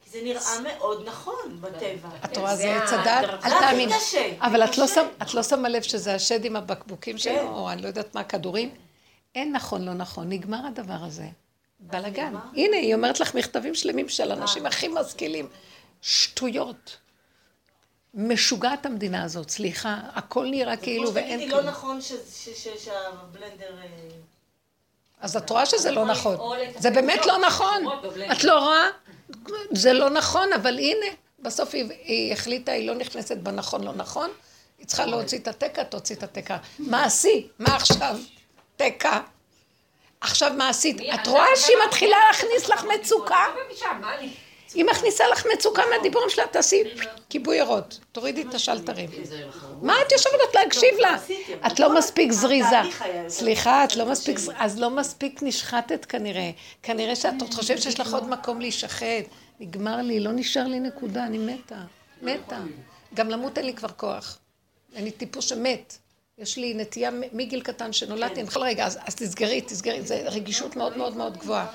כי 0.05 0.11
זה 0.11 0.19
נראה 0.23 0.61
מאוד 0.61 1.09
נכון 1.09 1.61
בטבע. 1.61 2.09
את 2.24 2.37
רואה, 2.37 2.57
זה 2.57 2.77
עץ 2.77 2.93
הדת, 2.93 3.45
אל. 3.45 3.93
קשה, 3.93 4.33
אבל 4.41 4.65
את 4.65 4.79
לא 4.79 4.85
את 5.23 5.35
לא 5.35 5.43
שמה 5.43 5.69
לב 5.69 5.83
שזה 5.83 6.15
השד 6.15 6.45
עם 6.45 6.57
הבקבוקים 6.57 7.12
כן. 7.12 7.19
שלו, 7.19 7.49
או 7.49 7.70
אני 7.70 7.83
לא 7.83 7.87
יודעת 7.87 8.15
מה, 8.15 8.20
הכדורים? 8.20 8.74
אין 9.35 9.53
נכון, 9.53 9.85
לא 9.85 9.95
נכון, 9.95 10.29
נגמר 10.29 10.66
הדבר 10.66 10.99
הזה. 11.07 11.27
בלאגן. 11.81 12.35
הנה, 12.57 12.77
היא 12.77 12.95
אומרת 12.95 13.20
לך 13.20 13.35
מכתבים 13.35 13.74
שלמים 13.74 14.09
של 14.09 14.33
אנשים 14.33 14.66
הכי 14.66 14.89
משכילים. 14.89 15.49
שטויות. 16.03 16.97
משוגעת 18.14 18.86
המדינה 18.86 19.24
הזאת, 19.24 19.51
סליחה, 19.51 19.98
הכל 20.14 20.47
נראה 20.51 20.76
כאילו 20.76 21.05
כמו 21.05 21.14
ואין 21.14 21.28
שתגידי, 21.39 21.51
כלום. 21.51 21.64
לא 21.64 21.70
נכון 21.70 22.01
ש- 22.01 22.12
ש- 22.12 22.48
ש- 22.48 22.84
שהבלנדר... 22.84 23.76
אה, 23.82 23.86
אז 25.20 25.36
את 25.36 25.51
רואה 25.51 25.66
שזה 25.66 25.90
לא 25.90 26.05
נכון. 26.06 26.36
זה 26.78 26.90
באמת 26.90 27.26
לא 27.26 27.39
נכון. 27.39 27.84
את 28.32 28.44
לא 28.44 28.59
רואה? 28.59 28.89
זה 29.72 29.93
לא 29.93 30.10
נכון, 30.10 30.52
אבל 30.52 30.78
הנה, 30.78 31.06
בסוף 31.39 31.74
היא, 31.74 32.32
החליטה, 32.32 32.72
היא 32.72 32.89
לא 32.89 32.94
נכנסת 32.94 33.36
בנכון, 33.36 33.84
לא 33.84 33.93
נכון. 33.93 34.30
היא 34.78 34.86
צריכה 34.86 35.06
להוציא 35.06 35.39
את 35.39 35.48
התקע, 35.48 35.82
תוציא 35.84 36.16
את 36.16 36.22
התקע. 36.22 36.56
מעשי, 36.78 37.48
מה 37.59 37.76
עכשיו? 37.76 38.16
תקע. 38.76 39.20
עכשיו 40.20 40.52
מה 40.56 40.68
עשית? 40.68 40.97
את 41.14 41.26
רואה 41.26 41.47
שהיא 41.56 41.76
לא 41.76 41.86
מתחילה 41.86 42.16
להכניס 42.28 42.68
לך 42.68 42.84
מצוקה? 43.01 43.44
היא 44.74 44.85
מכניסה 44.85 45.24
לך 45.28 45.47
מצוקה 45.55 45.82
מהדיבורים 45.90 46.31
שלה, 46.31 46.47
תעשי 46.47 46.82
כיבוי 47.28 47.61
אורות, 47.61 47.99
תורידי 48.12 48.43
את 48.43 48.55
השלטרים. 48.55 49.11
מה 49.82 49.94
את 50.07 50.12
יושבת 50.12 50.55
להקשיב 50.55 50.94
לה? 50.99 51.16
את 51.66 51.81
לא 51.81 51.94
מספיק 51.99 52.32
זריזה. 52.32 52.77
סליחה, 53.28 53.85
את 53.85 53.97
לא 53.97 54.07
מספיק, 54.07 54.36
לי. 54.39 54.43
ז- 54.44 54.51
אז 54.57 54.78
לא 54.78 54.90
מספיק 54.90 55.40
נשחטת 55.43 56.05
כנראה. 56.05 56.51
כנראה 56.82 57.16
שאת 57.16 57.35
עוד 57.40 57.55
חושבת 57.55 57.82
שיש 57.82 58.01
לך 58.01 58.15
עוד 58.15 58.28
מקום 58.28 58.61
להישחט. 58.61 59.24
נגמר 59.61 59.97
לי, 59.97 60.20
לא 60.20 60.32
נשאר 60.32 60.66
לי 60.66 60.81
נקודה, 60.81 61.24
אני 61.27 61.39
מתה. 61.39 61.78
מתה. 62.23 62.59
גם 63.15 63.31
למות 63.31 63.59
אין 63.59 63.66
לי 63.66 63.74
כבר 63.74 63.89
כוח. 63.97 64.39
אני 64.97 65.11
טיפוס 65.11 65.44
שמת. 65.44 65.97
יש 66.39 66.57
לי 66.57 66.74
נטייה 66.74 67.11
מגיל 67.32 67.61
קטן 67.62 67.93
שנולדתי, 67.93 68.35
אני 68.40 68.44
בכל 68.44 68.61
רגע, 68.62 68.86
אז 68.86 69.15
תסגרי, 69.16 69.61
תסגרי, 69.61 70.03
זו 70.03 70.15
רגישות 70.27 70.77
מאוד 70.77 70.97
מאוד 70.97 71.16
מאוד 71.16 71.36
גבוהה. 71.36 71.66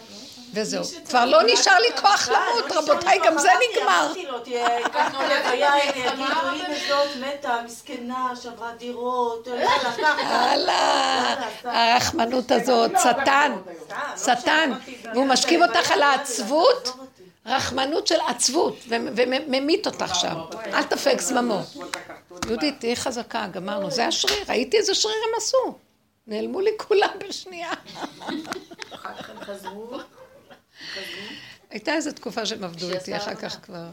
וזהו. 0.53 0.83
כבר 1.09 1.25
לא 1.25 1.39
נשאר 1.45 1.77
לי 1.79 2.01
כוח 2.01 2.29
למות, 2.29 2.71
רבותיי, 2.71 3.19
גם 3.25 3.37
זה 3.37 3.49
נגמר. 3.71 4.05
אמרתי 4.05 4.25
לו, 4.25 4.39
תהיה, 4.39 4.67
הלוויה, 4.93 5.73
הם 5.73 5.89
יגידו, 5.89 6.47
הנה 6.47 6.75
זאת 6.87 7.15
מתה, 7.15 7.55
מסכנה, 7.65 8.33
שברה 8.43 8.71
דירות. 8.77 9.47
הלאה, 10.17 11.35
הרחמנות 11.63 12.51
הזאת, 12.51 12.91
שטן, 12.99 13.55
שטן, 14.17 14.71
והוא 15.13 15.25
משכיב 15.25 15.61
אותך 15.63 15.91
על 15.91 16.01
העצבות, 16.01 16.97
רחמנות 17.45 18.07
של 18.07 18.19
עצבות, 18.27 18.75
וממית 18.89 19.87
אותך 19.87 20.15
שם. 20.15 20.35
אל 20.73 20.83
תפק 20.83 21.21
זממו. 21.21 21.59
יהודית, 22.47 22.79
תהיי 22.79 22.95
חזקה, 22.95 23.47
גמרנו. 23.51 23.91
זה 23.91 24.07
השריר, 24.07 24.43
ראיתי 24.49 24.77
איזה 24.77 24.95
שריר 24.95 25.15
הם 25.29 25.37
עשו. 25.37 25.75
נעלמו 26.27 26.61
לי 26.61 26.71
כולם 26.77 27.09
בשנייה. 27.27 27.71
הייתה 31.69 31.93
איזו 31.93 32.11
תקופה 32.11 32.45
שהם 32.45 32.63
עבדו 32.63 32.91
איתי, 32.91 33.17
אחר 33.17 33.35
כך 33.35 33.57
כבר. 33.63 33.85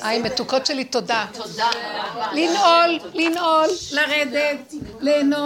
היי, 0.00 0.22
מתוקות 0.22 0.66
שלי, 0.66 0.84
תודה. 0.84 1.26
תודה. 1.32 1.70
לנעול, 2.32 3.10
לנעול, 3.14 3.68
לרדת, 3.92 4.72
ליהנות. 5.00 5.40